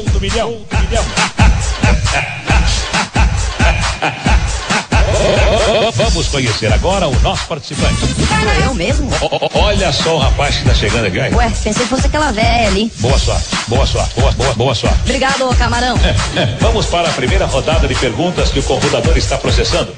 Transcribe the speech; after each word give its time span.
Show 0.00 0.04
do 0.12 0.20
milhão. 0.20 0.50
Do 0.52 0.78
milhão. 0.78 1.04
Vamos 5.94 6.28
conhecer 6.28 6.72
agora 6.72 7.06
o 7.08 7.20
nosso 7.20 7.46
participante. 7.46 7.96
Sou 8.00 8.64
eu 8.64 8.74
mesmo? 8.74 9.10
O- 9.20 9.36
o- 9.46 9.50
Olha 9.64 9.92
só 9.92 10.16
o 10.16 10.18
rapaz 10.18 10.56
que 10.56 10.64
tá 10.64 10.74
chegando 10.74 11.06
aqui. 11.06 11.20
aí. 11.20 11.34
Ué, 11.34 11.48
pensei 11.50 11.72
que 11.74 11.88
fosse 11.88 12.06
aquela 12.06 12.32
velha 12.32 12.68
ali. 12.68 12.90
Boa 12.98 13.18
sorte, 13.18 13.48
boa 13.68 13.86
sorte, 13.86 14.14
boa, 14.18 14.32
boa, 14.32 14.54
boa 14.54 14.74
sorte. 14.74 14.98
Obrigado, 15.02 15.48
ô 15.48 15.54
camarão. 15.54 15.96
É, 15.98 16.46
Vamos 16.60 16.86
para 16.86 17.08
a 17.08 17.12
primeira 17.12 17.46
rodada 17.46 17.86
de 17.86 17.94
perguntas 17.94 18.50
que 18.50 18.60
o 18.60 18.62
computador 18.62 19.16
está 19.16 19.36
processando. 19.36 19.94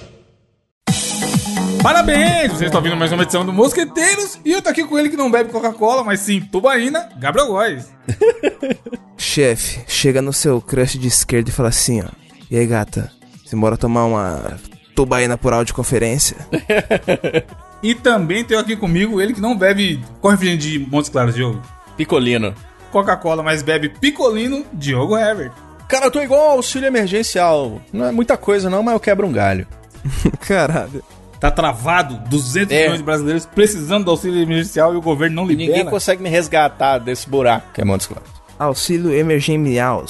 Parabéns! 1.83 2.51
Vocês 2.53 2.63
estão 2.63 2.79
ouvindo 2.81 2.97
mais 2.97 3.11
uma 3.11 3.23
edição 3.25 3.45
do 3.45 3.53
Mosqueteiros 3.53 4.39
e 4.45 4.53
eu 4.53 4.63
tô 4.63 4.69
aqui 4.69 4.85
com 4.85 4.97
ele 4.99 5.09
que 5.09 5.17
não 5.17 5.31
bebe 5.31 5.51
Coca-Cola, 5.51 6.05
mas 6.05 6.21
sim 6.21 6.41
tubaína, 6.41 7.09
Gabriel 7.19 7.49
Góes. 7.49 7.87
Chefe, 9.23 9.81
chega 9.87 10.21
no 10.21 10.33
seu 10.33 10.61
crush 10.61 10.99
de 10.99 11.09
esquerda 11.09 11.49
e 11.49 11.53
fala 11.53 11.69
assim, 11.71 12.03
ó. 12.03 12.09
E 12.51 12.57
aí, 12.59 12.67
gata? 12.67 13.11
Você 13.45 13.57
bora 13.57 13.77
tomar 13.77 14.05
uma 14.07 14.59
tubaína 14.95 15.39
por 15.39 15.53
audioconferência? 15.53 16.37
E 17.83 17.97
também 17.97 18.45
tenho 18.45 18.61
aqui 18.61 18.77
comigo 18.77 19.21
ele 19.21 19.35
que 19.35 19.41
não 19.41 19.57
bebe. 19.59 20.01
Qual 20.21 20.31
refrigerante 20.31 20.71
de 20.71 20.79
Montes 20.79 21.11
Claros, 21.11 21.35
Diogo? 21.35 21.61
Picolino. 21.97 22.55
Coca-Cola, 22.93 23.43
mas 23.43 23.61
bebe 23.61 23.89
picolino, 23.89 24.65
Diogo 24.73 25.17
Herbert. 25.19 25.51
Cara, 25.89 26.07
eu 26.07 26.11
tô 26.13 26.21
igual 26.21 26.41
ao 26.43 26.51
auxílio 26.59 26.87
emergencial. 26.87 27.83
Não 27.93 28.07
é 28.07 28.13
muita 28.13 28.37
coisa 28.37 28.71
não, 28.71 28.85
mas 28.85 28.95
eu 28.95 29.01
quebro 29.01 29.27
um 29.27 29.33
galho. 29.33 29.67
Caralho. 30.47 31.03
Tá 31.41 31.51
travado, 31.51 32.19
200 32.31 32.71
É. 32.73 32.83
milhões 32.83 32.99
de 32.99 33.05
brasileiros 33.05 33.47
precisando 33.47 34.05
do 34.05 34.13
auxílio 34.13 34.41
emergencial 34.41 34.95
e 34.95 34.97
o 34.97 35.03
governo 35.03 35.35
não 35.35 35.45
libera. 35.45 35.71
Ninguém 35.79 35.91
consegue 35.91 36.23
me 36.23 36.29
resgatar 36.29 36.99
desse 36.99 37.29
buraco 37.29 37.73
que 37.75 37.81
é 37.81 37.85
Montes 37.85 38.07
Claros. 38.07 38.29
Auxílio 38.63 39.13
emergencial. 39.13 40.05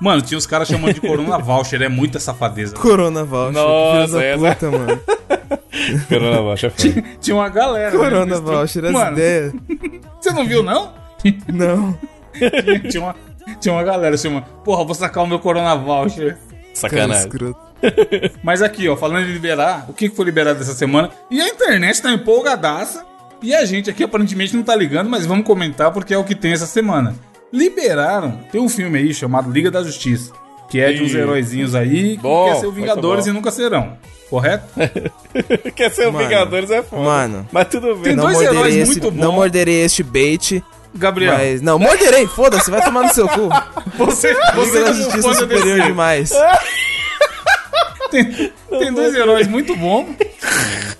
Mano, 0.00 0.20
tinha 0.22 0.36
os 0.36 0.46
caras 0.46 0.68
chamando 0.68 0.92
de 0.94 1.00
Corona 1.00 1.38
Voucher, 1.42 1.80
é 1.82 1.88
muita 1.88 2.18
safadeza. 2.20 2.76
Corona 2.76 3.24
voucher. 3.24 3.52
Nossa, 3.54 4.20
filho 4.20 4.38
da 4.40 4.48
essa- 4.48 4.54
puta, 4.56 4.70
mano. 4.70 5.00
Caramba, 6.08 6.56
chefe. 6.56 7.02
Tinha 7.20 7.36
uma 7.36 7.48
galera. 7.48 7.90
né, 7.90 7.96
Corona 7.98 8.36
truque. 8.36 8.50
voucher, 8.50 8.84
as 8.84 9.12
ideias. 9.12 9.52
você 10.20 10.30
não 10.32 10.46
viu, 10.46 10.62
não? 10.62 10.92
Não. 11.48 11.98
tinha, 12.90 13.02
uma, 13.02 13.14
tinha 13.60 13.72
uma 13.74 13.82
galera 13.82 14.14
assim, 14.14 14.28
uma, 14.28 14.42
porra, 14.42 14.84
vou 14.84 14.94
sacar 14.94 15.22
o 15.24 15.26
meu 15.26 15.38
Corona 15.38 15.74
Voucher. 15.76 16.36
Sacanagem. 16.74 17.30
Mas 18.42 18.62
aqui, 18.62 18.88
ó, 18.88 18.96
falando 18.96 19.26
de 19.26 19.32
liberar, 19.32 19.86
o 19.88 19.92
que 19.92 20.08
que 20.08 20.16
foi 20.16 20.24
liberado 20.24 20.60
essa 20.60 20.74
semana? 20.74 21.10
E 21.30 21.40
a 21.40 21.48
internet 21.48 22.02
tá 22.02 22.10
empolgadaça. 22.12 23.04
E 23.42 23.54
a 23.54 23.64
gente 23.64 23.90
aqui 23.90 24.02
aparentemente 24.02 24.56
não 24.56 24.62
tá 24.62 24.74
ligando, 24.74 25.08
mas 25.10 25.26
vamos 25.26 25.44
comentar 25.46 25.92
porque 25.92 26.14
é 26.14 26.18
o 26.18 26.24
que 26.24 26.34
tem 26.34 26.52
essa 26.52 26.66
semana. 26.66 27.14
Liberaram, 27.54 28.40
tem 28.50 28.60
um 28.60 28.68
filme 28.68 28.98
aí 28.98 29.14
chamado 29.14 29.48
Liga 29.48 29.70
da 29.70 29.80
Justiça, 29.84 30.32
que 30.68 30.80
é 30.80 30.92
de 30.92 31.04
uns 31.04 31.14
heróizinhos 31.14 31.76
aí 31.76 32.16
que 32.16 32.22
Bom, 32.22 32.46
quer 32.52 32.56
ser 32.56 32.66
o 32.66 32.72
Vingadores 32.72 33.26
e 33.26 33.32
nunca 33.32 33.52
serão. 33.52 33.96
Correto? 34.28 34.64
Quer 35.76 35.90
ser 35.92 36.08
o 36.08 36.12
Mano, 36.12 36.26
Vingadores 36.26 36.70
é 36.70 36.82
foda. 36.82 37.02
mano. 37.02 37.48
Mas 37.52 37.68
tudo 37.68 37.94
bem. 37.94 38.02
Tem 38.04 38.16
Não 38.16 38.24
dois 38.24 38.36
morderei, 38.38 38.58
heróis 38.58 38.74
esse, 38.76 38.86
muito 39.00 39.10
não 39.12 39.28
bons. 39.28 39.34
morderei 39.36 39.84
este 39.84 40.02
bait, 40.02 40.64
Gabriel, 40.94 41.34
mas... 41.34 41.62
Não, 41.62 41.78
morderei, 41.78 42.26
foda-se, 42.26 42.70
vai 42.70 42.82
tomar 42.82 43.02
no 43.04 43.14
seu 43.14 43.28
cu. 43.28 43.48
você, 43.96 44.34
você 44.56 44.78
Liga 44.78 44.84
da 44.86 44.92
Justiça 44.94 45.34
superior 45.34 45.76
DC, 45.76 45.82
demais. 45.86 46.32
tem, 48.10 48.52
tem 48.78 48.92
dois 48.92 49.14
heróis 49.14 49.46
muito 49.46 49.76
bons, 49.76 50.08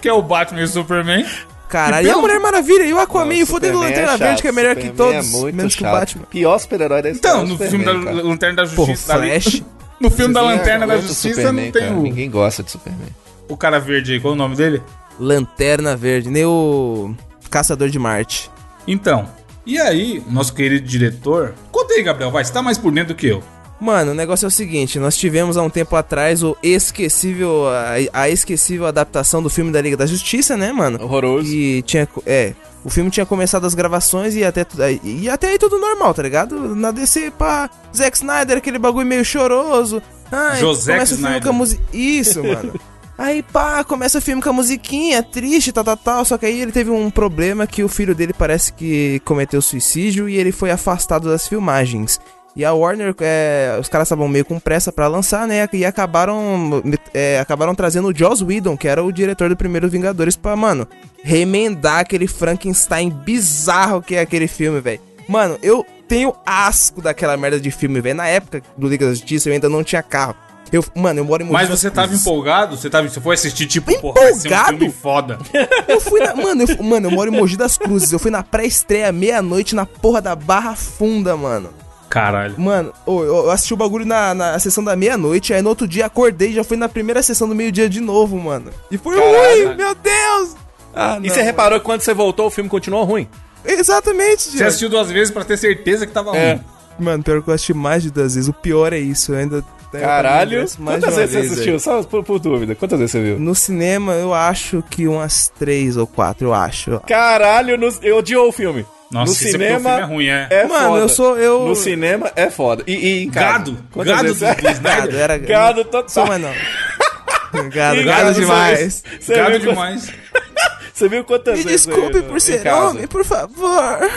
que 0.01 0.09
é 0.09 0.13
o 0.13 0.23
Batman 0.23 0.61
e 0.61 0.65
o 0.65 0.69
Superman. 0.69 1.27
Caralho, 1.69 2.07
E 2.07 2.11
e 2.11 2.13
a 2.13 2.17
Mulher 2.19 2.39
Maravilha, 2.41 2.85
e 2.85 2.93
o 2.93 3.01
Aquaman, 3.01 3.35
e 3.35 3.43
o 3.43 3.47
fodendo 3.47 3.75
Superman 3.79 3.91
Lanterna 3.97 4.13
é 4.15 4.17
Verde, 4.19 4.33
chato, 4.35 4.43
que 4.43 4.49
é 4.49 4.53
melhor 4.53 4.75
que 4.77 4.83
Superman 4.89 5.13
todos, 5.15 5.35
é 5.35 5.39
muito 5.41 5.57
menos 5.57 5.75
que 5.75 5.83
o 5.83 5.87
chato. 5.87 5.99
Batman. 5.99 6.25
Pior 6.31 6.59
super-herói 6.59 7.03
da 7.03 7.11
história. 7.11 7.37
Então, 7.37 7.45
é 7.45 7.49
no 7.49 7.53
Superman, 7.53 7.71
filme 7.71 7.85
da 7.85 8.05
cara. 8.13 8.23
Lanterna 8.29 8.57
da 8.57 8.65
Justiça. 8.67 9.15
ali- 9.15 9.31
Flash. 9.41 9.63
no 10.01 10.11
filme 10.11 10.35
da 10.35 10.41
Lanterna 10.43 10.87
da 10.87 10.97
Justiça 10.99 11.35
Superman, 11.41 11.65
não 11.67 11.73
tem 11.73 11.83
cara. 11.83 11.95
o, 11.95 12.03
Ninguém 12.03 12.31
gosta 12.31 12.63
de 12.63 12.71
Superman. 12.71 13.09
o 13.49 13.57
cara 13.57 13.79
verde 13.81 14.13
aí. 14.13 14.21
Qual 14.21 14.33
é 14.33 14.37
o 14.37 14.39
nome 14.39 14.55
dele? 14.57 14.83
Lanterna 15.19 15.97
Verde, 15.97 16.29
nem 16.31 16.45
o 16.45 17.15
Caçador 17.51 17.89
de 17.89 17.99
Marte. 17.99 18.51
Então, 18.87 19.29
e 19.65 19.79
aí, 19.81 20.23
nosso 20.29 20.53
querido 20.55 20.87
diretor... 20.87 21.55
Conta 21.73 21.95
aí, 21.95 22.03
Gabriel, 22.03 22.31
vai, 22.31 22.45
você 22.45 22.53
tá 22.53 22.61
mais 22.61 22.77
por 22.79 22.93
dentro 22.93 23.15
do 23.15 23.17
que 23.17 23.29
eu. 23.29 23.43
Mano, 23.85 24.13
o 24.13 24.15
negócio 24.15 24.47
é 24.47 24.49
o 24.49 24.51
seguinte, 24.51 24.99
nós 24.99 25.15
tivemos 25.15 25.59
há 25.59 25.63
um 25.63 25.69
tempo 25.69 25.95
atrás 25.95 26.43
o 26.43 26.57
esquecível, 26.63 27.69
a, 27.69 28.23
a 28.23 28.31
esquecível 28.31 28.87
adaptação 28.87 29.43
do 29.43 29.51
filme 29.51 29.71
da 29.71 29.79
Liga 29.79 29.95
da 29.95 30.07
Justiça, 30.07 30.57
né, 30.57 30.73
mano? 30.73 31.05
Horroroso. 31.05 31.53
E 31.53 31.83
tinha, 31.83 32.09
é, 32.25 32.55
o 32.83 32.89
filme 32.89 33.11
tinha 33.11 33.27
começado 33.27 33.67
as 33.67 33.75
gravações 33.75 34.35
e 34.35 34.43
até, 34.43 34.67
e 35.05 35.29
até 35.29 35.49
aí 35.49 35.59
tudo 35.59 35.79
normal, 35.79 36.15
tá 36.15 36.23
ligado? 36.23 36.75
Na 36.75 36.93
DC, 36.93 37.31
pá, 37.33 37.69
Zack 37.95 38.17
Snyder, 38.17 38.57
aquele 38.57 38.79
bagulho 38.79 39.07
meio 39.07 39.23
choroso. 39.23 40.03
Ai, 40.33 40.61
José 40.61 40.95
começa 40.95 41.13
o 41.13 41.19
filme 41.19 41.29
Snyder. 41.29 41.43
com 41.43 41.49
a 41.51 41.53
música. 41.53 41.83
Isso, 41.93 42.43
mano. 42.43 42.73
Aí, 43.19 43.43
pá, 43.43 43.85
começa 43.85 44.17
o 44.17 44.23
filme 44.23 44.41
com 44.41 44.49
a 44.49 44.53
musiquinha, 44.55 45.23
triste, 45.23 45.73
tal, 45.73 45.85
tal, 45.85 45.97
tal. 45.99 46.25
Só 46.25 46.39
que 46.39 46.47
aí 46.47 46.61
ele 46.61 46.73
teve 46.73 46.91
um 46.91 47.09
problema 47.11 47.65
que 47.65 47.85
o 47.85 47.89
filho 47.89 48.13
dele 48.13 48.33
parece 48.33 48.73
que 48.73 49.21
cometeu 49.25 49.63
suicídio 49.63 50.29
e 50.29 50.37
ele 50.37 50.51
foi 50.51 50.73
afastado 50.73 51.29
das 51.29 51.47
filmagens. 51.47 52.19
E 52.57 52.65
a 52.65 52.73
Warner, 52.73 53.15
é, 53.21 53.77
os 53.81 53.89
caras 53.89 54.07
estavam 54.07 54.29
meio 54.29 54.45
com 54.45 54.61
pressa 54.61 54.93
pra 54.93 55.09
lançar, 55.09 55.47
né? 55.49 55.69
E 55.73 55.85
acabaram, 55.85 56.83
é, 57.13 57.41
acabaram 57.41 57.75
trazendo 57.75 58.09
o 58.09 58.17
Joss 58.17 58.45
Whedon, 58.45 58.77
que 58.77 58.87
era 58.87 59.03
o 59.03 59.11
diretor 59.13 59.49
do 59.49 59.57
primeiro 59.57 59.89
Vingadores, 59.89 60.37
pra, 60.37 60.55
mano, 60.55 60.87
remendar 61.23 61.99
aquele 62.01 62.29
Frankenstein 62.29 63.11
bizarro 63.11 64.01
que 64.01 64.15
é 64.15 64.21
aquele 64.21 64.47
filme, 64.47 64.81
velho. 64.81 65.01
Mano, 65.29 65.59
eu 65.63 65.85
tenho 66.07 66.33
asco 66.47 67.03
daquela 67.03 67.37
merda 67.37 67.59
de 67.59 67.71
filme, 67.73 68.01
velho. 68.01 68.15
Na 68.17 68.29
época 68.29 68.63
do 68.77 68.87
Liga 68.87 69.07
da 69.07 69.13
Justiça, 69.13 69.49
eu 69.49 69.53
ainda 69.53 69.69
não 69.69 69.83
tinha 69.83 70.03
carro. 70.03 70.37
Eu, 70.73 70.85
mano, 70.95 71.21
eu 71.21 71.25
moro 71.25 71.43
em 71.43 71.47
Mogi 71.47 71.55
Mas 71.55 71.69
você 71.69 71.91
tava 71.91 72.15
empolgado? 72.15 72.77
Você, 72.77 72.89
tava, 72.89 73.09
você 73.09 73.21
foi 73.21 73.35
assistir, 73.35 73.67
tipo, 73.67 73.93
porra, 74.01 74.15
vai 74.21 74.33
ser 74.33 74.33
um 74.33 74.39
Empolgado? 74.51 74.79
filme 74.79 74.93
foda. 74.93 75.39
Eu 75.89 76.01
fui 76.01 76.21
na. 76.21 76.35
Mano 76.35 76.63
eu, 76.63 76.83
mano, 76.85 77.07
eu 77.09 77.11
moro 77.13 77.33
em 77.33 77.37
Mogi 77.37 77.57
das 77.57 77.77
Cruzes. 77.77 78.13
Eu 78.13 78.19
fui 78.19 78.31
na 78.31 78.43
pré-estreia 78.43 79.11
meia-noite 79.13 79.75
na 79.75 79.87
porra 79.87 80.21
da 80.21 80.35
Barra 80.35 80.75
Funda, 80.75 81.37
mano. 81.37 81.71
Caralho. 82.15 82.55
Mano, 82.57 82.93
eu 83.09 83.51
assisti 83.51 83.75
o 83.75 83.77
bagulho 83.77 84.07
na, 84.07 84.33
na 84.35 84.57
sessão 84.61 84.85
da 84.85 84.95
meia-noite, 84.95 85.53
aí 85.53 85.61
no 85.61 85.69
outro 85.69 85.89
dia 85.89 86.07
acordei 86.07 86.51
e 86.51 86.55
já 86.55 86.63
fui 86.63 86.77
na 86.77 86.89
primeira 86.89 87.21
sessão 87.25 87.49
do 87.49 87.57
meio-dia 87.57 87.89
de 87.89 88.01
novo, 88.01 88.39
mano. 88.39 88.71
E 88.89 88.97
foi 88.97 89.17
Caralho. 89.17 89.67
ruim, 89.69 89.77
meu 89.77 89.95
Deus! 89.97 90.55
Ah, 90.95 91.19
E 91.21 91.29
você 91.29 91.43
reparou 91.43 91.81
que 91.81 91.85
quando 91.85 92.03
você 92.03 92.15
voltou, 92.15 92.47
o 92.47 92.51
filme 92.51 92.71
continuou 92.71 93.03
ruim? 93.03 93.27
Exatamente, 93.65 94.43
Você 94.43 94.51
gente. 94.59 94.63
assistiu 94.63 94.89
duas 94.89 95.11
vezes 95.11 95.33
pra 95.33 95.43
ter 95.45 95.57
certeza 95.57 96.07
que 96.07 96.13
tava 96.13 96.37
É. 96.37 96.53
ruim. 96.53 96.61
Mano, 97.01 97.25
pior 97.25 97.43
que 97.43 97.51
eu 97.51 97.55
assisti 97.55 97.75
mais 97.75 98.05
de 98.05 98.13
duas 98.13 98.37
vezes. 98.37 98.49
O 98.49 98.53
pior 98.53 98.93
é 98.93 98.99
isso, 99.01 99.33
eu 99.33 99.39
ainda. 99.39 99.65
Caralho. 99.91 100.65
Quantas 100.85 101.17
vezes 101.17 101.31
você 101.33 101.41
vez, 101.41 101.53
assistiu? 101.53 101.79
Só 101.81 102.03
por, 102.05 102.23
por 102.25 102.39
dúvida. 102.39 102.75
Quantas 102.77 102.99
vezes 102.99 103.11
você 103.13 103.23
viu? 103.23 103.39
No 103.41 103.55
cinema, 103.55 104.13
eu 104.15 104.33
acho 104.35 104.83
que 104.89 105.09
umas 105.09 105.49
três 105.59 105.97
ou 105.97 106.07
quatro, 106.07 106.49
eu 106.49 106.55
acho. 106.55 107.01
Caralho, 107.07 107.77
no, 107.77 107.89
eu 108.03 108.19
odiou 108.19 108.49
o 108.49 108.53
filme. 108.53 108.87
Nossa, 109.11 109.33
no 109.43 109.49
é 109.49 109.53
cinema 109.53 109.79
filme 109.91 110.01
é 110.01 110.05
ruim, 110.05 110.27
é. 110.27 110.47
é 110.51 110.67
Mano, 110.67 110.89
foda. 110.89 111.01
eu 111.03 111.09
sou- 111.09 111.37
eu- 111.39 111.67
No 111.69 111.77
cinema 111.77 112.33
é 112.35 112.51
foda. 112.51 112.83
E, 112.87 112.93
e 112.93 113.25
em 113.25 113.31
casa? 113.31 113.47
Gado. 113.59 113.79
Quantas 113.93 114.13
Gado 114.17 114.35
vezes 114.35 114.57
do. 114.57 114.83
Gado, 114.83 115.17
era. 115.17 115.39
Gado 115.39 115.85
total. 115.85 116.09
Sou 116.09 116.27
mais 116.27 116.41
não. 116.43 116.51
Gado, 117.71 118.01
Em 118.01 118.05
gado 118.05 118.25
casa, 118.27 118.41
demais. 118.41 119.05
Você, 119.21 119.35
Gado 119.37 119.59
viu, 119.61 119.71
demais. 119.71 120.13
Você 120.93 121.09
viu 121.09 121.25
quantas 121.25 121.59
Me 121.59 121.65
vezes? 121.65 121.87
desculpe 121.87 122.17
aí, 122.19 122.23
por 122.23 122.41
ser 122.41 122.67
homem, 122.69 123.07
por 123.07 123.25
favor. 123.25 124.11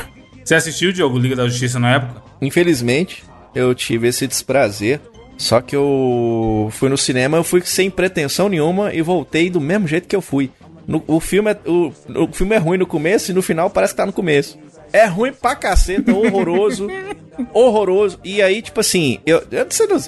Você 0.44 0.56
assistiu, 0.56 0.92
Diogo, 0.94 1.18
Liga 1.20 1.36
da 1.36 1.48
Justiça 1.48 1.80
na 1.80 1.96
época? 1.96 2.22
Infelizmente, 2.42 3.24
eu 3.54 3.74
tive 3.76 4.08
esse 4.08 4.26
desprazer. 4.28 5.00
Só 5.38 5.62
que 5.62 5.76
eu 5.76 6.70
fui 6.72 6.90
no 6.90 6.98
cinema, 6.98 7.38
eu 7.38 7.44
fui 7.44 7.62
sem 7.64 7.92
pretensão 7.92 8.50
nenhuma 8.50 8.92
e 8.92 9.04
voltei 9.04 9.52
do 9.52 9.62
mesmo 9.62 9.88
jeito 9.88 10.08
que 10.08 10.16
eu 10.16 10.22
fui. 10.22 10.50
No- 10.88 11.04
o, 11.06 11.20
filme 11.20 11.52
é, 11.52 11.58
o, 11.70 11.94
o 12.24 12.32
filme 12.34 12.56
é 12.56 12.58
ruim 12.58 12.78
no 12.80 12.88
começo 12.88 13.30
e 13.30 13.34
no 13.36 13.42
final 13.44 13.70
parece 13.70 13.94
que 13.94 13.98
tá 13.98 14.06
no 14.06 14.14
começo. 14.14 14.58
É 14.94 15.06
ruim 15.06 15.32
pra 15.34 15.56
caceta, 15.56 16.14
horroroso. 16.14 16.88
horroroso. 17.54 18.20
E 18.24 18.42
aí, 18.42 18.62
tipo 18.62 18.80
assim, 18.80 19.20
eu, 19.26 19.44
eu 19.52 19.64
não 19.66 19.72
sei. 19.72 19.88
não- 19.88 20.02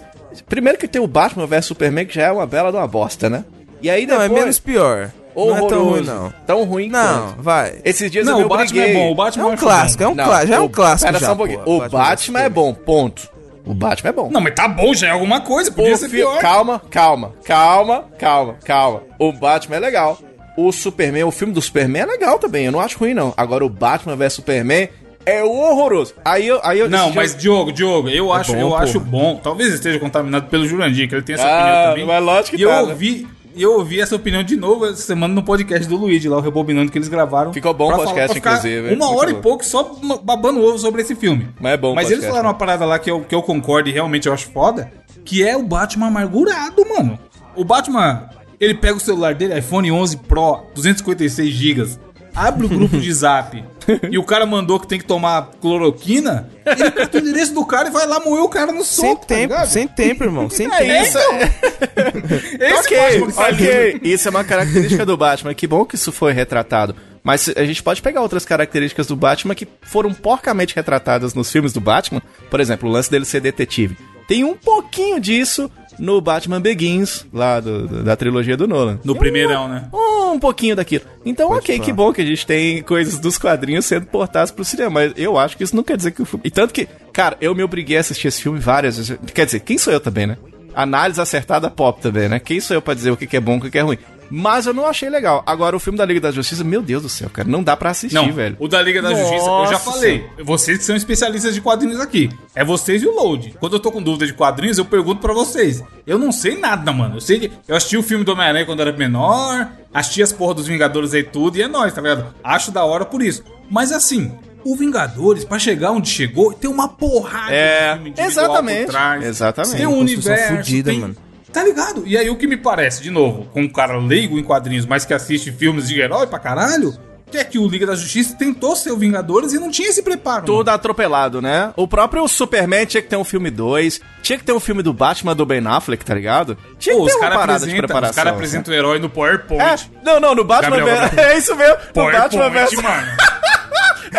Primeiro 0.47 0.77
que 0.77 0.87
tem 0.87 1.01
o 1.01 1.07
Batman 1.07 1.45
vs 1.47 1.65
Superman, 1.65 2.05
que 2.05 2.15
já 2.15 2.23
é 2.27 2.31
uma 2.31 2.45
bela 2.45 2.71
de 2.71 2.77
uma 2.77 2.87
bosta, 2.87 3.29
né? 3.29 3.43
E 3.81 3.89
aí 3.89 4.05
Não, 4.05 4.17
depois. 4.19 4.31
é 4.31 4.41
menos 4.41 4.59
pior. 4.59 5.11
Não 5.35 5.55
é 5.57 5.67
tão 5.67 5.83
ruim, 5.89 6.01
não. 6.03 6.33
Tão 6.45 6.63
ruim 6.65 6.89
Não, 6.89 7.27
quanto. 7.29 7.41
vai. 7.41 7.79
Esses 7.85 8.11
dias 8.11 8.25
Não, 8.25 8.39
eu 8.41 8.45
o 8.45 8.49
Batman 8.49 8.65
briguei. 8.65 8.91
é 8.91 8.93
bom. 8.93 9.09
O 9.09 9.11
É 9.11 9.15
Batman 9.15 9.43
eu 9.43 9.49
um 9.49 9.53
acho 9.53 9.63
clássico, 9.63 10.03
é 10.03 10.07
um 10.07 10.15
clássico. 10.15 10.47
Já 10.47 10.55
é 10.55 10.59
um 10.59 10.67
clássico. 10.67 11.07
Pera 11.11 11.19
já, 11.19 11.25
só 11.27 11.33
um 11.33 11.37
pouquinho. 11.37 11.59
pô, 11.59 11.77
O 11.85 11.89
Batman 11.89 12.39
é 12.41 12.49
bom, 12.49 12.73
ponto. 12.73 13.29
O 13.65 13.73
Batman 13.73 14.09
é 14.09 14.13
bom. 14.13 14.29
Não, 14.31 14.41
mas 14.41 14.53
tá 14.55 14.67
bom, 14.67 14.93
já 14.93 15.07
é 15.07 15.11
alguma 15.11 15.41
coisa. 15.41 15.71
Podia 15.71 15.93
O 15.93 15.97
ser 15.97 16.09
fi- 16.09 16.17
pior. 16.17 16.39
Calma, 16.39 16.81
calma, 16.89 17.33
calma, 17.45 18.05
calma, 18.17 18.55
calma. 18.65 19.01
O 19.17 19.31
Batman 19.31 19.75
é 19.77 19.79
legal. 19.79 20.17
O 20.67 20.71
Superman, 20.71 21.23
o 21.23 21.31
filme 21.31 21.53
do 21.53 21.61
Superman 21.61 22.01
é 22.03 22.05
legal 22.05 22.37
também. 22.39 22.65
Eu 22.65 22.71
não 22.71 22.79
acho 22.79 22.97
ruim, 22.97 23.13
não. 23.13 23.33
Agora 23.37 23.65
o 23.65 23.69
Batman 23.69 24.15
vs 24.15 24.33
Superman 24.33 24.89
é 25.25 25.43
horroroso. 25.43 26.13
Aí 26.25 26.47
eu. 26.47 26.59
Aí 26.63 26.79
eu 26.79 26.89
Não, 26.89 27.11
mas 27.13 27.31
dia- 27.31 27.41
Diogo, 27.41 27.71
Diogo, 27.71 28.09
eu 28.09 28.31
acho, 28.33 28.53
bom, 28.53 28.59
eu 28.59 28.69
porra. 28.69 28.83
acho 28.83 28.99
bom. 28.99 29.39
Talvez 29.43 29.73
esteja 29.73 29.99
contaminado 29.99 30.47
pelo 30.47 30.65
Jurandir, 30.67 31.07
que 31.07 31.15
ele 31.15 31.21
tem 31.21 31.35
essa 31.35 31.45
Ah, 31.47 31.59
opinião 31.61 31.89
também. 31.91 32.05
mas 32.05 32.23
lógico 32.23 32.57
que 32.57 32.63
e 32.63 32.65
tá, 32.65 32.79
eu 32.79 32.85
né? 32.87 32.91
ouvi, 32.91 33.27
E 33.55 33.63
eu 33.63 33.73
ouvi 33.73 33.99
essa 33.99 34.15
opinião 34.15 34.41
de 34.43 34.55
novo 34.55 34.85
essa 34.85 35.01
semana 35.01 35.33
no 35.33 35.43
podcast 35.43 35.87
do 35.87 35.97
Luigi, 35.97 36.29
lá, 36.29 36.37
o 36.37 36.39
Rebobinando, 36.41 36.91
que 36.91 36.97
eles 36.97 37.07
gravaram. 37.09 37.51
Ficou 37.51 37.73
bom 37.73 37.91
o 37.91 37.95
podcast, 37.97 38.33
ficar 38.33 38.51
inclusive, 38.57 38.93
Uma 38.93 39.09
hora 39.13 39.31
bom. 39.33 39.39
e 39.39 39.41
pouco 39.41 39.65
só 39.65 39.95
babando 40.23 40.63
ovo 40.63 40.77
sobre 40.77 41.01
esse 41.01 41.15
filme. 41.15 41.49
Mas 41.59 41.73
é 41.73 41.77
bom 41.77 41.93
Mas 41.95 42.05
eles 42.05 42.19
podcast, 42.19 42.27
falaram 42.29 42.43
né? 42.43 42.49
uma 42.53 42.57
parada 42.57 42.85
lá 42.85 42.99
que 42.99 43.09
eu, 43.11 43.21
que 43.21 43.33
eu 43.35 43.41
concordo 43.41 43.89
e 43.89 43.91
realmente 43.91 44.27
eu 44.27 44.33
acho 44.33 44.47
foda, 44.51 44.91
que 45.25 45.45
é 45.45 45.57
o 45.57 45.63
Batman 45.63 46.07
amargurado, 46.07 46.87
mano. 46.87 47.19
O 47.55 47.65
Batman, 47.65 48.29
ele 48.59 48.73
pega 48.73 48.95
o 48.95 48.99
celular 48.99 49.33
dele, 49.35 49.57
iPhone 49.57 49.91
11 49.91 50.17
Pro, 50.17 50.63
256 50.75 51.49
GB, 51.53 51.89
abre 52.35 52.65
o 52.65 52.69
grupo 52.69 52.97
de 52.99 53.11
zap 53.11 53.63
e 54.11 54.17
o 54.17 54.23
cara 54.23 54.45
mandou 54.45 54.79
que 54.79 54.87
tem 54.87 54.99
que 54.99 55.05
tomar 55.05 55.49
cloroquina, 55.59 56.49
ele 56.65 56.91
pega 56.91 57.17
o 57.17 57.19
endereço 57.19 57.53
do 57.53 57.65
cara 57.65 57.87
e 57.89 57.91
vai 57.91 58.05
lá 58.05 58.19
moer 58.19 58.43
o 58.43 58.49
cara 58.49 58.71
no 58.71 58.83
Sem 58.83 59.09
soco, 59.09 59.21
tá 59.25 59.35
tempo, 59.35 59.53
ligado? 59.53 59.67
sem 59.67 59.87
tempo, 59.87 60.23
irmão. 60.23 60.49
Sem 60.49 60.67
É 60.67 60.77
tempo. 60.77 61.03
isso, 61.03 61.17
Esse 62.59 62.79
ok, 62.79 62.97
Batman 62.97 63.27
que 63.27 63.33
tá 63.33 63.45
ali. 63.45 63.63
ok. 63.67 63.99
Isso 64.03 64.27
é 64.27 64.31
uma 64.31 64.43
característica 64.43 65.05
do 65.05 65.17
Batman. 65.17 65.53
Que 65.53 65.67
bom 65.67 65.85
que 65.85 65.95
isso 65.95 66.11
foi 66.11 66.33
retratado. 66.33 66.95
Mas 67.23 67.49
a 67.55 67.65
gente 67.65 67.83
pode 67.83 68.01
pegar 68.01 68.21
outras 68.21 68.45
características 68.45 69.07
do 69.07 69.15
Batman 69.15 69.53
que 69.55 69.67
foram 69.81 70.13
porcamente 70.13 70.75
retratadas 70.75 71.33
nos 71.33 71.51
filmes 71.51 71.73
do 71.73 71.81
Batman. 71.81 72.21
Por 72.49 72.59
exemplo, 72.59 72.87
o 72.89 72.91
lance 72.91 73.09
dele 73.11 73.25
ser 73.25 73.41
detetive. 73.41 73.97
Tem 74.27 74.43
um 74.43 74.55
pouquinho 74.55 75.19
disso 75.19 75.69
no 75.99 76.19
Batman 76.21 76.61
Begins, 76.61 77.25
lá 77.33 77.59
do- 77.59 77.87
do- 77.87 78.03
da 78.03 78.15
trilogia 78.15 78.55
do 78.57 78.67
Nolan. 78.67 78.99
No 79.03 79.15
primeirão, 79.15 79.67
né? 79.67 79.89
Um 80.31 80.39
pouquinho 80.39 80.75
daquilo. 80.75 81.03
Então, 81.25 81.51
ok, 81.51 81.75
falar. 81.75 81.85
que 81.85 81.91
bom 81.93 82.13
que 82.13 82.21
a 82.21 82.25
gente 82.25 82.45
tem 82.45 82.81
coisas 82.83 83.19
dos 83.19 83.37
quadrinhos 83.37 83.85
sendo 83.85 84.05
portadas 84.05 84.51
pro 84.51 84.63
cinema. 84.63 84.89
Mas 84.91 85.13
eu 85.17 85.37
acho 85.37 85.57
que 85.57 85.63
isso 85.63 85.75
não 85.75 85.83
quer 85.83 85.97
dizer 85.97 86.11
que 86.11 86.21
o 86.21 86.25
filme. 86.25 86.41
E 86.45 86.51
tanto 86.51 86.73
que, 86.73 86.87
cara, 87.11 87.35
eu 87.41 87.53
me 87.55 87.63
obriguei 87.63 87.97
a 87.97 87.99
assistir 87.99 88.27
esse 88.27 88.41
filme 88.41 88.59
várias 88.59 88.97
vezes. 88.97 89.17
Quer 89.33 89.45
dizer, 89.45 89.59
quem 89.61 89.77
sou 89.77 89.91
eu 89.91 89.99
também, 89.99 90.27
né? 90.27 90.37
Análise 90.75 91.19
acertada 91.19 91.69
pop 91.69 91.99
também, 91.99 92.29
né? 92.29 92.39
Quem 92.39 92.59
sou 92.59 92.75
eu 92.75 92.81
pra 92.81 92.93
dizer 92.93 93.09
o 93.11 93.17
que 93.17 93.35
é 93.35 93.39
bom 93.39 93.55
e 93.55 93.57
o 93.57 93.61
que 93.61 93.71
que 93.71 93.77
é 93.79 93.81
ruim? 93.81 93.97
Mas 94.29 94.65
eu 94.67 94.73
não 94.73 94.85
achei 94.85 95.09
legal. 95.09 95.43
Agora, 95.45 95.75
o 95.75 95.79
filme 95.79 95.97
da 95.97 96.05
Liga 96.05 96.19
da 96.21 96.31
Justiça, 96.31 96.63
meu 96.63 96.81
Deus 96.81 97.01
do 97.03 97.09
céu, 97.09 97.29
cara, 97.31 97.47
não 97.47 97.63
dá 97.63 97.75
pra 97.75 97.89
assistir, 97.89 98.13
Não, 98.15 98.31
velho. 98.31 98.55
o 98.59 98.67
da 98.67 98.81
Liga 98.81 99.01
da 99.01 99.09
Justiça, 99.13 99.45
eu 99.49 99.65
já 99.65 99.71
Nossa 99.71 99.91
falei. 99.91 100.25
Vocês 100.43 100.77
que 100.77 100.83
são 100.83 100.95
especialistas 100.95 101.53
de 101.53 101.61
quadrinhos 101.61 101.99
aqui. 101.99 102.29
É 102.53 102.63
vocês 102.63 103.01
e 103.01 103.07
o 103.07 103.13
Load. 103.15 103.55
Quando 103.59 103.73
eu 103.73 103.79
tô 103.79 103.91
com 103.91 104.01
dúvida 104.01 104.25
de 104.27 104.33
quadrinhos, 104.33 104.77
eu 104.77 104.85
pergunto 104.85 105.19
pra 105.21 105.33
vocês. 105.33 105.83
Eu 106.05 106.19
não 106.19 106.31
sei 106.31 106.57
nada, 106.57 106.91
mano. 106.91 107.17
Eu 107.17 107.21
sei 107.21 107.39
que. 107.39 107.51
Eu 107.67 107.75
assisti 107.75 107.97
o 107.97 108.03
filme 108.03 108.23
do 108.23 108.31
Homem-Aranha 108.33 108.65
quando 108.65 108.81
era 108.81 108.91
menor, 108.91 109.67
assisti 109.93 110.21
as 110.21 110.31
porra 110.31 110.53
dos 110.53 110.67
Vingadores 110.67 111.13
aí 111.13 111.23
tudo, 111.23 111.57
e 111.57 111.61
é 111.61 111.67
nóis, 111.67 111.93
tá 111.93 112.01
ligado? 112.01 112.33
Acho 112.43 112.71
da 112.71 112.83
hora 112.83 113.05
por 113.05 113.21
isso. 113.23 113.43
Mas 113.69 113.91
assim. 113.91 114.31
O 114.61 114.75
Vingadores, 114.75 115.45
pra 115.45 115.57
chegar 115.57 115.91
onde 115.91 116.09
chegou, 116.09 116.51
tem 116.51 116.69
uma 116.69 116.89
porrada 116.89 117.49
É, 117.53 117.93
de 117.95 118.03
filme 118.03 118.13
exatamente, 118.17 118.85
por 118.87 118.91
trás. 118.91 119.23
exatamente. 119.25 119.77
Tem 119.77 119.87
um 119.87 119.97
universo. 119.97 120.55
fudida, 120.57 120.91
tem- 120.91 120.99
mano. 120.99 121.15
Tá 121.51 121.63
ligado? 121.63 122.03
E 122.05 122.17
aí 122.17 122.29
o 122.29 122.35
que 122.35 122.47
me 122.47 122.57
parece, 122.57 123.01
de 123.01 123.09
novo, 123.09 123.45
com 123.45 123.61
um 123.61 123.69
cara 123.69 123.97
leigo 123.97 124.37
em 124.37 124.43
quadrinhos, 124.43 124.85
mas 124.85 125.05
que 125.05 125.13
assiste 125.13 125.51
filmes 125.51 125.87
de 125.87 125.99
herói 125.99 126.27
pra 126.27 126.37
caralho, 126.37 126.93
que 127.29 127.37
é 127.37 127.43
que 127.43 127.57
o 127.59 127.67
Liga 127.67 127.85
da 127.85 127.95
Justiça 127.95 128.35
tentou 128.37 128.75
ser 128.75 128.91
o 128.91 128.97
Vingadores 128.97 129.53
e 129.53 129.59
não 129.59 129.69
tinha 129.69 129.89
esse 129.89 130.01
preparo. 130.01 130.45
Todo 130.45 130.69
atropelado, 130.69 131.41
né? 131.41 131.71
O 131.75 131.87
próprio 131.87 132.27
Superman 132.27 132.85
tinha 132.85 133.01
que 133.01 133.07
ter 133.07 133.15
um 133.17 133.23
filme 133.23 133.49
2, 133.49 134.01
tinha 134.21 134.37
que 134.37 134.43
ter 134.43 134.51
um 134.51 134.59
filme 134.59 134.83
do 134.83 134.93
Batman 134.93 135.35
do 135.35 135.45
Ben 135.45 135.65
Affleck, 135.65 136.03
tá 136.03 136.13
ligado? 136.13 136.57
Tinha 136.77 136.95
Pô, 136.95 137.05
que 137.05 137.07
os 137.07 137.13
ter 137.13 137.17
uma 137.19 137.29
caras 137.29 137.39
parada 137.39 137.67
de 137.67 137.75
preparação. 137.75 138.09
os 138.11 138.15
cara 138.15 138.29
apresentam 138.31 138.73
o 138.73 138.77
herói 138.77 138.99
no 138.99 139.09
PowerPoint. 139.09 139.61
É, 139.63 140.05
não, 140.05 140.19
não, 140.19 140.35
no 140.35 140.43
Batman 140.43 140.77
Gabriel. 140.77 141.09
É 141.17 141.37
isso 141.37 141.55
mesmo. 141.55 141.77
No 141.95 142.11
Batman 142.11 142.51
PowerPoint, 142.51 142.83
mano. 142.83 143.07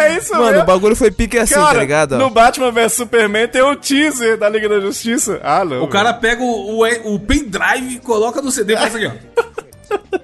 É 0.02 0.17
isso 0.17 0.32
Mano, 0.32 0.47
mesmo. 0.47 0.62
o 0.62 0.67
bagulho 0.67 0.97
foi 0.97 1.11
pique 1.11 1.38
assim, 1.38 1.55
Cara, 1.55 1.75
tá 1.75 1.79
ligado? 1.81 2.12
ó? 2.14 2.19
no 2.19 2.31
Batman 2.31 2.70
vs 2.73 2.93
Superman 2.93 3.49
tem 3.49 3.62
o 3.62 3.76
teaser 3.76 4.37
da 4.38 4.49
Liga 4.49 4.69
da 4.69 4.81
Justiça. 4.81 5.41
Ah, 5.43 5.64
não. 5.64 5.82
O 5.82 5.88
cara 5.88 6.12
pega 6.14 6.43
o, 6.43 6.79
o, 6.82 7.14
o 7.14 7.20
pendrive 7.20 7.94
e 7.94 7.99
coloca 7.99 8.41
no 8.43 8.50
CD 8.50 8.75
e 8.75 8.76
faz 8.76 8.94
aqui, 8.94 9.06
ó. 9.06 9.12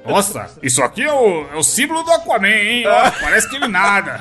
Nossa, 0.09 0.49
isso 0.63 0.81
aqui 0.83 1.03
é 1.03 1.13
o, 1.13 1.45
é 1.53 1.57
o 1.57 1.63
símbolo 1.63 2.03
do 2.05 2.11
Aquaman, 2.13 2.47
hein? 2.49 2.85
Ó, 2.87 3.11
parece 3.21 3.49
que 3.49 3.57
ele 3.57 3.67
nada. 3.67 4.21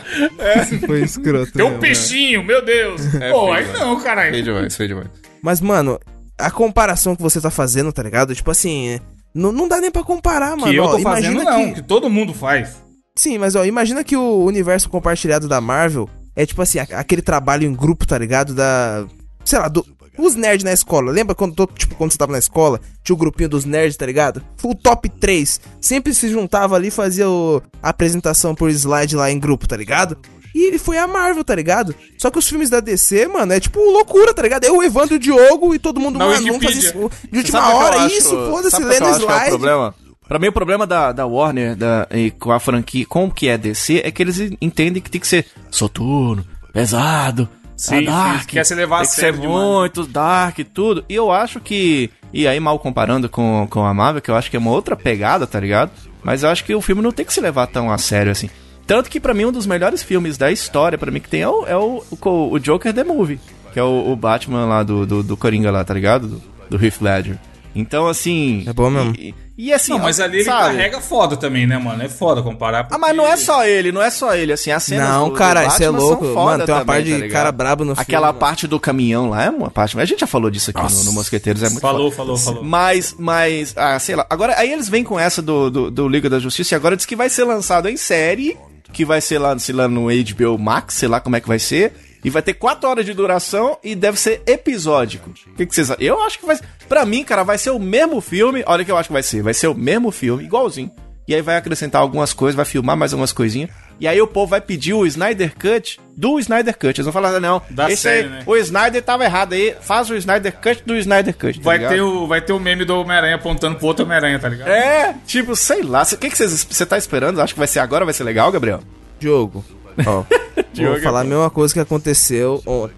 Foi 0.86 1.02
escroto. 1.04 1.52
Tem 1.52 1.63
um 1.63 1.69
mesmo. 1.69 1.81
peixinho, 1.81 2.44
meu 2.44 2.63
Deus. 2.66 3.13
É 3.16 3.31
Pô, 3.31 3.51
aí 3.51 3.66
mano. 3.68 3.80
não, 3.80 4.00
caralho. 4.01 4.31
Feio 4.31 4.44
demais, 4.44 4.75
feio 4.75 4.90
demais. 4.90 5.08
Mas, 5.44 5.62
mano, 5.62 6.00
a 6.40 6.50
comparação 6.50 7.16
que 7.16 7.22
você 7.22 7.40
tá 7.40 7.51
fazendo, 7.51 7.92
tá 7.94 8.01
ligado? 8.01 8.34
Tipo 8.34 8.50
assim, 8.50 9.00
não, 9.34 9.51
não 9.51 9.68
dá 9.68 9.80
nem 9.80 9.92
pra 9.92 10.04
comparar, 10.04 10.56
mano. 10.58 10.72
Que 10.72 10.75
eu 10.78 10.84
Ó, 10.84 10.96
tô 10.98 11.00
fazendo, 11.00 11.34
imagina 11.34 11.51
não. 11.51 11.66
que... 11.68 11.74
Que 11.75 11.81
todo 11.84 12.10
mundo 12.10 12.34
faz. 12.34 12.84
Sim, 13.17 13.38
mas 13.38 13.56
ó, 13.56 13.63
imagina 13.63 14.03
que 14.03 14.15
o 14.17 14.44
universo 14.44 14.89
compartilhado 14.89 15.47
da 15.47 15.62
Marvel 15.62 16.09
é 16.35 16.45
tipo 16.45 16.62
assim, 16.62 16.79
aquele 16.79 17.21
trabalho 17.21 17.65
em 17.65 17.73
grupo, 17.73 18.06
tá 18.06 18.17
ligado? 18.17 18.53
Da. 18.53 19.06
Sei 19.44 19.57
lá, 19.57 19.67
do. 19.67 19.85
Os 20.17 20.33
nerds 20.35 20.63
na 20.63 20.71
escola. 20.71 21.12
Lembra 21.12 21.35
quando, 21.35 21.53
to- 21.56 21.69
tipo, 21.77 21.94
quando 21.95 22.12
você 22.12 22.17
tava 22.17 22.31
na 22.31 22.39
escola? 22.39 22.79
Tinha 23.03 23.13
o 23.13 23.17
grupinho 23.17 23.50
dos 23.50 23.65
nerds, 23.65 23.97
tá 23.97 24.06
ligado? 24.06 24.41
O 24.63 24.73
top 24.73 25.09
3. 25.09 25.59
Sempre 25.81 26.13
se 26.13 26.29
juntava 26.29 26.75
ali 26.75 26.88
e 26.88 26.91
fazia 26.91 27.29
o- 27.29 27.62
a 27.83 27.89
apresentação 27.89 28.56
por 28.56 28.69
slide 28.69 29.15
lá 29.15 29.29
em 29.29 29.38
grupo, 29.39 29.67
tá 29.67 29.75
ligado? 29.75 30.17
E 30.53 30.67
ele 30.67 30.77
foi 30.77 30.97
a 30.97 31.06
Marvel, 31.06 31.44
tá 31.44 31.53
ligado? 31.53 31.94
Só 32.17 32.31
que 32.31 32.39
os 32.39 32.47
filmes 32.47 32.69
da 32.69 32.79
DC, 32.79 33.27
mano, 33.27 33.51
é 33.51 33.59
tipo 33.59 33.77
loucura, 33.91 34.33
tá 34.33 34.41
ligado? 34.41 34.63
Eu, 34.63 34.77
o 34.77 34.83
Evandro 34.83 35.15
e 35.15 35.17
o 35.17 35.19
Diogo 35.19 35.75
e 35.75 35.79
todo 35.79 36.00
mundo, 36.00 36.17
Na 36.17 36.27
mano, 36.27 36.47
vamos 36.47 36.63
fazer 36.63 36.77
Wikipedia. 36.77 36.89
isso 37.09 37.29
de 37.29 37.38
última 37.39 37.75
hora. 37.75 37.97
acho- 38.03 38.17
Isso, 38.17 38.29
foda-se, 38.50 38.81
lendo 38.81 38.97
que 38.97 39.03
é 39.03 39.12
o 39.12 39.17
slide. 39.17 39.50
problema? 39.50 39.95
Pra 40.27 40.39
mim, 40.39 40.48
o 40.48 40.51
problema 40.51 40.88
da, 40.88 41.12
da 41.12 41.25
Warner 41.25 41.75
da, 41.75 42.07
e 42.12 42.31
com 42.31 42.51
a 42.51 42.60
franquia, 42.60 43.06
com 43.06 43.25
o 43.25 43.31
que 43.31 43.48
é 43.48 43.57
DC, 43.57 44.01
é 44.04 44.12
que 44.12 44.24
eles 44.24 44.39
entendem 44.60 45.01
que 45.01 45.12
tem 45.12 45.22
que 45.22 45.27
ser 45.27 45.45
soturno, 45.69 46.45
pesado, 46.74 47.48
Sim, 47.77 48.07
ah, 48.07 48.39
sim, 48.39 48.48
quer 48.48 48.66
se 48.66 48.74
levar 48.74 48.98
a 48.98 49.00
tem 49.00 49.10
que 49.10 49.16
sério 49.16 49.42
ser 49.42 49.48
muito 49.48 50.07
dark 50.07 50.57
e 50.60 50.63
tudo. 50.63 51.04
E 51.10 51.16
eu 51.16 51.31
acho 51.31 51.60
que. 51.60 52.10
E 52.31 52.48
aí, 52.48 52.60
mal 52.60 52.80
comparando 52.80 53.27
com, 53.27 53.68
com 53.69 53.86
a 53.86 53.94
Marvel, 53.94 54.22
que 54.22 54.31
eu 54.31 54.36
acho 54.36 54.50
que 54.50 54.56
é 54.56 54.60
uma 54.60 54.72
outra 54.72 54.95
pegada, 54.95 55.45
tá 55.45 55.60
ligado? 55.60 55.92
Mas 56.24 56.44
eu 56.44 56.50
acho 56.50 56.63
que 56.63 56.74
o 56.74 56.81
filme 56.81 57.01
não 57.01 57.12
tem 57.12 57.25
que 57.25 57.33
se 57.33 57.42
levar 57.42 57.68
tão 57.68 57.92
a 57.92 57.98
sério 57.98 58.31
assim. 58.31 58.50
Tanto 58.88 59.10
que 59.10 59.19
pra 59.19 59.33
mim 59.33 59.45
um 59.45 59.51
dos 59.51 59.66
melhores 59.66 60.04
filmes 60.04 60.38
da 60.38 60.51
história, 60.51 60.98
pra 60.98 61.12
mim, 61.12 61.19
que 61.19 61.30
tem 61.30 61.42
é 61.42 61.50
o, 61.50 61.66
é 61.66 61.75
o, 61.75 62.04
o, 62.10 62.51
o 62.54 62.60
Joker 62.60 62.94
The 62.94 63.04
Movie. 63.04 63.39
Que 63.74 63.80
é 63.80 63.83
o, 63.83 64.12
o 64.12 64.16
Batman 64.16 64.66
lá 64.66 64.83
do, 64.83 65.06
do, 65.06 65.24
do 65.24 65.36
Coringa 65.36 65.72
lá, 65.72 65.83
tá 65.83 65.94
ligado? 65.94 66.27
Do, 66.27 66.42
do 66.69 66.86
Heath 66.86 67.01
Ledger. 67.01 67.38
Então, 67.75 68.07
assim... 68.07 68.63
É 68.66 68.72
bom 68.72 68.89
mesmo. 68.89 69.13
E, 69.18 69.36
e 69.57 69.74
assim... 69.74 69.92
Não, 69.92 70.00
mas 70.00 70.19
ali 70.22 70.38
ele 70.38 70.45
sabe? 70.45 70.75
carrega 70.77 71.01
foda 71.01 71.36
também, 71.36 71.68
né, 71.68 71.77
mano? 71.77 72.01
É 72.01 72.07
foda 72.07 72.42
comparar. 72.42 72.88
Ah, 72.89 72.98
mas 72.98 73.16
não 73.16 73.27
é 73.27 73.36
só 73.36 73.66
ele, 73.66 73.92
não 73.92 74.01
é 74.01 74.10
só 74.10 74.33
ele, 74.33 74.54
assim, 74.54 74.72
as 74.72 74.81
cenas 74.83 75.10
Não, 75.10 75.27
do- 75.30 75.36
cara, 75.36 75.66
isso 75.66 75.83
é 75.83 75.89
louco. 75.89 76.24
Mano, 76.25 76.66
tem 76.66 76.74
uma 76.74 76.81
também, 76.81 76.86
parte 76.86 77.04
de 77.04 77.12
tá 77.12 77.18
ligado? 77.18 77.31
cara 77.31 77.51
brabo 77.51 77.83
no 77.83 77.94
filme, 77.94 78.01
Aquela 78.01 78.27
mano. 78.27 78.39
parte 78.39 78.66
do 78.68 78.80
caminhão 78.80 79.30
lá 79.30 79.44
é 79.44 79.50
uma 79.50 79.69
parte... 79.69 80.00
A 80.00 80.06
gente 80.06 80.22
já 80.22 80.27
falou 80.27 80.50
disso 80.50 80.72
aqui 80.72 80.81
no, 80.94 81.04
no 81.04 81.12
Mosqueteiros, 81.13 81.62
é 81.63 81.69
muito 81.69 81.81
Falou, 81.81 82.10
foda. 82.10 82.16
falou, 82.16 82.38
falou. 82.38 82.63
Mas, 82.63 83.13
mas, 83.19 83.74
ah, 83.77 84.00
sei 84.00 84.16
lá. 84.16 84.25
Agora, 84.30 84.56
aí 84.57 84.72
eles 84.72 84.88
vêm 84.88 85.04
com 85.04 85.19
essa 85.19 85.42
do, 85.42 85.69
do, 85.69 85.92
do 85.92 86.07
Liga 86.07 86.30
da 86.30 86.39
Justiça 86.39 86.74
e 86.74 86.77
agora 86.77 86.95
diz 86.95 87.06
que 87.06 87.16
vai 87.16 87.30
ser 87.30 87.44
lançado 87.44 87.89
em 87.89 87.98
série, 87.98 88.57
que 88.94 89.04
vai 89.04 89.19
ser 89.19 89.38
lá, 89.39 89.57
sei 89.60 89.75
lá, 89.75 89.88
no 89.89 90.06
HBO 90.07 90.57
Max, 90.57 90.94
sei 90.95 91.10
lá 91.10 91.19
como 91.19 91.36
é 91.36 91.42
que 91.42 91.48
vai 91.50 91.60
ser. 91.60 91.92
E 92.25 92.30
vai 92.31 92.42
ter 92.42 92.56
4 92.56 92.89
horas 92.89 93.06
de 93.06 93.13
duração 93.13 93.77
e 93.83 93.94
deve 93.95 94.19
ser 94.19 94.42
episódico. 94.48 95.30
O 95.30 95.54
que, 95.56 95.66
que 95.66 95.75
vocês 95.75 95.92
acham? 95.92 96.04
Eu 96.04 96.22
acho 96.24 96.39
que 96.39 96.45
vai 96.45 96.57
Pra 96.89 97.05
mim, 97.05 97.24
cara, 97.24 97.44
vai 97.44 97.58
ser 97.58 97.70
o 97.70 97.79
mesmo 97.79 98.20
filme. 98.20 98.63
Olha 98.65 98.82
o 98.82 98.86
que 98.86 98.91
eu 98.91 98.98
acho 98.98 99.10
que 99.10 99.13
vai 99.13 99.24
ser. 99.24 99.41
Vai 99.44 99.53
ser 99.53 99.67
o 99.67 99.75
mesmo 99.75 100.12
filme, 100.12 100.44
igualzinho. 100.44 100.91
E 101.27 101.34
aí 101.34 101.41
vai 101.41 101.55
acrescentar 101.58 102.01
algumas 102.01 102.34
coisas, 102.34 102.55
vai 102.55 102.65
filmar 102.65 102.96
mais 102.96 103.12
algumas 103.13 103.32
coisinhas. 103.32 103.70
E 104.00 104.08
aí 104.08 104.22
o 104.22 104.27
povo 104.27 104.48
vai 104.48 104.62
pedir 104.62 104.94
o 104.94 105.05
Snyder 105.08 105.53
Cut 105.55 106.00
do 106.15 106.38
Snyder 106.39 106.74
Cut. 106.77 106.88
Eles 107.00 107.05
vão 107.05 107.13
falar, 107.13 107.39
não, 107.39 107.62
Da 107.70 107.89
esse 107.91 108.03
série, 108.03 108.24
aí, 108.27 108.29
né? 108.29 108.44
o 108.46 108.55
Snyder 108.58 109.01
tava 109.01 109.24
errado 109.24 109.53
aí. 109.53 109.75
Faz 109.82 110.10
o 110.10 110.15
Snyder 110.15 110.51
Cut 110.53 110.84
do 110.86 110.96
Snyder 110.98 111.36
Cut. 111.36 111.58
tá 111.60 111.63
Vai 111.63 111.77
ligado? 111.77 111.94
ter, 111.94 112.01
o, 112.01 112.27
vai 112.27 112.41
ter 112.41 112.53
o 112.53 112.60
meme 112.60 112.86
do 112.86 113.00
Homem-Aranha 113.00 113.36
apontando 113.36 113.77
pro 113.77 113.88
outro 113.88 114.03
Homem-Aranha, 114.05 114.38
tá 114.38 114.50
ligado? 114.50 114.67
É, 114.67 115.15
tipo, 115.25 115.55
sei 115.55 115.82
lá. 115.82 116.03
O 116.03 116.17
que 116.17 116.29
que 116.29 116.38
vocês- 116.38 116.63
você 116.70 116.86
tá 116.86 116.98
esperando? 116.98 117.41
Acho 117.41 117.53
que 117.53 117.60
vai 117.60 117.67
ser 117.67 117.79
agora, 117.79 118.03
vai 118.05 118.13
ser 118.13 118.24
legal, 118.24 118.51
Gabriel? 118.51 118.82
Diogo, 119.20 119.63
ó, 120.06 120.24
vou 120.75 121.02
falar 121.02 121.22
a 121.22 121.24
mesma 121.24 121.50
coisa 121.50 121.74
que 121.74 121.80
aconteceu 121.80 122.62
ontem. 122.66 122.96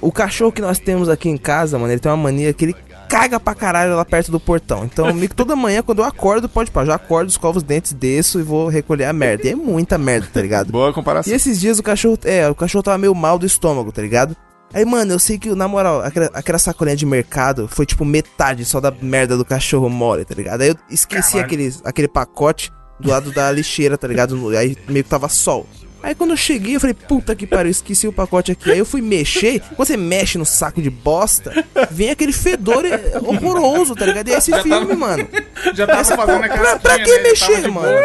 O 0.00 0.10
cachorro 0.10 0.52
que 0.52 0.62
nós 0.62 0.78
temos 0.78 1.08
aqui 1.08 1.28
em 1.28 1.36
casa, 1.36 1.78
mano, 1.78 1.92
ele 1.92 2.00
tem 2.00 2.10
uma 2.10 2.16
mania 2.16 2.52
que 2.54 2.64
ele 2.64 2.76
caga 3.10 3.38
pra 3.38 3.54
caralho 3.54 3.94
lá 3.94 4.04
perto 4.04 4.32
do 4.32 4.40
portão. 4.40 4.84
Então, 4.84 5.12
meio 5.12 5.28
que 5.28 5.34
toda 5.34 5.54
manhã, 5.54 5.82
quando 5.82 5.98
eu 5.98 6.04
acordo, 6.04 6.48
pode 6.48 6.70
pá, 6.70 6.84
já 6.84 6.94
acordo, 6.94 7.28
escovo 7.28 7.58
os 7.58 7.62
dentes, 7.62 7.92
desço 7.92 8.40
e 8.40 8.42
vou 8.42 8.68
recolher 8.68 9.04
a 9.04 9.12
merda. 9.12 9.46
E 9.46 9.50
é 9.50 9.54
muita 9.54 9.98
merda, 9.98 10.26
tá 10.32 10.40
ligado? 10.40 10.72
Boa 10.72 10.90
E 10.90 10.92
comparação. 10.94 11.32
esses 11.32 11.60
dias 11.60 11.78
o 11.78 11.82
cachorro, 11.82 12.18
é, 12.24 12.48
o 12.48 12.54
cachorro 12.54 12.82
tava 12.82 12.96
meio 12.98 13.14
mal 13.14 13.38
do 13.38 13.44
estômago, 13.46 13.92
tá 13.92 14.00
ligado? 14.00 14.34
Aí, 14.74 14.84
mano, 14.84 15.12
eu 15.12 15.18
sei 15.18 15.38
que, 15.38 15.54
na 15.54 15.68
moral, 15.68 16.00
aquela, 16.00 16.26
aquela 16.34 16.58
sacolinha 16.58 16.96
de 16.96 17.06
mercado 17.06 17.68
foi 17.68 17.84
tipo 17.86 18.04
metade 18.04 18.64
só 18.64 18.80
da 18.80 18.90
merda 18.90 19.36
do 19.36 19.44
cachorro 19.44 19.88
mole, 19.90 20.24
tá 20.24 20.34
ligado? 20.34 20.62
Aí 20.62 20.70
eu 20.70 20.76
esqueci 20.90 21.38
aquele, 21.38 21.72
aquele 21.84 22.08
pacote 22.08 22.72
do 22.98 23.10
lado 23.10 23.30
da 23.30 23.52
lixeira, 23.52 23.96
tá 23.98 24.08
ligado? 24.08 24.34
No- 24.34 24.48
Aí 24.56 24.74
meio 24.88 25.04
que 25.04 25.10
tava 25.10 25.28
sol. 25.28 25.66
Aí 26.06 26.14
quando 26.14 26.30
eu 26.30 26.36
cheguei, 26.36 26.76
eu 26.76 26.80
falei, 26.80 26.94
puta 26.94 27.34
que 27.34 27.48
pariu, 27.48 27.68
esqueci 27.68 28.06
o 28.06 28.12
pacote 28.12 28.52
aqui. 28.52 28.70
Aí 28.70 28.78
eu 28.78 28.86
fui 28.86 29.02
mexer, 29.02 29.60
quando 29.74 29.88
você 29.88 29.96
mexe 29.96 30.38
no 30.38 30.46
saco 30.46 30.80
de 30.80 30.88
bosta, 30.88 31.64
vem 31.90 32.10
aquele 32.10 32.32
fedor 32.32 32.84
é, 32.84 33.18
horroroso, 33.20 33.96
tá 33.96 34.06
ligado? 34.06 34.28
E 34.28 34.32
é 34.34 34.38
esse 34.38 34.52
filme, 34.62 34.94
mano. 34.94 35.26
Já 35.74 35.84
tava 35.84 36.00
Essa 36.02 36.14
fazendo 36.16 36.42
porra- 36.42 36.54
a 36.54 36.58
pra, 36.58 36.78
pra 36.78 36.94
que 37.00 37.10
né? 37.10 37.16
Tava 37.18 37.22
mexer, 37.28 37.68
mano? 37.68 37.98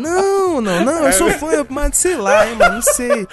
Não, 0.00 0.60
não, 0.62 0.82
não, 0.82 1.04
eu 1.06 1.12
sou 1.12 1.30
fã, 1.30 1.66
mas 1.68 1.94
sei 1.98 2.16
lá, 2.16 2.48
hein, 2.48 2.56
mano, 2.56 2.76
não 2.76 2.82
sei. 2.82 3.26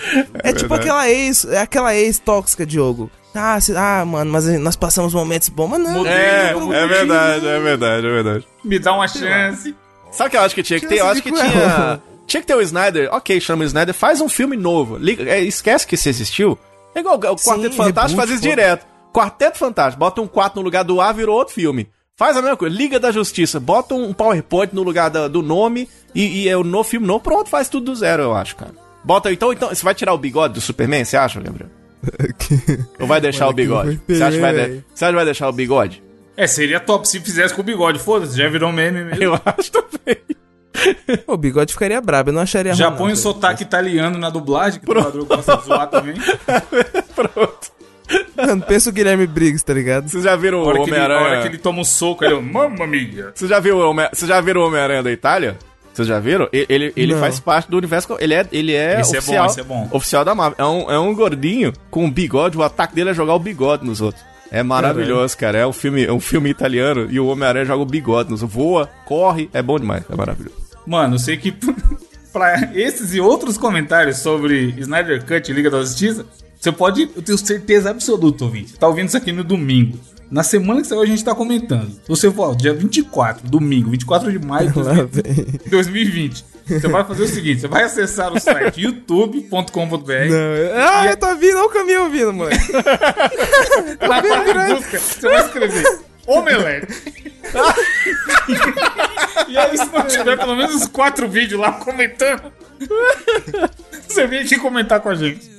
É, 0.43 0.51
tipo 0.51 0.73
aquela 0.73 1.09
ex, 1.09 1.45
é 1.45 1.59
aquela 1.61 1.95
ex 1.95 2.19
tóxica, 2.19 2.65
Diogo. 2.65 3.09
Ah, 3.33 3.57
cê- 3.61 3.73
ah, 3.77 4.03
mano, 4.05 4.29
mas 4.31 4.45
nós 4.59 4.75
passamos 4.75 5.13
momentos 5.13 5.47
bons, 5.47 5.69
mas 5.69 5.79
não. 5.79 6.05
É, 6.05 6.51
eu 6.51 6.73
é 6.73 6.87
verdade, 6.87 7.47
é 7.47 7.59
verdade, 7.59 8.05
é 8.05 8.09
verdade. 8.09 8.47
Me 8.65 8.79
dá 8.79 8.91
uma 8.93 9.07
chance. 9.07 9.73
Sabe 10.11 10.27
o 10.27 10.31
que 10.31 10.37
eu 10.37 10.41
acho 10.41 10.55
que 10.55 10.63
tinha 10.63 10.79
que 10.79 10.87
ter? 10.87 10.97
Eu 10.99 11.07
acho 11.07 11.21
que 11.21 11.31
tinha. 11.31 12.01
Tinha 12.27 12.41
que 12.41 12.47
ter 12.47 12.55
o 12.55 12.61
Snyder. 12.61 13.09
Ok, 13.13 13.39
chama 13.41 13.63
o 13.63 13.65
Snyder, 13.65 13.93
faz 13.95 14.21
um 14.21 14.29
filme 14.29 14.55
novo. 14.55 14.97
Liga- 14.97 15.23
é, 15.27 15.39
esquece 15.41 15.87
que 15.87 15.95
isso 15.95 16.07
existiu. 16.09 16.57
É 16.93 16.99
igual 16.99 17.15
o 17.15 17.19
Quarteto 17.19 17.71
Sim, 17.71 17.77
Fantástico 17.77 18.17
faz 18.19 18.29
isso 18.29 18.41
pô. 18.41 18.47
direto. 18.49 18.85
Quarteto 19.13 19.57
Fantástico, 19.57 19.99
bota 19.99 20.21
um 20.21 20.27
4 20.27 20.59
no 20.59 20.63
lugar 20.65 20.83
do 20.83 20.99
A, 21.01 21.11
virou 21.11 21.35
outro 21.37 21.53
filme. 21.53 21.87
Faz 22.15 22.35
a 22.35 22.41
mesma 22.41 22.57
coisa. 22.57 22.75
Liga 22.75 22.99
da 22.99 23.11
Justiça, 23.11 23.59
bota 23.59 23.93
um 23.95 24.11
PowerPoint 24.13 24.73
no 24.75 24.83
lugar 24.83 25.09
da- 25.09 25.27
do 25.27 25.41
nome 25.41 25.87
e, 26.13 26.43
e 26.43 26.49
é 26.49 26.57
o 26.57 26.63
novo 26.63 26.89
filme 26.89 27.07
novo. 27.07 27.21
Pronto, 27.21 27.49
faz 27.49 27.69
tudo 27.69 27.85
do 27.85 27.95
zero, 27.95 28.23
eu 28.23 28.35
acho, 28.35 28.55
cara. 28.55 28.71
Bota 29.03 29.31
então, 29.31 29.53
então. 29.53 29.69
Você 29.69 29.83
vai 29.83 29.95
tirar 29.95 30.13
o 30.13 30.17
bigode 30.17 30.55
do 30.55 30.61
Superman, 30.61 31.05
você 31.05 31.15
acha, 31.15 31.39
Gabriel? 31.39 31.69
Ou 32.99 33.07
vai 33.07 33.21
deixar 33.21 33.45
Mano, 33.45 33.51
o 33.51 33.55
bigode? 33.55 34.01
Você 34.07 34.23
acha 34.23 34.35
que 34.35 34.41
vai, 34.41 34.53
de... 34.53 34.83
você 34.93 35.05
acha 35.05 35.11
que 35.11 35.15
vai 35.15 35.25
deixar 35.25 35.47
o 35.49 35.51
bigode? 35.53 36.03
É, 36.35 36.45
seria 36.45 36.79
top 36.79 37.07
se 37.07 37.19
fizesse 37.19 37.53
com 37.53 37.61
o 37.61 37.63
bigode. 37.63 37.99
Foda-se, 37.99 38.37
já 38.37 38.47
virou 38.49 38.71
meme 38.71 39.03
mesmo. 39.03 39.23
Eu 39.23 39.33
acho 39.45 39.71
também. 39.71 40.17
O 41.27 41.37
bigode 41.37 41.73
ficaria 41.73 41.99
brabo, 42.01 42.29
eu 42.29 42.33
não 42.33 42.41
acharia 42.41 42.73
Já 42.73 42.87
ruim, 42.89 42.97
põe 42.97 43.11
o 43.13 43.15
sotaque 43.17 43.63
italiano 43.63 44.17
na 44.17 44.29
dublagem, 44.29 44.79
que 44.79 44.89
o 44.91 44.95
Padrão 44.95 45.25
gosta 45.25 45.57
de 45.57 45.65
zoar 45.65 45.87
também. 45.87 46.15
Pronto. 47.15 47.71
Mano, 48.35 48.61
pensa 48.61 48.89
o 48.89 48.93
Guilherme 48.93 49.27
Briggs, 49.27 49.65
tá 49.65 49.73
ligado? 49.73 50.07
Vocês 50.07 50.23
já 50.23 50.35
viram 50.35 50.59
o 50.59 50.65
hora, 50.65 50.81
que 50.83 50.89
ele, 50.89 50.95
a 50.97 51.03
hora 51.03 51.15
Homem-Aranha? 51.15 51.41
que 51.41 51.47
ele 51.49 51.57
toma 51.57 51.79
um 51.79 51.83
soco, 51.83 52.23
ele... 52.23 52.39
Mamma 52.39 52.87
mia. 52.87 53.31
Você 53.35 53.47
já 53.47 53.59
viu 53.59 53.77
o 53.77 53.89
Homem- 53.89 54.07
Você 54.13 54.25
já 54.25 54.39
viram 54.39 54.61
o 54.61 54.67
Homem-Aranha 54.67 55.03
da 55.03 55.11
Itália? 55.11 55.57
Vocês 55.93 56.07
já 56.07 56.19
viram? 56.19 56.47
Ele, 56.53 56.93
ele, 56.95 57.15
faz 57.15 57.39
parte 57.39 57.71
do 57.71 57.75
universo. 57.75 58.15
Ele 58.19 58.35
é, 58.35 58.45
ele 58.51 58.71
é 58.71 59.01
Esse 59.01 59.15
é 59.15 59.19
oficial. 59.19 59.45
bom, 59.45 59.51
esse 59.51 59.59
é 59.59 59.63
bom. 59.63 59.89
Oficial 59.91 60.23
da 60.23 60.35
Marvel. 60.35 60.55
É 60.63 60.69
um, 60.69 60.91
é 60.91 60.99
um 60.99 61.13
gordinho 61.15 61.73
com 61.89 62.05
um 62.05 62.11
bigode. 62.11 62.55
O 62.55 62.61
ataque 62.61 62.93
dele 62.93 63.09
é 63.09 63.13
jogar 63.15 63.33
o 63.33 63.39
bigode 63.39 63.83
nos 63.83 63.99
outros. 63.99 64.23
É 64.51 64.61
maravilhoso, 64.61 65.35
cara. 65.35 65.57
É 65.57 65.65
um 65.65 65.73
filme, 65.73 66.05
é 66.05 66.13
um 66.13 66.19
filme 66.19 66.51
italiano 66.51 67.07
e 67.09 67.19
o 67.19 67.25
Homem-Aranha 67.25 67.65
joga 67.65 67.81
o 67.81 67.85
bigode 67.85 68.29
nos 68.29 68.43
outros. 68.43 68.55
Voa, 68.55 68.87
corre. 69.05 69.49
É 69.51 69.61
bom 69.63 69.79
demais. 69.79 70.03
É 70.07 70.15
maravilhoso. 70.15 70.66
Mano, 70.87 71.15
eu 71.15 71.19
sei 71.19 71.35
que 71.35 71.53
pra 72.31 72.71
esses 72.73 73.13
e 73.13 73.19
outros 73.19 73.57
comentários 73.57 74.19
sobre 74.19 74.73
Snyder 74.77 75.25
Cut 75.25 75.51
e 75.51 75.53
Liga 75.53 75.69
da 75.69 75.81
Justiça, 75.81 76.25
você 76.57 76.71
pode, 76.71 77.09
eu 77.13 77.21
tenho 77.21 77.37
certeza 77.37 77.89
absoluta, 77.89 78.45
ouvinte. 78.45 78.79
Tá 78.79 78.87
ouvindo 78.87 79.09
isso 79.09 79.17
aqui 79.17 79.33
no 79.33 79.43
domingo. 79.43 79.99
Na 80.31 80.43
semana 80.43 80.81
que 80.81 80.87
saiu, 80.87 81.01
a 81.01 81.05
gente 81.05 81.23
tá 81.23 81.35
comentando. 81.35 81.91
Você 82.07 82.31
ó, 82.35 82.53
dia 82.53 82.73
24, 82.73 83.47
domingo, 83.49 83.91
24 83.91 84.31
de 84.31 84.39
maio 84.39 84.71
de 84.71 84.79
Lá 84.79 84.93
2020, 84.93 85.69
2020. 85.69 86.45
Você 86.67 86.87
vai 86.87 87.03
fazer 87.05 87.23
o 87.23 87.27
seguinte: 87.27 87.61
você 87.61 87.67
vai 87.67 87.83
acessar 87.83 88.33
o 88.33 88.39
site 88.39 88.81
youtube.com.br. 88.81 90.11
Ah, 90.75 91.15
tá 91.15 91.33
vindo, 91.33 91.57
olha 91.57 91.65
o 91.65 91.69
caminho 91.69 92.09
vindo, 92.09 92.33
moleque. 92.33 92.73
Na 94.01 94.21
barra 94.21 94.65
de 94.67 94.73
busca, 94.73 94.99
você 94.99 95.29
vai 95.29 95.45
escrever 95.45 95.99
Omelete. 96.27 97.26
E 99.47 99.57
aí, 99.57 99.77
se 99.77 99.85
não 99.85 100.03
tiver 100.07 100.37
pelo 100.37 100.55
menos 100.55 100.75
uns 100.75 100.87
quatro 100.87 101.27
vídeos 101.29 101.59
lá 101.59 101.73
comentando, 101.73 102.51
você 104.07 104.27
vem 104.27 104.39
aqui 104.41 104.57
comentar 104.57 104.99
com 104.99 105.09
a 105.09 105.15
gente. 105.15 105.57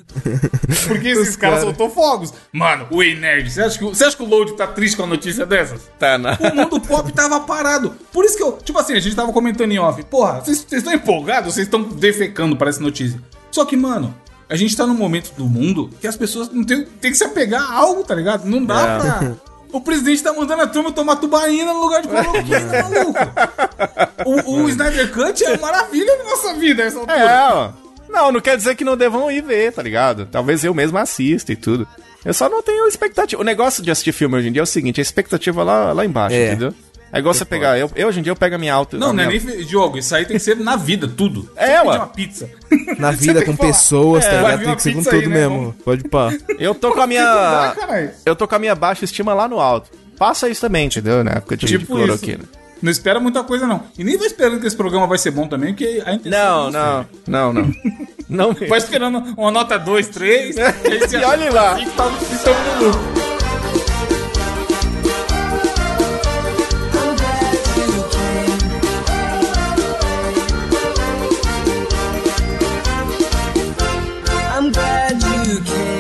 Porque 0.89 1.09
esses 1.09 1.37
caras 1.37 1.61
cara. 1.61 1.67
soltou 1.67 1.91
fogos. 1.91 2.33
Mano, 2.53 2.87
o 2.91 3.03
Ei 3.03 3.15
Nerd, 3.15 3.51
você 3.51 3.63
acha, 3.63 3.79
que, 3.79 3.85
o- 3.85 3.95
você 3.95 4.05
acha 4.05 4.17
que 4.17 4.23
o 4.23 4.27
Load 4.27 4.55
tá 4.55 4.67
triste 4.67 4.97
com 4.97 5.03
a 5.05 5.07
notícia 5.07 5.45
dessas? 5.47 5.83
Tá, 5.99 6.17
na... 6.19 6.37
O 6.41 6.55
mundo 6.55 6.81
pop 6.81 7.13
tava 7.13 7.41
parado. 7.41 7.91
Por 8.13 8.25
isso 8.25 8.37
que 8.37 8.43
eu, 8.43 8.53
tipo 8.53 8.79
assim, 8.79 8.95
a 8.95 9.01
gente 9.01 9.15
tava 9.15 9.33
comentando 9.33 9.71
em 9.71 9.79
off. 9.79 10.03
Porra, 10.05 10.41
vocês 10.41 10.59
vocês 10.59 10.83
estão 10.83 10.93
empolgados? 10.95 11.55
Vocês 11.55 11.67
estão 11.67 11.83
defecando 11.83 12.57
para 12.57 12.71
essa 12.71 12.81
notícia. 12.81 13.21
Só 13.53 13.65
que, 13.65 13.77
mano, 13.77 14.15
a 14.49 14.57
gente 14.57 14.77
tá 14.77 14.87
num 14.87 14.95
momento 14.95 15.33
do 15.37 15.45
mundo 15.45 15.91
que 16.01 16.07
as 16.07 16.17
pessoas 16.17 16.51
não 16.51 16.65
tem, 16.65 16.85
tem 16.85 17.11
que 17.11 17.17
se 17.17 17.25
apegar 17.25 17.63
a 17.63 17.75
algo, 17.75 18.03
tá 18.03 18.15
ligado? 18.15 18.47
Não 18.47 18.65
dá 18.65 18.81
É. 18.81 18.99
pra. 18.99 19.33
O 19.73 19.81
presidente 19.81 20.23
tá 20.23 20.33
mandando 20.33 20.63
a 20.63 20.67
turma 20.67 20.91
tomar 20.93 21.17
tubaína 21.17 21.73
no 21.73 21.81
lugar 21.81 22.01
de 22.03 22.09
cloroquina, 22.09 22.83
maluco. 22.83 23.19
O, 24.25 24.63
o 24.63 24.69
Snyder 24.69 25.13
Cut 25.13 25.45
é 25.45 25.57
maravilha 25.59 26.17
na 26.17 26.25
nossa 26.25 26.55
vida, 26.55 26.83
essa 26.85 26.99
altura. 26.99 27.19
É, 27.19 27.53
ó. 27.53 27.71
Não, 28.09 28.33
não 28.33 28.41
quer 28.41 28.57
dizer 28.57 28.75
que 28.75 28.85
não 28.85 28.97
devam 28.97 29.31
ir 29.31 29.43
ver, 29.43 29.73
tá 29.73 29.83
ligado? 29.83 30.27
Talvez 30.27 30.65
eu 30.65 30.73
mesmo 30.73 30.97
assista 30.99 31.53
e 31.53 31.57
tudo. 31.57 31.87
Eu 32.25 32.33
só 32.33 32.49
não 32.49 32.63
tenho 32.63 32.87
expectativa. 32.89 33.41
O 33.41 33.45
negócio 33.45 33.83
de 33.83 33.91
assistir 33.91 34.13
filme 34.13 34.37
hoje 34.37 34.49
em 34.49 34.53
dia 34.53 34.61
é 34.61 34.65
o 34.65 34.67
seguinte, 34.67 35.01
a 35.01 35.03
expectativa 35.03 35.63
lá, 35.63 35.93
lá 35.93 36.05
embaixo, 36.05 36.35
É. 36.35 36.49
entendeu? 36.49 36.75
É 37.13 37.19
igual 37.19 37.33
você 37.33 37.45
pegar. 37.45 37.79
Eu, 37.79 37.91
eu, 37.97 38.09
hoje 38.09 38.21
em 38.21 38.23
dia 38.23 38.31
eu 38.33 38.37
pego 38.37 38.55
a 38.55 38.59
minha 38.59 38.75
alta. 38.75 38.99
Não, 38.99 39.13
não 39.13 39.23
é 39.25 39.27
minha... 39.29 39.41
nem 39.43 39.63
jogo. 39.67 39.97
Isso 39.99 40.15
aí 40.15 40.25
tem 40.27 40.37
que 40.37 40.43
ser 40.43 40.57
na 40.57 40.77
vida, 40.77 41.09
tudo. 41.09 41.51
É, 41.57 41.81
ué. 41.83 41.97
uma 41.97 42.07
pizza. 42.07 42.51
Na 42.99 43.11
vida, 43.13 43.43
com 43.45 43.57
pessoas, 43.57 44.25
É, 44.25 44.31
tá 44.31 44.37
ligado? 44.37 44.65
Tem 44.65 44.75
que 44.77 44.83
ser 44.83 44.93
com 44.93 44.99
pizza 44.99 45.11
aí, 45.15 45.23
tudo 45.23 45.31
né? 45.31 45.37
mesmo. 45.41 45.57
Vamos- 45.59 45.75
Pode 45.85 46.05
pá. 46.09 46.31
Eu 46.59 46.75
tô 46.75 46.93
com 46.93 47.01
a 47.01 47.07
minha. 47.07 47.75
eu 48.27 48.37
tô 48.37 48.47
com 48.47 48.55
a 48.55 48.59
minha 48.59 48.75
baixa 48.75 49.05
estima 49.05 49.33
lá 49.33 49.49
no 49.49 49.59
alto. 49.59 49.91
Faça 50.19 50.49
isso 50.49 50.61
também, 50.61 50.87
entendeu? 50.87 51.23
Na 51.25 51.33
época 51.33 51.57
de, 51.57 51.67
de 51.67 51.79
Tipo 51.79 51.95
cloroquina. 51.95 52.41
isso. 52.43 52.59
Não 52.83 52.91
espera 52.93 53.19
muita 53.19 53.43
coisa, 53.43 53.67
não. 53.67 53.83
E 53.99 54.05
nem 54.05 54.17
vai 54.19 54.27
esperando 54.27 54.61
que 54.61 54.67
esse 54.67 54.77
programa 54.77 55.07
vai 55.07 55.19
ser 55.19 55.31
bom 55.33 55.49
também, 55.49 55.73
porque 55.75 56.01
a 56.05 56.13
intenção 56.15 56.71
Não, 56.71 57.01
é 57.01 57.07
não, 57.27 57.53
não, 57.53 57.53
não. 57.65 57.73
Não 58.29 58.49
mesmo. 58.53 58.69
Vai 58.69 58.79
esperando 58.79 59.19
uma 59.37 59.51
nota 59.51 59.79
2, 59.79 60.09
3. 60.09 60.57
E 61.13 61.17
olhe 61.25 61.51
lá. 61.51 61.81
Estamos 61.81 62.21
no 62.81 62.87
lucro. 62.87 63.28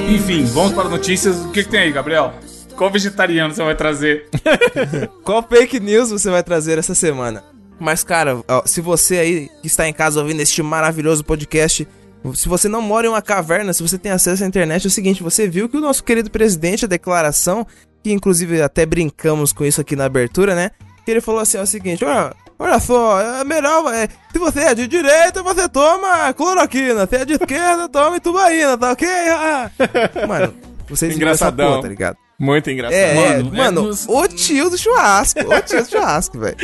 Enfim, 0.09 0.47
vamos 0.47 0.73
para 0.73 0.89
notícias. 0.89 1.37
O 1.45 1.51
que, 1.51 1.63
que 1.63 1.69
tem 1.69 1.81
aí, 1.81 1.93
Gabriel? 1.93 2.33
Qual 2.75 2.91
vegetariano 2.91 3.53
você 3.53 3.63
vai 3.63 3.75
trazer? 3.75 4.27
Qual 5.23 5.43
fake 5.43 5.79
news 5.79 6.11
você 6.11 6.31
vai 6.31 6.43
trazer 6.43 6.79
essa 6.79 6.95
semana? 6.95 7.45
Mas, 7.79 8.03
cara, 8.03 8.43
se 8.65 8.81
você 8.81 9.19
aí 9.19 9.51
que 9.61 9.67
está 9.67 9.87
em 9.87 9.93
casa 9.93 10.21
ouvindo 10.21 10.41
este 10.41 10.63
maravilhoso 10.63 11.23
podcast, 11.23 11.87
se 12.35 12.49
você 12.49 12.69
não 12.69 12.81
mora 12.81 13.07
em 13.07 13.11
uma 13.11 13.21
caverna, 13.21 13.73
se 13.75 13.83
você 13.83 13.99
tem 13.99 14.11
acesso 14.11 14.43
à 14.43 14.47
internet, 14.47 14.87
é 14.87 14.89
o 14.89 14.91
seguinte, 14.91 15.23
você 15.23 15.47
viu 15.47 15.69
que 15.69 15.77
o 15.77 15.81
nosso 15.81 16.03
querido 16.03 16.31
presidente, 16.31 16.87
a 16.87 16.89
declaração, 16.89 17.67
que 18.03 18.11
inclusive 18.11 18.63
até 18.63 18.87
brincamos 18.87 19.53
com 19.53 19.65
isso 19.65 19.81
aqui 19.81 19.95
na 19.95 20.07
abertura, 20.07 20.55
né? 20.55 20.71
Que 21.05 21.11
ele 21.11 21.21
falou 21.21 21.43
assim, 21.43 21.59
é 21.59 21.63
o 21.63 21.67
seguinte, 21.67 22.03
olha 22.59 22.81
só, 22.81 23.21
é 23.21 23.45
melhor, 23.45 23.93
é, 23.95 24.09
se 24.33 24.39
você 24.39 24.61
é 24.61 24.75
de 24.75 24.87
direita, 24.87 25.43
você 25.43 25.69
toma 25.69 26.33
cloroquina, 26.35 27.07
se 27.07 27.17
é 27.17 27.25
de 27.25 27.35
esquerda, 27.35 27.89
toma 27.89 28.19
tubaína, 28.21 28.77
tá 28.77 28.93
ok? 28.93 29.09
Mano, 30.27 30.55
vocês 30.89 31.15
Engraçadão. 31.17 31.69
porra, 31.71 31.83
tá 31.83 31.89
ligado? 31.89 32.17
Muito 32.39 32.71
engraçado. 32.71 32.97
É, 32.99 33.15
Mano, 33.15 33.55
é 33.55 33.59
mano 33.59 33.83
nos- 33.83 34.07
o 34.09 34.29
tio 34.29 34.71
do 34.71 34.79
churrasco, 34.79 35.41
o 35.41 35.61
tio 35.61 35.83
do 35.83 35.91
churrasco, 35.91 36.39
velho. 36.39 36.57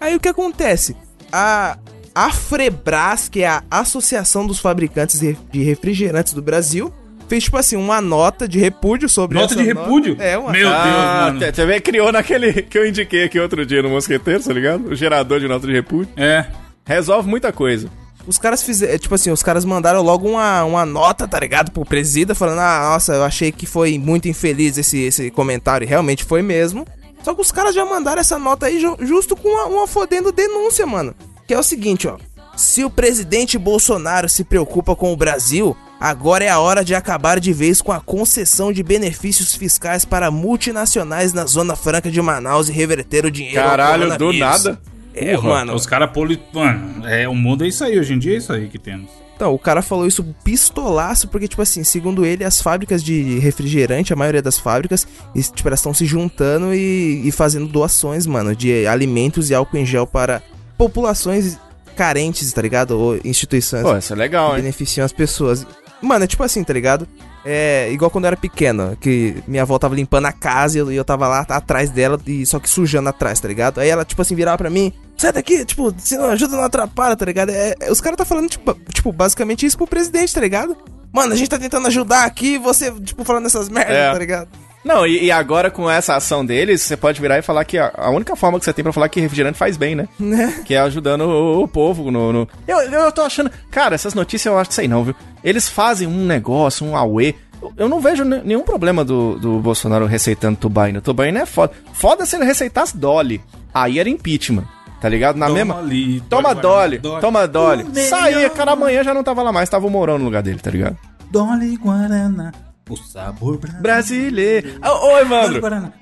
Aí 0.00 0.14
o 0.16 0.20
que 0.20 0.28
acontece? 0.28 0.96
A 1.32 1.78
a 2.14 2.32
Frebras, 2.32 3.28
que 3.28 3.44
é 3.44 3.46
a 3.48 3.62
Associação 3.70 4.44
dos 4.44 4.58
Fabricantes 4.58 5.20
de 5.20 5.62
Refrigerantes 5.62 6.32
do 6.32 6.42
Brasil, 6.42 6.92
fez 7.28 7.44
tipo 7.44 7.56
assim 7.56 7.76
uma 7.76 8.00
nota 8.00 8.48
de 8.48 8.58
repúdio 8.58 9.08
sobre 9.08 9.38
Nota 9.38 9.54
essa 9.54 9.62
de 9.62 9.68
repúdio? 9.68 10.16
É, 10.18 10.36
uma 10.38 10.50
Meu 10.52 10.68
Deus, 10.68 10.74
Ah, 10.82 11.30
mano. 11.32 11.40
você 11.54 11.66
vê, 11.66 11.80
criou 11.80 12.10
naquele 12.12 12.62
que 12.64 12.78
eu 12.78 12.86
indiquei 12.86 13.24
aqui 13.24 13.38
outro 13.38 13.64
dia 13.66 13.82
no 13.82 13.90
Mosqueteiro, 13.90 14.42
tá 14.42 14.52
ligado? 14.52 14.88
O 14.88 14.94
gerador 14.94 15.38
de 15.40 15.48
nota 15.48 15.66
de 15.66 15.72
repúdio. 15.72 16.08
É. 16.16 16.46
Resolve 16.86 17.28
muita 17.28 17.52
coisa. 17.52 17.88
Os 18.26 18.36
caras 18.38 18.62
fizeram, 18.62 18.98
tipo 18.98 19.14
assim, 19.14 19.30
os 19.30 19.42
caras 19.42 19.64
mandaram 19.64 20.02
logo 20.02 20.28
uma, 20.28 20.62
uma 20.64 20.84
nota, 20.84 21.26
tá 21.26 21.40
ligado, 21.40 21.70
pro 21.70 21.84
presida, 21.84 22.34
falando, 22.34 22.58
ah, 22.60 22.90
nossa, 22.92 23.14
eu 23.14 23.24
achei 23.24 23.50
que 23.50 23.64
foi 23.64 23.98
muito 23.98 24.28
infeliz 24.28 24.76
esse, 24.76 24.98
esse 24.98 25.30
comentário, 25.30 25.84
e 25.84 25.88
realmente 25.88 26.24
foi 26.24 26.42
mesmo. 26.42 26.86
Só 27.22 27.34
que 27.34 27.40
os 27.40 27.50
caras 27.50 27.74
já 27.74 27.84
mandaram 27.86 28.20
essa 28.20 28.38
nota 28.38 28.66
aí 28.66 28.80
ju- 28.80 28.96
justo 29.00 29.34
com 29.34 29.48
uma, 29.48 29.64
uma 29.66 29.86
fodendo 29.86 30.30
denúncia, 30.30 30.86
mano. 30.86 31.14
Que 31.46 31.54
é 31.54 31.58
o 31.58 31.62
seguinte, 31.62 32.06
ó. 32.06 32.18
Se 32.54 32.84
o 32.84 32.90
presidente 32.90 33.56
Bolsonaro 33.56 34.28
se 34.28 34.44
preocupa 34.44 34.94
com 34.94 35.10
o 35.12 35.16
Brasil, 35.16 35.74
agora 36.00 36.44
é 36.44 36.48
a 36.48 36.58
hora 36.60 36.84
de 36.84 36.94
acabar 36.94 37.40
de 37.40 37.52
vez 37.52 37.80
com 37.80 37.92
a 37.92 38.00
concessão 38.00 38.72
de 38.72 38.82
benefícios 38.82 39.54
fiscais 39.54 40.04
para 40.04 40.30
multinacionais 40.30 41.32
na 41.32 41.44
Zona 41.46 41.76
Franca 41.76 42.10
de 42.10 42.20
Manaus 42.20 42.68
e 42.68 42.72
reverter 42.72 43.24
o 43.24 43.30
dinheiro. 43.30 43.62
Caralho, 43.62 44.16
do 44.16 44.32
nada. 44.32 44.80
É, 45.14 45.34
Porra, 45.34 45.48
mano. 45.48 45.74
Os 45.74 45.86
caras 45.86 46.10
poli... 46.12 46.40
Mano, 46.52 47.06
é, 47.06 47.28
o 47.28 47.34
mundo 47.34 47.64
é 47.64 47.68
isso 47.68 47.82
aí. 47.82 47.98
Hoje 47.98 48.14
em 48.14 48.18
dia 48.18 48.34
é 48.34 48.38
isso 48.38 48.52
aí 48.52 48.68
que 48.68 48.78
temos. 48.78 49.10
Então, 49.34 49.54
o 49.54 49.58
cara 49.58 49.82
falou 49.82 50.04
isso 50.04 50.24
pistolaço, 50.42 51.28
porque, 51.28 51.46
tipo 51.46 51.62
assim, 51.62 51.84
segundo 51.84 52.26
ele, 52.26 52.42
as 52.42 52.60
fábricas 52.60 53.02
de 53.02 53.38
refrigerante, 53.38 54.12
a 54.12 54.16
maioria 54.16 54.42
das 54.42 54.58
fábricas, 54.58 55.06
tipo, 55.54 55.68
elas 55.68 55.78
estão 55.78 55.94
se 55.94 56.04
juntando 56.06 56.74
e, 56.74 57.22
e 57.24 57.30
fazendo 57.30 57.68
doações, 57.68 58.26
mano, 58.26 58.54
de 58.54 58.84
alimentos 58.88 59.48
e 59.48 59.54
álcool 59.54 59.76
em 59.76 59.86
gel 59.86 60.08
para 60.08 60.42
populações 60.76 61.56
carentes, 61.94 62.52
tá 62.52 62.60
ligado? 62.60 62.98
Ou 62.98 63.16
instituições 63.24 63.82
Pô, 63.82 63.96
isso 63.96 64.12
é 64.12 64.16
legal, 64.16 64.50
que 64.50 64.56
hein? 64.56 64.62
beneficiam 64.62 65.04
as 65.04 65.12
pessoas. 65.12 65.64
Mano, 66.00 66.24
é 66.24 66.26
tipo 66.28 66.42
assim, 66.42 66.62
tá 66.62 66.72
ligado? 66.72 67.06
É 67.44 67.90
igual 67.90 68.10
quando 68.10 68.24
eu 68.24 68.28
era 68.28 68.36
pequeno, 68.36 68.96
que 69.00 69.42
minha 69.46 69.62
avó 69.62 69.78
tava 69.78 69.94
limpando 69.94 70.26
a 70.26 70.32
casa 70.32 70.76
e 70.76 70.80
eu, 70.80 70.92
e 70.92 70.96
eu 70.96 71.04
tava 71.04 71.26
lá 71.26 71.40
atrás 71.48 71.90
dela, 71.90 72.20
e 72.26 72.44
só 72.46 72.58
que 72.60 72.68
sujando 72.68 73.08
atrás, 73.08 73.40
tá 73.40 73.48
ligado? 73.48 73.80
Aí 73.80 73.88
ela, 73.88 74.04
tipo 74.04 74.20
assim, 74.22 74.34
virava 74.34 74.58
pra 74.58 74.70
mim, 74.70 74.92
sai 75.16 75.32
daqui, 75.32 75.64
tipo, 75.64 75.92
se 75.98 76.16
não 76.16 76.26
ajuda, 76.26 76.56
não 76.56 76.64
atrapalha, 76.64 77.16
tá 77.16 77.24
ligado? 77.24 77.50
É, 77.50 77.74
é- 77.80 77.90
os 77.90 78.00
caras 78.00 78.16
tá 78.16 78.24
falando, 78.24 78.48
tipo, 78.48 78.74
tipo, 78.92 79.12
basicamente 79.12 79.64
isso 79.66 79.76
pro 79.76 79.86
presidente, 79.86 80.34
tá 80.34 80.40
ligado? 80.40 80.76
Mano, 81.12 81.32
a 81.32 81.36
gente 81.36 81.48
tá 81.48 81.58
tentando 81.58 81.86
ajudar 81.86 82.24
aqui 82.24 82.54
e 82.54 82.58
você, 82.58 82.92
tipo, 83.00 83.24
falando 83.24 83.46
essas 83.46 83.68
merdas, 83.68 83.96
É. 83.96 84.12
tá 84.12 84.18
ligado? 84.18 84.48
Não, 84.88 85.06
e, 85.06 85.24
e 85.26 85.30
agora 85.30 85.70
com 85.70 85.88
essa 85.90 86.16
ação 86.16 86.44
deles, 86.46 86.80
você 86.80 86.96
pode 86.96 87.20
virar 87.20 87.36
e 87.38 87.42
falar 87.42 87.62
que 87.64 87.76
a, 87.76 87.92
a 87.94 88.08
única 88.10 88.34
forma 88.34 88.58
que 88.58 88.64
você 88.64 88.72
tem 88.72 88.82
pra 88.82 88.92
falar 88.92 89.08
que 89.10 89.20
refrigerante 89.20 89.58
faz 89.58 89.76
bem, 89.76 89.94
né? 89.94 90.08
Né? 90.18 90.62
Que 90.64 90.72
é 90.74 90.78
ajudando 90.80 91.22
o, 91.26 91.62
o 91.62 91.68
povo 91.68 92.10
no. 92.10 92.32
no- 92.32 92.48
Eu, 92.66 92.78
eu 92.80 93.12
tô 93.12 93.20
achando. 93.20 93.50
Cara, 93.70 93.94
essas 93.94 94.14
notícias 94.14 94.50
eu 94.50 94.58
acho 94.58 94.70
que 94.70 94.74
sei 94.74 94.88
não, 94.88 95.04
viu? 95.04 95.14
Eles 95.44 95.68
fazem 95.68 96.08
um 96.08 96.24
negócio, 96.24 96.86
um 96.86 96.96
auê. 96.96 97.34
Eu- 97.76 97.88
não 97.88 98.00
vejo 98.00 98.24
ne- 98.24 98.40
nenhum 98.42 98.62
problema 98.62 99.04
do, 99.04 99.38
do 99.38 99.58
Bolsonaro 99.60 100.06
receitando 100.06 100.56
tubaína. 100.56 101.00
Tubaína 101.02 101.40
é 101.40 101.46
foda. 101.46 101.72
Foda 101.92 102.24
se 102.24 102.36
ele 102.36 102.46
receitasse 102.46 102.96
Dolly. 102.96 103.42
Aí 103.74 103.98
era 103.98 104.08
impeachment. 104.08 104.64
Tá 105.00 105.08
ligado? 105.08 105.36
Na 105.36 105.46
Toma 105.46 105.58
mesma. 105.58 105.78
ali, 105.78 106.20
Toma 106.22 106.54
Dolly 106.54 106.98
Dolly, 106.98 107.20
toma 107.20 107.46
Dolly. 107.46 107.84
Saía, 108.08 108.50
cara, 108.50 108.72
amanhã 108.72 109.04
já 109.04 109.12
não 109.14 109.22
tava 109.22 109.42
lá 109.44 109.52
mais, 109.52 109.68
tava 109.68 109.86
o 109.86 109.90
Mourão 109.90 110.18
no 110.18 110.24
lugar 110.24 110.42
dele, 110.42 110.58
tá 110.58 110.70
ligado? 110.72 110.96
Dolly 111.30 111.76
Guaraná, 111.76 112.52
o 112.94 112.96
sabor 112.96 113.58
brasileiro. 113.80 114.78
Ô 114.84 115.08
Dolly 115.08 115.18
Evandro. 115.18 115.60
Guaraná. 115.60 115.92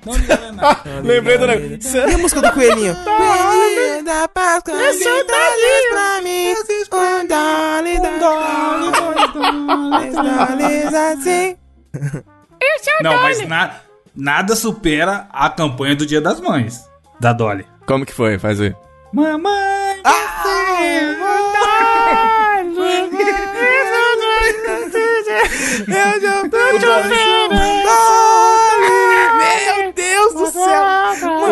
Ah, 0.59 0.77
lembrei 1.03 1.37
do 1.37 1.47
negócio. 1.47 1.99
E 2.09 2.13
a 2.13 2.17
música 2.17 2.41
do 2.41 2.51
coelhinho? 2.51 2.95
Coelhinho 3.03 4.03
da 4.05 4.27
Páscoa, 4.27 4.75
me 4.75 5.23
traz 5.25 5.53
pra 5.91 6.21
mim, 6.21 6.53
um 6.53 6.65
dólar, 8.19 8.91
dois 9.91 10.13
dólares 10.13 10.93
assim. 10.93 11.57
Não, 13.01 13.13
mas 13.21 13.47
na- 13.47 13.75
nada 14.15 14.55
supera 14.55 15.27
a 15.31 15.49
campanha 15.49 15.95
do 15.95 16.05
Dia 16.05 16.21
das 16.21 16.39
Mães, 16.39 16.87
da 17.19 17.33
Dolly. 17.33 17.65
Como 17.85 18.05
que 18.05 18.13
foi? 18.13 18.37
Faz 18.39 18.59
aí. 18.61 18.73
Mamãe, 19.13 20.01
Eu 25.87 26.21
já 26.21 26.49
tô 26.49 26.57
chovendo, 26.79 27.55
Meu 29.37 29.93
Deus 29.93 30.33
do 30.33 30.51
céu. 30.51 30.83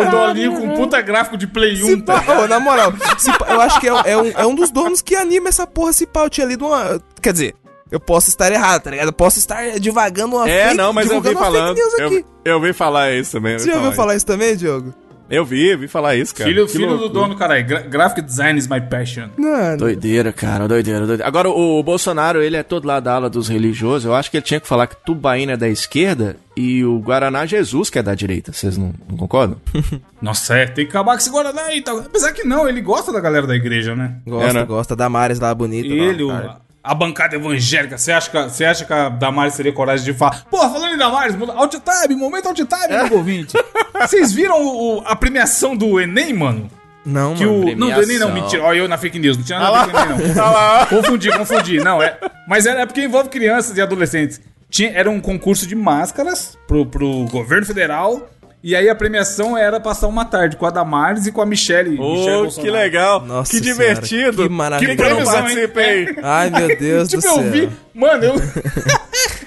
o 0.06 0.10
Dolinho 0.10 0.60
com 0.60 0.74
puta 0.76 1.00
gráfico 1.00 1.36
de 1.36 1.46
Play 1.46 1.82
1, 1.82 1.86
Se 1.86 2.02
tá 2.02 2.20
pá, 2.20 2.40
ô, 2.40 2.46
na 2.48 2.58
moral, 2.60 2.92
pá, 2.92 3.46
eu 3.52 3.60
acho 3.60 3.80
que 3.80 3.88
é, 3.88 3.92
é 4.06 4.16
um, 4.16 4.28
é 4.38 4.46
um 4.46 4.54
dos 4.54 4.70
donos 4.70 5.00
que 5.02 5.14
anima 5.16 5.48
essa 5.48 5.66
porra. 5.66 5.92
Se 5.92 6.06
pá, 6.06 6.24
eu 6.24 6.30
tinha 6.30 6.46
lido 6.46 6.66
uma. 6.66 7.00
Quer 7.22 7.32
dizer, 7.32 7.54
eu 7.90 7.98
posso 8.00 8.28
estar 8.28 8.50
errado, 8.52 8.82
tá 8.82 8.90
ligado? 8.90 9.08
Eu 9.08 9.12
posso 9.12 9.38
estar 9.38 9.78
divagando 9.78 10.36
uma 10.36 10.48
É, 10.48 10.64
fake- 10.68 10.76
não, 10.76 10.92
mas 10.92 11.10
eu 11.10 11.20
vi 11.20 11.34
falando. 11.34 11.78
Eu, 11.98 12.24
eu 12.44 12.60
vi 12.60 12.72
falar 12.72 13.12
isso 13.12 13.32
também. 13.32 13.58
Você 13.58 13.70
já 13.70 13.76
ouviu 13.76 13.92
falar 13.92 14.14
isso 14.16 14.26
também, 14.26 14.56
Diogo? 14.56 14.92
Eu 15.28 15.44
vi, 15.44 15.74
vi 15.76 15.88
falar 15.88 16.14
isso, 16.14 16.34
cara. 16.34 16.48
Filho, 16.48 16.66
Que 16.66 16.72
filho 16.72 16.96
do 16.98 17.08
dono, 17.08 17.34
caralho. 17.34 17.66
Gra 17.66 17.80
graphic 17.80 18.22
design 18.22 18.58
is 18.58 18.68
my 18.68 18.80
passion. 18.80 19.28
Mano. 19.36 19.76
Doideira, 19.78 20.32
cara, 20.32 20.68
doideira, 20.68 21.00
doideira. 21.00 21.26
Agora, 21.26 21.48
o, 21.50 21.78
o 21.78 21.82
Bolsonaro, 21.82 22.40
ele 22.40 22.56
é 22.56 22.62
todo 22.62 22.86
lá 22.86 23.00
da 23.00 23.14
ala 23.14 23.28
dos 23.28 23.48
religiosos. 23.48 24.04
Eu 24.04 24.14
acho 24.14 24.30
que 24.30 24.36
ele 24.36 24.44
tinha 24.44 24.60
que 24.60 24.68
falar 24.68 24.86
que 24.86 24.96
Tubaína 25.04 25.52
é 25.52 25.56
da 25.56 25.68
esquerda 25.68 26.36
e 26.56 26.84
o 26.84 26.98
Guaraná 27.00 27.44
Jesus 27.44 27.90
que 27.90 27.98
é 27.98 28.02
da 28.02 28.14
direita. 28.14 28.52
Vocês 28.52 28.78
não, 28.78 28.94
não 29.10 29.16
concordam? 29.16 29.58
Nossa, 30.22 30.56
é, 30.56 30.66
tem 30.66 30.84
que 30.86 30.90
acabar 30.90 31.12
com 31.12 31.18
esse 31.18 31.30
Guaraná 31.30 31.62
aí. 31.62 31.82
Tá? 31.82 31.92
Apesar 31.92 32.32
que 32.32 32.44
não, 32.44 32.68
ele 32.68 32.80
gosta 32.80 33.12
da 33.12 33.20
galera 33.20 33.46
da 33.46 33.56
igreja, 33.56 33.96
né? 33.96 34.16
Gosta, 34.26 34.50
É, 34.50 34.52
né? 34.52 34.64
gosta. 34.64 34.94
Damares 34.96 35.40
lá, 35.40 35.52
bonita. 35.54 35.88
Ele, 35.88 36.22
lá. 36.24 36.60
A 36.86 36.94
bancada 36.94 37.34
evangélica, 37.36 37.98
você 37.98 38.12
acha, 38.12 38.30
que, 38.30 38.36
a- 38.36 38.48
você 38.48 38.64
acha 38.64 38.84
que 38.84 38.92
a 38.92 39.08
Damares 39.08 39.56
teria 39.56 39.72
coragem 39.72 40.04
de 40.04 40.12
falar? 40.14 40.44
Porra, 40.50 40.70
falando 40.70 40.94
em 40.94 40.98
Damares, 40.98 41.36
alt 41.54 41.74
tab, 41.76 42.10
momento 42.12 42.46
alt 42.48 42.60
tab, 42.64 42.90
É. 42.90 43.04
meu 43.04 43.18
ouvinte. 43.18 43.54
Vocês 44.00 44.32
viram 44.32 44.56
o- 44.64 45.02
a 45.04 45.14
premiação 45.16 45.76
do 45.76 46.00
Enem, 46.00 46.32
mano? 46.32 46.70
Não, 47.04 47.34
Que 47.34 47.44
mano. 47.46 47.58
o. 47.72 47.76
Não, 47.76 47.88
do 47.90 48.02
Enem 48.02 48.18
não, 48.18 48.28
premiação. 48.28 48.32
mentira. 48.32 48.62
Olha 48.64 48.78
eu 48.78 48.88
na 48.88 48.98
fake 48.98 49.18
news. 49.18 49.36
Não 49.36 49.44
tinha 49.44 49.58
nada 49.60 49.80
a 49.80 49.86
ver 49.86 49.92
com 49.92 49.98
o 49.98 50.02
Enem, 50.02 50.34
não. 50.34 50.86
Confundi, 51.02 51.30
confundi. 51.36 51.78
Não, 51.78 52.02
é. 52.02 52.18
Mas 52.48 52.66
é, 52.66 52.80
é 52.82 52.86
porque 52.86 53.02
envolve 53.02 53.28
crianças 53.28 53.76
e 53.76 53.80
adolescentes. 53.80 54.40
Tinha, 54.68 54.90
era 54.90 55.08
um 55.08 55.20
concurso 55.20 55.66
de 55.66 55.76
máscaras 55.76 56.58
pro, 56.66 56.84
pro 56.84 57.24
governo 57.30 57.64
federal. 57.64 58.28
E 58.68 58.74
aí 58.74 58.88
a 58.88 58.96
premiação 58.96 59.56
era 59.56 59.78
passar 59.78 60.08
uma 60.08 60.24
tarde 60.24 60.56
com 60.56 60.66
a 60.66 60.70
Damares 60.70 61.24
e 61.24 61.30
com 61.30 61.40
a 61.40 61.46
Michelle. 61.46 61.90
Michelle 61.90 62.02
Ô, 62.38 62.42
Bolsonaro. 62.42 62.62
que 62.62 62.70
legal. 62.76 63.24
Nossa 63.24 63.52
que 63.52 63.62
senhora, 63.62 63.78
divertido. 63.94 64.42
que 64.42 64.48
maravilha. 64.48 64.96
Que 64.96 65.02
eu 65.02 65.20
não 65.20 65.24
participei. 65.24 66.16
Ai, 66.20 66.50
meu 66.50 66.76
Deus 66.76 67.08
do 67.08 67.10
Tipo, 67.20 67.22
céu. 67.22 67.36
eu 67.44 67.50
vi. 67.52 67.68
Mano, 67.94 68.24
eu. 68.24 68.34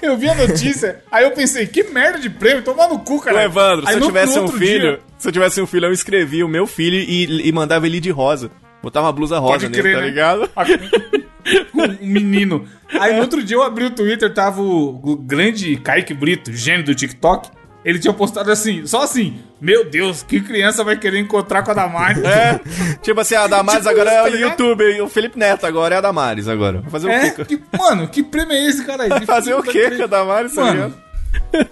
eu 0.00 0.16
vi 0.16 0.26
a 0.26 0.34
notícia. 0.34 1.02
Aí 1.12 1.24
eu 1.24 1.32
pensei, 1.32 1.66
que 1.66 1.82
merda 1.84 2.18
de 2.18 2.30
prêmio, 2.30 2.62
tomar 2.62 2.88
no 2.88 2.98
cu, 3.00 3.16
Ô, 3.16 3.20
cara. 3.20 3.44
Evandro, 3.44 3.86
Aí 3.86 3.92
se 3.92 4.00
eu 4.00 4.06
tivesse 4.06 4.38
um 4.38 4.42
outro 4.44 4.56
filho, 4.56 4.80
dia- 4.92 5.00
se 5.18 5.28
eu 5.28 5.32
tivesse 5.32 5.60
um 5.60 5.66
filho, 5.66 5.84
eu 5.84 5.92
escrevia 5.92 6.46
o 6.46 6.48
meu 6.48 6.66
filho 6.66 6.96
e, 6.96 7.46
e 7.46 7.52
mandava 7.52 7.86
ele 7.86 8.00
de 8.00 8.08
rosa. 8.10 8.50
Botava 8.82 9.04
uma 9.08 9.12
blusa 9.12 9.38
rosa 9.38 9.52
Pode 9.52 9.68
nele, 9.68 9.82
crer, 9.82 9.94
tá 9.96 10.00
né? 10.00 10.06
ligado? 10.06 10.50
um 12.02 12.06
menino. 12.06 12.66
Aí 12.98 13.14
no 13.14 13.20
outro 13.20 13.42
dia 13.42 13.58
eu 13.58 13.62
abri 13.62 13.84
o 13.84 13.90
Twitter, 13.90 14.32
tava 14.32 14.62
o, 14.62 14.98
o 15.04 15.14
grande 15.16 15.76
Kaique 15.76 16.14
Brito, 16.14 16.50
gênio 16.54 16.84
do 16.86 16.94
TikTok. 16.94 17.50
Ele 17.84 17.98
tinha 17.98 18.12
postado 18.12 18.50
assim, 18.52 18.86
só 18.86 19.02
assim, 19.02 19.38
meu 19.60 19.88
Deus, 19.88 20.22
que 20.22 20.40
criança 20.40 20.84
vai 20.84 20.96
querer 20.98 21.18
encontrar 21.18 21.62
com 21.62 21.70
a 21.70 21.74
Damares? 21.74 22.22
É, 22.22 22.60
tipo 23.02 23.18
assim, 23.20 23.34
a 23.34 23.46
Damares 23.46 23.84
Tipo 23.88 23.90
agora 24.00 24.10
isso, 24.10 24.18
é 24.18 24.22
tá 24.22 24.28
o 24.28 24.32
ligado? 24.36 24.50
youtuber, 24.60 25.04
o 25.04 25.08
Felipe 25.08 25.38
Neto 25.38 25.66
agora 25.66 25.94
é 25.94 25.98
a 25.98 26.00
Damares 26.02 26.46
agora. 26.46 26.80
Vai 26.82 26.90
fazer 26.90 27.06
o 27.06 27.10
É, 27.10 27.30
quê? 27.30 27.44
que, 27.46 27.62
mano, 27.78 28.06
que 28.08 28.22
prêmio 28.22 28.52
é 28.52 28.66
esse, 28.68 28.84
cara? 28.84 29.08
Vai 29.08 29.24
fazer 29.24 29.54
o 29.54 29.62
quê 29.62 29.90
com 29.96 30.02
a 30.02 30.06
Damares, 30.06 30.54
tá 30.54 30.60
Mano, 30.62 30.74
ligado? 30.74 31.10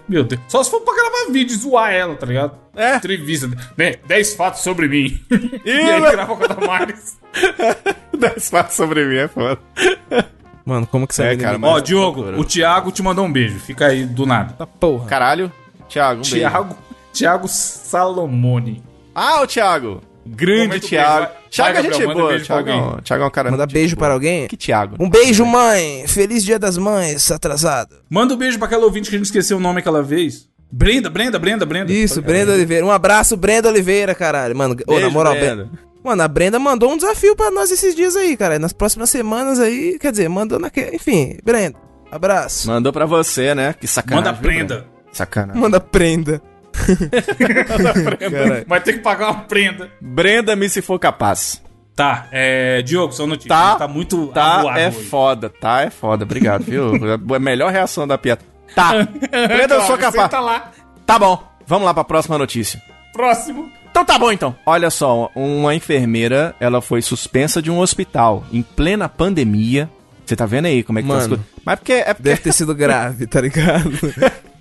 meu 0.08 0.24
Deus. 0.24 0.40
Só 0.48 0.62
se 0.62 0.70
for 0.70 0.80
pra 0.80 0.94
gravar 0.94 1.32
vídeo 1.32 1.52
e 1.52 1.58
zoar 1.58 1.92
ela, 1.92 2.14
tá 2.14 2.24
ligado? 2.24 2.52
É. 2.76 2.96
Entrevista, 2.96 3.50
né? 3.76 3.96
10 4.06 4.34
fatos 4.34 4.62
sobre 4.62 4.88
mim. 4.88 5.20
e 5.64 5.70
aí 5.72 6.00
né? 6.00 6.10
grava 6.12 6.36
com 6.36 6.44
a 6.44 6.46
Damares. 6.46 7.18
10 8.16 8.50
fatos 8.50 8.76
sobre 8.76 9.04
mim, 9.04 9.16
é 9.16 9.28
foda. 9.28 9.58
Mano, 10.64 10.86
como 10.86 11.06
que 11.08 11.14
você 11.14 11.22
É, 11.22 11.26
vai 11.28 11.36
cara, 11.36 11.58
Ó, 11.62 11.80
Diogo, 11.80 12.22
o 12.38 12.44
Thiago 12.44 12.92
te 12.92 13.02
mandou 13.02 13.24
um 13.24 13.32
beijo. 13.32 13.58
Fica 13.58 13.86
aí 13.86 14.04
do 14.06 14.24
nada. 14.26 14.54
essa 14.54 14.66
porra? 14.66 15.06
Caralho. 15.06 15.50
Thiago, 15.88 16.20
um 16.20 16.30
beijo. 16.30 16.36
Thiago, 16.36 16.76
Thiago 17.12 17.48
Salomone. 17.48 18.82
Ah, 19.14 19.42
o 19.42 19.46
Thiago. 19.46 20.00
Grande 20.26 20.66
Comenta 20.68 20.86
o 20.86 20.88
Thiago. 20.88 21.26
beijo. 21.26 21.38
Thiago 21.50 21.72
Vai, 21.74 21.80
é 21.80 21.82
gente 21.92 22.06
boa. 22.14 22.28
beijo 22.28 22.44
Thiago, 22.44 22.68
é 22.68 22.74
um-. 22.76 22.96
Thiago 23.00 23.24
é 23.24 23.26
um 23.26 23.30
cara 23.30 23.50
Manda 23.50 23.66
beijo 23.66 23.88
gente 23.88 23.98
para 23.98 24.08
boa. 24.08 24.14
alguém? 24.14 24.46
Que 24.46 24.56
Thiago? 24.56 24.96
Um 25.00 25.08
beijo, 25.08 25.44
mãe! 25.46 26.04
Feliz 26.06 26.44
dia 26.44 26.58
das 26.58 26.76
mães, 26.76 27.30
atrasado. 27.30 27.96
Manda 28.10 28.34
um 28.34 28.36
beijo 28.36 28.58
pra 28.58 28.66
aquela 28.66 28.84
ouvinte 28.84 29.08
que 29.08 29.16
a 29.16 29.18
gente 29.18 29.26
esqueceu 29.26 29.56
o 29.56 29.60
nome 29.60 29.80
aquela 29.80 30.02
vez. 30.02 30.46
Brenda, 30.70 31.08
Brenda, 31.08 31.38
Brenda, 31.38 31.64
Brenda. 31.64 31.90
Isso, 31.90 32.20
Brenda 32.20 32.52
Oliveira. 32.52 32.84
Um 32.84 32.90
abraço, 32.90 33.38
Brenda 33.38 33.70
Oliveira, 33.70 34.14
caralho. 34.14 34.54
Mano, 34.54 34.76
ô, 34.86 34.92
na 34.92 34.98
Beijo, 35.00 35.10
moral, 35.12 35.32
Brenda. 35.34 35.64
Brenda. 35.64 35.70
Mano, 36.04 36.22
a 36.22 36.28
Brenda 36.28 36.58
mandou 36.58 36.92
um 36.92 36.96
desafio 36.96 37.34
pra 37.34 37.50
nós 37.50 37.70
esses 37.70 37.94
dias 37.94 38.14
aí, 38.14 38.36
cara. 38.36 38.58
Nas 38.58 38.74
próximas 38.74 39.08
semanas 39.08 39.58
aí, 39.58 39.98
quer 39.98 40.10
dizer, 40.10 40.28
mandou 40.28 40.58
naquele. 40.58 40.94
Enfim, 40.96 41.38
Brenda, 41.42 41.78
abraço. 42.12 42.68
Mandou 42.68 42.92
pra 42.92 43.06
você, 43.06 43.54
né? 43.54 43.72
Que 43.72 43.86
sacanagem. 43.86 44.24
Manda 44.26 44.32
viu, 44.38 44.42
prenda. 44.50 44.74
Brenda? 44.74 44.97
Sacanagem. 45.12 45.60
Manda 45.60 45.80
prenda. 45.80 46.40
Caralho. 48.28 48.64
Vai 48.66 48.80
ter 48.80 48.94
que 48.94 48.98
pagar 49.00 49.30
uma 49.30 49.40
prenda. 49.44 49.90
Brenda-me 50.00 50.68
se 50.68 50.80
for 50.82 50.98
capaz. 50.98 51.62
Tá, 51.94 52.28
é. 52.30 52.80
Diogo, 52.82 53.12
só 53.12 53.26
notícia. 53.26 53.48
Tá, 53.48 53.74
tá 53.76 53.88
muito 53.88 54.28
Tá, 54.28 54.62
é 54.76 54.88
hoje. 54.88 55.04
foda, 55.04 55.48
tá, 55.50 55.82
é 55.82 55.90
foda. 55.90 56.24
Obrigado, 56.24 56.62
viu? 56.62 56.92
a 57.34 57.38
melhor 57.38 57.72
reação 57.72 58.06
da 58.06 58.16
piada. 58.16 58.42
Tá, 58.74 58.92
Brenda, 59.48 59.74
eu 59.74 59.82
sou 59.82 59.98
capaz. 59.98 60.22
Senta 60.30 60.40
lá. 60.40 60.70
Tá 61.04 61.18
bom, 61.18 61.42
vamos 61.66 61.84
lá 61.86 61.92
pra 61.94 62.04
próxima 62.04 62.38
notícia. 62.38 62.80
Próximo. 63.12 63.68
Então 63.90 64.04
tá 64.04 64.16
bom, 64.18 64.30
então. 64.30 64.54
Olha 64.64 64.90
só, 64.90 65.28
uma 65.34 65.74
enfermeira, 65.74 66.54
ela 66.60 66.80
foi 66.80 67.02
suspensa 67.02 67.60
de 67.60 67.70
um 67.70 67.80
hospital 67.80 68.44
em 68.52 68.62
plena 68.62 69.08
pandemia. 69.08 69.90
Você 70.24 70.36
tá 70.36 70.46
vendo 70.46 70.66
aí 70.66 70.84
como 70.84 70.98
é 71.00 71.02
que 71.02 71.08
tá 71.08 71.14
as 71.14 71.22
Mano. 71.22 71.36
coisas? 71.38 71.46
Mas 71.64 71.78
porque 71.80 71.92
é 71.94 72.04
porque 72.14 72.22
Deve 72.22 72.42
ter 72.42 72.52
sido 72.52 72.74
grave, 72.76 73.26
tá 73.26 73.40
ligado? 73.40 73.90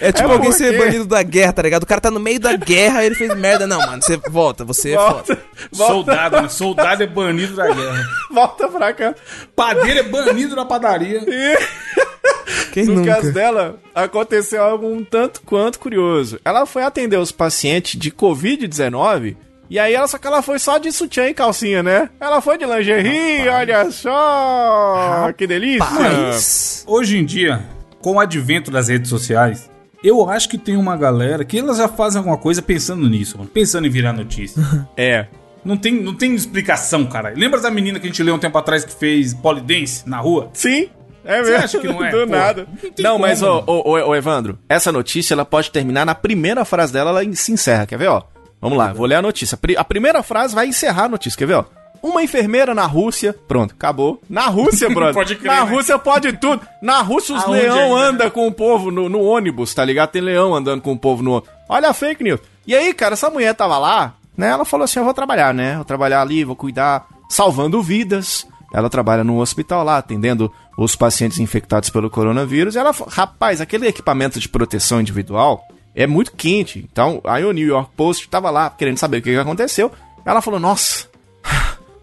É 0.00 0.10
tipo 0.10 0.28
É 0.28 0.32
alguém 0.32 0.52
ser 0.52 0.76
banido 0.78 1.04
da 1.04 1.22
guerra, 1.22 1.52
tá 1.52 1.62
ligado? 1.62 1.82
O 1.82 1.86
cara 1.86 2.00
tá 2.00 2.10
no 2.10 2.18
meio 2.18 2.40
da 2.40 2.56
guerra 2.56 3.02
e 3.02 3.06
ele 3.06 3.14
fez 3.14 3.34
merda. 3.36 3.66
Não, 3.66 3.78
mano, 3.78 4.02
você 4.02 4.16
volta, 4.30 4.64
você 4.64 4.92
é 4.92 4.96
foda. 4.96 5.12
volta, 5.12 5.38
volta, 5.70 5.92
Soldado, 5.94 6.42
né? 6.42 6.48
Soldado 6.48 7.02
é 7.02 7.06
banido 7.06 7.54
da 7.54 7.66
guerra. 7.66 8.04
volta 8.30 8.68
pra 8.68 8.92
cá. 8.94 9.14
Padeiro 9.54 10.00
é 10.00 10.02
banido 10.02 10.56
da 10.56 10.64
padaria. 10.64 11.20
Quem 12.72 12.86
No 12.86 12.94
nunca? 12.96 13.16
caso 13.16 13.32
dela, 13.32 13.76
aconteceu 13.94 14.62
algo 14.62 14.86
um 14.90 15.04
tanto 15.04 15.42
quanto 15.42 15.78
curioso. 15.78 16.40
Ela 16.42 16.64
foi 16.64 16.82
atender 16.82 17.18
os 17.18 17.30
pacientes 17.30 18.00
de 18.00 18.10
Covid-19 18.10 19.36
e 19.68 19.78
aí 19.78 19.94
ela 19.94 20.08
só 20.08 20.16
que 20.16 20.26
ela 20.26 20.40
foi 20.42 20.58
só 20.58 20.78
de 20.78 20.90
sutiã 20.90 21.28
e 21.28 21.34
calcinha, 21.34 21.82
né? 21.82 22.08
Ela 22.18 22.40
foi 22.40 22.56
de 22.56 22.64
lingerie, 22.64 23.46
olha 23.48 23.90
só! 23.90 25.30
Que 25.36 25.46
delícia! 25.46 25.84
Mas... 25.90 26.82
Hoje 26.86 27.18
em 27.18 27.24
dia, 27.26 27.62
com 28.02 28.14
o 28.16 28.20
advento 28.20 28.70
das 28.70 28.88
redes 28.88 29.08
sociais, 29.08 29.70
eu 30.02 30.28
acho 30.28 30.48
que 30.48 30.58
tem 30.58 30.76
uma 30.76 30.96
galera 30.96 31.44
que 31.44 31.58
elas 31.58 31.78
já 31.78 31.88
fazem 31.88 32.18
alguma 32.18 32.36
coisa 32.36 32.60
pensando 32.60 33.08
nisso, 33.08 33.38
mano. 33.38 33.48
Pensando 33.48 33.86
em 33.86 33.90
virar 33.90 34.12
notícia. 34.12 34.60
É. 34.96 35.26
Não 35.64 35.76
tem, 35.76 36.02
não 36.02 36.12
tem 36.12 36.34
explicação, 36.34 37.06
cara. 37.06 37.32
Lembra 37.36 37.60
da 37.60 37.70
menina 37.70 38.00
que 38.00 38.06
a 38.06 38.10
gente 38.10 38.20
leu 38.20 38.34
um 38.34 38.38
tempo 38.38 38.58
atrás 38.58 38.84
que 38.84 38.92
fez 38.92 39.32
polidense 39.32 40.08
na 40.08 40.18
rua? 40.18 40.50
Sim. 40.52 40.88
É 41.24 41.40
Você 41.40 41.50
mesmo. 41.50 41.64
acha 41.64 41.78
que 41.78 41.86
não 41.86 42.04
é? 42.04 42.10
Do 42.12 42.26
Pô, 42.26 42.26
nada. 42.26 42.66
não 42.98 43.12
Não, 43.12 43.18
mas, 43.20 43.44
ô, 43.44 43.62
ô, 43.66 44.14
Evandro, 44.16 44.58
essa 44.68 44.90
notícia 44.90 45.34
ela 45.34 45.44
pode 45.44 45.70
terminar 45.70 46.04
na 46.04 46.16
primeira 46.16 46.64
frase 46.64 46.92
dela, 46.92 47.10
ela 47.10 47.34
se 47.36 47.52
encerra. 47.52 47.86
Quer 47.86 47.96
ver, 47.96 48.08
ó? 48.08 48.24
Vamos 48.60 48.76
lá, 48.76 48.92
vou 48.92 49.06
ler 49.06 49.14
a 49.14 49.22
notícia. 49.22 49.56
A 49.76 49.84
primeira 49.84 50.20
frase 50.24 50.52
vai 50.52 50.66
encerrar 50.66 51.04
a 51.04 51.08
notícia, 51.10 51.38
quer 51.38 51.46
ver, 51.46 51.54
ó? 51.54 51.64
Uma 52.02 52.22
enfermeira 52.22 52.74
na 52.74 52.84
Rússia. 52.84 53.32
Pronto, 53.46 53.74
acabou. 53.74 54.20
Na 54.28 54.46
Rússia, 54.46 54.88
brother. 54.90 55.14
Pode 55.14 55.36
crer, 55.36 55.46
na 55.46 55.64
né? 55.64 55.70
Rússia 55.70 55.98
pode 55.98 56.32
tudo. 56.34 56.60
Na 56.82 57.00
Rússia 57.00 57.36
os 57.36 57.44
Aonde 57.44 57.60
leão 57.60 57.76
ainda, 57.76 57.94
né? 57.94 58.08
anda 58.08 58.30
com 58.30 58.46
o 58.48 58.52
povo 58.52 58.90
no, 58.90 59.08
no 59.08 59.22
ônibus, 59.22 59.72
tá 59.72 59.84
ligado? 59.84 60.10
Tem 60.10 60.20
leão 60.20 60.54
andando 60.54 60.82
com 60.82 60.92
o 60.92 60.98
povo 60.98 61.22
no 61.22 61.32
ônibus. 61.32 61.50
Olha 61.68 61.90
a 61.90 61.94
fake 61.94 62.24
news. 62.24 62.40
E 62.66 62.74
aí, 62.74 62.92
cara, 62.92 63.14
essa 63.14 63.30
mulher 63.30 63.54
tava 63.54 63.78
lá, 63.78 64.14
né? 64.36 64.48
Ela 64.48 64.64
falou 64.64 64.84
assim: 64.84 64.98
eu 64.98 65.04
vou 65.04 65.14
trabalhar, 65.14 65.54
né? 65.54 65.76
Vou 65.76 65.84
trabalhar 65.84 66.20
ali, 66.22 66.44
vou 66.44 66.56
cuidar, 66.56 67.06
salvando 67.28 67.82
vidas. 67.82 68.46
Ela 68.72 68.88
trabalha 68.88 69.22
no 69.22 69.38
hospital 69.38 69.84
lá, 69.84 69.98
atendendo 69.98 70.50
os 70.78 70.96
pacientes 70.96 71.38
infectados 71.38 71.90
pelo 71.90 72.10
coronavírus. 72.10 72.74
E 72.74 72.78
ela 72.78 72.92
falou: 72.92 73.12
rapaz, 73.12 73.60
aquele 73.60 73.86
equipamento 73.86 74.40
de 74.40 74.48
proteção 74.48 75.00
individual 75.00 75.64
é 75.94 76.06
muito 76.06 76.32
quente. 76.32 76.86
Então, 76.90 77.20
aí 77.24 77.44
o 77.44 77.52
New 77.52 77.66
York 77.66 77.90
Post 77.96 78.28
tava 78.28 78.50
lá 78.50 78.70
querendo 78.70 78.98
saber 78.98 79.18
o 79.18 79.22
que, 79.22 79.30
que 79.30 79.38
aconteceu. 79.38 79.92
Ela 80.24 80.40
falou: 80.40 80.58
nossa, 80.58 81.06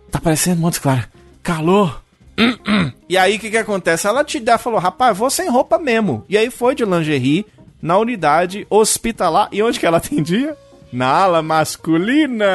tá 0.10 0.19
parecendo 0.19 0.62
Montes 0.62 0.80
Claros. 0.80 1.06
Calor. 1.41 2.02
Hum, 2.38 2.58
hum. 2.67 2.91
E 3.08 3.17
aí, 3.17 3.36
o 3.36 3.39
que 3.39 3.50
que 3.50 3.58
acontece? 3.58 4.08
Ela 4.08 4.24
te 4.24 4.39
dá, 4.39 4.58
falou, 4.58 4.80
rapaz, 4.80 5.17
vou 5.17 5.30
sem 5.30 5.50
roupa 5.50 5.78
mesmo. 5.78 6.24
E 6.30 6.38
aí 6.38 6.50
foi 6.50 6.76
de 6.76 6.86
lingerie 6.86 7.45
na 7.82 7.98
unidade 7.98 8.65
hospitalar. 8.69 9.50
E 9.52 9.62
onde 9.62 9.80
que 9.80 9.86
ela 9.86 9.98
atendia? 10.00 10.56
Na 10.91 11.08
ala 11.08 11.41
masculina. 11.41 12.45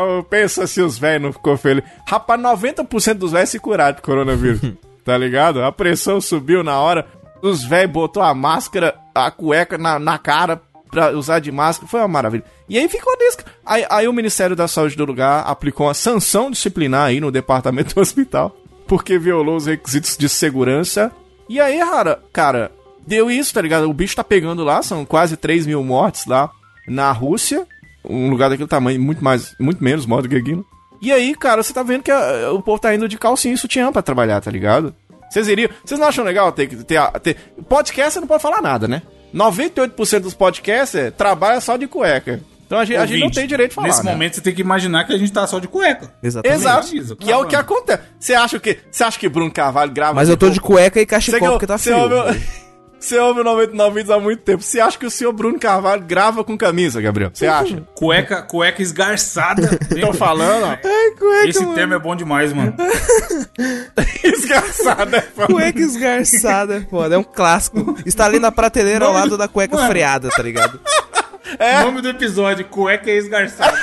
Oh, 0.00 0.22
pensa 0.22 0.66
se 0.66 0.80
os 0.80 0.98
velhos 0.98 1.22
não 1.22 1.32
ficou 1.32 1.56
felizes. 1.56 1.88
Rapaz, 2.06 2.40
90% 2.40 3.14
dos 3.14 3.32
velhos 3.32 3.50
se 3.50 3.58
curaram 3.58 3.96
de 3.96 4.02
coronavírus. 4.02 4.60
tá 5.04 5.16
ligado? 5.16 5.62
A 5.62 5.72
pressão 5.72 6.20
subiu 6.20 6.62
na 6.62 6.78
hora. 6.78 7.06
Os 7.42 7.64
velhos 7.64 7.92
botou 7.92 8.22
a 8.22 8.34
máscara, 8.34 8.94
a 9.14 9.30
cueca 9.30 9.78
na, 9.78 9.98
na 9.98 10.18
cara 10.18 10.60
pra 10.90 11.10
usar 11.12 11.38
de 11.38 11.50
máscara. 11.52 11.88
Foi 11.88 12.00
uma 12.00 12.08
maravilha. 12.08 12.44
E 12.68 12.78
aí 12.78 12.88
ficou 12.88 13.12
nisso. 13.18 13.38
Aí, 13.64 13.84
aí 13.88 14.08
o 14.08 14.12
Ministério 14.12 14.54
da 14.56 14.66
Saúde 14.68 14.96
do 14.96 15.04
lugar 15.04 15.44
aplicou 15.46 15.86
uma 15.86 15.94
sanção 15.94 16.50
disciplinar 16.50 17.06
aí 17.06 17.20
no 17.20 17.30
departamento 17.30 17.94
do 17.96 18.00
hospital. 18.00 18.54
Porque 18.86 19.18
violou 19.18 19.56
os 19.56 19.66
requisitos 19.66 20.16
de 20.16 20.28
segurança. 20.28 21.12
E 21.48 21.60
aí, 21.60 21.78
cara, 21.78 22.20
cara, 22.32 22.72
deu 23.06 23.30
isso, 23.30 23.52
tá 23.54 23.60
ligado? 23.60 23.88
O 23.88 23.92
bicho 23.94 24.16
tá 24.16 24.24
pegando 24.24 24.64
lá, 24.64 24.82
são 24.82 25.04
quase 25.04 25.36
3 25.36 25.66
mil 25.66 25.82
mortes 25.84 26.26
lá 26.26 26.50
na 26.88 27.10
Rússia. 27.12 27.66
Um 28.04 28.30
lugar 28.30 28.48
daquele 28.50 28.68
tamanho, 28.68 29.00
muito 29.00 29.22
mais, 29.22 29.54
muito 29.60 29.82
menos 29.84 30.06
morte 30.06 30.24
do 30.24 30.28
que 30.30 30.36
aqui. 30.36 30.56
né? 30.56 30.62
E 31.02 31.12
aí, 31.12 31.34
cara, 31.34 31.62
você 31.62 31.72
tá 31.72 31.82
vendo 31.82 32.02
que 32.02 32.10
a- 32.10 32.52
o 32.52 32.60
povo 32.62 32.80
tá 32.80 32.94
indo 32.94 33.08
de 33.08 33.16
calcinha 33.18 33.54
e 33.54 33.58
sutiã 33.58 33.90
pra 33.92 34.02
trabalhar, 34.02 34.40
tá 34.40 34.50
ligado? 34.50 34.94
Vocês 35.30 35.46
iriam. 35.48 35.70
Vocês 35.84 35.98
não 36.00 36.08
acham 36.08 36.24
legal 36.24 36.50
ter 36.52 36.66
que 36.66 36.76
ter, 36.76 36.96
a- 36.96 37.10
ter. 37.12 37.36
Podcast 37.68 38.14
você 38.14 38.20
não 38.20 38.26
pode 38.26 38.42
falar 38.42 38.60
nada, 38.60 38.88
né? 38.88 39.02
98% 39.34 40.20
dos 40.20 40.34
podcasts 40.34 40.94
é, 40.94 41.10
trabalha 41.10 41.60
só 41.60 41.76
de 41.76 41.86
cueca. 41.86 42.40
Então 42.66 42.78
a 42.78 42.84
gente, 42.84 42.96
a 42.98 43.06
gente 43.06 43.20
não 43.20 43.30
tem 43.30 43.48
direito 43.48 43.70
de 43.70 43.74
falar. 43.74 43.88
Nesse 43.88 44.04
né? 44.04 44.12
momento 44.12 44.34
você 44.36 44.40
tem 44.40 44.54
que 44.54 44.60
imaginar 44.60 45.04
que 45.04 45.12
a 45.12 45.18
gente 45.18 45.32
tá 45.32 45.44
só 45.46 45.58
de 45.58 45.66
cueca. 45.66 46.14
Exatamente. 46.22 46.60
Exato. 46.60 46.96
Isso, 46.96 47.16
que 47.16 47.30
é 47.30 47.36
o 47.36 47.44
que 47.44 47.56
acontece. 47.56 48.02
Você 48.18 48.32
acha 48.32 48.60
que 48.60 48.78
você 48.90 49.02
acha 49.02 49.18
que 49.18 49.28
Bruno 49.28 49.50
Carvalho 49.50 49.90
grava 49.90 50.14
Mas 50.14 50.28
eu 50.28 50.36
tô 50.36 50.48
de 50.48 50.60
cueca 50.60 51.00
e 51.00 51.04
cachecol 51.06 51.40
que- 51.40 51.48
porque 51.54 51.66
tá 51.66 51.78
frio. 51.78 51.98
ouve- 51.98 52.40
Você 53.00 53.18
ouve 53.18 53.40
o 53.40 53.44
99 53.44 53.94
vídeos 53.94 54.10
há 54.14 54.20
muito 54.20 54.42
tempo. 54.42 54.62
Você 54.62 54.78
acha 54.78 54.98
que 54.98 55.06
o 55.06 55.10
senhor 55.10 55.32
Bruno 55.32 55.58
Carvalho 55.58 56.02
grava 56.02 56.44
com 56.44 56.56
camisa, 56.56 57.00
Gabriel? 57.00 57.30
Você 57.32 57.46
acha? 57.46 57.82
Cueca, 57.96 58.42
cueca 58.42 58.82
esgarçada. 58.82 59.70
Tô 60.00 60.12
falando, 60.12 60.64
ó. 60.64 60.68
Ai, 60.84 61.10
cueca, 61.18 61.48
Esse 61.48 61.60
mano. 61.60 61.74
termo 61.74 61.94
é 61.94 61.98
bom 61.98 62.14
demais, 62.14 62.52
mano. 62.52 62.74
Desgraçado, 64.22 65.16
é 65.16 65.20
foda. 65.22 65.46
Cueca 65.52 65.80
esgarçada 65.80 66.76
é 66.76 66.80
foda, 66.82 67.14
é 67.14 67.18
um 67.18 67.22
clássico. 67.24 67.96
Está 68.04 68.26
ali 68.26 68.38
na 68.38 68.52
prateleira 68.52 69.06
ao 69.06 69.12
lado 69.12 69.36
da 69.38 69.48
cueca 69.48 69.76
Mano. 69.76 69.88
freada, 69.88 70.28
tá 70.28 70.42
ligado? 70.42 70.78
É. 71.58 71.82
Nome 71.82 72.00
do 72.00 72.08
episódio, 72.10 72.64
cueca 72.66 73.10
esgarçada. 73.10 73.76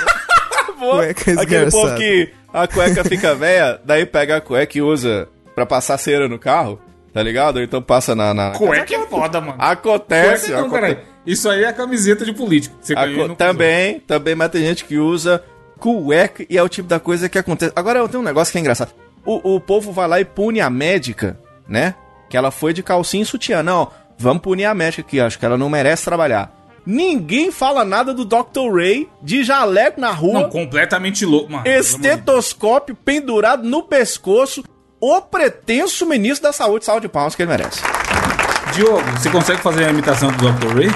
Cueca 0.78 1.32
Aquele 1.42 1.70
povo 1.70 1.86
esgarçada. 1.88 1.96
que 1.98 2.30
a 2.50 2.66
cueca 2.66 3.04
fica 3.04 3.34
velha, 3.34 3.78
daí 3.84 4.06
pega 4.06 4.38
a 4.38 4.40
cueca 4.40 4.78
e 4.78 4.80
usa 4.80 5.28
pra 5.54 5.66
passar 5.66 5.98
cera 5.98 6.26
no 6.30 6.38
carro, 6.38 6.80
tá 7.12 7.22
ligado? 7.22 7.60
Então 7.62 7.80
passa 7.82 8.14
na... 8.14 8.32
na... 8.34 8.50
Cueca 8.52 8.94
é 8.94 9.06
foda, 9.06 9.40
mano. 9.40 9.54
Acontece, 9.58 10.46
Cueca 10.46 10.58
acontece. 10.60 10.80
caralho. 10.80 10.98
Isso 11.26 11.48
aí 11.50 11.62
é 11.64 11.68
a 11.68 11.72
camiseta 11.72 12.24
de 12.24 12.32
político. 12.32 12.76
Você 12.80 12.94
A 12.94 13.04
ganhou 13.04 13.22
co- 13.22 13.28
no 13.28 13.36
também, 13.36 14.00
também, 14.00 14.34
mas 14.34 14.50
tem 14.50 14.62
gente 14.62 14.84
que 14.84 14.98
usa 14.98 15.42
cueca 15.78 16.44
e 16.48 16.56
é 16.58 16.62
o 16.62 16.68
tipo 16.68 16.88
da 16.88 16.98
coisa 16.98 17.28
que 17.28 17.38
acontece. 17.38 17.72
Agora 17.76 17.98
eu 17.98 18.08
tenho 18.08 18.22
um 18.22 18.26
negócio 18.26 18.50
que 18.50 18.58
é 18.58 18.60
engraçado. 18.60 18.92
O, 19.24 19.56
o 19.56 19.60
povo 19.60 19.92
vai 19.92 20.08
lá 20.08 20.20
e 20.20 20.24
pune 20.24 20.60
a 20.60 20.70
médica, 20.70 21.38
né? 21.68 21.94
Que 22.30 22.36
ela 22.36 22.50
foi 22.50 22.72
de 22.72 22.82
calcinha 22.82 23.22
e 23.22 23.26
sutiã. 23.26 23.62
Não, 23.62 23.90
vamos 24.18 24.42
punir 24.42 24.64
a 24.64 24.74
médica 24.74 25.02
aqui, 25.02 25.20
acho 25.20 25.38
que 25.38 25.44
ela 25.44 25.58
não 25.58 25.68
merece 25.68 26.04
trabalhar. 26.04 26.56
Ninguém 26.86 27.50
fala 27.52 27.84
nada 27.84 28.14
do 28.14 28.24
Dr. 28.24 28.74
Ray 28.74 29.08
de 29.22 29.44
jaleco 29.44 30.00
na 30.00 30.10
rua, 30.10 30.40
Não, 30.42 30.48
completamente 30.48 31.26
louco, 31.26 31.52
mano. 31.52 31.68
Estetoscópio 31.68 32.94
pendurado 32.94 33.62
no 33.68 33.82
pescoço, 33.82 34.64
o 35.00 35.20
pretenso 35.20 36.06
ministro 36.06 36.42
da 36.42 36.52
saúde, 36.52 36.84
saúde 36.84 37.02
de 37.02 37.08
palmas 37.08 37.34
que 37.34 37.42
ele 37.42 37.50
merece. 37.50 37.80
Diogo, 38.74 39.02
você 39.18 39.30
consegue 39.30 39.60
fazer 39.60 39.84
a 39.84 39.90
imitação 39.90 40.30
do 40.30 40.52
Dr. 40.52 40.74
Ray? 40.74 40.88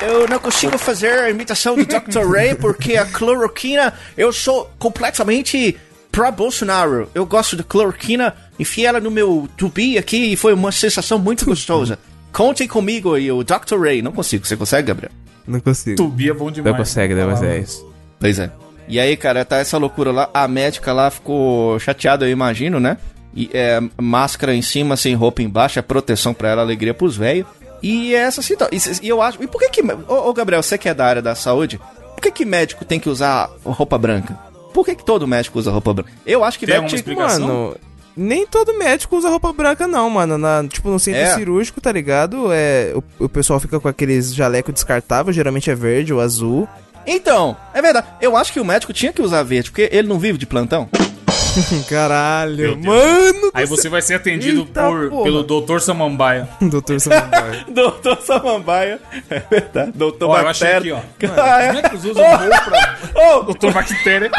Eu 0.00 0.28
não 0.28 0.38
consigo 0.38 0.78
fazer 0.78 1.10
a 1.10 1.30
imitação 1.30 1.74
do 1.74 1.84
Dr. 1.84 2.26
Ray 2.30 2.54
porque 2.54 2.96
a 2.96 3.04
cloroquina, 3.06 3.92
eu 4.16 4.32
sou 4.32 4.70
completamente 4.78 5.76
pró-Bolsonaro. 6.12 7.08
Eu 7.14 7.26
gosto 7.26 7.56
da 7.56 7.64
cloroquina, 7.64 8.34
enfiei 8.58 8.86
ela 8.86 9.00
no 9.00 9.10
meu 9.10 9.48
tubi 9.56 9.98
aqui 9.98 10.32
e 10.32 10.36
foi 10.36 10.52
uma 10.52 10.70
sensação 10.70 11.18
muito 11.18 11.44
gostosa. 11.44 11.98
Contem 12.32 12.68
comigo 12.68 13.14
aí, 13.14 13.30
o 13.32 13.42
Dr. 13.42 13.80
Ray. 13.80 14.02
Não 14.02 14.12
consigo, 14.12 14.46
você 14.46 14.56
consegue, 14.56 14.88
Gabriel? 14.88 15.10
Não 15.46 15.60
consigo. 15.60 15.96
Tubi 15.96 16.28
é 16.30 16.34
bom 16.34 16.50
demais. 16.50 16.72
Não 16.72 16.84
consegue, 16.84 17.14
né? 17.14 17.24
Mas 17.24 17.42
é 17.42 17.58
isso. 17.58 17.86
Pois 18.20 18.38
é. 18.38 18.50
E 18.88 18.98
aí, 18.98 19.16
cara, 19.16 19.44
tá 19.44 19.58
essa 19.58 19.76
loucura 19.78 20.10
lá. 20.10 20.30
A 20.32 20.48
médica 20.48 20.92
lá 20.92 21.10
ficou 21.10 21.78
chateada, 21.78 22.26
eu 22.26 22.30
imagino, 22.30 22.80
né? 22.80 22.96
E 23.34 23.50
é, 23.52 23.80
máscara 24.00 24.54
em 24.54 24.62
cima, 24.62 24.96
sem 24.96 25.14
roupa 25.14 25.42
embaixo, 25.42 25.78
é 25.78 25.82
proteção 25.82 26.32
pra 26.32 26.48
ela, 26.48 26.62
alegria 26.62 26.94
pros 26.94 27.16
velhos. 27.16 27.46
E 27.82 28.14
é 28.14 28.18
essa 28.18 28.42
situação. 28.42 28.76
E, 29.02 29.06
e 29.06 29.08
eu 29.08 29.20
acho. 29.22 29.42
E 29.42 29.46
por 29.46 29.60
que 29.60 29.68
que. 29.68 29.82
Ô, 29.82 30.28
ô, 30.28 30.32
Gabriel, 30.32 30.62
você 30.62 30.76
que 30.78 30.88
é 30.88 30.94
da 30.94 31.04
área 31.06 31.22
da 31.22 31.34
saúde, 31.34 31.78
por 32.14 32.22
que 32.22 32.30
que 32.32 32.44
médico 32.44 32.84
tem 32.84 32.98
que 32.98 33.08
usar 33.08 33.50
roupa 33.64 33.96
branca? 33.98 34.36
Por 34.72 34.84
que 34.84 34.94
que 34.94 35.04
todo 35.04 35.26
médico 35.28 35.58
usa 35.58 35.70
roupa 35.70 35.92
branca? 35.94 36.10
Eu 36.26 36.42
acho 36.42 36.58
que 36.58 36.66
Tem 36.66 36.76
tinha 36.76 36.88
que- 36.88 36.94
explicação? 36.96 37.46
Mano, 37.46 37.76
nem 38.16 38.46
todo 38.46 38.76
médico 38.76 39.16
usa 39.16 39.28
roupa 39.28 39.52
branca, 39.52 39.86
não, 39.86 40.10
mano. 40.10 40.36
Na, 40.36 40.64
tipo, 40.66 40.88
no 40.90 40.98
centro 40.98 41.20
É. 41.20 41.34
cirúrgico, 41.34 41.80
tá 41.80 41.92
ligado? 41.92 42.48
É, 42.52 42.92
o, 43.20 43.24
o 43.26 43.28
pessoal 43.28 43.60
fica 43.60 43.78
com 43.78 43.86
aqueles 43.86 44.34
jaleco 44.34 44.72
descartável, 44.72 45.32
geralmente 45.32 45.70
é 45.70 45.74
verde 45.74 46.12
ou 46.12 46.20
azul. 46.20 46.68
Então, 47.10 47.56
é 47.72 47.80
verdade. 47.80 48.06
Eu 48.20 48.36
acho 48.36 48.52
que 48.52 48.60
o 48.60 48.64
médico 48.64 48.92
tinha 48.92 49.12
que 49.12 49.22
usar 49.22 49.42
verde, 49.42 49.70
porque 49.70 49.88
ele 49.90 50.06
não 50.06 50.18
vive 50.18 50.36
de 50.38 50.46
plantão. 50.46 50.88
Caralho, 51.88 52.78
mano! 52.78 53.50
Aí 53.54 53.66
você 53.66 53.88
vai 53.88 54.02
ser 54.02 54.14
atendido 54.14 54.60
Eita 54.60 54.82
por, 54.82 55.08
porra. 55.10 55.24
pelo 55.24 55.42
Dr. 55.42 55.80
Samambaia. 55.80 56.48
Doutor 56.60 57.00
Samambaia. 57.00 57.64
Doutor 57.72 58.18
Samambaia. 58.20 59.00
É 59.30 59.40
verdade. 59.50 59.92
Ó, 59.98 60.38
eu 60.38 60.48
achei 60.48 60.68
Bactéria. 60.68 60.96
aqui, 60.96 61.26
ó. 61.26 61.28
Como 61.28 61.78
é 61.78 61.88
que 61.88 61.96
os 61.96 62.04
usam 62.04 62.24
roupa? 62.24 62.98
Ô, 63.14 63.42
Doutor 63.44 63.72
Bactéria. 63.72 64.30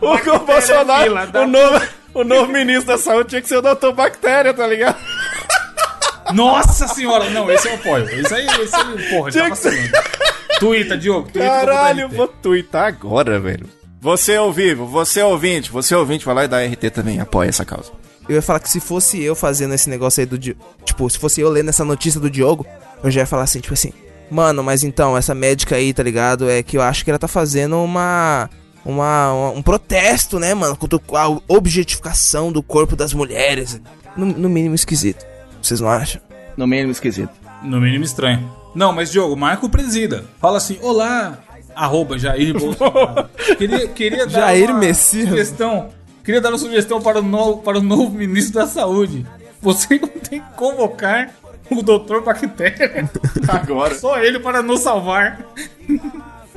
O, 0.00 0.14
o 0.14 0.38
Bolsonaro, 0.40 1.02
fila 1.04 1.26
da 1.26 1.42
o 1.42 1.46
novo, 1.46 1.86
o 2.14 2.24
novo 2.24 2.52
ministro 2.52 2.86
da 2.86 2.98
saúde 2.98 3.30
tinha 3.30 3.42
que 3.42 3.48
ser 3.48 3.56
o 3.58 3.62
doutor 3.62 3.92
Bactéria, 3.92 4.52
tá 4.52 4.66
ligado? 4.66 4.96
Nossa 6.32 6.88
senhora. 6.88 7.28
Não, 7.30 7.50
esse 7.50 7.68
eu 7.68 7.74
apoio. 7.74 8.08
Esse 8.10 8.34
aí, 8.34 8.46
esse 8.46 8.74
aí, 8.76 9.08
porra, 9.10 9.30
já 9.30 9.48
vacilando. 9.48 9.90
Tuita, 10.58 10.96
Diogo. 10.96 11.28
Dar 11.32 11.40
Caralho, 11.66 12.08
vou 12.08 12.28
tuitar 12.28 12.86
agora, 12.86 13.38
velho. 13.40 13.66
Você 14.00 14.34
ao 14.36 14.52
vivo, 14.52 14.86
você 14.86 15.22
ouvinte, 15.22 15.70
você 15.70 15.94
ouvinte, 15.94 16.24
vai 16.24 16.34
lá 16.34 16.44
e 16.44 16.48
dá 16.48 16.64
RT 16.64 16.90
também, 16.90 17.20
apoia 17.20 17.48
essa 17.50 17.64
causa. 17.64 17.90
Eu 18.28 18.36
ia 18.36 18.42
falar 18.42 18.60
que 18.60 18.70
se 18.70 18.80
fosse 18.80 19.22
eu 19.22 19.34
fazendo 19.34 19.74
esse 19.74 19.90
negócio 19.90 20.20
aí 20.20 20.26
do 20.26 20.38
Diogo. 20.38 20.60
Tipo, 20.84 21.08
se 21.10 21.18
fosse 21.18 21.40
eu 21.40 21.50
lendo 21.50 21.68
essa 21.68 21.84
notícia 21.84 22.18
do 22.20 22.30
Diogo, 22.30 22.66
eu 23.02 23.10
já 23.10 23.20
ia 23.20 23.26
falar 23.26 23.42
assim, 23.42 23.60
tipo 23.60 23.74
assim. 23.74 23.92
Mano, 24.30 24.62
mas 24.62 24.84
então, 24.84 25.16
essa 25.16 25.34
médica 25.34 25.76
aí, 25.76 25.92
tá 25.92 26.02
ligado? 26.02 26.48
É 26.48 26.62
que 26.62 26.76
eu 26.78 26.82
acho 26.82 27.04
que 27.04 27.10
ela 27.10 27.18
tá 27.18 27.28
fazendo 27.28 27.76
uma. 27.82 28.48
Uma, 28.82 29.32
uma- 29.34 29.50
um 29.50 29.60
protesto, 29.62 30.38
né, 30.38 30.54
mano? 30.54 30.74
Contra 30.74 30.98
a 31.14 31.28
objetificação 31.48 32.50
do 32.50 32.62
corpo 32.62 32.96
das 32.96 33.12
mulheres. 33.12 33.78
No, 34.16 34.24
no 34.26 34.48
mínimo 34.48 34.74
esquisito. 34.74 35.26
Vocês 35.62 35.80
não 35.80 35.88
acham? 35.88 36.20
No 36.56 36.66
mínimo 36.66 36.90
esquisito. 36.92 37.30
No 37.62 37.80
mínimo 37.80 38.04
estranho. 38.04 38.50
Não, 38.74 38.92
mas 38.92 39.10
Diogo, 39.10 39.36
marca 39.36 39.66
o 39.66 39.68
presida. 39.70 40.24
Fala 40.40 40.58
assim, 40.58 40.78
olá, 40.82 41.38
arroba 41.74 42.18
Jair 42.18 42.52
Bolsonaro. 42.58 43.28
queria, 43.58 43.88
queria 43.88 44.26
dar 44.26 44.40
Jair 44.40 44.70
uma 44.70 44.78
Messias. 44.78 45.28
sugestão. 45.28 45.88
Queria 46.24 46.40
dar 46.40 46.50
uma 46.50 46.58
sugestão 46.58 47.00
para 47.00 47.18
o, 47.18 47.22
novo, 47.22 47.62
para 47.62 47.78
o 47.78 47.82
novo 47.82 48.10
ministro 48.10 48.60
da 48.60 48.66
saúde. 48.66 49.26
Você 49.60 49.98
não 49.98 50.08
tem 50.08 50.40
que 50.40 50.50
convocar 50.56 51.30
o 51.70 51.82
doutor 51.82 52.22
Bactéria. 52.22 53.10
Agora. 53.48 53.94
Só 53.94 54.18
ele 54.18 54.38
para 54.38 54.62
nos 54.62 54.80
salvar. 54.80 55.44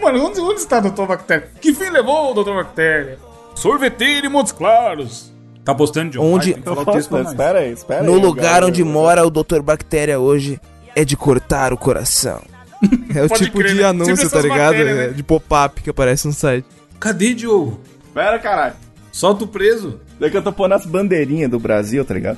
Mano, 0.02 0.26
onde, 0.26 0.40
onde 0.40 0.60
está 0.60 0.78
o 0.80 0.82
doutor 0.82 1.08
Bactéria? 1.08 1.50
Que 1.60 1.74
fim 1.74 1.90
levou 1.90 2.32
o 2.32 2.34
doutor 2.34 2.56
Bactéria? 2.64 3.18
Sorveteiro 3.56 4.28
em 4.28 4.30
Montes 4.30 4.52
Claros. 4.52 5.33
Tá 5.64 5.74
postando 5.74 6.10
de 6.12 6.20
Onde- 6.20 6.56
nós. 6.66 7.40
aí, 7.56 7.72
espera 7.72 8.04
No 8.04 8.14
lugar 8.20 8.64
onde 8.64 8.84
mora 8.84 9.26
o 9.26 9.30
Dr. 9.30 9.62
Bactéria 9.62 10.20
hoje 10.20 10.60
é 10.96 11.06
de 11.06 11.16
cortar 11.16 11.72
o 11.74 11.78
coração. 11.78 12.42
É 13.16 13.24
o 13.24 13.30
Pode 13.30 13.46
tipo 13.46 13.60
crer, 13.60 13.76
de 13.76 13.82
né? 13.82 13.88
anúncio, 13.88 14.18
Tipo 14.18 14.30
tá 14.30 14.42
ligado? 14.42 14.72
matérias, 14.74 14.98
né? 14.98 15.06
É, 15.06 15.10
De 15.10 15.24
pop-up 15.24 15.82
que 15.82 15.90
aparece 15.90 16.28
no 16.28 16.34
site. 16.34 16.66
Cadê, 17.00 17.34
Diogo? 17.34 17.80
Pera, 18.14 18.38
caralho. 18.40 18.74
Solta 19.10 19.46
o 19.46 19.48
preso. 19.48 20.02
Daí 20.20 20.30
que 20.30 20.36
eu 20.36 20.42
tô 20.42 20.52
pondo 20.52 20.74
as 20.74 20.86
bandeirinhas 20.86 21.50
do 21.50 21.60
Brasil, 21.60 22.04
tá 22.04 22.14
ligado? 22.14 22.38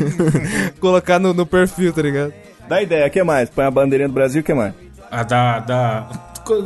Colocar 0.80 1.18
no, 1.18 1.34
no 1.34 1.44
perfil, 1.44 1.92
tá 1.92 2.02
ligado? 2.02 2.32
Dá 2.68 2.80
ideia, 2.82 3.06
o 3.06 3.10
que 3.10 3.22
mais? 3.22 3.50
Põe 3.50 3.64
a 3.64 3.70
bandeirinha 3.70 4.08
do 4.08 4.14
Brasil, 4.14 4.40
o 4.40 4.44
que 4.44 4.54
mais? 4.54 4.72
A 5.10 5.22
da, 5.24 5.58
da. 5.58 6.10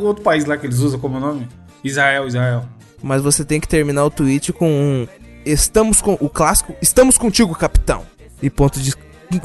Outro 0.03 0.23
país 0.23 0.45
lá 0.45 0.57
que 0.57 0.67
eles 0.67 0.79
usam 0.79 1.01
como 1.01 1.19
nome? 1.19 1.49
Israel, 1.83 2.27
Israel. 2.27 2.65
Mas 3.03 3.23
você 3.23 3.45
tem 3.45 3.61
que 3.61 3.69
terminar 3.69 4.05
o 4.05 4.11
tweet 4.11 4.53
com 4.53 4.71
um. 4.71 5.09
Estamos 5.45 6.01
com. 6.01 6.15
O 6.21 6.29
clássico. 6.29 6.75
Estamos 6.81 7.19
contigo, 7.19 7.55
capitão. 7.55 8.03
E 8.43 8.49
ponto 8.51 8.81
de. 8.81 8.93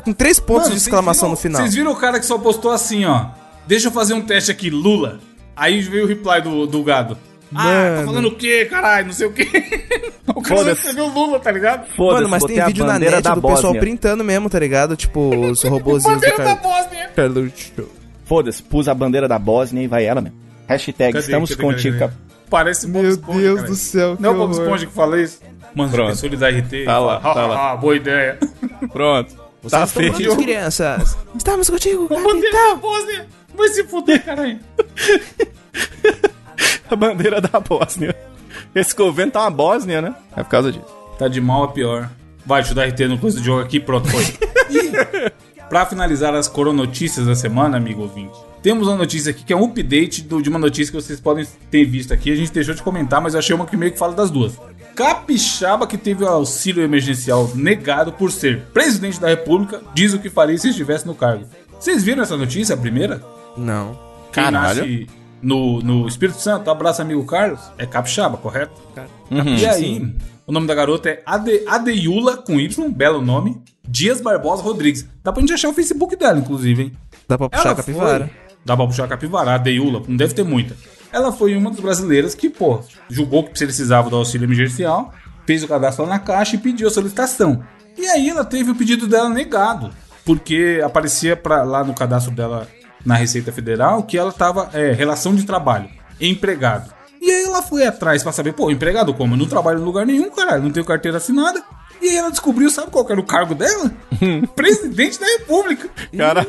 Com 0.03 0.13
três 0.13 0.39
pontos 0.39 0.63
Mano, 0.63 0.75
de 0.75 0.77
exclamação 0.81 1.29
viram- 1.29 1.31
no 1.31 1.37
final. 1.37 1.61
Vocês 1.61 1.73
viram 1.75 1.91
o 1.91 1.95
cara 1.95 2.19
que 2.19 2.25
só 2.25 2.37
postou 2.37 2.71
assim, 2.71 3.05
ó. 3.05 3.27
Deixa 3.65 3.87
eu 3.87 3.91
fazer 3.91 4.13
um 4.13 4.21
teste 4.21 4.51
aqui, 4.51 4.69
Lula. 4.69 5.19
Aí 5.55 5.81
veio 5.81 6.05
o 6.05 6.07
reply 6.07 6.41
do, 6.41 6.65
do 6.67 6.83
gado. 6.83 7.17
Ah, 7.53 7.63
tá 7.63 7.63
Mano. 7.63 8.05
falando 8.05 8.27
o 8.27 8.35
quê, 8.35 8.65
caralho? 8.65 9.07
Não 9.07 9.13
sei 9.13 9.25
o 9.27 9.33
quê. 9.33 9.47
o 10.27 10.41
cara 10.41 10.63
só 10.63 10.71
escreveu 10.71 11.07
Lula, 11.07 11.39
tá 11.39 11.51
ligado? 11.51 11.87
Foda-se, 11.95 12.15
Mano, 12.21 12.29
mas 12.29 12.43
tem 12.43 12.63
vídeo 12.63 12.85
na 12.85 12.93
bandeira 12.93 13.15
net 13.15 13.23
da 13.23 13.33
do 13.35 13.41
pessoal 13.41 13.61
Bósnia. 13.63 13.79
printando 13.81 14.23
mesmo, 14.23 14.49
tá 14.49 14.59
ligado? 14.59 14.95
Tipo, 14.95 15.35
os 15.35 15.63
robozinhos 15.65 16.21
do 16.21 16.27
Bandeira 16.27 16.43
da. 16.43 16.55
Bósnia. 16.55 17.09
Foda-se, 18.25 18.61
pus 18.61 18.87
a 18.87 18.93
bandeira 18.93 19.27
da 19.27 19.39
Bósnia 19.39 19.81
e 19.83 19.87
vai 19.87 20.05
ela 20.05 20.21
mesmo. 20.21 20.37
Hashtag 20.67 21.13
Cadê? 21.13 21.25
estamos 21.25 21.49
Cadê? 21.49 21.61
contigo, 21.63 21.97
Cadê? 21.97 22.13
Parece 22.49 22.87
Bob 22.87 23.01
Meu 23.03 23.11
Esponja, 23.11 23.39
Deus 23.41 23.55
cara. 23.57 23.67
do 23.69 23.75
céu, 23.75 24.15
que 24.15 24.21
Não 24.23 24.29
é 24.29 24.33
o 24.33 24.37
Bob 24.37 24.51
horror. 24.51 24.63
Esponja 24.63 24.85
que 24.87 24.93
fala 24.93 25.21
isso? 25.21 25.39
Mano, 25.75 25.91
Pronto. 25.91 26.09
pensou 26.09 26.29
ele 26.29 26.37
da 26.37 26.49
RT. 26.49 26.85
Tá 26.85 26.99
lá, 26.99 27.19
fala, 27.21 27.33
tá 27.35 27.47
lá. 27.47 27.55
"Ah, 27.55 27.71
ah, 27.71 27.75
boa 27.77 27.95
ideia. 27.95 28.39
Pronto. 28.91 29.35
Tá 29.35 29.85
Vocês 29.85 29.89
estão 29.89 30.03
prontos, 30.27 30.43
crianças? 30.43 31.17
Estamos 31.35 31.69
contigo, 31.69 32.07
Bandeira 32.07 32.57
da. 32.69 32.75
Bósnia. 32.75 33.27
Vai 33.55 33.67
se 33.69 33.83
fuder, 33.83 34.23
caralho. 34.23 34.59
A 36.89 36.95
bandeira 36.95 37.39
da 37.41 37.59
Bósnia. 37.59 38.15
Esse 38.73 38.95
governo 38.95 39.31
tá 39.31 39.41
uma 39.41 39.51
Bósnia, 39.51 40.01
né? 40.01 40.15
É 40.35 40.43
por 40.43 40.49
causa 40.49 40.71
disso. 40.71 40.85
Tá 41.17 41.27
de 41.27 41.41
mal 41.41 41.63
a 41.65 41.67
pior. 41.67 42.09
Vai, 42.45 42.61
deixa 42.61 42.71
eu 42.71 42.75
dar 42.75 42.87
RT 42.87 43.07
no 43.07 43.17
coisa 43.19 43.37
de 43.39 43.45
jogo 43.45 43.61
aqui, 43.61 43.79
pronto, 43.79 44.09
foi. 44.09 44.23
E, 44.71 44.91
pra 45.67 45.83
finalizar 45.85 46.33
as 46.35 46.47
coronotícias 46.47 47.25
da 47.25 47.33
semana, 47.35 47.77
amigo 47.77 48.03
ouvinte, 48.03 48.37
temos 48.61 48.87
uma 48.87 48.97
notícia 48.97 49.31
aqui 49.31 49.43
que 49.43 49.53
é 49.53 49.55
um 49.55 49.65
update 49.65 50.21
do- 50.23 50.41
de 50.41 50.49
uma 50.49 50.59
notícia 50.59 50.91
que 50.91 51.01
vocês 51.01 51.19
podem 51.19 51.45
ter 51.71 51.85
visto 51.85 52.13
aqui. 52.13 52.31
A 52.31 52.35
gente 52.35 52.51
deixou 52.51 52.73
de 52.75 52.81
comentar, 52.83 53.21
mas 53.21 53.33
eu 53.33 53.39
achei 53.39 53.55
uma 53.55 53.65
que 53.65 53.77
meio 53.77 53.91
que 53.91 53.97
fala 53.99 54.13
das 54.13 54.29
duas. 54.29 54.57
Capixaba 54.95 55.87
que 55.87 55.97
teve 55.97 56.23
o 56.23 56.27
auxílio 56.27 56.83
emergencial 56.83 57.49
negado 57.55 58.11
por 58.11 58.31
ser 58.31 58.61
presidente 58.73 59.19
da 59.19 59.29
república, 59.29 59.81
diz 59.93 60.13
o 60.13 60.19
que 60.19 60.29
faria 60.29 60.57
se 60.57 60.69
estivesse 60.69 61.07
no 61.07 61.15
cargo. 61.15 61.45
Vocês 61.79 62.03
viram 62.03 62.21
essa 62.21 62.35
notícia, 62.35 62.75
a 62.75 62.77
primeira? 62.77 63.23
Não. 63.57 63.93
Quem 64.33 64.43
Caralho. 64.43 64.81
nasce 64.81 65.07
no, 65.41 65.79
no 65.81 66.05
Espírito 66.07 66.41
Santo, 66.41 66.69
abraço 66.69 67.01
amigo 67.01 67.23
Carlos, 67.25 67.61
é 67.77 67.85
Capixaba, 67.85 68.35
correto? 68.37 68.73
Uhum. 69.31 69.55
E 69.55 69.65
aí, 69.65 70.13
o 70.45 70.51
nome 70.51 70.67
da 70.67 70.75
garota 70.75 71.09
é 71.09 71.23
Ade, 71.25 71.63
Adeiula, 71.65 72.35
com 72.37 72.59
Y, 72.59 72.91
belo 72.91 73.21
nome, 73.21 73.61
Dias 73.87 74.19
Barbosa 74.19 74.61
Rodrigues. 74.61 75.07
Dá 75.23 75.31
pra 75.31 75.39
gente 75.39 75.53
achar 75.53 75.69
o 75.69 75.73
Facebook 75.73 76.15
dela, 76.17 76.37
inclusive, 76.37 76.83
hein? 76.83 76.91
Dá 77.27 77.37
pra 77.37 77.49
puxar 77.49 77.71
a 77.71 77.75
foi- 77.75 77.93
capivara. 77.93 78.29
Dá 78.65 78.75
pra 78.75 78.85
puxar 78.85 79.07
capivara, 79.07 79.51
a 79.51 79.55
Adeiula, 79.55 80.01
não 80.07 80.17
deve 80.17 80.33
ter 80.33 80.43
muita. 80.43 80.75
Ela 81.11 81.31
foi 81.31 81.55
uma 81.55 81.71
das 81.71 81.79
brasileiras 81.79 82.35
que, 82.35 82.49
pô, 82.49 82.81
julgou 83.09 83.43
que 83.43 83.51
precisava 83.51 84.09
do 84.09 84.15
auxílio 84.15 84.45
emergencial, 84.45 85.13
fez 85.45 85.63
o 85.63 85.67
cadastro 85.67 86.05
lá 86.05 86.11
na 86.11 86.19
caixa 86.19 86.55
e 86.55 86.59
pediu 86.59 86.87
a 86.87 86.91
solicitação. 86.91 87.63
E 87.97 88.05
aí 88.07 88.29
ela 88.29 88.45
teve 88.45 88.71
o 88.71 88.75
pedido 88.75 89.07
dela 89.07 89.29
negado, 89.29 89.89
porque 90.23 90.79
aparecia 90.83 91.35
pra, 91.35 91.63
lá 91.63 91.83
no 91.83 91.93
cadastro 91.93 92.31
dela 92.31 92.67
na 93.05 93.15
Receita 93.15 93.51
Federal 93.51 94.03
que 94.03 94.17
ela 94.17 94.31
tava, 94.31 94.69
é, 94.73 94.91
relação 94.91 95.33
de 95.33 95.43
trabalho, 95.43 95.89
empregado. 96.21 96.93
E 97.21 97.29
aí 97.29 97.43
ela 97.43 97.61
foi 97.61 97.85
atrás 97.85 98.23
pra 98.23 98.31
saber, 98.31 98.53
pô, 98.53 98.69
empregado 98.69 99.13
como? 99.13 99.33
Eu 99.33 99.37
não 99.39 99.47
trabalho 99.47 99.79
em 99.79 99.83
lugar 99.83 100.05
nenhum, 100.05 100.29
caralho, 100.29 100.63
não 100.63 100.71
tenho 100.71 100.85
carteira 100.85 101.17
assinada. 101.17 101.63
E 102.01 102.07
aí 102.09 102.15
ela 102.17 102.31
descobriu, 102.31 102.69
sabe 102.69 102.91
qual 102.91 103.05
que 103.05 103.11
era 103.11 103.19
o 103.21 103.25
cargo 103.25 103.53
dela? 103.55 103.91
Presidente 104.55 105.19
da 105.19 105.25
República. 105.25 105.89
Caralho. 106.17 106.47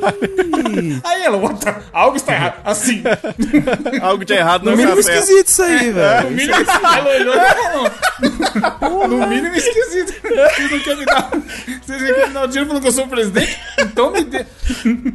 Aí 1.05 1.23
ela, 1.23 1.39
the- 1.55 1.75
algo 1.93 2.17
está 2.17 2.33
errado. 2.35 2.55
Assim, 2.65 3.03
Algo 4.03 4.25
de 4.25 4.33
errado 4.33 4.65
No 4.65 4.71
não 4.71 4.77
mínimo 4.79 5.03
certo. 5.03 5.19
esquisito 5.25 5.47
isso 5.49 5.63
aí, 5.63 5.87
no 5.89 5.95
velho. 5.95 6.31
mínimo, 6.31 6.55
ela 6.55 7.11
olhou 7.11 7.35
e 7.35 8.61
falou. 8.81 9.09
No 9.09 9.27
mínimo 9.27 9.55
esquisito. 9.57 10.15
Vocês 10.23 10.71
não 10.71 10.79
querem 10.81 10.99
me 10.99 11.05
dar, 11.05 11.31
vocês 11.31 12.01
não 12.01 12.07
querem 12.09 12.27
me 12.29 12.35
dar 12.35 12.43
o 12.45 12.47
dinheiro 12.47 12.67
falando 12.69 12.83
que 12.83 12.89
eu 12.89 12.93
sou 12.93 13.07
presidente? 13.09 13.59
Então 13.79 14.11
me 14.13 14.25
dê. 14.25 14.47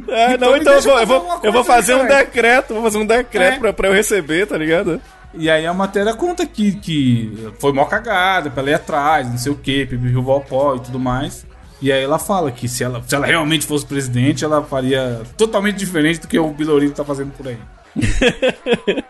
É, 0.08 0.36
não, 0.38 0.52
me 0.52 0.60
então 0.60 0.74
eu 0.74 0.82
vou, 0.82 0.98
eu 1.00 1.06
vou, 1.06 1.40
eu 1.42 1.52
fazer 1.64 1.94
um 1.94 2.06
decreto, 2.06 2.74
vou 2.74 2.82
fazer 2.82 2.98
um 2.98 3.06
decreto 3.06 3.54
É. 3.54 3.58
pra, 3.58 3.72
pra 3.72 3.88
eu 3.88 3.92
receber, 3.94 4.46
tá 4.46 4.56
ligado? 4.58 5.00
E 5.38 5.50
aí 5.50 5.66
a 5.66 5.74
matéria 5.74 6.14
conta 6.14 6.46
que, 6.46 6.72
que 6.76 7.50
foi 7.58 7.72
mó 7.72 7.84
cagada 7.84 8.50
pra 8.50 8.62
ela 8.62 8.70
ir 8.70 8.74
atrás, 8.74 9.28
não 9.28 9.38
sei 9.38 9.52
o 9.52 9.56
que, 9.56 9.86
pipiu 9.86 10.22
pó 10.48 10.76
e 10.76 10.80
tudo 10.80 10.98
mais. 10.98 11.46
E 11.80 11.92
aí 11.92 12.02
ela 12.02 12.18
fala 12.18 12.50
que 12.50 12.68
se 12.68 12.82
ela, 12.82 13.02
se 13.06 13.14
ela 13.14 13.26
realmente 13.26 13.66
fosse 13.66 13.84
presidente, 13.84 14.44
ela 14.44 14.62
faria 14.62 15.22
totalmente 15.36 15.76
diferente 15.76 16.20
do 16.20 16.28
que 16.28 16.38
o 16.38 16.50
Bilorino 16.50 16.92
tá 16.92 17.04
fazendo 17.04 17.32
por 17.32 17.48
aí. 17.48 17.58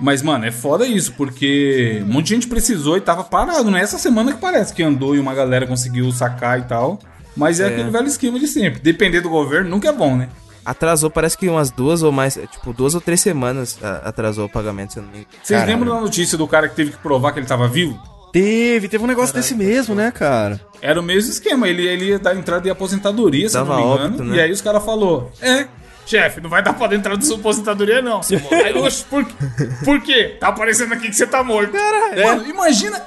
Mas, 0.00 0.22
mano, 0.22 0.44
é 0.44 0.50
foda 0.50 0.86
isso, 0.86 1.12
porque 1.12 2.02
um 2.02 2.12
monte 2.12 2.26
de 2.26 2.34
gente 2.34 2.48
precisou 2.48 2.96
e 2.96 3.00
tava 3.00 3.22
parado, 3.22 3.70
não 3.70 3.78
é 3.78 3.82
essa 3.82 3.98
semana 3.98 4.32
que 4.32 4.40
parece 4.40 4.74
que 4.74 4.82
andou 4.82 5.14
e 5.14 5.20
uma 5.20 5.34
galera 5.34 5.66
conseguiu 5.66 6.10
sacar 6.10 6.58
e 6.58 6.62
tal. 6.62 6.98
Mas 7.36 7.60
é, 7.60 7.66
aquele 7.66 7.90
velho 7.90 8.06
esquema 8.06 8.38
de 8.38 8.46
sempre. 8.46 8.80
Depender 8.80 9.20
do 9.20 9.28
governo 9.28 9.70
nunca 9.70 9.88
é 9.88 9.92
bom, 9.92 10.16
né? 10.16 10.28
Atrasou, 10.64 11.10
parece 11.10 11.36
que 11.36 11.48
umas 11.48 11.70
duas 11.70 12.02
ou 12.02 12.10
mais, 12.10 12.38
tipo, 12.50 12.72
duas 12.72 12.94
ou 12.94 13.00
três 13.00 13.20
semanas 13.20 13.78
atrasou 14.02 14.46
o 14.46 14.48
pagamento, 14.48 14.94
se 14.94 14.98
eu 14.98 15.02
não 15.02 15.10
me 15.10 15.18
engano. 15.18 15.30
Vocês 15.42 15.60
Caralho. 15.60 15.78
lembram 15.78 15.94
da 15.96 16.00
notícia 16.00 16.38
do 16.38 16.46
cara 16.48 16.68
que 16.68 16.74
teve 16.76 16.92
que 16.92 16.98
provar 16.98 17.32
que 17.32 17.38
ele 17.40 17.46
tava 17.46 17.68
vivo? 17.68 17.98
Teve, 18.32 18.88
teve 18.88 19.04
um 19.04 19.06
negócio 19.06 19.32
desse 19.34 19.54
mesmo, 19.54 19.94
né, 19.94 20.10
cara? 20.10 20.60
Era 20.82 20.98
o 20.98 21.02
mesmo 21.04 21.30
esquema, 21.30 21.68
ele, 21.68 21.86
ele 21.86 22.06
ia 22.06 22.18
dar 22.18 22.34
entrada 22.34 22.62
de 22.62 22.70
aposentadoria, 22.70 23.48
se 23.48 23.56
não 23.56 23.64
me 23.64 23.72
engano. 23.82 24.04
óbito, 24.06 24.24
né? 24.24 24.36
E 24.36 24.40
aí 24.40 24.50
os 24.50 24.60
caras 24.60 24.84
falaram: 24.84 25.28
É, 25.40 25.68
chefe, 26.06 26.40
não 26.40 26.50
vai 26.50 26.62
dar 26.62 26.72
pra 26.72 26.94
entrada 26.94 27.18
de 27.18 27.26
sua 27.26 27.36
aposentadoria, 27.36 28.02
não. 28.02 28.20
aí, 28.64 28.74
oxe, 28.74 29.04
por, 29.04 29.24
por 29.84 30.00
quê? 30.02 30.36
Tá 30.38 30.48
aparecendo 30.48 30.92
aqui 30.92 31.08
que 31.08 31.16
você 31.16 31.26
tá 31.26 31.42
morto. 31.42 31.72
Caralho. 31.72 32.24
Mano, 32.24 32.46
imagina. 32.48 33.02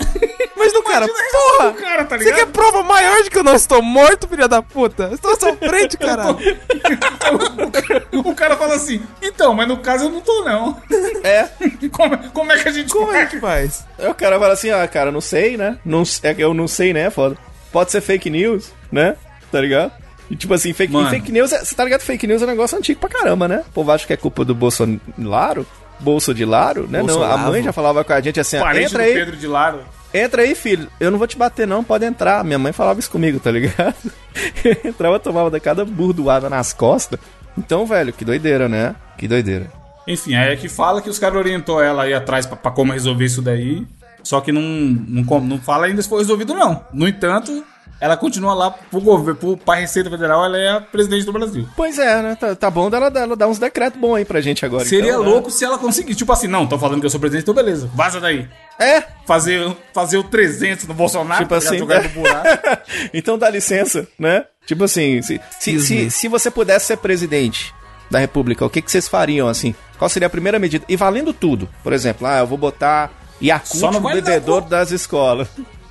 Mas 0.56 0.74
do 0.74 0.82
cara, 0.84 1.08
porra! 1.08 1.72
do 1.72 1.78
cara, 1.78 2.06
tá 2.06 2.18
Você 2.18 2.32
quer 2.32 2.48
prova 2.48 2.82
maior 2.84 3.24
de 3.24 3.30
que 3.30 3.38
eu 3.38 3.44
não 3.44 3.56
estou 3.56 3.82
morto, 3.82 4.28
filha 4.28 4.48
da 4.48 4.62
puta? 4.62 5.10
Estou 5.14 5.34
à 5.34 5.40
sua 5.40 5.56
frente, 5.58 5.98
caralho. 5.98 6.38
o 8.14 8.36
cara 8.36 8.58
fala 8.58 8.76
assim: 8.76 9.02
Então, 9.22 9.54
mas 9.54 9.68
no 9.68 9.78
caso 9.78 10.06
eu 10.06 10.10
não 10.10 10.22
tô, 10.22 10.44
não. 10.44 10.82
É. 11.24 11.48
Como, 11.92 12.18
como 12.32 12.52
é 12.52 12.58
que 12.58 12.68
a 12.68 12.72
gente 12.72 12.92
Como 12.92 13.12
é 13.12 13.26
que 13.26 13.40
faz? 13.40 13.86
Aí 13.98 14.10
o 14.10 14.14
cara 14.14 14.40
fala 14.40 14.54
assim, 14.54 14.70
ah, 14.70 14.88
cara, 14.88 15.12
não 15.12 15.22
sei, 15.22 15.58
né? 15.58 15.78
Não, 15.86 16.04
é 16.24 16.34
que 16.34 16.44
eu 16.44 16.54
não 16.54 16.68
sei, 16.68 16.94
né? 16.94 17.10
Foda. 17.10 17.38
Pode 17.72 17.92
ser 17.92 18.02
fake 18.02 18.30
news, 18.30 18.74
né? 18.92 19.16
Tá 19.52 19.62
ligado? 19.62 19.92
E 20.30 20.36
tipo 20.36 20.54
assim, 20.54 20.74
fake, 20.74 20.94
e 20.96 21.10
fake 21.10 21.32
news, 21.32 21.52
é- 21.54 21.64
você 21.64 21.74
tá 21.76 21.84
ligado? 21.84 22.02
Fake 22.02 22.28
news 22.28 22.42
é 22.42 22.46
um 22.46 22.50
negócio 22.50 22.78
antigo 22.78 23.00
pra 23.00 23.10
caramba, 23.10 23.48
né? 23.48 23.64
O 23.68 23.72
povo 23.72 23.92
acha 23.92 24.06
que 24.06 24.14
é 24.14 24.18
culpa 24.18 24.44
do 24.44 24.54
Bolsonaro, 24.54 25.66
Bolso 26.00 26.34
de 26.34 26.44
Laro, 26.46 26.88
né? 26.88 27.02
Não, 27.02 27.24
a 27.24 27.38
mãe 27.38 27.64
já 27.64 27.72
falava 27.72 28.04
com 28.04 28.14
a 28.14 28.22
gente 28.22 28.40
assim, 28.40 28.60
Parente 28.60 28.86
entra 28.88 29.04
do 29.04 29.08
aí, 29.08 29.14
Pedro 29.14 29.38
de 29.38 29.48
Lara. 29.48 29.80
entra 30.14 30.42
aí, 30.44 30.54
filho. 30.54 30.88
Eu 31.00 31.10
não 31.12 31.18
vou 31.18 31.28
te 31.28 31.38
bater 31.38 31.66
não, 31.66 31.84
pode 31.84 32.06
entrar. 32.06 32.44
Minha 32.44 32.60
mãe 32.60 32.72
falava 32.74 33.00
isso 33.00 33.10
comigo, 33.10 33.40
tá 33.40 33.50
ligado? 33.52 33.96
Entrava, 34.86 35.20
tomava 35.20 35.50
da 35.50 35.60
cada 35.60 35.84
burdoada 35.86 36.50
nas 36.50 36.74
costas. 36.74 37.20
Então, 37.58 37.86
velho, 37.86 38.14
que 38.14 38.24
doideira, 38.26 38.70
né? 38.70 38.96
Que 39.18 39.28
doideira. 39.28 39.72
Enfim, 40.08 40.36
aí 40.36 40.54
é 40.54 40.56
que 40.56 40.70
fala 40.70 41.02
que 41.02 41.10
os 41.10 41.18
caras 41.20 41.38
orientou 41.38 41.82
ela 41.82 42.04
aí 42.04 42.14
atrás 42.14 42.46
pra, 42.46 42.56
pra 42.56 42.72
como 42.72 42.94
resolver 42.94 43.26
isso 43.26 43.42
daí. 43.42 43.86
Só 44.24 44.40
que 44.42 44.52
não, 44.52 44.62
não, 44.62 45.40
não 45.42 45.58
fala 45.58 45.86
ainda 45.88 46.02
se 46.02 46.10
foi 46.10 46.20
resolvido, 46.20 46.54
não. 46.54 46.86
No 46.94 47.08
entanto, 47.08 47.64
ela 48.00 48.16
continua 48.16 48.54
lá 48.54 48.72
pro 48.72 49.02
governo, 49.02 49.40
pro, 49.40 49.58
pra 49.58 49.76
Receita 49.76 50.10
Federal, 50.10 50.46
ela 50.46 50.58
é 50.58 50.70
a 50.70 50.82
presidente 50.82 51.26
do 51.26 51.34
Brasil. 51.34 51.68
Pois 51.76 51.98
é, 51.98 52.22
né? 52.22 52.36
Tá, 52.36 52.56
tá 52.56 52.70
bom 52.70 52.90
dela, 52.90 53.10
dela 53.10 53.36
dar 53.36 53.48
uns 53.48 53.58
decretos 53.58 54.00
bons 54.00 54.16
aí 54.16 54.26
pra 54.26 54.40
gente 54.42 54.66
agora. 54.66 54.86
Seria 54.86 55.12
então, 55.12 55.24
né? 55.24 55.30
louco 55.30 55.50
se 55.50 55.66
ela 55.66 55.78
conseguisse. 55.78 56.18
Tipo 56.18 56.32
assim, 56.32 56.48
não, 56.48 56.68
tô 56.68 56.78
falando 56.78 57.00
que 57.00 57.06
eu 57.06 57.10
sou 57.10 57.20
presidente, 57.20 57.44
então 57.44 57.56
beleza, 57.56 57.90
vaza 57.94 58.20
daí. 58.20 58.48
É, 58.80 59.04
Fazer, 59.26 59.76
fazer 59.94 60.18
o 60.18 60.24
300 60.24 60.88
no 60.88 60.94
Bolsonaro, 60.94 61.44
Tipo 61.44 61.50
tá 61.50 61.58
assim, 61.58 61.84
né? 61.84 62.08
buraco. 62.10 62.82
então 63.14 63.38
dá 63.38 63.50
licença, 63.50 64.08
né? 64.20 64.46
Tipo 64.66 64.84
assim, 64.84 65.22
se, 65.22 65.42
se, 65.60 65.80
se, 65.80 66.12
se 66.12 66.28
você 66.28 66.52
pudesse 66.52 66.86
ser 66.86 66.98
presidente 66.98 67.74
da 68.12 68.20
república, 68.20 68.66
o 68.66 68.70
que, 68.70 68.82
que 68.82 68.92
vocês 68.92 69.08
fariam, 69.08 69.48
assim? 69.48 69.74
Qual 69.98 70.08
seria 70.10 70.28
a 70.28 70.30
primeira 70.30 70.60
medida? 70.60 70.86
E 70.88 70.96
valendo 70.96 71.34
tudo. 71.34 71.68
Por 71.84 71.92
exemplo, 71.92 72.28
ah, 72.28 72.40
eu 72.40 72.48
vou 72.48 72.58
botar 72.58 73.12
Yakult 73.42 73.94
no 73.94 74.02
vale 74.02 74.22
cu. 74.22 74.62
das 74.62 74.92
escolas. 74.92 75.48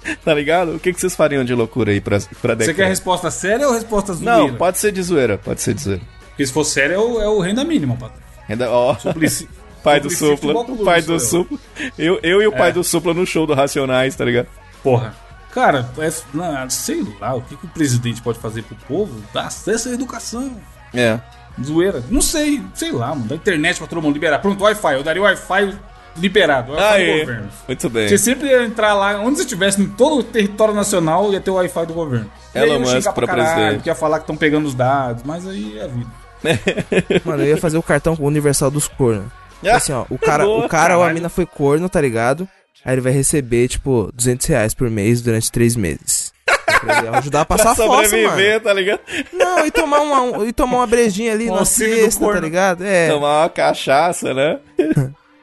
tá 0.24 0.34
ligado? 0.34 0.74
O 0.76 0.78
que, 0.78 0.92
que 0.92 1.00
vocês 1.00 1.14
fariam 1.14 1.44
de 1.44 1.54
loucura 1.54 1.90
aí 1.92 2.00
pra, 2.00 2.18
pra 2.40 2.54
Você 2.54 2.74
quer 2.74 2.88
resposta 2.88 3.30
séria 3.30 3.66
ou 3.66 3.74
resposta 3.74 4.12
zoeira? 4.14 4.38
Não, 4.38 4.54
pode 4.54 4.78
ser 4.78 4.92
de 4.92 5.02
zoeira, 5.02 5.38
pode 5.38 5.60
ser 5.62 5.74
de 5.74 5.82
zoeira. 5.82 6.02
Porque 6.28 6.46
se 6.46 6.52
for 6.52 6.64
séria, 6.64 6.94
é 6.94 6.98
o, 6.98 7.20
é 7.20 7.28
o 7.28 7.40
renda 7.40 7.64
mínima, 7.64 7.96
patrão. 7.96 8.20
Ainda, 8.48 8.70
ó, 8.70 8.94
Suplicy- 8.96 9.48
pai 9.82 10.00
do 10.00 10.10
Supla, 10.10 10.64
pai 10.84 11.02
do 11.02 11.14
eu. 11.14 11.20
Supla. 11.20 11.58
Eu, 11.98 12.18
eu 12.22 12.42
e 12.42 12.46
o 12.46 12.52
pai 12.52 12.70
É. 12.70 12.72
do 12.72 12.82
Supla 12.84 13.14
no 13.14 13.24
show 13.26 13.46
do 13.46 13.54
Racionais, 13.54 14.14
tá 14.16 14.24
ligado? 14.24 14.48
Porra. 14.82 15.14
Cara, 15.52 15.88
é, 15.98 16.12
não, 16.34 16.68
sei 16.68 17.02
lá, 17.18 17.34
o 17.34 17.40
que, 17.40 17.56
que 17.56 17.64
o 17.64 17.68
presidente 17.68 18.20
pode 18.20 18.38
fazer 18.38 18.62
pro 18.62 18.76
povo? 18.86 19.22
Dar 19.32 19.46
acesso 19.46 19.88
à 19.88 19.92
educação. 19.92 20.54
É. 20.92 21.18
Zoeira. 21.64 22.04
Não 22.10 22.20
sei, 22.20 22.62
sei 22.74 22.92
lá, 22.92 23.08
mano. 23.14 23.24
Da 23.24 23.36
internet 23.36 23.78
pra 23.78 23.86
todo 23.86 24.02
mundo 24.02 24.12
liberar. 24.12 24.40
Pronto, 24.40 24.62
Wi-Fi. 24.62 24.92
Eu 24.94 25.02
daria 25.02 25.22
Wi-Fi 25.22 25.74
liberado. 26.18 26.72
Wi-Fi 26.72 26.88
do 26.88 26.94
Aí, 26.94 27.20
governo. 27.20 27.48
muito 27.68 27.90
bem. 27.90 28.08
Você 28.08 28.18
sempre 28.18 28.48
ia 28.48 28.62
entrar 28.64 28.94
lá, 28.94 29.18
onde 29.20 29.36
você 29.36 29.42
estivesse, 29.42 29.80
em 29.82 29.88
todo 29.88 30.18
o 30.20 30.22
território 30.22 30.74
nacional, 30.74 31.32
ia 31.32 31.40
ter 31.40 31.50
o 31.50 31.54
Wi-Fi 31.54 31.86
do 31.86 31.94
governo. 31.94 32.30
E 32.54 32.58
Elon 32.58 32.74
ia 32.84 32.94
Musk 32.96 33.12
pra 33.12 33.26
caralho, 33.26 33.54
presidente. 33.54 33.82
Que 33.82 33.88
ia 33.88 33.94
falar 33.94 34.18
que 34.18 34.22
estão 34.24 34.36
pegando 34.36 34.66
os 34.66 34.74
dados, 34.74 35.22
mas 35.24 35.46
aí 35.46 35.78
é 35.78 35.84
a 35.84 35.86
vida. 35.88 36.10
Mano, 37.24 37.42
eu 37.42 37.48
ia 37.48 37.56
fazer 37.56 37.78
o 37.78 37.82
cartão 37.82 38.16
universal 38.20 38.70
dos 38.70 38.86
cornos. 38.88 39.26
Tipo 39.62 39.74
assim, 39.74 39.92
ó, 39.92 40.04
o 40.10 40.18
cara, 40.18 40.44
Boa, 40.44 40.66
o 40.66 40.68
cara 40.68 40.96
ou 40.98 41.02
a 41.04 41.12
mina 41.12 41.28
foi 41.28 41.46
corno, 41.46 41.88
tá 41.88 42.00
ligado? 42.00 42.46
Aí 42.84 42.94
ele 42.94 43.00
vai 43.00 43.12
receber, 43.12 43.66
tipo, 43.68 44.10
200 44.14 44.46
reais 44.46 44.74
por 44.74 44.88
mês 44.90 45.20
durante 45.22 45.50
três 45.50 45.74
meses. 45.74 46.32
Pra 46.80 46.98
ele 46.98 47.08
ajudar 47.08 47.40
a 47.40 47.44
passar 47.46 47.72
a 47.72 47.74
Pra 47.74 47.86
fossa, 47.86 48.16
mano. 48.16 48.28
sobreviver, 48.28 48.60
tá 48.60 48.72
ligado? 48.72 49.00
Não, 49.32 49.66
e 49.66 49.70
tomar 49.70 50.00
uma, 50.00 50.20
um- 50.22 50.46
e 50.46 50.52
tomar 50.52 50.76
uma 50.78 50.86
brejinha 50.86 51.32
ali 51.32 51.48
Um 51.50 51.54
na 51.56 51.64
sexta, 51.64 52.32
tá 52.32 52.38
ligado? 52.38 52.84
É, 52.84 53.08
Tomar 53.08 53.42
uma 53.42 53.48
cachaça, 53.48 54.32
né? 54.34 54.58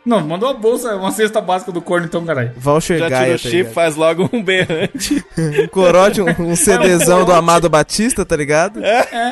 Não, 0.05 0.19
mandou 0.19 0.49
uma 0.49 0.59
bolsa, 0.59 0.95
uma 0.97 1.11
cesta 1.11 1.39
básica 1.39 1.71
do 1.71 1.81
corno, 1.81 2.05
então, 2.05 2.25
caralho. 2.25 2.51
voucher 2.57 2.99
Já 2.99 3.05
tira 3.05 3.19
Gaia, 3.19 3.29
o 3.29 3.31
tá 3.31 3.37
chip, 3.37 3.55
ligado? 3.55 3.73
faz 3.73 3.95
logo 3.95 4.29
um 4.33 4.43
berrante. 4.43 5.23
Um 5.37 5.67
corote, 5.67 6.21
um, 6.21 6.27
um 6.39 6.55
CDzão 6.55 7.25
do 7.25 7.31
Amado 7.31 7.69
Batista, 7.69 8.25
tá 8.25 8.35
ligado? 8.35 8.79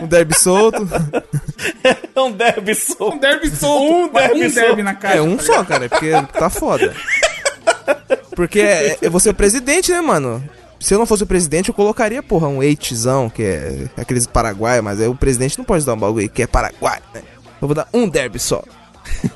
Um 0.02 0.08
derby 0.08 0.34
solto. 0.38 0.88
É 1.84 1.96
um 2.20 2.32
derby 2.32 2.74
solto. 2.74 3.16
Um 3.16 3.20
derby 3.20 3.50
solto. 3.50 3.94
Um 3.94 4.08
derby 4.08 4.46
um 4.46 4.50
solto. 4.50 4.56
derby 4.56 4.84
na 4.84 4.96
caixa. 4.96 5.18
É 5.18 5.22
um 5.22 5.38
tá 5.38 5.44
só, 5.44 5.64
cara, 5.64 5.90
porque 5.90 6.12
tá 6.38 6.50
foda. 6.50 6.94
Porque 8.36 8.60
é, 8.60 8.98
é 9.02 9.10
você 9.10 9.30
é 9.30 9.32
o 9.32 9.36
presidente, 9.36 9.92
né, 9.92 10.02
mano? 10.02 10.44
Se 10.80 10.94
eu 10.94 11.00
não 11.00 11.06
fosse 11.06 11.24
o 11.24 11.28
presidente, 11.28 11.70
eu 11.70 11.76
colocaria, 11.76 12.24
porra, 12.24 12.48
um 12.48 12.64
eightzão, 12.64 13.30
que 13.30 13.44
é 13.44 13.86
aqueles 13.96 14.26
paraguai, 14.26 14.82
mas 14.82 15.00
aí 15.00 15.08
o 15.08 15.16
presidente 15.16 15.58
não 15.58 15.66
pode 15.66 15.86
dar 15.86 15.94
um 15.94 16.00
bagulho 16.00 16.30
que 16.30 16.42
é 16.42 16.48
paraguai, 16.48 17.00
né? 17.14 17.22
Eu 17.62 17.68
vou 17.68 17.76
dar 17.76 17.88
um 17.94 18.10
derby 18.10 18.40
só. 18.40 18.64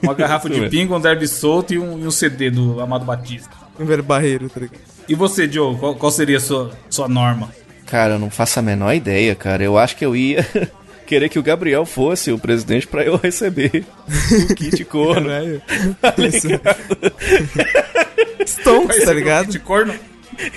Uma 0.02 0.14
garrafa 0.14 0.50
de 0.50 0.70
pinga, 0.70 0.96
um 0.96 1.00
derby 1.00 1.28
solto 1.28 1.74
e 1.74 1.80
um, 1.80 2.00
e 2.00 2.08
um 2.08 2.12
CD 2.12 2.50
do 2.50 2.80
Amado 2.80 3.06
Batista. 3.06 3.50
Um 3.80 3.86
velho 3.86 4.04
barreiro, 4.04 4.50
tá 4.50 4.60
ligado? 4.60 4.80
E 5.08 5.14
você, 5.14 5.48
Diogo, 5.48 5.78
qual, 5.78 5.96
qual 5.96 6.12
seria 6.12 6.38
a 6.38 6.40
sua, 6.40 6.72
sua 6.90 7.08
norma? 7.08 7.50
Cara, 7.86 8.16
eu 8.16 8.20
não 8.20 8.30
faço 8.30 8.60
a 8.60 8.62
menor 8.62 8.94
ideia, 8.94 9.36
cara. 9.36 9.64
Eu 9.64 9.78
acho 9.78 9.96
que 9.96 10.06
eu 10.06 10.16
ia 10.16 10.46
querer 11.06 11.30
que 11.30 11.38
o 11.38 11.44
Gabriel 11.44 11.86
fosse 11.86 12.32
o 12.32 12.40
presidente 12.40 12.88
pra 12.88 13.04
eu 13.04 13.18
receber 13.18 13.86
o 14.50 14.56
kit 14.56 14.84
corno. 14.86 15.28
Caralho. 15.28 15.62
Tá? 16.02 16.16
Stonks, 18.46 19.04
tá 19.04 19.14
ligado? 19.14 19.52
De 19.52 19.60
corno? 19.60 19.94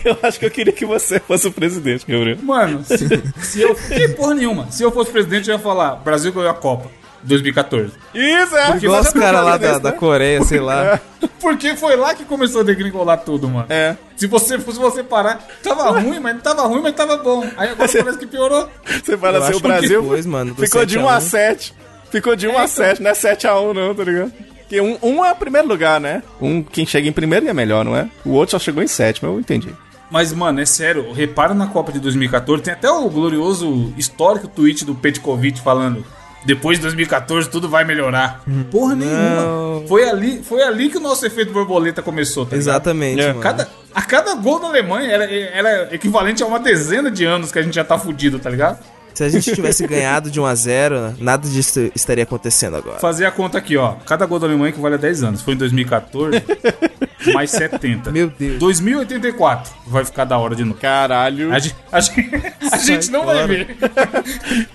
Eu 0.04 0.18
acho 0.22 0.40
que 0.40 0.46
eu 0.46 0.50
queria 0.50 0.72
que 0.72 0.84
você 0.84 1.20
fosse 1.20 1.46
o 1.46 1.52
presidente, 1.52 2.04
Gabriel. 2.06 2.38
Mano, 2.42 2.84
se, 2.84 2.96
se 3.40 3.60
eu. 3.60 3.74
Que 3.74 4.08
porra 4.08 4.34
nenhuma. 4.34 4.70
Se 4.72 4.82
eu 4.82 4.90
fosse 4.90 5.10
presidente, 5.10 5.48
eu 5.48 5.56
ia 5.56 5.60
falar: 5.60 5.96
Brasil 5.96 6.32
ganhou 6.32 6.50
a 6.50 6.54
Copa 6.54 6.90
2014. 7.28 7.92
Isso, 8.14 8.56
é. 8.56 8.76
Igual 8.76 9.00
os 9.00 9.10
caras 9.10 9.44
lá 9.44 9.56
da, 9.56 9.78
da 9.78 9.92
Coreia, 9.92 10.42
sei 10.42 10.60
lá. 10.60 11.00
Porque 11.40 11.76
foi 11.76 11.96
lá 11.96 12.14
que 12.14 12.24
começou 12.24 12.62
a 12.62 12.64
degringolar 12.64 13.18
tudo, 13.18 13.48
mano. 13.48 13.66
É. 13.68 13.96
Se 14.16 14.26
você 14.26 14.58
fosse 14.58 14.78
você 14.78 15.04
parar, 15.04 15.46
tava 15.62 16.00
ruim, 16.00 16.18
mas 16.18 16.34
não 16.34 16.40
tava 16.40 16.62
ruim, 16.62 16.82
mas 16.82 16.94
tava 16.94 17.16
bom. 17.18 17.46
Aí 17.56 17.70
agora 17.70 17.88
parece 17.88 18.18
que 18.18 18.26
piorou. 18.26 18.68
Você 18.84 19.16
fala 19.16 19.38
assim, 19.38 19.56
o 19.56 19.60
Brasil 19.60 20.02
depois, 20.02 20.26
mano, 20.26 20.54
ficou 20.54 20.84
de 20.84 20.94
7 20.94 20.98
a 20.98 21.06
1 21.06 21.08
a 21.08 21.18
1. 21.18 21.20
7. 21.20 21.74
Ficou 22.10 22.36
de 22.36 22.48
1 22.48 22.58
a 22.58 22.66
7, 22.66 23.02
não 23.02 23.10
é 23.10 23.14
7 23.14 23.46
a 23.46 23.60
1 23.60 23.74
não, 23.74 23.94
tá 23.94 24.04
ligado? 24.04 24.32
Porque 24.60 24.80
um, 24.80 24.98
um 25.02 25.24
é 25.24 25.32
o 25.32 25.36
primeiro 25.36 25.66
lugar, 25.68 26.00
né? 26.00 26.22
Um, 26.40 26.62
quem 26.62 26.84
chega 26.84 27.08
em 27.08 27.12
primeiro 27.12 27.48
é 27.48 27.54
melhor, 27.54 27.84
não 27.84 27.96
é? 27.96 28.08
O 28.24 28.32
outro 28.32 28.52
só 28.52 28.58
chegou 28.58 28.82
em 28.82 28.86
sétimo, 28.86 29.30
eu 29.30 29.40
entendi. 29.40 29.74
Mas, 30.10 30.32
mano, 30.32 30.60
é 30.60 30.66
sério, 30.66 31.12
repara 31.12 31.54
na 31.54 31.66
Copa 31.66 31.92
de 31.92 32.00
2014, 32.00 32.62
tem 32.62 32.72
até 32.72 32.90
o 32.90 33.08
glorioso 33.08 33.92
histórico 33.96 34.48
tweet 34.48 34.84
do 34.84 34.94
Petkovic 34.94 35.60
falando. 35.60 36.04
Depois 36.46 36.78
de 36.78 36.82
2014 36.82 37.48
tudo 37.50 37.68
vai 37.68 37.84
melhorar. 37.84 38.42
Porra 38.70 38.94
nenhuma. 38.94 39.86
Foi 39.88 40.08
ali, 40.08 40.42
foi 40.42 40.62
ali 40.62 40.88
que 40.88 40.96
o 40.96 41.00
nosso 41.00 41.26
efeito 41.26 41.52
borboleta 41.52 42.00
começou, 42.02 42.44
tá 42.46 42.56
ligado? 42.56 42.68
Exatamente, 42.74 43.20
É. 43.20 43.28
mano. 43.28 43.40
Cada, 43.40 43.68
a 43.94 44.02
cada 44.02 44.34
gol 44.34 44.60
da 44.60 44.68
Alemanha 44.68 45.10
era, 45.10 45.24
era 45.30 45.94
equivalente 45.94 46.42
a 46.42 46.46
uma 46.46 46.58
dezena 46.60 47.10
de 47.10 47.24
anos 47.24 47.50
que 47.52 47.58
a 47.58 47.62
gente 47.62 47.74
já 47.74 47.84
tá 47.84 47.98
fudido, 47.98 48.38
tá 48.38 48.48
ligado? 48.50 48.78
Se 49.14 49.24
a 49.24 49.28
gente 49.28 49.52
tivesse 49.52 49.84
ganhado 49.88 50.30
de 50.30 50.38
1 50.40 50.46
a 50.46 50.54
0 50.54 51.14
nada 51.18 51.48
disso 51.48 51.90
estaria 51.94 52.22
acontecendo 52.22 52.76
agora. 52.76 52.98
Fazer 53.00 53.24
a 53.26 53.32
conta 53.32 53.58
aqui, 53.58 53.76
ó. 53.76 53.94
Cada 54.06 54.24
gol 54.26 54.38
da 54.38 54.46
Alemanha 54.46 54.70
equivale 54.70 54.94
a 54.94 54.98
10 54.98 55.22
anos. 55.24 55.42
Foi 55.42 55.54
em 55.54 55.56
2014, 55.56 56.40
mais 57.34 57.50
70. 57.50 58.12
Meu 58.12 58.28
Deus. 58.30 58.58
2084 58.60 59.72
vai 59.88 60.04
ficar 60.04 60.24
da 60.24 60.38
hora 60.38 60.54
de 60.54 60.64
novo. 60.64 60.78
Caralho, 60.80 61.52
A 61.52 61.58
gente, 61.58 61.74
a 61.90 62.00
gente, 62.00 62.30
a 62.72 62.76
gente 62.78 63.10
não 63.10 63.26
vai 63.26 63.44
ver. 63.46 63.76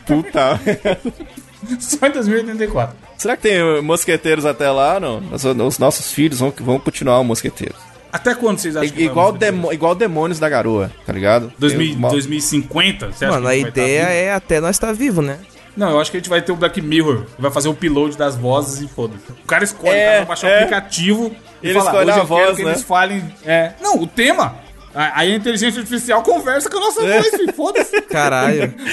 puta. 0.05 0.59
Só 1.79 2.05
em 2.07 2.11
2084. 2.11 2.95
Será 3.17 3.35
que 3.37 3.43
tem 3.43 3.61
uh, 3.61 3.81
mosqueteiros 3.83 4.45
até 4.45 4.69
lá, 4.69 4.99
não? 4.99 5.21
Os, 5.31 5.43
os 5.45 5.79
nossos 5.79 6.11
filhos 6.11 6.39
vão, 6.39 6.53
vão 6.59 6.79
continuar 6.79 7.19
o 7.19 7.23
mosqueteiro. 7.23 7.75
Até 8.11 8.35
quando 8.35 8.59
vocês 8.59 8.75
acham 8.75 8.87
I- 8.87 8.91
que 8.91 8.97
vai 9.03 9.05
igual, 9.11 9.31
demo, 9.31 9.73
igual 9.73 9.95
demônios 9.95 10.37
da 10.39 10.47
garoa, 10.47 10.91
tá 11.05 11.11
ligado? 11.13 11.51
2000 11.57 11.93
Eu- 11.93 11.97
mo- 11.99 12.09
2050? 12.09 13.07
Você 13.11 13.25
acha 13.25 13.33
Mano, 13.33 13.47
que 13.49 13.59
a 13.59 13.61
tá 13.63 13.67
ideia 13.69 14.01
vivo? 14.05 14.11
é 14.13 14.33
até 14.33 14.59
nós 14.59 14.75
estar 14.75 14.93
vivo, 14.93 15.21
né? 15.21 15.39
Não, 15.75 15.89
eu 15.89 15.99
acho 15.99 16.11
que 16.11 16.17
a 16.17 16.19
gente 16.19 16.29
vai 16.29 16.39
ter 16.39 16.51
o 16.51 16.55
Black 16.55 16.79
Mirror. 16.79 17.23
que 17.35 17.41
Vai 17.41 17.49
fazer 17.49 17.67
o 17.67 17.71
upload 17.71 18.15
das 18.15 18.35
vozes 18.35 18.81
e 18.81 18.87
foda-se. 18.87 19.31
O 19.31 19.47
cara 19.47 19.63
escolhe, 19.63 19.89
É, 19.97 20.01
o 20.03 20.05
cara 20.05 20.17
vai 20.19 20.25
baixar 20.27 20.47
é. 20.49 20.51
o 20.53 20.57
aplicativo 20.59 21.35
e 21.63 21.67
Ele 21.69 21.73
fala, 21.79 21.89
escolhe 21.89 22.11
hoje 22.11 22.19
a 22.19 22.21
eu 22.23 22.27
quero 22.27 22.45
voz, 22.45 22.57
que 22.57 22.63
né? 22.63 22.71
eles 22.71 22.83
falem... 22.83 23.33
É, 23.43 23.71
não, 23.81 23.97
o 23.99 24.05
tema. 24.05 24.55
Aí 24.95 25.31
a 25.31 25.35
inteligência 25.35 25.79
artificial 25.79 26.21
conversa 26.21 26.69
com 26.69 26.77
a 26.77 26.81
nossa 26.81 27.01
É. 27.03 27.19
voz, 27.21 27.55
foda-se. 27.55 28.01
Caralho. 28.03 28.73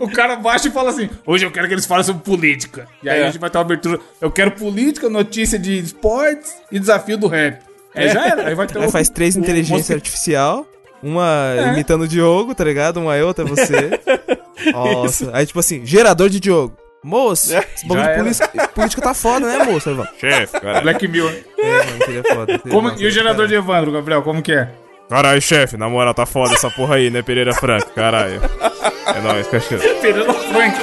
O 0.00 0.10
cara 0.10 0.36
baixa 0.36 0.68
e 0.68 0.70
fala 0.70 0.90
assim: 0.90 1.08
hoje 1.26 1.44
eu 1.46 1.50
quero 1.50 1.66
que 1.68 1.74
eles 1.74 1.86
falem 1.86 2.04
sobre 2.04 2.22
política. 2.22 2.86
E 3.02 3.08
aí 3.08 3.20
É. 3.20 3.24
a 3.24 3.26
gente 3.26 3.38
vai 3.40 3.50
ter 3.50 3.58
uma 3.58 3.64
abertura. 3.64 4.00
Eu 4.20 4.30
quero 4.30 4.50
política, 4.52 5.08
notícia 5.08 5.58
de 5.58 5.78
esportes 5.78 6.54
e 6.70 6.78
desafio 6.78 7.16
do 7.16 7.26
rap. 7.26 7.60
É, 7.94 8.08
já 8.08 8.26
era. 8.26 8.48
Aí 8.48 8.54
vai 8.54 8.66
ter 8.66 8.78
o- 8.78 8.90
faz 8.90 9.08
três 9.08 9.36
o 9.36 9.40
inteligência 9.40 9.76
mosque- 9.76 9.92
artificial. 9.94 10.66
Uma 11.02 11.54
É. 11.56 11.72
imitando 11.72 12.02
o 12.02 12.08
Diogo, 12.08 12.54
tá 12.54 12.64
ligado? 12.64 12.98
Uma 12.98 13.14
é 13.16 13.24
outra 13.24 13.44
é 13.44 13.48
você. 13.48 13.90
Nossa. 14.72 15.30
Aí, 15.32 15.46
tipo 15.46 15.58
assim, 15.60 15.84
gerador 15.84 16.28
de 16.28 16.40
Diogo. 16.40 16.76
Moço, 17.06 17.54
É, 17.54 17.64
esse 17.72 17.86
bagulho 17.86 18.04
de 18.08 18.18
política, 18.18 18.68
política 18.74 19.02
tá 19.02 19.14
foda, 19.14 19.46
né, 19.46 19.64
moço? 19.64 19.96
Chefe, 20.18 20.60
cara. 20.60 20.80
Black 20.80 21.06
Mirror. 21.06 21.32
É, 21.56 21.84
mano, 21.84 21.98
que 22.04 22.10
ele 22.10 22.18
é 22.18 22.34
foda. 22.34 22.58
Como- 22.58 22.90
e 22.98 23.06
o 23.06 23.10
gerador 23.12 23.46
de 23.46 23.54
Evandro, 23.54 23.92
Gabriel, 23.92 24.22
como 24.22 24.42
que 24.42 24.50
é? 24.52 24.70
Caralho, 25.08 25.40
chefe, 25.40 25.76
na 25.76 25.88
moral, 25.88 26.12
tá 26.12 26.26
foda 26.26 26.54
essa 26.54 26.68
porra 26.68 26.96
aí, 26.96 27.08
né, 27.08 27.22
Pereira 27.22 27.54
Franco? 27.54 27.88
Caralho. 27.94 28.40
É 29.14 29.20
nóis, 29.20 29.46
cachorro. 29.46 29.80
Fernando 30.00 30.34
Frank. 30.34 30.76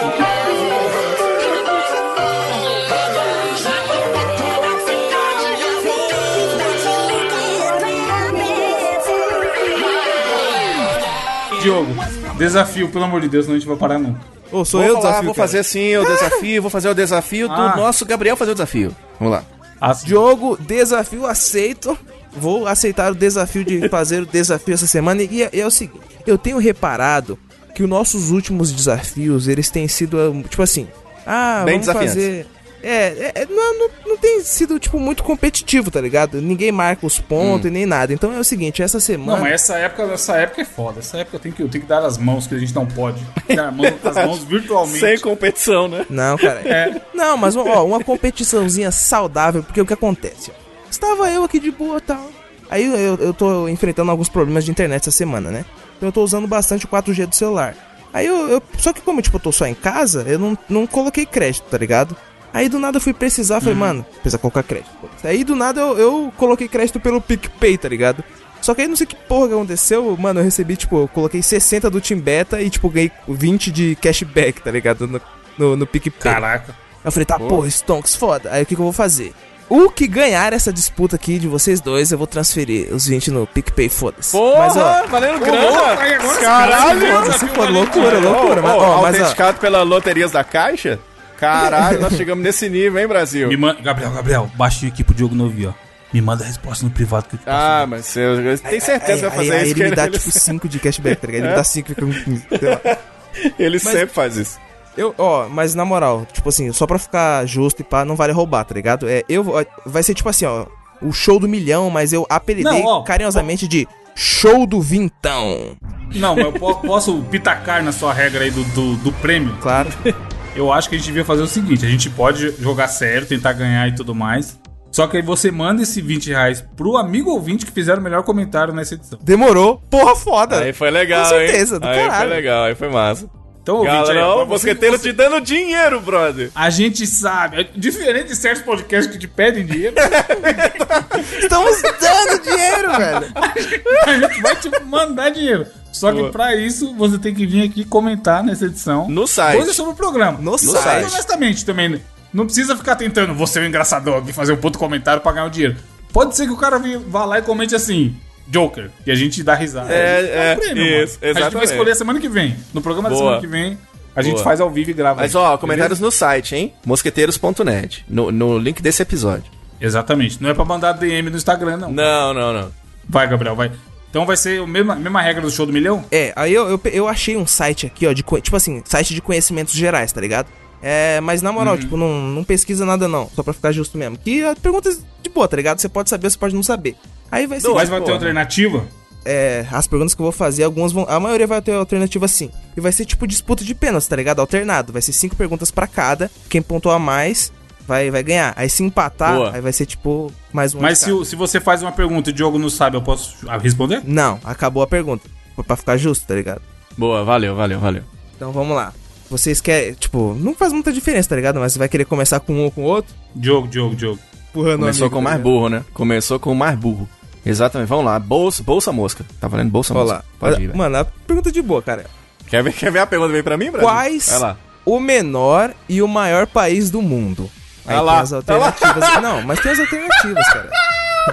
Diogo, 11.61 11.93
desafio, 12.37 12.89
pelo 12.89 13.05
amor 13.05 13.21
de 13.21 13.29
Deus, 13.29 13.45
senão 13.45 13.55
a 13.55 13.59
gente 13.59 13.67
vai 13.67 13.77
parar 13.77 13.97
nunca. 13.99 14.19
Ô, 14.53 14.63
sou 14.63 14.79
Vou 14.81 14.87
eu 14.89 14.95
falar, 14.95 15.07
desafio, 15.09 15.25
vou 15.25 15.33
cara. 15.35 15.47
fazer 15.47 15.59
assim 15.59 15.97
o 15.97 16.05
desafio, 16.05 16.61
vou 16.61 16.71
fazer 16.71 16.89
o 16.89 16.93
desafio 16.95 17.47
do 17.47 17.53
Ah. 17.53 17.75
nosso 17.75 18.05
Gabriel 18.05 18.37
fazer 18.37 18.51
o 18.51 18.55
desafio. 18.55 18.95
Vamos 19.19 19.33
lá. 19.33 19.43
As- 19.81 20.03
Diogo, 20.03 20.57
desafio 20.57 21.25
aceito. 21.25 21.97
Vou 22.35 22.65
aceitar 22.67 23.11
o 23.11 23.15
desafio 23.15 23.63
de 23.65 23.87
fazer 23.89 24.21
o 24.21 24.25
desafio 24.25 24.73
essa 24.73 24.87
semana. 24.87 25.21
E 25.23 25.43
é, 25.43 25.49
é 25.51 25.65
o 25.65 25.71
seguinte: 25.71 25.99
eu 26.25 26.37
tenho 26.37 26.57
reparado 26.57 27.37
que 27.75 27.83
os 27.83 27.89
nossos 27.89 28.31
últimos 28.31 28.71
desafios 28.71 29.47
eles 29.47 29.69
têm 29.69 29.87
sido, 29.87 30.17
tipo 30.49 30.61
assim, 30.61 30.87
ah, 31.25 31.63
Bem 31.65 31.79
vamos 31.79 31.91
fazer. 31.93 32.45
É, 32.83 32.89
é, 33.07 33.31
é, 33.35 33.45
não, 33.49 33.79
não, 33.79 33.89
não 34.07 34.17
tem 34.17 34.41
sido, 34.41 34.77
tipo, 34.77 34.99
muito 34.99 35.23
competitivo, 35.23 35.89
tá 35.89 36.01
ligado? 36.01 36.41
Ninguém 36.41 36.69
marca 36.69 37.05
os 37.05 37.17
pontos 37.17 37.67
e 37.67 37.69
nem 37.71 37.85
nada. 37.85 38.11
Então 38.13 38.33
é 38.33 38.37
o 38.39 38.43
seguinte: 38.43 38.81
essa 38.83 38.99
semana. 38.99 39.37
Não, 39.37 39.41
mas 39.41 39.53
essa 39.53 39.75
época, 39.77 40.03
essa 40.13 40.35
época 40.35 40.61
é 40.61 40.65
foda. 40.65 40.99
Essa 40.99 41.17
época 41.19 41.39
tem 41.39 41.51
que, 41.51 41.63
tem 41.69 41.79
que 41.81 41.87
dar 41.87 42.03
as 42.05 42.17
mãos, 42.17 42.45
que 42.45 42.53
a 42.53 42.59
gente 42.59 42.75
não 42.75 42.85
pode. 42.85 43.23
Dar 43.55 43.71
mão- 43.71 43.85
as 44.03 44.15
mãos 44.15 44.43
virtualmente. 44.45 44.99
Sem 44.99 45.17
competição, 45.19 45.87
né? 45.87 46.05
Não, 46.09 46.37
cara. 46.37 46.59
É. 46.65 47.01
Não, 47.13 47.37
mas 47.37 47.55
ó, 47.55 47.85
uma 47.85 48.03
competiçãozinha 48.03 48.91
saudável, 48.91 49.63
porque 49.63 49.79
o 49.79 49.85
que 49.85 49.93
acontece? 49.93 50.51
ó, 50.51 50.89
Estava 50.91 51.31
eu 51.31 51.43
aqui 51.45 51.59
de 51.59 51.71
boa 51.71 51.97
e 51.97 52.01
tal. 52.01 52.29
Aí 52.69 52.85
eu, 52.85 53.15
eu 53.15 53.33
tô 53.33 53.67
enfrentando 53.69 54.11
alguns 54.11 54.27
problemas 54.29 54.65
de 54.65 54.71
internet 54.71 55.01
essa 55.01 55.11
semana, 55.11 55.49
né? 55.49 55.63
Então 55.97 56.09
eu 56.09 56.13
tô 56.13 56.21
usando 56.23 56.47
bastante 56.47 56.85
o 56.85 56.89
4G 56.89 57.27
do 57.27 57.35
celular. 57.35 57.75
Aí 58.11 58.25
eu, 58.27 58.49
eu- 58.49 58.63
Só 58.77 58.91
que 58.91 59.01
como 59.01 59.21
tipo, 59.21 59.37
eu 59.37 59.41
tô 59.41 59.51
só 59.51 59.65
em 59.65 59.73
casa, 59.73 60.23
eu 60.27 60.37
não, 60.37 60.57
não 60.67 60.85
coloquei 60.85 61.25
crédito, 61.25 61.63
tá 61.69 61.77
ligado? 61.77 62.15
Aí 62.53 62.69
do 62.69 62.77
nada 62.77 62.97
eu 62.97 63.01
fui 63.01 63.13
precisar, 63.13 63.59
falei, 63.59 63.75
mano, 63.75 64.05
precisa 64.21 64.37
colocar 64.37 64.61
crédito. 64.61 64.91
Aí 65.23 65.43
do 65.43 65.55
nada 65.55 65.81
eu, 65.81 65.97
eu 65.97 66.33
coloquei 66.37 66.67
crédito 66.67 66.99
pelo 66.99 67.19
PicPay, 67.19 67.77
tá 67.77 67.89
ligado? 67.89 68.23
Só 68.61 68.73
que 68.73 68.81
aí 68.81 68.87
não 68.87 68.95
sei 68.95 69.07
que 69.07 69.15
porra 69.15 69.47
que 69.47 69.53
aconteceu, 69.55 70.15
mano, 70.17 70.39
eu 70.39 70.43
recebi, 70.43 70.77
tipo, 70.77 71.01
eu 71.01 71.07
coloquei 71.07 71.41
60 71.41 71.89
do 71.89 71.99
Team 71.99 72.19
Beta 72.21 72.61
e, 72.61 72.69
tipo, 72.69 72.87
ganhei 72.89 73.11
20 73.27 73.71
de 73.71 73.95
cashback, 73.95 74.61
tá 74.61 74.71
ligado? 74.71 75.05
No, 75.05 75.21
no, 75.57 75.75
no 75.75 75.85
PicPay. 75.87 76.31
Caraca. 76.33 76.71
Aí 76.71 77.01
eu 77.03 77.11
falei, 77.11 77.25
tá, 77.25 77.37
porra, 77.37 77.67
Stonks, 77.67 78.15
foda. 78.15 78.49
Aí 78.51 78.63
o 78.63 78.65
que, 78.65 78.75
que 78.75 78.79
eu 78.79 78.85
vou 78.85 78.93
fazer? 78.93 79.33
O 79.67 79.89
que 79.89 80.07
ganhar 80.07 80.53
essa 80.53 80.71
disputa 80.71 81.15
aqui 81.15 81.39
de 81.39 81.47
vocês 81.47 81.81
dois, 81.81 82.11
eu 82.11 82.17
vou 82.17 82.27
transferir 82.27 82.93
os 82.93 83.07
20 83.07 83.31
no 83.31 83.47
PicPay, 83.47 83.89
foda-se. 83.89 84.31
Porra, 84.31 84.59
Mas, 84.59 84.77
ó, 84.77 85.07
valendo 85.07 85.39
grana. 85.39 85.97
Caralho. 86.39 87.11
foda-se, 87.11 87.47
foda, 87.47 87.69
loucura, 87.71 88.19
loucura. 88.19 88.61
mas, 88.61 88.71
Ô, 88.71 88.77
ó, 88.77 89.01
mas, 89.01 89.35
ó, 89.39 89.53
pela 89.53 89.81
Loterias 89.81 90.31
da 90.31 90.43
Caixa? 90.43 90.99
Caralho, 91.37 91.99
nós 91.99 92.13
chegamos 92.15 92.43
nesse 92.43 92.69
nível, 92.69 93.01
hein, 93.01 93.07
Brasil? 93.07 93.49
Me 93.49 93.57
manda, 93.57 93.81
Gabriel, 93.81 94.11
Gabriel, 94.11 94.51
baixinho 94.55 94.91
aqui 94.91 95.03
pro 95.03 95.13
Diogo 95.13 95.35
Novi, 95.35 95.67
ó. 95.67 95.73
Me 96.13 96.21
manda 96.21 96.43
a 96.43 96.47
resposta 96.47 96.85
no 96.85 96.91
privado 96.91 97.25
que 97.27 97.35
eu 97.35 97.39
te 97.39 97.45
passo. 97.45 97.57
Ah, 97.57 97.85
mas 97.87 98.05
você 98.05 98.19
eu 98.19 98.57
tenho 98.59 98.81
certeza 98.81 99.29
que 99.29 99.35
vai 99.35 99.37
fazer 99.37 99.51
aí, 99.53 99.57
aí 99.59 99.63
isso. 99.65 99.73
ele 99.73 99.83
me 99.83 99.89
que 99.89 99.95
dá 99.95 100.05
ele, 100.05 100.17
tipo 100.19 100.31
5 100.39 100.69
de 100.69 100.79
cashback, 100.79 101.21
tá 101.21 101.27
ligado? 101.27 101.41
Ele 101.43 101.49
me 101.51 101.55
dá 101.55 101.63
5 101.63 101.91
e 101.91 101.95
fica 101.95 102.05
com 102.05 102.13
15. 102.13 102.45
sei 102.49 102.69
lá. 102.69 102.97
ele 103.57 103.79
sempre 103.79 104.07
faz 104.13 104.37
isso. 104.37 104.59
Eu, 104.95 105.15
ó, 105.17 105.49
mas 105.49 105.73
na 105.73 105.83
moral, 105.83 106.27
tipo 106.31 106.47
assim, 106.49 106.71
só 106.71 106.85
pra 106.85 106.99
ficar 106.99 107.43
justo 107.47 107.81
e 107.81 107.83
pá, 107.83 108.05
não 108.05 108.15
vale 108.15 108.31
roubar, 108.31 108.63
tá 108.63 108.75
ligado? 108.75 109.09
É, 109.09 109.23
eu 109.27 109.43
vou- 109.43 109.65
vai 109.87 110.03
ser 110.03 110.13
tipo 110.13 110.29
assim, 110.29 110.45
ó, 110.45 110.67
o 111.01 111.11
show 111.11 111.39
do 111.39 111.47
milhão, 111.47 111.89
mas 111.89 112.13
eu 112.13 112.27
apelidei 112.29 112.71
Não, 112.71 112.85
ó, 112.85 113.01
carinhosamente 113.03 113.67
de 113.67 113.87
show 114.13 114.67
do 114.67 114.79
vintão. 114.79 115.75
Não, 116.13 116.35
mas 116.35 116.45
eu 116.45 116.53
po- 116.53 116.75
posso 116.75 117.23
pitacar 117.31 117.83
na 117.83 117.91
sua 117.91 118.13
regra 118.13 118.43
aí 118.43 118.51
do, 118.51 118.63
do, 118.65 118.95
do 118.97 119.11
prêmio? 119.13 119.57
Claro. 119.61 119.89
Eu 120.55 120.71
acho 120.71 120.87
que 120.87 120.95
a 120.95 120.97
gente 120.97 121.07
devia 121.07 121.25
fazer 121.25 121.41
o 121.41 121.47
seguinte: 121.47 121.85
a 121.85 121.89
gente 121.89 122.09
pode 122.09 122.51
jogar 122.61 122.87
sério, 122.87 123.27
tentar 123.27 123.53
ganhar 123.53 123.87
e 123.87 123.95
tudo 123.95 124.13
mais. 124.13 124.59
Só 124.91 125.07
que 125.07 125.17
aí 125.17 125.23
você 125.23 125.49
manda 125.49 125.81
esse 125.81 125.99
20 126.01 126.27
reais 126.29 126.63
pro 126.77 126.97
amigo 126.97 127.31
ouvinte 127.31 127.65
que 127.65 127.71
fizer 127.71 127.97
o 127.97 128.01
melhor 128.01 128.21
comentário 128.21 128.71
nessa 128.71 128.93
edição. 128.93 129.17
Demorou. 129.23 129.81
Porra, 129.89 130.15
foda. 130.15 130.59
Aí 130.59 130.71
foi 130.71 130.91
legal, 130.91 131.23
Com 131.23 131.29
certeza, 131.29 131.75
hein? 131.75 131.81
do 131.81 131.87
aí 131.87 131.99
foi 131.99 132.07
caralho. 132.09 132.29
legal, 132.29 132.63
aí 132.65 132.75
foi 132.75 132.89
massa. 132.89 133.27
Então, 133.63 133.77
ouvinte, 133.77 133.95
aí, 133.95 134.01
Galera, 134.07 134.27
ó, 134.27 134.29
ó, 134.29 134.35
o 134.35 134.45
você- 134.45 134.49
mosqueteiro 134.67 134.97
você- 134.97 135.09
te 135.09 135.15
dando 135.15 135.39
dinheiro, 135.39 136.01
brother. 136.01 136.51
A 136.53 136.69
gente 136.69 137.07
sabe, 137.07 137.61
é 137.61 137.63
diferente 137.75 138.27
de 138.27 138.35
certos 138.35 138.61
podcasts 138.61 139.09
que 139.11 139.17
te 139.17 139.25
pedem 139.27 139.65
dinheiro, 139.65 139.95
Estamos 141.41 141.81
dando 141.81 142.41
dinheiro, 142.43 142.91
velho. 142.97 143.33
a 144.05 144.19
gente 144.19 144.41
vai 144.41 144.55
te 144.57 144.69
mandar 144.85 145.29
dinheiro. 145.29 145.65
Só 145.91 146.11
que 146.11 146.19
Boa. 146.19 146.31
pra 146.31 146.55
isso, 146.55 146.93
você 146.95 147.17
tem 147.17 147.33
que 147.33 147.45
vir 147.45 147.63
aqui 147.69 147.85
comentar 147.85 148.43
nessa 148.43 148.65
edição. 148.65 149.07
No 149.07 149.27
site. 149.27 149.57
Coisas 149.57 149.75
sobre 149.75 149.93
o 149.93 149.95
programa. 149.95 150.39
No 150.41 150.57
Site. 150.57 150.81
site. 150.83 151.11
Honestamente, 151.13 151.63
também, 151.65 152.01
não 152.33 152.45
precisa 152.45 152.75
ficar 152.75 152.95
tentando, 152.95 153.33
você 153.35 153.59
é 153.59 153.61
o 153.61 153.65
engraçadão, 153.65 154.17
aqui 154.17 154.33
fazer 154.33 154.53
um 154.53 154.57
puto 154.57 154.79
comentário 154.79 155.21
pra 155.21 155.31
ganhar 155.31 155.45
o 155.45 155.49
dinheiro. 155.49 155.77
Pode 156.11 156.35
ser 156.35 156.47
que 156.47 156.51
o 156.51 156.57
cara 156.57 156.81
vá 157.07 157.25
lá 157.25 157.39
e 157.39 157.41
comente 157.43 157.75
assim, 157.75 158.15
Joker, 158.47 158.89
e 159.05 159.11
a 159.11 159.15
gente 159.15 159.41
dá 159.41 159.55
risada. 159.55 159.91
É, 159.93 160.21
um 160.21 160.63
é, 160.63 160.67
mano. 160.67 160.81
isso, 160.81 161.19
A 161.21 161.41
gente 161.41 161.53
vai 161.55 161.63
escolher 161.63 161.95
semana 161.95 162.19
que 162.19 162.29
vem. 162.29 162.55
No 162.73 162.81
programa 162.81 163.09
da 163.09 163.15
Boa. 163.15 163.25
semana 163.25 163.41
que 163.41 163.47
vem, 163.47 163.77
a 164.15 164.21
gente 164.21 164.33
Boa. 164.33 164.43
faz 164.43 164.59
ao 164.61 164.69
vivo 164.69 164.89
e 164.91 164.93
grava. 164.93 165.21
Mas 165.21 165.35
aí. 165.35 165.41
ó, 165.41 165.45
Beleza? 165.45 165.57
comentários 165.59 165.99
no 165.99 166.11
site, 166.11 166.55
hein? 166.55 166.73
Mosqueteiros.net. 166.85 168.05
No, 168.07 168.31
no 168.31 168.57
link 168.57 168.81
desse 168.81 169.01
episódio. 169.01 169.45
Exatamente. 169.79 170.41
Não 170.41 170.49
é 170.49 170.53
pra 170.53 170.65
mandar 170.65 170.93
DM 170.93 171.29
no 171.29 171.37
Instagram, 171.37 171.77
não. 171.77 171.91
Não, 171.91 172.33
não, 172.33 172.53
não. 172.53 172.71
Vai, 173.07 173.27
Gabriel, 173.27 173.55
vai. 173.55 173.71
Então 174.09 174.25
vai 174.25 174.37
ser 174.37 174.61
a 174.61 174.67
mesma, 174.67 174.95
mesma 174.95 175.21
regra 175.21 175.41
do 175.41 175.49
show 175.49 175.65
do 175.65 175.73
milhão? 175.73 176.05
É, 176.11 176.31
aí 176.35 176.53
eu, 176.53 176.69
eu, 176.69 176.81
eu 176.85 177.07
achei 177.07 177.35
um 177.35 177.47
site 177.47 177.87
aqui, 177.87 178.05
ó, 178.05 178.13
de, 178.13 178.23
tipo 178.41 178.55
assim, 178.55 178.81
site 178.85 179.13
de 179.13 179.21
conhecimentos 179.21 179.73
gerais, 179.73 180.11
tá 180.11 180.21
ligado? 180.21 180.47
É, 180.83 181.19
mas 181.21 181.41
na 181.41 181.51
moral, 181.51 181.77
tipo, 181.77 181.97
não, 181.97 182.21
não 182.21 182.43
pesquisa 182.43 182.85
nada 182.85 183.07
não, 183.07 183.29
só 183.33 183.41
pra 183.41 183.53
ficar 183.53 183.71
justo 183.71 183.97
mesmo. 183.97 184.17
Que 184.17 184.43
é 184.43 184.53
perguntas 184.53 185.01
de 185.21 185.29
boa, 185.29 185.47
tá 185.47 185.55
ligado? 185.55 185.79
Você 185.79 185.89
pode 185.89 186.09
saber, 186.09 186.29
você 186.29 186.37
pode 186.37 186.53
não 186.53 186.61
saber. 186.61 186.95
Aí 187.33 187.47
vai 187.47 187.59
ser, 187.59 187.69
Mas 187.69 187.89
vai 187.89 187.99
ter 188.01 188.11
alternativa? 188.11 188.85
é, 189.25 189.65
as 189.71 189.87
perguntas 189.87 190.13
que 190.13 190.21
eu 190.21 190.25
vou 190.25 190.31
fazer, 190.31 190.63
algumas 190.63 190.91
vão, 190.91 191.05
a 191.09 191.19
maioria 191.19 191.47
vai 191.47 191.61
ter 191.61 191.73
alternativa 191.73 192.27
sim. 192.27 192.51
E 192.77 192.81
vai 192.81 192.91
ser 192.91 193.05
tipo 193.05 193.25
disputa 193.25 193.63
de 193.63 193.73
pênaltis, 193.73 194.07
tá 194.07 194.15
ligado? 194.15 194.39
Alternado, 194.39 194.93
vai 194.93 195.01
ser 195.01 195.13
cinco 195.13 195.35
perguntas 195.35 195.71
pra 195.71 195.87
cada, 195.87 196.29
quem 196.47 196.61
pontuar 196.61 196.99
mais 196.99 197.51
vai, 197.87 198.11
vai 198.11 198.21
ganhar. 198.21 198.53
Aí 198.55 198.69
se 198.69 198.83
empatar, 198.83 199.35
Boa. 199.35 199.51
aí 199.55 199.61
vai 199.61 199.73
ser 199.73 199.85
tipo 199.87 200.31
mais 200.51 200.75
um 200.75 200.79
Mas 200.81 200.99
se, 200.99 201.11
o- 201.11 201.25
se 201.25 201.35
você 201.35 201.59
faz 201.59 201.81
uma 201.81 201.91
pergunta 201.91 202.29
e 202.29 202.33
o 202.33 202.35
Diogo 202.35 202.59
não 202.59 202.69
sabe, 202.69 202.97
eu 202.97 203.01
posso 203.01 203.35
ah, 203.47 203.57
responder? 203.57 204.01
Não, 204.05 204.39
acabou 204.43 204.83
a 204.83 204.87
pergunta. 204.87 205.27
Pra- 205.55 205.63
Pra 205.63 205.75
ficar 205.75 205.97
justo, 205.97 206.27
tá 206.27 206.35
ligado? 206.35 206.61
Boa, 206.97 207.23
valeu, 207.23 207.55
valeu, 207.55 207.79
valeu. 207.79 208.03
Então 208.35 208.51
vamos 208.51 208.75
lá. 208.75 208.93
Vocês 209.29 209.59
querem, 209.61 209.93
tipo, 209.93 210.35
não 210.39 210.53
faz 210.53 210.71
muita 210.71 210.91
diferença, 210.93 211.29
tá 211.29 211.35
ligado? 211.35 211.59
Mas 211.59 211.73
você 211.73 211.79
vai 211.79 211.89
querer 211.89 212.05
começar 212.05 212.39
com 212.39 212.53
um 212.53 212.63
ou 212.65 212.71
com 212.71 212.81
o 212.81 212.85
outro? 212.85 213.11
Diogo, 213.35 213.67
Diogo, 213.67 213.95
Diogo. 213.95 214.19
Empurrando 214.51 214.81
Começou 214.81 215.09
com 215.09 215.15
o 215.15 215.19
tá 215.19 215.23
mais 215.23 215.41
burro, 215.41 215.69
né? 215.69 215.83
Começou 215.93 216.39
com 216.39 216.51
o 216.51 216.55
mais 216.55 216.77
burro. 216.77 217.09
Exatamente, 217.45 217.89
vamos 217.89 218.05
lá. 218.05 218.17
Bolsa, 218.19 218.63
bolsa 218.63 218.91
mosca. 218.91 219.25
Tá 219.39 219.47
valendo 219.47 219.69
bolsa 219.71 219.93
Olha 219.93 220.01
mosca? 220.03 220.15
lá. 220.17 220.23
Pode 220.39 220.55
Olha- 220.55 220.63
ir. 220.63 220.75
Mano, 220.75 220.97
a 220.97 221.05
pergunta 221.05 221.51
de 221.51 221.61
boa, 221.61 221.81
cara. 221.81 222.05
Quer 222.47 222.63
ver, 222.63 222.73
quer 222.73 222.91
ver 222.91 222.99
a 222.99 223.07
pergunta 223.07 223.31
veio 223.31 223.43
pra 223.43 223.57
mim, 223.57 223.69
Brasil? 223.71 223.87
Quais 223.89 224.29
Vai 224.29 224.39
lá. 224.39 224.57
o 224.85 224.99
menor 224.99 225.73
e 225.89 226.01
o 226.01 226.07
maior 226.07 226.45
país 226.47 226.89
do 226.89 227.01
mundo? 227.01 227.49
Aí 227.85 227.95
Ah 227.95 227.97
tem 227.97 228.05
lá, 228.05 228.19
as 228.21 228.29
tá 228.29 228.35
alternativas. 228.37 229.03
Não, 229.21 229.41
mas 229.41 229.59
tem 229.59 229.71
as 229.71 229.79
alternativas, 229.79 230.47
cara. 230.53 230.69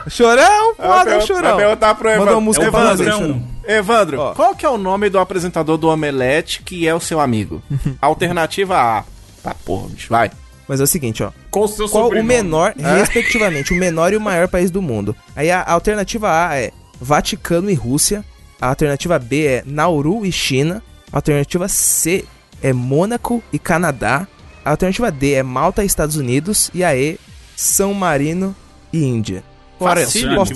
Chorão, 0.09 0.75
Vai 0.77 0.87
foda, 0.89 1.05
perguntar- 1.05 1.27
chorão. 1.27 1.57
perguntar 1.57 1.95
pro 1.97 2.09
Evandro. 2.11 2.35
uma 2.35 2.41
música 2.41 2.65
É 2.65 2.69
o 2.69 2.71
pra 2.73 2.91
aí, 2.91 2.97
chorão. 2.97 3.43
Evandro, 3.65 4.21
Ó. 4.21 4.35
qual 4.35 4.55
que 4.55 4.65
é 4.65 4.69
o 4.69 4.79
nome 4.79 5.11
do 5.11 5.19
apresentador 5.19 5.77
do 5.77 5.89
Omelete 5.89 6.63
que 6.63 6.87
é 6.89 6.95
o 6.95 7.01
seu 7.01 7.21
amigo? 7.21 7.61
Alternativa 8.01 8.77
A. 8.77 9.05
Tá, 9.43 9.55
porra, 9.65 9.89
bicho, 9.89 10.09
vai. 10.11 10.31
Mas 10.69 10.81
é 10.81 10.85
o 10.85 10.87
seguinte, 10.87 11.23
ó. 11.23 11.31
Qual 11.51 11.65
o 11.65 11.69
seu 11.69 11.89
Qual 11.89 12.05
o 12.05 12.07
sobrenome? 12.07 12.29
menor, 12.29 12.75
respectivamente, 12.77 13.73
o 13.73 13.77
menor 13.77 14.13
e 14.13 14.17
o 14.17 14.21
maior 14.21 14.49
país 14.49 14.71
do 14.71 14.81
mundo? 14.81 15.17
Aí 15.35 15.51
a 15.51 15.65
alternativa 15.65 16.29
A 16.49 16.57
é 16.57 16.71
Vaticano 17.01 17.71
e 17.71 17.75
Rússia. 17.75 18.25
A 18.61 18.69
alternativa 18.69 19.19
B 19.19 19.47
é 19.47 19.63
Nauru 19.67 20.25
e 20.25 20.31
China. 20.31 20.83
A 21.13 21.17
alternativa 21.17 21.67
C 21.67 22.25
é 22.63 22.73
Mônaco 22.73 23.43
e 23.53 23.59
Canadá. 23.59 24.29
A 24.65 24.71
alternativa 24.71 25.11
D 25.11 25.33
é 25.33 25.43
Malta 25.43 25.83
e 25.83 25.87
Estados 25.87 26.17
Unidos. 26.17 26.71
E 26.75 26.85
a 26.85 26.95
E, 26.95 27.19
São 27.57 27.95
Marino 27.95 28.55
e 28.93 29.03
Índia. 29.03 29.43
Qual 29.79 29.89
é 29.89 30.03
a 30.03 30.07
resposta? 30.35 30.55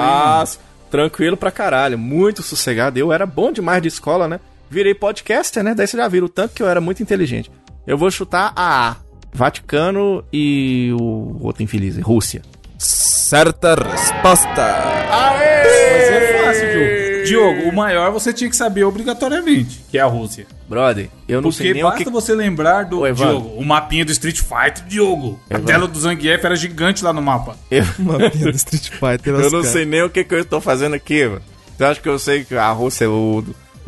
Nossa, 0.00 0.58
tranquilo 0.90 1.36
pra 1.36 1.50
caralho, 1.52 1.96
muito 1.96 2.42
sossegado. 2.42 2.98
Eu 2.98 3.12
era 3.12 3.24
bom 3.24 3.52
demais 3.52 3.80
de 3.80 3.88
escola, 3.88 4.26
né? 4.26 4.40
Virei 4.68 4.92
podcaster, 4.94 5.62
né? 5.62 5.72
Daí 5.74 5.86
você 5.86 5.96
já 5.96 6.08
viram 6.08 6.26
o 6.26 6.28
tanto 6.28 6.52
que 6.54 6.62
eu 6.62 6.68
era 6.68 6.80
muito 6.80 7.00
inteligente. 7.02 7.50
Eu 7.86 7.96
vou 7.96 8.10
chutar 8.10 8.52
a 8.56 8.90
A. 8.90 8.96
Vaticano 9.36 10.24
e 10.32 10.90
o 10.98 11.38
outro 11.40 11.62
infeliz, 11.62 11.96
Rússia. 11.98 12.42
Certa 12.78 13.74
resposta. 13.74 14.48
Mas 15.10 15.42
é 15.42 16.42
fácil, 16.44 16.68
Diogo. 16.72 17.06
Diogo, 17.26 17.68
o 17.68 17.74
maior 17.74 18.12
você 18.12 18.32
tinha 18.32 18.48
que 18.48 18.54
saber 18.56 18.84
obrigatoriamente, 18.84 19.84
que 19.90 19.98
é 19.98 20.00
a 20.00 20.06
Rússia. 20.06 20.46
Brother, 20.68 21.08
eu 21.28 21.40
não 21.40 21.50
sei 21.50 21.66
Porque 21.66 21.74
nem 21.74 21.84
o 21.84 21.88
basta 21.88 22.04
que... 22.04 22.10
você 22.10 22.34
lembrar 22.34 22.84
do 22.84 23.00
Ô, 23.00 23.06
Evandro. 23.06 23.40
Diogo, 23.40 23.60
o 23.60 23.64
mapinha 23.64 24.04
do 24.04 24.12
Street 24.12 24.38
Fighter, 24.40 24.84
Diogo. 24.86 25.40
A 25.50 25.54
Evandro. 25.54 25.66
tela 25.66 25.88
do 25.88 25.98
Zangief 25.98 26.44
era 26.44 26.54
gigante 26.56 27.02
lá 27.04 27.12
no 27.12 27.20
mapa. 27.20 27.56
Eu, 27.70 27.84
Uma 27.98 28.18
piada 28.30 28.50
do 28.52 28.56
Street 28.56 28.90
Fighter. 28.90 29.34
eu 29.34 29.50
não 29.50 29.62
sei 29.64 29.84
nem 29.84 30.02
o 30.02 30.10
que, 30.10 30.22
que 30.24 30.34
eu 30.34 30.44
tô 30.44 30.60
fazendo 30.60 30.94
aqui, 30.94 31.26
mano. 31.26 31.42
Você 31.76 31.84
acha 31.84 32.00
que 32.00 32.08
eu 32.08 32.18
sei 32.18 32.44
que 32.44 32.54
a 32.54 32.70
Rússia 32.70 33.04
é 33.04 33.08
o... 33.08 33.44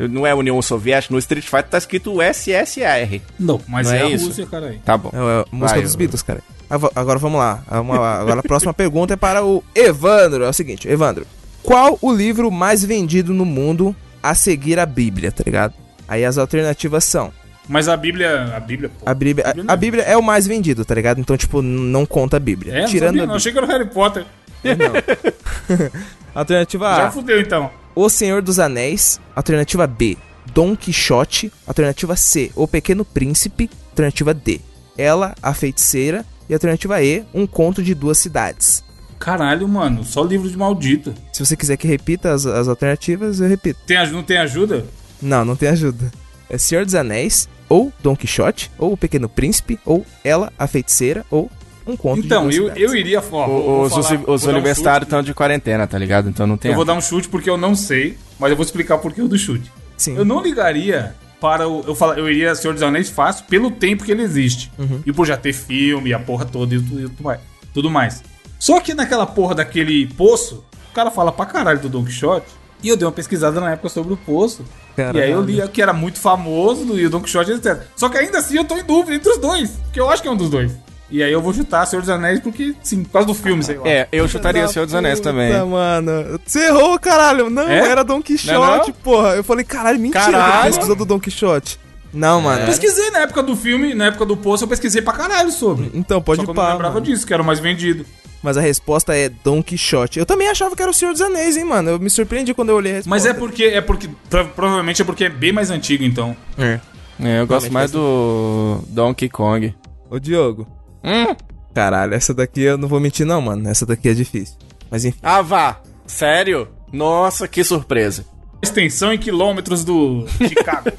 Não 0.07 0.25
é 0.25 0.33
União 0.33 0.61
Soviética? 0.61 1.13
No 1.13 1.19
Street 1.19 1.43
Fighter 1.45 1.69
tá 1.69 1.77
escrito 1.77 2.21
SSR. 2.21 3.21
Não, 3.39 3.59
mas 3.67 3.87
Não 3.87 3.93
é, 3.93 3.99
é 3.99 4.03
a 4.03 4.09
isso? 4.09 4.27
Rússia, 4.27 4.45
cara 4.45 4.67
aí. 4.67 4.79
Tá 4.85 4.97
bom. 4.97 5.11
É 5.13 5.17
a 5.17 5.45
música 5.51 5.75
Vai, 5.75 5.81
dos 5.81 5.95
Beatles, 5.95 6.21
cara. 6.21 6.39
Ava- 6.69 6.91
Agora 6.95 7.19
vamos 7.19 7.39
lá. 7.39 7.63
Vamos 7.69 7.97
lá. 7.97 8.19
Agora 8.19 8.39
a 8.39 8.43
próxima 8.43 8.73
pergunta 8.75 9.13
é 9.13 9.17
para 9.17 9.43
o 9.43 9.63
Evandro. 9.75 10.43
É 10.43 10.49
o 10.49 10.53
seguinte, 10.53 10.87
Evandro. 10.87 11.25
Qual 11.63 11.97
o 12.01 12.13
livro 12.13 12.49
mais 12.49 12.83
vendido 12.83 13.33
no 13.33 13.43
mundo 13.45 13.95
a 14.23 14.33
seguir 14.35 14.79
a 14.79 14.85
Bíblia, 14.85 15.31
tá 15.31 15.43
ligado? 15.45 15.73
Aí 16.07 16.23
as 16.23 16.37
alternativas 16.37 17.03
são. 17.03 17.31
Mas 17.67 17.87
a 17.87 17.95
Bíblia. 17.97 18.53
A 18.55 18.59
Bíblia, 18.59 18.89
pô. 18.89 19.07
A 19.09 19.13
Bíblia, 19.13 19.45
Bíblia 19.45 19.63
a, 19.63 19.65
não. 19.65 19.73
a 19.73 19.75
Bíblia 19.75 20.03
é 20.03 20.17
o 20.17 20.23
mais 20.23 20.47
vendido, 20.47 20.83
tá 20.85 20.95
ligado? 20.95 21.19
Então, 21.19 21.37
tipo, 21.37 21.61
não 21.61 22.05
conta 22.05 22.37
a 22.37 22.39
Bíblia. 22.39 22.73
É, 22.73 22.81
não 22.81 22.87
Tirando 22.87 23.07
sabia, 23.09 23.23
a 23.23 23.27
não. 23.27 23.35
Bíblia. 23.35 23.37
Achei 23.37 23.51
que 23.51 23.57
era 23.57 23.67
o 23.67 23.69
Harry 23.69 23.85
Potter. 23.89 24.25
Alternativa 26.33 26.95
Já 26.95 27.07
A, 27.07 27.11
fudeu 27.11 27.39
então. 27.39 27.69
O 27.95 28.09
Senhor 28.09 28.41
dos 28.41 28.59
Anéis. 28.59 29.19
Alternativa 29.35 29.85
B, 29.87 30.17
Dom 30.53 30.75
Quixote. 30.75 31.51
Alternativa 31.65 32.15
C, 32.15 32.51
O 32.55 32.67
Pequeno 32.67 33.03
Príncipe. 33.03 33.69
Alternativa 33.89 34.33
D, 34.33 34.61
Ela, 34.97 35.35
a 35.41 35.53
Feiticeira. 35.53 36.25
E 36.49 36.53
alternativa 36.53 37.01
E, 37.03 37.23
Um 37.33 37.45
Conto 37.45 37.83
de 37.83 37.93
Duas 37.93 38.17
Cidades. 38.17 38.83
Caralho, 39.19 39.67
mano, 39.67 40.03
só 40.03 40.23
livro 40.23 40.49
de 40.49 40.57
maldito. 40.57 41.13
Se 41.33 41.45
você 41.45 41.55
quiser 41.55 41.75
que 41.75 41.87
repita 41.87 42.31
as, 42.31 42.45
as 42.45 42.67
alternativas, 42.67 43.41
eu 43.41 43.49
repito. 43.49 43.79
Tem, 43.85 43.97
não 44.11 44.23
tem 44.23 44.37
ajuda? 44.37 44.85
Não, 45.21 45.43
não 45.43 45.55
tem 45.55 45.69
ajuda. 45.69 46.09
É 46.49 46.57
Senhor 46.57 46.85
dos 46.85 46.95
Anéis, 46.95 47.49
ou 47.67 47.91
Dom 48.01 48.15
Quixote, 48.15 48.71
ou 48.77 48.93
O 48.93 48.97
Pequeno 48.97 49.27
Príncipe, 49.27 49.77
ou 49.85 50.05
Ela, 50.23 50.51
a 50.57 50.65
Feiticeira, 50.65 51.25
ou 51.29 51.51
Um 51.89 51.97
Conto 51.97 52.19
Então, 52.19 52.51
eu, 52.51 52.69
eu 52.69 52.95
iria. 52.95 53.19
Ó, 53.19 53.47
vou 53.47 53.81
Os, 53.83 53.93
falar- 53.93 54.21
os, 54.27 54.43
os 54.43 54.45
um 54.45 54.49
universitários 54.51 55.07
estão 55.07 55.23
de 55.23 55.33
quarentena, 55.33 55.87
tá 55.87 55.97
ligado? 55.97 56.29
Então 56.29 56.45
não 56.45 56.55
tem... 56.57 56.71
Eu 56.71 56.75
vou 56.75 56.85
dar 56.85 56.93
um 56.93 57.01
chute 57.01 57.27
porque 57.27 57.49
eu 57.49 57.57
não 57.57 57.75
sei, 57.75 58.17
mas 58.39 58.51
eu 58.51 58.55
vou 58.55 58.65
explicar 58.65 58.97
por 58.99 59.11
que 59.11 59.21
o 59.21 59.27
do 59.27 59.37
chute. 59.37 59.71
Sim. 59.97 60.15
Eu 60.15 60.23
não 60.23 60.41
ligaria 60.41 61.15
para 61.41 61.67
o. 61.67 61.83
Eu, 61.87 61.95
fala, 61.95 62.15
eu 62.15 62.29
iria 62.29 62.53
Senhor 62.53 62.73
dos 62.73 62.83
Anéis 62.83 63.09
fácil 63.09 63.45
pelo 63.45 63.71
tempo 63.71 64.03
que 64.03 64.11
ele 64.11 64.21
existe. 64.21 64.71
Uhum. 64.77 65.01
E 65.05 65.11
por 65.11 65.25
já 65.25 65.35
ter 65.37 65.53
filme, 65.53 66.13
a 66.13 66.19
porra 66.19 66.45
toda 66.45 66.75
e 66.75 66.79
tudo, 66.79 66.99
e 66.99 67.03
tudo 67.09 67.23
mais. 67.23 67.39
Tudo 67.73 67.89
mais. 67.89 68.23
Só 68.59 68.79
que 68.79 68.93
naquela 68.93 69.25
porra 69.25 69.55
daquele 69.55 70.07
poço, 70.07 70.63
o 70.91 70.93
cara 70.93 71.09
fala 71.09 71.31
pra 71.31 71.45
caralho 71.45 71.79
do 71.79 71.89
Don 71.89 72.03
Quixote. 72.03 72.47
E 72.81 72.87
eu 72.87 72.95
dei 72.95 73.05
uma 73.05 73.11
pesquisada 73.11 73.59
na 73.59 73.71
época 73.71 73.89
sobre 73.89 74.13
o 74.13 74.17
poço. 74.17 74.63
Caralho. 74.95 75.19
E 75.19 75.21
aí 75.21 75.31
eu 75.31 75.41
li 75.41 75.61
que 75.67 75.81
era 75.81 75.91
muito 75.91 76.19
famoso 76.19 76.85
do 76.85 76.97
e 76.99 77.05
o 77.05 77.09
Don 77.09 77.21
Quixote, 77.21 77.51
etc. 77.51 77.83
Só 77.95 78.07
que 78.07 78.17
ainda 78.17 78.37
assim 78.37 78.55
eu 78.55 78.63
tô 78.63 78.77
em 78.77 78.83
dúvida 78.83 79.15
entre 79.15 79.29
os 79.29 79.37
dois. 79.37 79.71
Porque 79.83 79.99
eu 79.99 80.09
acho 80.09 80.21
que 80.21 80.27
é 80.27 80.31
um 80.31 80.37
dos 80.37 80.49
dois. 80.49 80.71
E 81.11 81.23
aí 81.23 81.31
eu 81.31 81.41
vou 81.41 81.51
chutar 81.53 81.85
Senhor 81.87 82.01
dos 82.01 82.09
Anéis 82.09 82.39
porque, 82.39 82.75
sim, 82.83 83.03
por 83.03 83.11
causa 83.13 83.27
do 83.27 83.33
filme, 83.33 83.63
sei 83.63 83.77
lá. 83.77 83.87
É, 83.87 84.07
eu 84.11 84.27
chutaria 84.27 84.67
Senhor 84.67 84.85
dos 84.85 84.93
Anéis 84.93 85.19
também. 85.19 85.51
Mano. 85.65 86.39
Você 86.45 86.67
errou, 86.67 86.99
caralho. 86.99 87.49
Não, 87.49 87.67
É? 87.67 87.89
era 87.89 88.03
Don 88.03 88.21
Quixote, 88.21 88.53
Não 88.53 88.73
é 88.75 88.77
não? 88.77 88.91
porra. 88.93 89.29
Eu 89.35 89.43
falei, 89.43 89.65
caralho, 89.65 89.99
mentira 89.99 90.23
Caralho. 90.25 90.61
que 90.61 90.67
pesquisou 90.69 90.95
do 90.95 91.05
Don 91.05 91.19
Quixote. 91.19 91.79
Não, 92.13 92.41
mano. 92.41 92.61
Eu 92.61 92.65
pesquisei 92.67 93.09
na 93.11 93.19
época 93.19 93.41
do 93.43 93.55
filme, 93.55 93.93
na 93.93 94.05
época 94.07 94.25
do 94.25 94.35
post, 94.37 94.61
eu 94.63 94.67
pesquisei 94.67 95.01
pra 95.01 95.13
caralho 95.13 95.51
sobre. 95.51 95.91
Então, 95.93 96.21
pode 96.21 96.41
Só 96.41 96.45
que 96.45 96.51
eu 96.51 96.53
não 96.55 96.71
lembrava 96.71 96.93
mano. 96.95 97.05
disso, 97.05 97.25
que 97.25 97.33
era 97.33 97.41
o 97.41 97.45
mais 97.45 97.59
vendido. 97.59 98.05
Mas 98.41 98.55
a 98.55 98.61
resposta 98.61 99.15
é 99.15 99.29
Don 99.43 99.61
Quixote. 99.61 100.17
Eu 100.17 100.25
também 100.25 100.47
achava 100.47 100.75
que 100.75 100.81
era 100.81 100.89
o 100.89 100.93
Senhor 100.93 101.11
dos 101.11 101.21
Anéis, 101.21 101.57
hein, 101.57 101.65
mano. 101.65 101.89
Eu 101.89 101.99
me 101.99 102.09
surpreendi 102.09 102.53
quando 102.53 102.69
eu 102.69 102.75
olhei 102.75 102.93
a 102.93 102.95
resposta. 102.95 103.09
Mas 103.09 103.25
é 103.25 103.33
porque, 103.33 103.63
é 103.65 103.81
porque, 103.81 104.09
pro- 104.29 104.45
provavelmente 104.49 105.01
é 105.01 105.05
porque 105.05 105.25
é 105.25 105.29
bem 105.29 105.51
mais 105.51 105.69
antigo, 105.71 106.03
então. 106.03 106.35
É. 106.57 106.79
É, 107.21 107.41
eu 107.41 107.45
gosto 107.47 107.65
Realmente 107.65 107.73
mais 107.73 107.91
faz 107.91 107.91
do 107.91 108.79
Donkey 108.87 109.27
Kong. 109.29 109.75
Ô, 110.09 110.17
Diogo. 110.19 110.65
Hum? 111.03 111.35
Caralho, 111.73 112.13
essa 112.13 112.33
daqui 112.33 112.61
eu 112.61 112.77
não 112.77 112.87
vou 112.87 112.99
mentir 112.99 113.25
não, 113.25 113.41
mano. 113.41 113.69
Essa 113.69 113.85
daqui 113.85 114.09
é 114.09 114.13
difícil. 114.13 114.55
Mas 114.89 115.05
enfim. 115.05 115.19
Ah, 115.21 115.41
vá. 115.41 115.79
Sério? 116.05 116.67
Nossa, 116.91 117.47
que 117.47 117.63
surpresa. 117.63 118.25
Extensão 118.61 119.13
em 119.13 119.17
quilômetros 119.17 119.83
do 119.85 120.25
Chicago. 120.47 120.91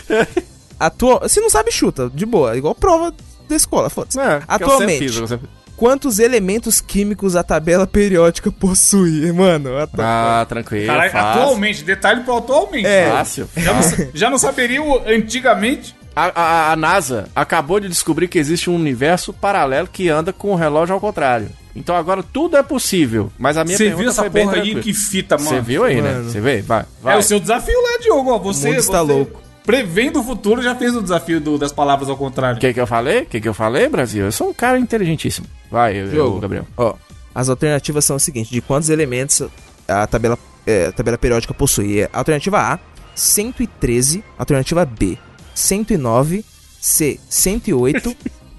Atua... 0.78 1.28
Se 1.28 1.40
não 1.40 1.50
sabe, 1.50 1.70
chuta. 1.72 2.10
De 2.12 2.24
boa. 2.26 2.56
Igual 2.56 2.74
prova 2.74 3.12
da 3.48 3.56
escola, 3.56 3.90
foda-se. 3.90 4.18
É, 4.18 4.36
eu 4.38 4.42
Atualmente. 4.48 4.98
fiz, 5.08 5.16
eu 5.16 5.26
sempre- 5.26 5.48
Quantos 5.76 6.20
elementos 6.20 6.80
químicos 6.80 7.34
a 7.34 7.42
tabela 7.42 7.84
periódica 7.84 8.50
possui, 8.52 9.30
mano? 9.32 9.76
A 9.76 9.88
ta- 9.88 10.40
Ah, 10.42 10.46
tranquilo. 10.46 10.86
Caralho, 10.86 11.10
atualmente, 11.18 11.82
detalhe 11.82 12.22
pro 12.22 12.36
atualmente. 12.36 12.86
É. 12.86 13.10
Fácil. 13.10 13.48
Já, 13.56 13.74
não, 13.74 14.08
já 14.14 14.30
não 14.30 14.38
saberia 14.38 14.80
o 14.80 15.02
antigamente. 15.04 15.96
A, 16.16 16.30
a- 16.34 16.72
a 16.72 16.76
NASA 16.76 17.28
acabou 17.34 17.80
de 17.80 17.88
descobrir 17.88 18.28
que 18.28 18.38
existe 18.38 18.70
um 18.70 18.76
universo 18.76 19.32
paralelo 19.32 19.88
que 19.90 20.08
anda 20.08 20.32
com 20.32 20.52
o 20.52 20.54
relógio 20.54 20.94
ao 20.94 21.00
contrário. 21.00 21.48
Então 21.74 21.96
agora 21.96 22.22
tudo 22.22 22.56
é 22.56 22.62
possível. 22.62 23.32
Mas 23.36 23.56
a 23.56 23.64
minha 23.64 23.76
Você 23.76 23.84
pergunta 23.84 24.02
viu 24.02 24.10
essa 24.10 24.30
foi 24.30 24.30
porra 24.42 24.56
aí? 24.56 24.80
Que 24.80 24.94
fita, 24.94 25.36
mano. 25.36 25.48
Você 25.48 25.60
viu 25.60 25.82
aí, 25.84 26.00
né? 26.00 26.12
Mano. 26.12 26.30
Você 26.30 26.40
vê? 26.40 26.62
Vai, 26.62 26.84
vai. 27.02 27.16
É 27.16 27.18
o 27.18 27.22
seu 27.22 27.40
desafio 27.40 27.74
lá, 27.82 27.98
Diogo. 28.00 28.30
ó. 28.30 28.38
Você, 28.38 28.66
O 28.68 28.70
mundo 28.70 28.78
está 28.80 29.02
você 29.02 29.12
louco. 29.12 29.40
Prevendo 29.66 30.20
o 30.20 30.22
futuro, 30.22 30.62
já 30.62 30.76
fez 30.76 30.94
o 30.94 31.02
desafio 31.02 31.40
do- 31.40 31.58
das 31.58 31.72
palavras 31.72 32.08
ao 32.08 32.16
contrário. 32.16 32.58
O 32.58 32.60
que 32.60 32.72
que 32.72 32.80
eu 32.80 32.86
falei? 32.86 33.22
O 33.22 33.26
que 33.26 33.40
que 33.40 33.48
eu 33.48 33.54
falei, 33.54 33.88
Brasil? 33.88 34.24
Eu 34.26 34.30
sou 34.30 34.50
um 34.50 34.54
cara 34.54 34.78
inteligentíssimo. 34.78 35.46
Vai, 35.70 35.96
eu, 35.96 36.04
eu, 36.04 36.10
Diogo. 36.10 36.38
Gabriel. 36.40 36.66
Ó, 36.76 36.94
as 37.34 37.48
alternativas 37.48 38.04
são 38.04 38.14
o 38.16 38.20
seguinte: 38.20 38.50
de 38.52 38.60
quantos 38.60 38.88
elementos 38.88 39.42
a 39.88 40.06
tabela, 40.06 40.38
é, 40.66 40.86
a 40.86 40.92
tabela 40.92 41.18
periódica 41.18 41.52
possui? 41.54 42.02
É, 42.02 42.10
alternativa 42.12 42.58
A, 42.60 42.78
113. 43.16 44.22
Alternativa 44.38 44.84
B, 44.84 45.18
109. 45.54 46.44
C, 46.80 47.18
108. 47.28 48.16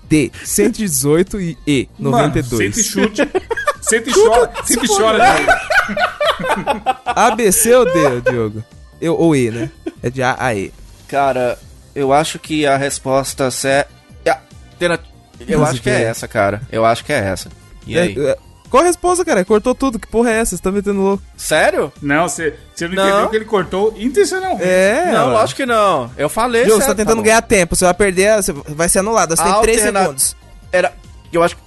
D, 0.07 0.31
118 0.43 1.41
e 1.41 1.57
E, 1.65 1.89
92. 1.97 2.51
Mano, 2.51 2.73
sente 2.73 2.79
e 2.79 2.83
chute. 2.83 3.21
Sente 3.81 4.09
e 4.09 4.13
chora. 4.13 4.51
Sente 4.63 4.85
e 4.85 4.87
chora. 4.87 5.17
Diogo. 5.35 5.51
A, 7.05 7.35
B, 7.35 7.51
C 7.51 7.73
ou 7.75 7.85
D, 7.85 8.21
Diogo? 8.31 8.63
Eu, 8.99 9.15
ou 9.15 9.35
E, 9.35 9.51
né? 9.51 9.69
É 10.01 10.09
de 10.09 10.23
A 10.23 10.35
a 10.39 10.55
E. 10.55 10.71
Cara, 11.07 11.57
eu 11.93 12.11
acho 12.13 12.39
que 12.39 12.65
a 12.65 12.77
resposta 12.77 13.49
é. 13.63 13.87
é- 14.25 14.37
Eu 15.47 15.63
acho 15.63 15.81
que 15.81 15.89
é 15.89 15.97
que 15.97 16.03
é? 16.03 16.07
essa, 16.07 16.27
cara. 16.27 16.61
Eu 16.71 16.83
acho 16.85 17.03
que 17.05 17.13
é 17.13 17.17
essa. 17.17 17.49
E 17.85 17.97
aí? 17.97 18.15
É, 18.65 18.67
é, 18.67 18.69
qual 18.69 18.83
a 18.83 18.85
resposta, 18.85 19.23
cara? 19.25 19.45
Cortou 19.45 19.73
tudo. 19.75 19.99
Que 19.99 20.07
porra 20.07 20.31
é 20.31 20.39
essa? 20.39 20.55
Você 20.55 20.61
tá 20.63 20.71
metendo 20.71 20.99
louco? 21.01 21.23
Sério? 21.37 21.91
Não, 22.01 22.27
você, 22.27 22.55
você 22.73 22.87
não, 22.87 22.95
Não. 22.95 23.07
entendeu 23.09 23.29
que 23.29 23.35
ele 23.37 23.45
cortou 23.45 23.93
intencionalmente. 23.97 24.63
É, 24.63 25.11
não, 25.11 25.27
ué. 25.27 25.33
lógico 25.33 25.57
que 25.57 25.65
não. 25.65 26.11
Eu 26.17 26.29
falei 26.29 26.63
Diogo, 26.65 26.81
você 26.81 26.87
tá 26.87 26.95
tentando 26.95 27.17
bom. 27.17 27.23
ganhar 27.23 27.41
tempo. 27.41 27.75
Você 27.75 27.85
vai 27.85 27.93
perder, 27.93 28.35
você 28.41 28.51
vai 28.53 28.89
ser 28.89 28.99
anulado. 28.99 29.35
Você 29.35 29.43
tem 29.43 29.61
3 29.61 29.77
Alterna- 29.79 30.01
segundos. 30.01 30.35
Era. 30.71 30.93
Eu 31.31 31.43
acho 31.43 31.55
que. 31.55 31.65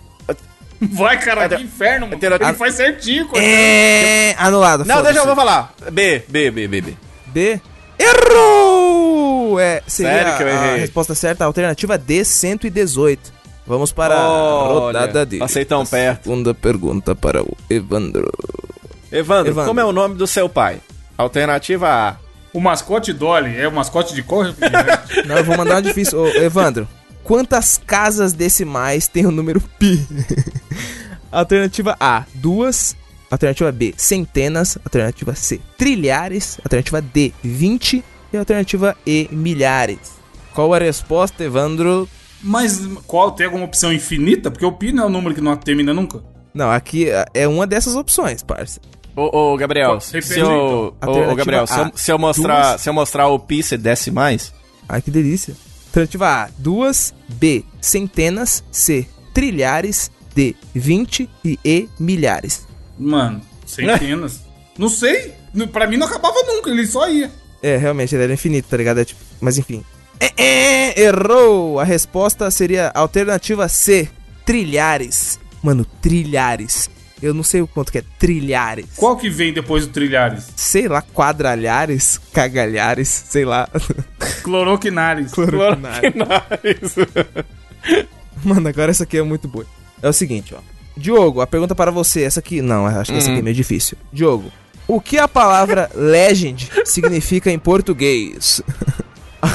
Vai, 0.81 1.19
cara, 1.21 1.45
É, 1.45 1.49
que 1.49 1.63
inferno, 1.65 2.07
mano. 2.07 2.21
Era- 2.23 2.37
Ele 2.37 2.55
faz 2.57 2.75
certinho, 2.75 3.25
cortando. 3.27 3.45
É, 3.49 4.35
anulado. 4.39 4.85
Não, 4.85 5.03
deixa 5.03 5.19
eu 5.19 5.27
vou 5.27 5.35
falar. 5.35 5.75
B, 5.91 6.23
B, 6.29 6.51
B, 6.53 6.69
B, 6.69 6.81
B. 6.81 6.97
B. 7.27 7.61
Errou! 7.99 9.59
É, 9.59 9.83
seria 9.87 10.13
Sério 10.13 10.37
que 10.37 10.43
eu 10.43 10.47
a 10.47 10.51
errei? 10.51 10.81
resposta 10.81 11.15
certa, 11.15 11.43
a 11.45 11.47
alternativa 11.47 11.99
D, 11.99 12.25
118. 12.25 13.33
Vamos 13.69 13.93
para 13.93 14.15
a 14.17 14.29
Olha, 14.31 14.81
rodada 14.81 15.27
D. 15.27 15.37
passei 15.39 15.63
tão 15.63 15.83
A 15.83 15.87
perto. 15.87 16.25
Segunda 16.25 16.55
pergunta 16.55 17.15
para 17.15 17.43
o 17.43 17.55
Evandro. 17.69 18.33
Evandro, 19.13 19.53
Evandro. 19.53 19.65
como 19.69 19.79
é 19.81 19.85
o 19.85 19.93
nome 19.93 20.15
do 20.15 20.27
seu 20.27 20.49
pai? 20.49 20.81
Alternativa 21.19 21.87
A. 21.87 22.17
O 22.55 22.61
mascote 22.61 23.13
Dolly 23.13 23.55
é 23.59 23.69
o 23.69 23.73
mascote 23.73 24.15
de 24.15 24.23
refrigerante? 24.23 25.23
Não, 25.29 25.37
eu 25.37 25.45
vou 25.45 25.55
mandar 25.55 25.75
uma 25.75 25.83
difícil. 25.83 26.19
Ô, 26.19 26.29
Evandro, 26.29 26.89
quantas 27.23 27.77
casas 27.77 28.33
decimais 28.33 29.07
tem 29.07 29.27
o 29.27 29.31
número 29.31 29.61
pi? 29.79 30.01
alternativa 31.31 31.95
A, 32.01 32.25
duas. 32.35 32.97
Alternativa 33.31 33.71
B, 33.71 33.93
centenas. 33.99 34.79
Alternativa 34.83 35.35
C, 35.35 35.61
trilhares. 35.77 36.59
Alternativa 36.65 37.03
D, 37.03 37.35
20. 37.43 38.03
E 38.33 38.37
alternativa 38.37 38.97
E, 39.07 39.29
milhares. 39.31 39.99
Qual 40.55 40.73
a 40.73 40.79
resposta, 40.79 41.45
Evandro? 41.45 42.09
Mas 42.43 42.81
qual? 43.07 43.33
Tem 43.33 43.47
alguma 43.47 43.65
opção 43.65 43.93
infinita? 43.93 44.51
Porque 44.51 44.65
o 44.65 44.73
pi 44.73 44.93
não 44.93 45.05
é 45.05 45.07
o 45.07 45.11
número 45.11 45.35
que 45.35 45.41
não 45.41 45.57
termina 45.57 45.93
nunca. 45.93 46.23
Não, 46.55 46.71
aqui 46.71 47.09
é- 47.35 47.47
uma 47.49 47.67
dessas 47.67 47.95
opções, 47.95 48.43
parça. 48.43 48.81
Ô, 49.17 49.53
ô 49.53 49.57
Gabriel, 49.57 50.01
se 50.01 50.17
eu, 50.17 50.95
então. 51.01 51.31
ô, 51.31 51.35
Gabriel, 51.35 51.67
se 51.67 51.79
eu, 51.79 51.91
se 51.95 52.13
eu 52.13 52.19
mostrar, 52.19 52.71
duas. 52.71 52.81
se 52.81 52.89
eu 52.89 52.93
mostrar 52.95 53.29
o 53.29 53.39
pi, 53.39 53.63
você 53.63 53.77
desce 53.77 54.11
mais? 54.11 54.53
Ai, 54.89 55.03
que 55.03 55.11
delícia. 55.11 55.55
Alternativa 55.89 56.29
A, 56.45 56.49
duas. 56.57 57.13
B, 57.29 57.65
centenas. 57.81 58.63
C, 58.71 59.07
trilhares. 59.35 60.11
D, 60.35 60.55
20. 60.73 61.29
E 61.45 61.59
E, 61.65 61.89
milhares. 61.99 62.67
Mano, 62.97 63.41
centenas. 63.67 64.41
não 64.79 64.89
sei. 64.89 65.35
Pra 65.73 65.89
mim 65.89 65.97
não 65.97 66.07
acabava 66.07 66.41
nunca, 66.47 66.71
ele 66.71 66.87
só 66.87 67.09
ia. 67.11 67.31
É, 67.61 67.77
realmente, 67.77 68.15
ele 68.15 68.23
era 68.23 68.33
infinito, 68.35 68.69
tá 68.69 68.77
ligado? 68.77 69.01
É 69.01 69.05
tipo, 69.05 69.21
mas 69.41 69.59
enfim. 69.59 69.83
É, 70.21 70.33
é, 70.37 71.01
errou! 71.03 71.79
A 71.79 71.85
resposta 71.85 72.51
seria 72.51 72.91
alternativa 72.95 73.69
C, 73.69 74.09
trilhares. 74.45 75.39
Mano, 75.63 75.85
trilhares. 75.85 76.91
Eu 77.21 77.35
não 77.35 77.43
sei 77.43 77.61
o 77.61 77.67
quanto 77.67 77.91
que 77.91 77.99
é 77.99 78.05
trilhares. 78.19 78.87
Qual 78.97 79.17
que 79.17 79.29
vem 79.29 79.53
depois 79.53 79.87
do 79.87 79.93
trilhares? 79.93 80.49
Sei 80.55 80.87
lá, 80.87 81.03
quadralhares, 81.03 82.21
cagalhares, 82.33 83.09
sei 83.09 83.45
lá. 83.45 83.69
Cloroquinares. 84.43 85.33
Cloroquinares. 85.33 86.95
Mano, 88.45 88.69
agora 88.69 88.91
essa 88.91 89.03
aqui 89.03 89.19
é 89.19 89.23
muito 89.23 89.49
boa. 89.49 89.67
É 90.01 90.09
o 90.09 90.13
seguinte, 90.13 90.55
ó. 90.55 90.59
Diogo, 90.97 91.41
a 91.41 91.47
pergunta 91.47 91.75
para 91.75 91.91
você, 91.91 92.23
essa 92.23 92.41
aqui. 92.41 92.63
Não, 92.63 92.87
acho 92.87 93.13
que 93.13 93.19
essa 93.19 93.31
aqui 93.31 93.41
é 93.41 93.43
meio 93.43 93.57
difícil. 93.57 93.97
Diogo, 94.13 94.51
o 94.87 95.01
que 95.01 95.19
a 95.19 95.29
palavra 95.29 95.91
legend 95.95 96.71
significa 96.85 97.51
em 97.51 97.59
português? 97.59 98.63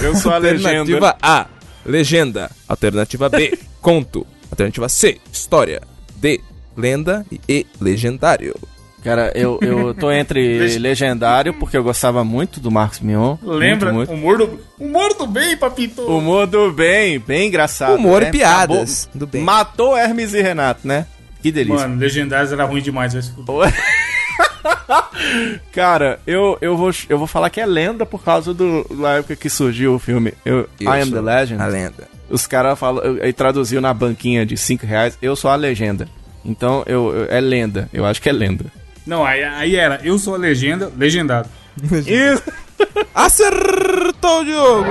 Eu 0.02 0.16
sou 0.16 0.32
a 0.32 0.38
legenda. 0.38 0.70
Alternativa 0.70 1.18
A, 1.22 1.46
legenda. 1.86 2.52
Alternativa 2.68 3.30
B, 3.30 3.58
conto. 3.82 4.26
Alternativa 4.52 4.88
C, 4.90 5.20
história. 5.32 5.82
D, 6.16 6.40
lenda. 6.78 7.26
E 7.32 7.40
E, 7.48 7.66
legendário. 7.82 8.56
Cara, 9.04 9.34
eu, 9.36 9.60
eu 9.62 9.94
tô 9.94 10.10
entre 10.12 10.58
legendário, 10.80 11.54
porque 11.56 11.76
eu 11.76 11.84
gostava 11.84 12.24
muito 12.24 12.62
do 12.62 12.72
Marcos 12.72 13.02
Mion. 13.02 13.36
Lembra? 13.44 13.92
Muito, 13.92 14.10
muito. 14.10 14.14
Humor 14.14 14.38
do, 14.38 14.60
humor 14.80 15.14
do 15.14 15.28
bem, 15.28 15.58
papito. 15.58 16.04
Humor 16.04 16.48
do 16.48 16.72
bem, 16.72 17.20
bem 17.20 17.50
engraçado. 17.50 17.96
Humor 17.96 18.22
né? 18.22 18.30
e 18.30 18.32
piadas 18.32 19.10
do 19.14 19.28
bem. 19.28 19.42
Matou 19.42 19.98
Hermes 19.98 20.34
e 20.34 20.42
Renato, 20.42 20.88
né? 20.88 21.06
Que 21.42 21.52
delícia. 21.52 21.86
Mano, 21.90 22.00
Legendários 22.00 22.54
era 22.54 22.64
ruim 22.64 22.82
demais. 22.82 23.12
vai 23.12 23.22
se 23.22 23.34
fuder. 23.34 23.74
Cara, 25.72 26.20
eu, 26.26 26.58
eu, 26.62 26.76
vou, 26.78 26.92
eu 27.10 27.18
vou 27.18 27.28
falar 27.28 27.50
que 27.50 27.60
é 27.62 27.66
lenda 27.66 28.06
por 28.06 28.24
causa 28.24 28.54
do, 28.54 28.84
da 29.02 29.14
época 29.18 29.36
que 29.36 29.50
surgiu 29.50 29.96
o 29.96 30.00
filme 30.00 30.34
eu, 30.46 30.68
I 30.80 30.88
Am 31.02 31.12
the 31.12 31.22
Legend. 31.22 31.62
A 31.62 31.66
lenda. 31.68 32.08
Os 32.30 32.48
caras 32.48 32.78
falam, 32.80 33.04
aí 33.22 33.34
traduziu 33.34 33.80
na 33.82 33.94
banquinha 33.94 34.46
de 34.46 34.58
5 34.58 34.86
reais, 34.86 35.18
eu 35.22 35.36
sou 35.36 35.50
a 35.52 35.56
legenda. 35.56 36.08
Então, 36.44 36.84
eu, 36.86 37.14
eu- 37.16 37.26
é 37.30 37.40
lenda. 37.40 37.90
Eu 37.94 38.06
acho 38.06 38.22
que 38.22 38.30
é 38.30 38.32
lenda. 38.32 38.66
Não, 39.06 39.26
aí, 39.26 39.44
aí 39.44 39.76
era. 39.76 40.00
Eu 40.04 40.18
sou 40.18 40.36
a 40.36 40.38
legenda, 40.38 40.92
legendado. 40.98 41.48
Isso! 42.06 42.44
Acertou, 43.14 44.44
Diogo! 44.44 44.90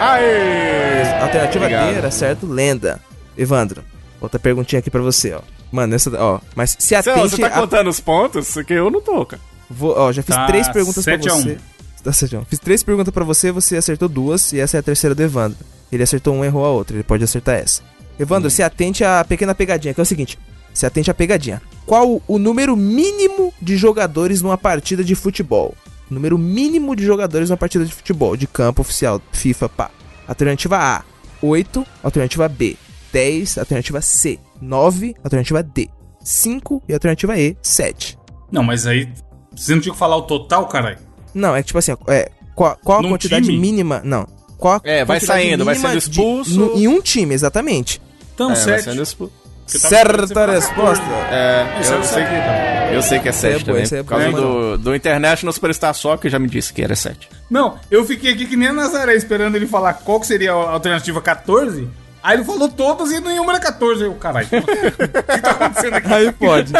Aê! 0.00 1.22
Alternativa 1.22 1.64
Obrigado. 1.64 1.90
D 1.92 1.98
era 1.98 2.10
certo, 2.10 2.46
lenda. 2.46 3.00
Evandro, 3.36 3.82
outra 4.20 4.38
perguntinha 4.38 4.78
aqui 4.80 4.90
pra 4.90 5.00
você, 5.00 5.32
ó. 5.32 5.40
Mano, 5.72 5.94
essa, 5.94 6.10
ó, 6.22 6.40
mas 6.54 6.76
se 6.78 6.88
Você, 6.88 6.94
atente 6.94 7.30
você 7.30 7.38
tá 7.38 7.46
a- 7.48 7.50
contando 7.60 7.90
os 7.90 8.00
pontos? 8.00 8.54
Que 8.66 8.74
eu 8.74 8.90
não 8.90 9.00
tô, 9.00 9.24
cara. 9.26 9.42
Vou, 9.68 9.92
ó, 9.96 10.12
já 10.12 10.22
fiz 10.22 10.34
Tá 10.36 10.46
três 10.46 10.68
perguntas 10.68 11.04
pra 11.04 11.14
7 11.14 11.28
a 11.28 11.34
1. 11.34 11.40
você. 11.42 11.58
Tá 12.02 12.12
7 12.12 12.36
a 12.36 12.40
1. 12.40 12.44
Fiz 12.44 12.58
três 12.58 12.82
perguntas 12.82 13.12
pra 13.12 13.24
você, 13.24 13.50
você 13.50 13.76
acertou 13.76 14.08
duas 14.08 14.52
e 14.52 14.60
essa 14.60 14.76
é 14.76 14.80
a 14.80 14.82
terceira 14.82 15.14
do 15.14 15.22
Evandro. 15.22 15.58
Ele 15.90 16.02
acertou 16.02 16.34
um, 16.34 16.44
errou 16.44 16.64
a 16.64 16.68
outra. 16.70 16.94
Ele 16.96 17.02
pode 17.02 17.24
acertar 17.24 17.56
essa. 17.56 17.82
Evandro, 18.18 18.50
se 18.50 18.62
atente 18.62 19.02
à 19.02 19.24
pequena 19.24 19.54
pegadinha, 19.54 19.92
que 19.92 20.00
é 20.00 20.02
o 20.02 20.06
seguinte: 20.06 20.38
se 20.72 20.86
atente 20.86 21.10
à 21.10 21.14
pegadinha. 21.14 21.60
Qual 21.86 22.22
o 22.28 22.38
número 22.38 22.76
mínimo 22.76 23.52
de 23.60 23.76
jogadores 23.76 24.40
numa 24.42 24.56
partida 24.58 25.02
de 25.02 25.14
futebol? 25.14 25.74
Número 26.08 26.38
mínimo 26.38 26.94
de 26.94 27.04
jogadores 27.04 27.48
numa 27.48 27.56
partida 27.56 27.84
de 27.84 27.92
futebol, 27.92 28.36
de 28.36 28.46
campo 28.46 28.82
oficial, 28.82 29.20
FIFA, 29.32 29.68
pá. 29.68 29.90
Alternativa 30.28 30.76
A, 30.78 31.02
8. 31.42 31.84
Alternativa 32.02 32.48
B, 32.48 32.76
10, 33.12 33.58
alternativa 33.58 34.00
C, 34.00 34.38
9, 34.60 35.14
alternativa 35.22 35.62
D, 35.62 35.88
5 36.22 36.82
e 36.88 36.92
alternativa 36.94 37.38
E, 37.38 37.56
7. 37.62 38.18
Não, 38.50 38.62
mas 38.62 38.86
aí. 38.86 39.08
Você 39.54 39.74
não 39.74 39.80
tinha 39.80 39.92
que 39.92 39.98
falar 39.98 40.16
o 40.16 40.22
total, 40.22 40.66
caralho? 40.66 40.98
Não, 41.32 41.54
é 41.54 41.62
tipo 41.62 41.78
assim, 41.78 41.92
é, 42.08 42.30
qual, 42.54 42.76
qual 42.82 43.00
a 43.00 43.02
quantidade 43.08 43.46
time? 43.46 43.58
mínima? 43.58 44.00
Não. 44.04 44.26
Qual 44.58 44.80
É, 44.84 45.04
vai 45.04 45.20
saindo, 45.20 45.64
vai 45.64 45.74
sendo 45.74 45.92
de- 45.92 45.98
expulso. 45.98 46.58
no- 46.58 46.76
em 46.78 46.88
um 46.88 47.00
time, 47.00 47.34
exatamente. 47.34 48.00
Então, 48.34 48.50
É, 48.50 48.54
vai 48.54 48.62
sete. 48.62 48.84
sendo 48.84 49.02
tava 49.06 49.30
esperando 49.66 50.28
você 50.28 50.34
Certa 50.34 50.46
resposta. 50.52 51.04
14. 51.04 51.34
É, 51.34 51.62
eu 51.62 51.76
eu 51.78 51.84
sei, 52.04 52.22
sabia, 52.24 52.40
cara. 52.40 52.92
eu 52.94 53.02
sei 53.02 53.18
que 53.20 53.28
é 53.28 53.30
Isso 53.30 53.46
aí 53.46 53.52
é 53.52 53.54
7 53.58 53.64
boa, 53.64 53.76
também. 53.82 53.98
é 53.98 54.02
Por 54.02 54.08
causa 54.08 54.30
boa. 54.30 54.76
do, 54.76 54.78
do 54.78 54.94
International 54.94 55.52
Superstar 55.52 55.94
Soccer 55.94 56.30
já 56.30 56.38
me 56.38 56.48
disse 56.48 56.72
que 56.72 56.82
era 56.82 56.94
7. 56.96 57.28
Não, 57.50 57.78
eu 57.90 58.04
fiquei 58.04 58.32
aqui 58.32 58.46
que 58.46 58.56
nem 58.56 58.68
a 58.68 58.72
Nazaré 58.72 59.14
esperando 59.14 59.54
ele 59.56 59.66
falar 59.66 59.94
qual 59.94 60.20
que 60.20 60.26
seria 60.26 60.52
a 60.52 60.70
alternativa 60.70 61.20
14. 61.20 61.88
Aí 62.24 62.38
ele 62.38 62.44
falou 62.44 62.70
todas 62.70 63.12
e 63.12 63.20
nenhuma 63.20 63.52
era 63.52 63.60
14. 63.60 64.02
Eu, 64.02 64.14
caralho, 64.14 64.46
o 64.46 64.50
que 64.50 65.40
tá 65.42 65.50
acontecendo 65.50 65.94
aqui? 65.96 66.10
Aí 66.10 66.32
pode. 66.32 66.72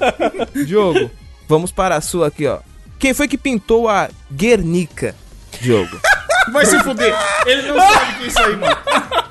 Diogo, 0.64 1.10
vamos 1.46 1.70
para 1.70 1.96
a 1.96 2.00
sua 2.00 2.28
aqui, 2.28 2.46
ó. 2.46 2.60
Quem 2.98 3.12
foi 3.12 3.28
que 3.28 3.36
pintou 3.36 3.90
a 3.90 4.08
Guernica, 4.32 5.14
Diogo? 5.60 6.00
Vai 6.50 6.64
se 6.64 6.82
fuder. 6.82 7.14
Ele 7.44 7.68
não 7.68 7.78
sabe 7.78 8.12
o 8.12 8.16
que 8.16 8.24
é 8.24 8.26
isso 8.26 8.38
aí, 8.38 8.56
mano. 8.56 8.76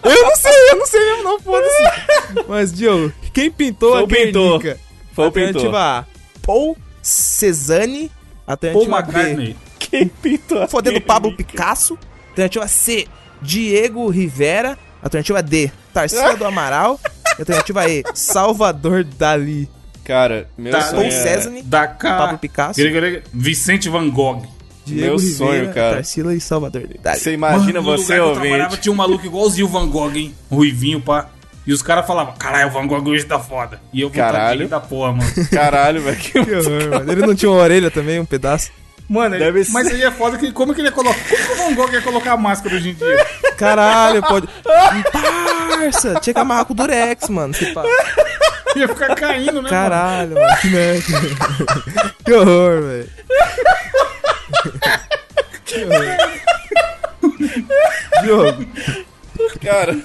Eu 0.04 0.24
não 0.24 0.36
sei, 0.36 0.70
eu 0.70 0.76
não 0.76 0.86
sei 0.86 1.00
mesmo 1.00 1.24
não, 1.24 1.40
foda-se. 1.40 2.46
Mas, 2.48 2.72
Diogo, 2.72 3.12
quem 3.34 3.50
pintou 3.50 3.94
Foi 3.94 4.02
a 4.02 4.04
o 4.04 4.08
pintor. 4.08 4.60
Guernica? 4.60 4.80
Foi 5.14 5.24
o 5.24 5.28
Alternativa 5.28 5.64
pintor. 5.64 5.76
A, 5.76 6.06
Paul 6.46 6.78
Cezanne. 7.02 8.12
Paul 8.46 8.54
Alternativa 8.54 9.02
B, 9.02 9.20
McCartney. 9.20 9.58
Quem 9.80 10.08
pintou 10.10 10.62
a 10.62 10.68
fodendo 10.68 11.02
Pablo 11.02 11.36
Picasso. 11.36 11.98
Alternativa 12.30 12.68
C, 12.68 13.08
Diego 13.42 14.08
Rivera. 14.10 14.78
Alternativa 15.06 15.42
D, 15.42 15.72
Tarsila 15.94 16.36
do 16.36 16.46
Amaral. 16.46 17.00
Alternativa 17.40 17.88
E, 17.90 18.04
Salvador 18.14 19.04
Dali. 19.04 19.70
Cara, 20.04 20.48
meu 20.58 20.72
Tá, 20.72 20.82
sonho 20.82 20.96
Paul 21.02 21.06
é... 21.08 21.12
Cezanne, 21.12 21.62
Da 21.62 21.88
K. 21.88 22.18
Pablo 22.18 22.38
Picasso. 22.38 22.80
Gregor- 22.80 23.22
Vicente 23.34 23.88
Van 23.88 24.10
Gogh. 24.10 24.44
Diego 24.86 25.02
Meu 25.08 25.20
sonho, 25.20 25.74
cara. 25.74 25.96
Tarsila 25.96 26.34
e 26.36 26.40
Salvador 26.42 26.88
Dali. 27.02 27.20
Você 27.20 27.34
imagina 27.34 27.82
Mano, 27.82 27.92
no 27.92 27.98
você, 27.98 28.14
que 28.14 28.20
eu 28.20 28.34
trabalhava 28.34 28.64
ouvinte. 28.66 28.82
tinha 28.82 28.94
um 28.94 28.96
maluco 28.96 29.26
igualzinho 29.26 29.66
o 29.66 29.70
Van 29.70 29.88
Gogh, 29.88 30.16
hein? 30.16 30.34
Ruivinho, 30.52 31.02
pá. 31.02 31.30
E 31.66 31.74
os 31.74 31.82
caras 31.82 32.06
falavam, 32.06 32.36
caralho, 32.38 32.68
o 32.70 32.72
Van 32.72 32.86
Gogh 32.86 33.08
hoje 33.10 33.26
tá 33.26 33.40
foda. 33.40 33.82
E 33.92 34.02
eu 34.02 34.12
Caralho. 34.12 34.68
da 34.68 34.80
porra, 34.80 35.14
mano. 35.14 35.32
Caralho, 35.52 36.02
velho. 36.04 36.18
que- 36.18 36.32
Que 36.34 36.40
horror, 36.56 36.90
mano. 36.92 37.12
Ele 37.12 37.26
não 37.26 37.34
tinha 37.34 37.50
uma 37.50 37.60
orelha 37.62 37.90
também, 37.90 38.20
um 38.20 38.26
pedaço? 38.26 38.70
Mano, 39.08 39.38
Deve 39.38 39.60
ele- 39.62 39.70
mas 39.72 39.88
ser. 39.88 39.94
aí 39.96 40.04
é 40.04 40.12
foda 40.12 40.38
que 40.38 40.52
como 40.52 40.74
que 40.74 40.82
ele 40.82 40.88
ia 40.88 40.92
colocar. 40.92 41.20
Como 41.20 41.46
que 41.46 41.52
o 41.52 41.56
Van 41.58 41.76
Gogh 41.76 41.94
ia 41.94 42.02
colocar 42.02 42.32
a 42.34 42.38
máscara 42.38 42.76
hoje 42.76 42.90
em 42.90 42.94
dia? 42.96 43.26
Caralho, 43.58 44.22
pode. 44.24 44.48
Parça! 45.12 46.20
Tinha 46.22 46.34
que 46.34 46.40
amarrar 46.40 46.66
com 46.66 46.74
o 46.74 46.76
Durex, 46.76 47.30
mano. 47.30 47.54
Se 47.54 47.68
pá. 47.74 47.84
Ia 48.76 48.88
ficar 48.88 49.16
caindo, 49.16 49.62
né? 49.62 49.62
mano? 49.62 49.70
Caralho, 49.70 50.34
mano. 50.36 50.58
Que 50.62 50.68
merda. 50.70 51.04
Que 52.26 52.34
horror, 52.34 52.82
velho. 52.82 53.10
Que 55.66 55.84
horror. 55.84 56.18
Diogo, 58.24 58.66
Cara, 59.62 59.98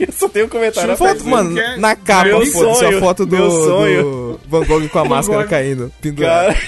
eu 0.00 0.12
só 0.12 0.28
tenho 0.28 0.46
um 0.46 0.48
comentário 0.48 0.96
foto, 0.96 1.24
mano, 1.26 1.58
é- 1.58 1.76
na 1.76 1.94
capa, 1.96 2.24
Meu 2.24 2.46
foda-se, 2.46 2.80
sonho, 2.80 2.98
a 2.98 3.00
foto 3.00 3.26
do, 3.26 3.36
meu 3.36 3.50
sonho. 3.50 4.02
do 4.02 4.40
Van 4.48 4.64
Gogh 4.64 4.88
com 4.88 4.98
a 4.98 5.04
máscara 5.04 5.44
caindo. 5.44 5.92
pendurado. 6.00 6.54
Cara, 6.54 6.58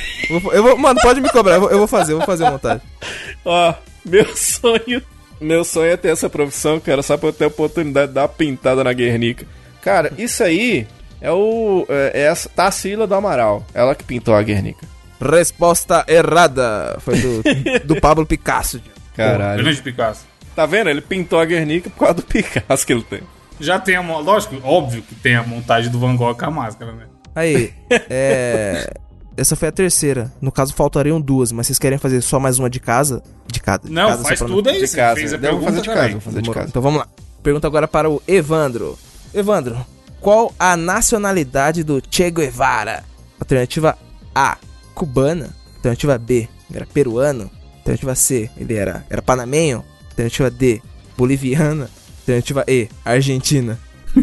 Eu 0.53 0.63
vou- 0.63 0.77
mano, 0.79 1.01
pode 1.03 1.21
me 1.21 1.29
cobrar, 1.31 1.55
eu 1.57 1.61
vou, 1.61 1.71
eu 1.71 1.79
vou 1.79 1.87
fazer, 1.87 2.13
eu 2.13 2.19
vou 2.19 2.27
fazer 2.27 2.45
a 2.47 2.51
montagem. 2.51 2.83
ó, 3.45 3.75
meu 4.05 4.27
sonho. 4.37 5.03
Meu 5.41 5.65
sonho 5.65 5.93
é 5.93 5.97
ter 5.97 6.09
essa 6.09 6.29
profissão, 6.29 6.81
cara, 6.81 7.01
só 7.03 7.17
pra 7.17 7.29
eu 7.29 7.33
ter 7.33 7.45
a 7.45 7.49
oportunidade 7.49 8.09
de 8.09 8.15
dar 8.15 8.23
uma 8.23 8.29
pintada 8.29 8.83
na 8.83 8.93
Guernica. 8.93 9.47
Cara, 9.81 10.13
isso 10.19 10.43
aí 10.43 10.85
é 11.21 11.31
o. 11.31 11.87
É, 11.89 12.23
é 12.25 12.29
a 12.29 12.35
Tarsila 12.35 13.07
do 13.07 13.15
Amaral. 13.15 13.65
Ela 13.73 13.95
que 13.95 14.03
pintou 14.03 14.35
a 14.35 14.43
Guernica. 14.43 14.85
Resposta 15.21 16.05
errada. 16.09 16.97
Foi 17.01 17.15
do, 17.19 17.43
do 17.85 18.01
Pablo 18.01 18.27
Picasso. 18.27 18.81
Caralho. 19.17 19.63
Grande 19.63 19.81
Picasso. 19.83 20.27
Tá 20.59 20.67
vendo? 20.67 20.91
Ele 20.91 21.01
pintou 21.01 21.39
a 21.39 21.45
Guernica 21.45 21.89
por 21.89 22.01
causa 22.01 22.15
do 22.15 22.23
Picasso 22.25 22.85
que 22.85 22.93
ele 22.93 23.05
tem. 23.05 23.21
Já 23.61 23.79
tem 23.79 23.95
a. 23.95 24.01
Lógico, 24.01 24.57
óbvio 24.65 25.03
que 25.03 25.15
tem 25.15 25.37
a 25.37 25.45
montagem 25.45 25.89
do 25.89 26.01
Van 26.01 26.17
Gogh 26.17 26.35
com 26.35 26.47
a 26.47 26.51
máscara, 26.51 26.91
né? 26.91 27.05
Aí, 27.33 27.73
é. 28.11 28.93
Essa 29.37 29.55
foi 29.55 29.69
a 29.69 29.71
terceira. 29.71 30.33
No 30.41 30.51
caso, 30.51 30.75
faltariam 30.75 31.21
duas, 31.21 31.53
mas 31.53 31.69
vocês 31.69 31.79
querem 31.79 31.97
fazer 31.97 32.21
só 32.23 32.41
mais 32.41 32.59
uma 32.59 32.69
de 32.69 32.81
casa? 32.81 33.23
De 33.47 33.61
cada. 33.61 33.87
de 33.87 33.95
Não, 33.95 34.09
casa, 34.09 34.25
faz 34.25 34.41
tudo 34.41 34.69
aí. 34.69 34.81
De 34.81 34.89
casa. 34.89 35.15
fez 35.21 35.33
a 35.33 35.37
Eu 35.37 35.41
vou 35.43 35.49
pergunta, 35.61 35.71
fazer 35.71 35.81
de 35.83 35.89
casa, 35.95 36.11
vou 36.11 36.21
fazer 36.21 36.43
de 36.43 36.51
casa. 36.51 36.67
Então 36.71 36.83
vamos 36.83 36.99
lá. 36.99 37.09
Pergunta 37.41 37.67
agora 37.69 37.87
para 37.87 38.11
o 38.11 38.21
Evandro. 38.27 38.99
Evandro, 39.33 39.87
qual 40.21 40.53
a 40.59 40.77
nacionalidade 40.77 41.85
do 41.85 42.03
Che 42.11 42.33
Guevara? 42.33 43.05
Alternativa 43.39 43.97
A, 44.35 44.59
cubana. 44.93 45.55
Alternativa 45.77 46.19
B, 46.19 46.49
era 46.75 46.85
peruano. 46.85 47.49
Alternativa 47.77 48.17
C, 48.17 48.51
ele 48.57 48.75
era, 48.75 49.07
era 49.09 49.23
panamenho. 49.23 49.85
Alternativa 50.19 50.51
D, 50.51 50.83
boliviana. 51.17 51.89
Alternativa 52.21 52.65
E, 52.67 52.89
argentina. 53.05 53.79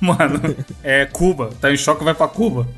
Mano, 0.00 0.54
é 0.84 1.06
Cuba. 1.06 1.50
Tá 1.60 1.72
em 1.72 1.76
choque, 1.76 2.04
vai 2.04 2.14
pra 2.14 2.28
Cuba. 2.28 2.68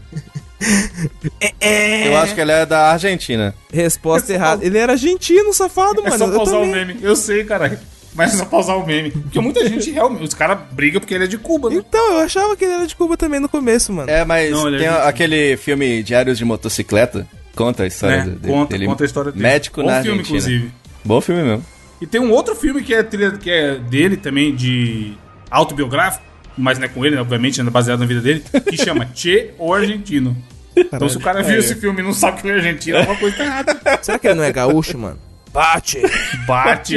Eu 1.61 2.17
acho 2.19 2.35
que 2.35 2.41
ela 2.41 2.53
é 2.53 2.67
da 2.67 2.93
Argentina. 2.93 3.55
Resposta 3.73 4.27
É 4.33 4.37
só- 4.37 4.43
errada. 4.43 4.65
Ele 4.65 4.79
era 4.79 4.93
argentino, 4.93 5.53
safado, 5.53 6.01
É 6.01 6.05
mano. 6.11 6.19
só 6.19 6.27
Eu 6.27 6.33
pausar 6.37 6.61
o 6.61 6.67
meme. 6.67 6.97
Eu 7.03 7.17
sei, 7.17 7.45
caralho. 7.45 7.79
Mas 8.15 8.35
é 8.35 8.39
só 8.39 8.45
pausar 8.45 8.77
o 8.79 8.87
meme. 8.87 9.11
Porque 9.11 9.39
muita 9.41 9.67
gente 9.69 9.91
realmente. 9.91 10.25
Os 10.25 10.35
caras 10.35 10.59
brigam 10.73 11.01
porque 11.01 11.15
ele 11.15 11.25
é 11.25 11.27
de 11.27 11.39
Cuba, 11.39 11.69
né? 11.71 11.77
Então, 11.77 12.13
eu 12.15 12.19
achava 12.21 12.57
que 12.57 12.65
ele 12.65 12.75
era 12.75 12.87
de 12.87 12.95
Cuba 12.97 13.17
também 13.17 13.39
no 13.41 13.49
começo, 13.49 13.93
mano. 13.93 14.11
É, 14.11 14.25
mas 14.25 14.51
Não, 14.51 14.67
ele 14.69 14.77
é 14.77 14.79
tem 14.81 14.89
aquele 14.89 15.57
filme 15.57 16.03
Diários 16.03 16.39
de 16.39 16.45
Motocicleta. 16.45 17.27
Conta 17.55 17.83
a 17.83 17.87
história 17.87 18.25
Né? 18.25 18.31
dele. 18.33 18.53
Conta, 18.53 18.73
dele. 18.73 18.87
conta 18.87 19.05
a 19.05 19.07
história 19.07 19.33
dele. 19.33 19.43
Médico 19.43 19.83
Bom 19.83 19.87
na 19.89 20.03
filme, 20.03 20.19
Argentina. 20.21 20.39
inclusive. 20.39 20.73
Bom 21.05 21.21
filme 21.21 21.43
mesmo. 21.43 21.65
E 22.01 22.07
tem 22.07 22.21
um 22.21 22.31
outro 22.31 22.55
filme 22.55 22.83
que 22.83 22.95
é, 22.95 23.03
trilha, 23.03 23.33
que 23.33 23.51
é 23.51 23.77
dele 23.77 24.17
também, 24.17 24.55
de 24.55 25.15
autobiográfico, 25.51 26.25
mas 26.57 26.79
não 26.79 26.87
é 26.87 26.89
com 26.89 27.05
ele, 27.05 27.17
né, 27.17 27.21
obviamente, 27.21 27.61
é 27.61 27.65
baseado 27.65 28.01
na 28.01 28.07
vida 28.07 28.21
dele, 28.21 28.43
que 28.69 28.77
chama 28.77 29.09
Che 29.15 29.51
ou 29.59 29.75
Argentino. 29.75 30.37
Então 30.77 31.09
se 31.09 31.17
o 31.17 31.21
cara 31.21 31.43
viu 31.43 31.59
esse 31.59 31.75
filme 31.75 32.01
e 32.01 32.05
não 32.05 32.13
sabe 32.13 32.41
que 32.41 32.49
ele 32.49 32.57
é 32.57 32.61
argentino, 32.61 32.99
alguma 32.99 33.19
coisa 33.19 33.37
tá 33.37 33.45
errada. 33.45 33.81
Será 34.03 34.19
que 34.19 34.29
ele 34.29 34.35
não 34.35 34.45
é 34.45 34.53
gaúcho, 34.53 34.97
mano? 34.97 35.19
Bate! 35.53 36.01
Bate. 36.47 36.97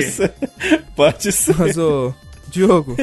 Pode 0.96 1.32
ser. 1.32 1.56
Mas, 1.58 1.78
ô, 1.78 2.14
Diogo, 2.50 2.96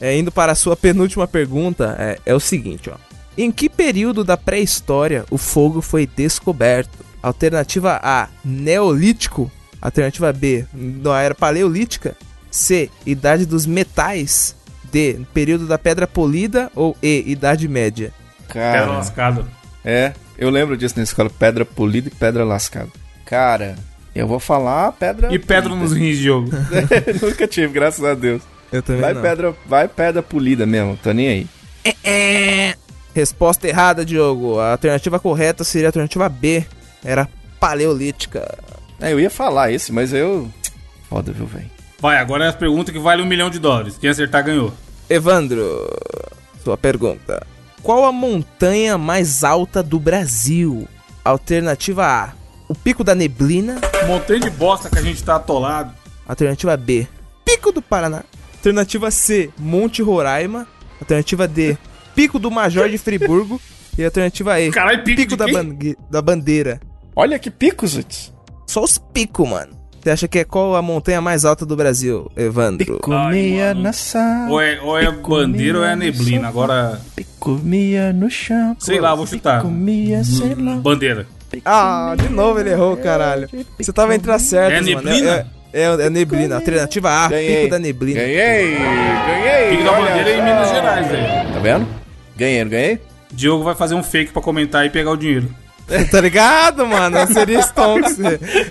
é, 0.00 0.16
indo 0.16 0.30
para 0.30 0.52
a 0.52 0.54
sua 0.54 0.76
penúltima 0.76 1.26
pergunta, 1.26 1.96
é, 1.98 2.18
é 2.24 2.34
o 2.34 2.40
seguinte, 2.40 2.88
ó. 2.88 2.96
Em 3.36 3.50
que 3.50 3.68
período 3.68 4.24
da 4.24 4.36
pré-história 4.36 5.26
o 5.30 5.36
fogo 5.36 5.82
foi 5.82 6.06
descoberto? 6.06 7.04
Alternativa 7.22 8.00
A, 8.02 8.28
Neolítico. 8.44 9.50
Alternativa 9.80 10.32
B, 10.32 10.64
na 10.72 11.20
era 11.22 11.34
paleolítica. 11.34 12.16
C, 12.50 12.90
Idade 13.04 13.44
dos 13.46 13.66
Metais. 13.66 14.54
D, 14.92 15.20
período 15.34 15.66
da 15.66 15.76
Pedra 15.78 16.06
Polida. 16.06 16.70
Ou 16.74 16.96
E, 17.02 17.24
Idade 17.26 17.68
Média. 17.68 18.12
Pedra 18.48 18.72
Cara, 18.72 18.86
lascado. 18.86 19.46
é. 19.84 20.12
Eu 20.38 20.50
lembro 20.50 20.76
disso 20.76 20.94
na 20.98 21.02
escola. 21.02 21.30
Pedra 21.30 21.64
polida 21.64 22.08
e 22.08 22.10
pedra 22.10 22.44
lascada. 22.44 22.90
Cara, 23.24 23.74
eu 24.14 24.26
vou 24.28 24.38
falar 24.38 24.92
pedra... 24.92 25.32
E 25.32 25.38
pedra 25.38 25.74
nos 25.74 25.92
rins, 25.94 26.18
Diogo. 26.18 26.50
Nunca 27.22 27.48
tive, 27.48 27.72
graças 27.72 28.04
a 28.04 28.12
Deus. 28.12 28.42
Eu 28.70 28.82
também 28.82 29.00
Vai 29.00 29.14
não. 29.14 29.22
pedra, 29.22 29.54
vai 29.66 29.88
pedra 29.88 30.22
polida 30.22 30.66
mesmo, 30.66 30.94
tô 31.02 31.10
nem 31.12 31.28
aí. 31.28 31.46
Resposta 33.14 33.66
errada, 33.66 34.04
Diogo. 34.04 34.58
A 34.60 34.72
alternativa 34.72 35.18
correta 35.18 35.64
seria 35.64 35.86
a 35.86 35.90
alternativa 35.90 36.28
B. 36.28 36.64
Era 37.02 37.26
paleolítica. 37.58 38.58
É, 39.00 39.12
eu 39.12 39.20
ia 39.20 39.30
falar 39.30 39.70
isso, 39.70 39.92
mas 39.92 40.12
eu... 40.12 40.50
Foda, 41.08 41.32
viu, 41.32 41.46
velho? 41.46 41.70
Vai, 42.00 42.18
agora 42.18 42.44
é 42.44 42.48
as 42.48 42.54
perguntas 42.56 42.92
que 42.92 42.98
valem 43.00 43.24
um 43.24 43.28
milhão 43.28 43.48
de 43.50 43.58
dólares. 43.58 43.96
Quem 43.98 44.10
acertar 44.10 44.44
ganhou. 44.44 44.72
Evandro, 45.08 45.64
sua 46.62 46.76
pergunta. 46.76 47.46
Qual 47.82 48.04
a 48.04 48.12
montanha 48.12 48.98
mais 48.98 49.44
alta 49.44 49.82
do 49.82 49.98
Brasil? 49.98 50.86
Alternativa 51.24 52.04
A, 52.06 52.32
o 52.68 52.74
Pico 52.74 53.02
da 53.04 53.14
Neblina. 53.14 53.80
Montanha 54.06 54.40
de 54.40 54.50
bosta 54.50 54.90
que 54.90 54.98
a 54.98 55.02
gente 55.02 55.22
tá 55.22 55.36
atolado. 55.36 55.92
Alternativa 56.26 56.76
B, 56.76 57.06
Pico 57.44 57.70
do 57.72 57.80
Paraná. 57.80 58.24
Alternativa 58.56 59.10
C, 59.10 59.50
Monte 59.58 60.02
Roraima. 60.02 60.66
Alternativa 61.00 61.46
D, 61.46 61.76
Pico 62.14 62.38
do 62.38 62.50
Major 62.50 62.88
de 62.88 62.98
Friburgo. 62.98 63.60
E 63.96 64.04
alternativa 64.04 64.60
E, 64.60 64.70
Caralho, 64.70 65.02
pico 65.04 65.28
de 65.28 65.36
da, 65.36 65.44
quem? 65.46 65.54
bangue- 65.54 65.96
da 66.10 66.20
Bandeira. 66.20 66.80
Olha 67.14 67.38
que 67.38 67.50
pico, 67.50 67.86
Zutz. 67.86 68.32
Só 68.66 68.82
os 68.82 68.98
picos, 68.98 69.48
mano. 69.48 69.72
Você 70.02 70.10
acha 70.10 70.28
que 70.28 70.38
é 70.38 70.44
qual 70.44 70.76
a 70.76 70.82
montanha 70.82 71.20
mais 71.20 71.44
alta 71.44 71.66
do 71.66 71.74
Brasil, 71.74 72.30
Evandro? 72.36 72.98
Comia 73.00 73.68
mano. 73.68 73.82
na 73.82 73.92
sala. 73.92 74.50
Ou 74.50 74.60
é, 74.60 74.80
ou 74.80 74.98
é 74.98 75.06
a 75.06 75.10
bandeira 75.10 75.78
ou 75.78 75.84
é 75.84 75.92
a 75.92 75.96
neblina. 75.96 76.46
Agora, 76.48 77.00
Comia 77.40 78.12
no 78.12 78.30
chão. 78.30 78.76
sei 78.78 79.00
lá, 79.00 79.14
vou 79.14 79.26
chutar. 79.26 79.62
Comia, 79.62 80.22
sei 80.22 80.54
lá. 80.54 80.76
Bandeira. 80.76 81.26
Ah, 81.64 82.14
de 82.16 82.28
novo 82.28 82.60
ele 82.60 82.70
errou, 82.70 82.96
caralho. 82.96 83.48
Você 83.80 83.92
tava 83.92 84.14
entre 84.14 84.30
as 84.30 84.42
certas, 84.42 84.86
É 84.86 84.94
mano. 84.94 85.08
neblina? 85.08 85.30
É, 85.30 85.46
É, 85.72 85.82
é 85.82 85.86
a 86.06 86.10
neblina, 86.10 86.54
alternativa 86.56 87.10
A, 87.10 87.28
Ganhei. 87.28 87.56
pico 87.56 87.70
da 87.70 87.78
neblina. 87.78 88.20
Ganhei! 88.20 88.76
Ganhei! 88.78 89.70
Pico 89.70 89.84
da 89.84 89.92
bandeira 89.92 90.30
em 90.30 90.36
só. 90.36 90.42
Minas 90.44 90.68
Gerais, 90.70 91.06
velho. 91.08 91.52
Tá 91.52 91.58
vendo? 91.60 91.86
Ganhei, 92.36 92.64
não 92.64 92.70
ganhei? 92.70 93.00
Diogo 93.32 93.64
vai 93.64 93.74
fazer 93.74 93.94
um 93.94 94.02
fake 94.02 94.32
pra 94.32 94.40
comentar 94.40 94.86
e 94.86 94.90
pegar 94.90 95.10
o 95.10 95.16
dinheiro. 95.16 95.48
tá 96.10 96.20
ligado, 96.20 96.86
mano? 96.86 97.26
Seria 97.32 97.60
Stonks. 97.62 98.16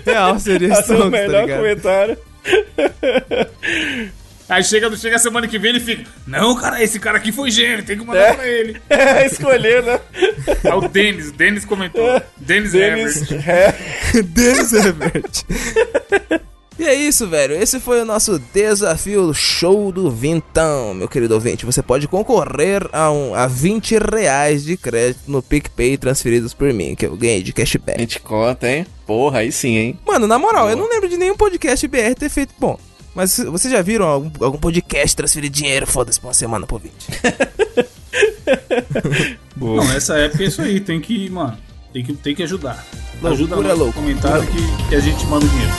Real, 0.04 0.38
seria 0.38 0.72
é 0.72 0.82
Stonks, 0.82 0.90
o 0.90 1.02
tá 1.04 1.10
melhor 1.10 1.42
ligado? 1.42 1.58
comentário. 1.58 2.18
Aí 4.48 4.62
chega, 4.62 4.94
chega 4.96 5.16
a 5.16 5.18
semana 5.18 5.48
que 5.48 5.58
vem 5.58 5.70
ele 5.70 5.80
fica. 5.80 6.04
Não, 6.24 6.54
cara, 6.54 6.80
esse 6.80 7.00
cara 7.00 7.18
aqui 7.18 7.32
foi 7.32 7.50
gênio, 7.50 7.84
tem 7.84 7.98
que 7.98 8.04
mandar 8.04 8.20
É. 8.20 8.32
pra 8.34 8.46
ele. 8.46 8.80
É, 8.88 9.26
escolher, 9.26 9.82
né? 9.82 9.98
É 10.62 10.72
o 10.72 10.82
Denis, 10.88 11.30
o 11.30 11.32
Denis 11.32 11.64
comentou. 11.64 12.22
Denis 12.36 12.70
Denis. 12.70 13.28
Herbert. 13.32 13.48
É. 13.48 14.22
Denis 14.22 14.72
Herbert. 14.72 15.44
E 16.78 16.84
é 16.84 16.94
isso, 16.94 17.26
velho. 17.26 17.54
Esse 17.54 17.80
foi 17.80 18.02
o 18.02 18.04
nosso 18.04 18.38
desafio 18.52 19.32
show 19.32 19.90
do 19.90 20.10
Vintão, 20.10 20.92
meu 20.92 21.08
querido 21.08 21.32
ouvinte. 21.34 21.64
Você 21.64 21.82
pode 21.82 22.06
concorrer 22.06 22.86
a, 22.92 23.10
um, 23.10 23.34
a 23.34 23.46
20 23.46 23.96
reais 23.98 24.62
de 24.62 24.76
crédito 24.76 25.20
no 25.26 25.42
PicPay 25.42 25.96
transferidos 25.96 26.52
por 26.52 26.70
mim, 26.74 26.94
que 26.94 27.06
eu 27.06 27.16
ganhei 27.16 27.42
de 27.42 27.52
A 27.52 27.54
cashback. 27.54 27.98
gente 27.98 28.20
conta, 28.20 28.68
hein? 28.70 28.86
Porra, 29.06 29.38
aí 29.38 29.50
sim, 29.50 29.76
hein? 29.76 29.98
Mano, 30.06 30.26
na 30.26 30.38
moral, 30.38 30.68
eu 30.68 30.76
não 30.76 30.88
lembro 30.88 31.08
de 31.08 31.16
nenhum 31.16 31.36
podcast 31.36 31.86
BR 31.88 32.14
ter 32.18 32.28
feito 32.28 32.52
bom. 32.58 32.78
Mas 33.14 33.38
vocês 33.38 33.72
já 33.72 33.80
viram 33.80 34.04
algum, 34.04 34.30
algum 34.44 34.58
podcast 34.58 35.16
transferir 35.16 35.48
dinheiro? 35.48 35.86
Foda-se 35.86 36.20
pra 36.20 36.28
uma 36.28 36.34
semana 36.34 36.66
pro 36.66 36.76
ouvinte. 36.76 37.06
Não, 39.56 39.76
nessa 39.88 40.18
época 40.18 40.42
é 40.44 40.46
isso 40.46 40.60
aí, 40.60 40.80
tem 40.80 41.00
que, 41.00 41.28
mano, 41.30 41.56
tem 41.92 42.04
que, 42.04 42.12
tem 42.12 42.34
que 42.34 42.42
ajudar. 42.42 42.84
Ajuda 43.24 43.54
Loucura, 43.56 43.74
no 43.74 43.84
louco. 43.84 43.94
comentário 43.94 44.46
que, 44.46 44.88
que 44.90 44.94
a 44.94 45.00
gente 45.00 45.24
manda 45.26 45.46
o 45.46 45.48
dinheiro. 45.48 45.72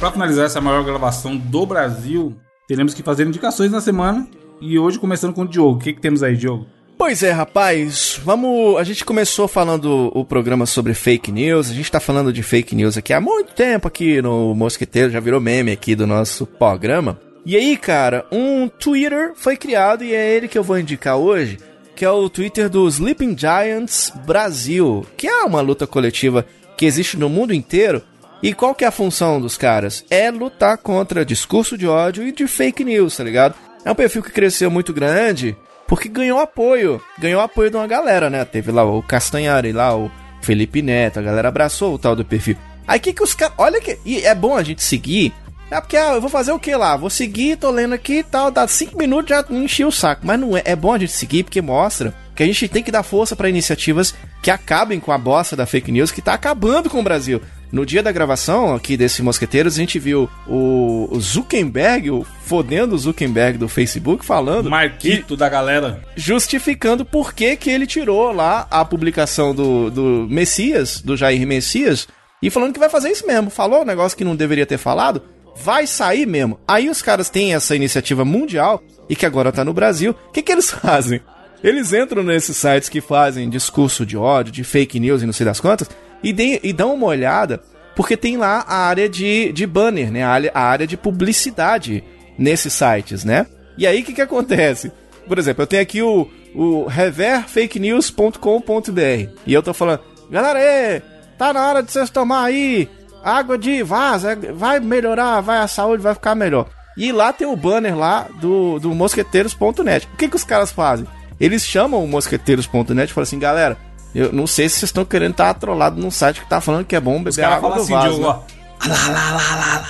Pra 0.00 0.10
finalizar 0.10 0.46
essa 0.46 0.62
maior 0.62 0.82
gravação 0.82 1.36
do 1.36 1.66
Brasil, 1.66 2.34
teremos 2.66 2.94
que 2.94 3.02
fazer 3.02 3.26
indicações 3.26 3.70
na 3.70 3.82
semana. 3.82 4.26
E 4.58 4.78
hoje 4.78 4.98
começando 4.98 5.34
com 5.34 5.42
o 5.42 5.46
Diogo. 5.46 5.76
O 5.76 5.78
que, 5.78 5.92
que 5.92 6.00
temos 6.00 6.22
aí, 6.22 6.34
Diogo? 6.34 6.66
Pois 6.96 7.22
é, 7.22 7.30
rapaz, 7.30 8.18
vamos. 8.24 8.78
A 8.78 8.82
gente 8.82 9.04
começou 9.04 9.46
falando 9.46 10.10
o 10.14 10.24
programa 10.24 10.64
sobre 10.64 10.94
fake 10.94 11.30
news. 11.30 11.70
A 11.70 11.74
gente 11.74 11.92
tá 11.92 12.00
falando 12.00 12.32
de 12.32 12.42
fake 12.42 12.74
news 12.74 12.96
aqui 12.96 13.12
há 13.12 13.20
muito 13.20 13.52
tempo 13.52 13.88
aqui 13.88 14.22
no 14.22 14.54
Mosqueteiro, 14.54 15.10
já 15.10 15.20
virou 15.20 15.38
meme 15.38 15.70
aqui 15.70 15.94
do 15.94 16.06
nosso 16.06 16.46
programa. 16.46 17.20
E 17.44 17.54
aí, 17.54 17.76
cara, 17.76 18.24
um 18.32 18.68
Twitter 18.68 19.32
foi 19.34 19.54
criado 19.54 20.02
e 20.02 20.14
é 20.14 20.34
ele 20.34 20.48
que 20.48 20.56
eu 20.56 20.64
vou 20.64 20.78
indicar 20.78 21.18
hoje, 21.18 21.58
que 21.94 22.06
é 22.06 22.10
o 22.10 22.30
Twitter 22.30 22.70
do 22.70 22.88
Sleeping 22.88 23.36
Giants 23.36 24.10
Brasil, 24.26 25.04
que 25.14 25.26
é 25.26 25.42
uma 25.42 25.60
luta 25.60 25.86
coletiva 25.86 26.46
que 26.74 26.86
existe 26.86 27.18
no 27.18 27.28
mundo 27.28 27.52
inteiro. 27.52 28.02
E 28.42 28.54
qual 28.54 28.74
que 28.74 28.84
é 28.84 28.88
a 28.88 28.92
função 28.92 29.40
dos 29.40 29.56
caras? 29.56 30.04
É 30.08 30.30
lutar 30.30 30.78
contra 30.78 31.24
discurso 31.24 31.76
de 31.76 31.86
ódio 31.86 32.26
e 32.26 32.32
de 32.32 32.46
fake 32.46 32.82
news, 32.82 33.16
tá 33.16 33.24
ligado? 33.24 33.54
É 33.84 33.90
um 33.90 33.94
perfil 33.94 34.22
que 34.22 34.32
cresceu 34.32 34.70
muito 34.70 34.92
grande 34.92 35.56
porque 35.86 36.08
ganhou 36.08 36.38
apoio. 36.38 37.02
Ganhou 37.18 37.40
apoio 37.40 37.70
de 37.70 37.76
uma 37.76 37.86
galera, 37.86 38.30
né? 38.30 38.44
Teve 38.44 38.72
lá 38.72 38.84
o 38.84 39.02
Castanhari, 39.02 39.72
lá 39.72 39.94
o 39.94 40.10
Felipe 40.40 40.80
Neto, 40.80 41.18
a 41.18 41.22
galera 41.22 41.48
abraçou 41.48 41.94
o 41.94 41.98
tal 41.98 42.16
do 42.16 42.24
perfil. 42.24 42.56
Aí 42.86 42.98
que 42.98 43.12
que 43.12 43.22
os 43.22 43.34
caras. 43.34 43.54
Olha 43.58 43.80
que. 43.80 43.98
E 44.04 44.24
é 44.24 44.34
bom 44.34 44.56
a 44.56 44.62
gente 44.62 44.82
seguir. 44.82 45.34
É 45.70 45.80
porque 45.80 45.96
ah, 45.96 46.14
eu 46.14 46.20
vou 46.20 46.30
fazer 46.30 46.50
o 46.50 46.58
que 46.58 46.74
lá? 46.74 46.96
Vou 46.96 47.10
seguir, 47.10 47.56
tô 47.56 47.70
lendo 47.70 47.92
aqui 47.92 48.18
e 48.18 48.24
tal, 48.24 48.50
dá 48.50 48.66
5 48.66 48.98
minutos 48.98 49.28
já 49.28 49.44
enchi 49.50 49.84
o 49.84 49.92
saco. 49.92 50.22
Mas 50.24 50.40
não 50.40 50.56
é. 50.56 50.62
É 50.64 50.74
bom 50.74 50.92
a 50.92 50.98
gente 50.98 51.12
seguir 51.12 51.44
porque 51.44 51.62
mostra 51.62 52.14
que 52.34 52.42
a 52.42 52.46
gente 52.46 52.68
tem 52.68 52.82
que 52.82 52.90
dar 52.90 53.02
força 53.02 53.36
pra 53.36 53.48
iniciativas 53.48 54.14
que 54.42 54.50
acabem 54.50 54.98
com 54.98 55.12
a 55.12 55.18
bosta 55.18 55.54
da 55.54 55.66
fake 55.66 55.92
news 55.92 56.10
que 56.10 56.22
tá 56.22 56.32
acabando 56.32 56.88
com 56.88 56.98
o 57.00 57.04
Brasil. 57.04 57.40
No 57.72 57.86
dia 57.86 58.02
da 58.02 58.10
gravação 58.10 58.74
aqui 58.74 58.96
desse 58.96 59.22
Mosqueteiros, 59.22 59.74
a 59.74 59.76
gente 59.76 59.98
viu 59.98 60.28
o 60.46 61.08
Zuckerberg, 61.20 62.10
o 62.10 62.26
fodendo 62.44 62.98
Zuckerberg 62.98 63.58
do 63.58 63.68
Facebook, 63.68 64.24
falando 64.24 64.68
Marquito 64.68 65.36
da 65.36 65.48
galera. 65.48 66.02
justificando 66.16 67.04
por 67.04 67.32
que, 67.32 67.54
que 67.56 67.70
ele 67.70 67.86
tirou 67.86 68.32
lá 68.32 68.66
a 68.70 68.84
publicação 68.84 69.54
do, 69.54 69.90
do 69.90 70.26
Messias, 70.28 71.00
do 71.00 71.16
Jair 71.16 71.46
Messias, 71.46 72.08
e 72.42 72.50
falando 72.50 72.72
que 72.72 72.80
vai 72.80 72.88
fazer 72.88 73.10
isso 73.10 73.26
mesmo. 73.26 73.50
Falou 73.50 73.82
um 73.82 73.86
negócio 73.86 74.18
que 74.18 74.24
não 74.24 74.34
deveria 74.34 74.66
ter 74.66 74.78
falado, 74.78 75.22
vai 75.62 75.86
sair 75.86 76.26
mesmo. 76.26 76.58
Aí 76.66 76.88
os 76.88 77.02
caras 77.02 77.30
têm 77.30 77.54
essa 77.54 77.76
iniciativa 77.76 78.24
mundial 78.24 78.82
e 79.08 79.14
que 79.14 79.26
agora 79.26 79.52
tá 79.52 79.64
no 79.64 79.72
Brasil. 79.74 80.14
O 80.28 80.32
que, 80.32 80.42
que 80.42 80.50
eles 80.50 80.70
fazem? 80.72 81.20
Eles 81.62 81.92
entram 81.92 82.22
nesses 82.22 82.56
sites 82.56 82.88
que 82.88 83.00
fazem 83.00 83.48
discurso 83.48 84.06
de 84.06 84.16
ódio, 84.16 84.52
de 84.52 84.64
fake 84.64 84.98
news 84.98 85.22
e 85.22 85.26
não 85.26 85.32
sei 85.32 85.44
das 85.44 85.60
quantas, 85.60 85.90
e, 86.22 86.32
de- 86.32 86.60
e 86.62 86.72
dão 86.72 86.94
uma 86.94 87.06
olhada, 87.06 87.60
porque 87.96 88.16
tem 88.16 88.36
lá 88.36 88.64
a 88.66 88.86
área 88.86 89.08
de, 89.08 89.52
de 89.52 89.66
banner, 89.66 90.10
né? 90.10 90.22
A 90.22 90.28
área, 90.30 90.50
a 90.54 90.60
área 90.62 90.86
de 90.86 90.96
publicidade 90.96 92.02
nesses 92.38 92.72
sites, 92.72 93.24
né? 93.24 93.46
E 93.76 93.86
aí 93.86 94.00
o 94.00 94.04
que, 94.04 94.12
que 94.12 94.22
acontece? 94.22 94.90
Por 95.26 95.38
exemplo, 95.38 95.62
eu 95.62 95.66
tenho 95.66 95.82
aqui 95.82 96.02
o, 96.02 96.28
o 96.54 96.86
reverfakenews.com.br 96.86 99.30
e 99.46 99.52
eu 99.54 99.62
tô 99.62 99.72
falando, 99.74 100.00
galera, 100.30 101.02
tá 101.38 101.52
na 101.52 101.68
hora 101.68 101.82
de 101.82 101.90
vocês 101.92 102.10
tomar 102.10 102.44
aí 102.44 102.88
água 103.22 103.58
de 103.58 103.82
vaza, 103.82 104.36
vai 104.54 104.80
melhorar, 104.80 105.40
vai 105.40 105.58
a 105.58 105.68
saúde 105.68 106.02
vai 106.02 106.14
ficar 106.14 106.34
melhor. 106.34 106.66
E 106.96 107.12
lá 107.12 107.32
tem 107.32 107.46
o 107.46 107.56
banner 107.56 107.96
lá 107.96 108.26
do, 108.40 108.78
do 108.78 108.94
mosqueteiros.net. 108.94 110.08
O 110.12 110.16
que, 110.16 110.28
que 110.28 110.36
os 110.36 110.44
caras 110.44 110.70
fazem? 110.72 111.06
Eles 111.38 111.64
chamam 111.64 112.02
o 112.04 112.08
mosqueteiros.net 112.08 113.10
e 113.10 113.14
falam 113.14 113.22
assim, 113.22 113.38
galera, 113.38 113.76
eu 114.14 114.32
não 114.32 114.46
sei 114.46 114.68
se 114.68 114.76
vocês 114.76 114.88
estão 114.88 115.04
querendo 115.04 115.32
estar 115.32 115.50
atrolado 115.50 116.00
num 116.00 116.10
site 116.10 116.40
que 116.40 116.48
tá 116.48 116.60
falando 116.60 116.84
que 116.84 116.96
é 116.96 117.00
bom 117.00 117.16
Os 117.22 117.36
beber 117.36 117.44
água 117.44 117.70
do 117.74 117.80
assim, 117.82 117.92
vaso. 117.92 118.14
Diogo, 118.16 118.28
né? 118.28 118.38
ó. 118.46 118.60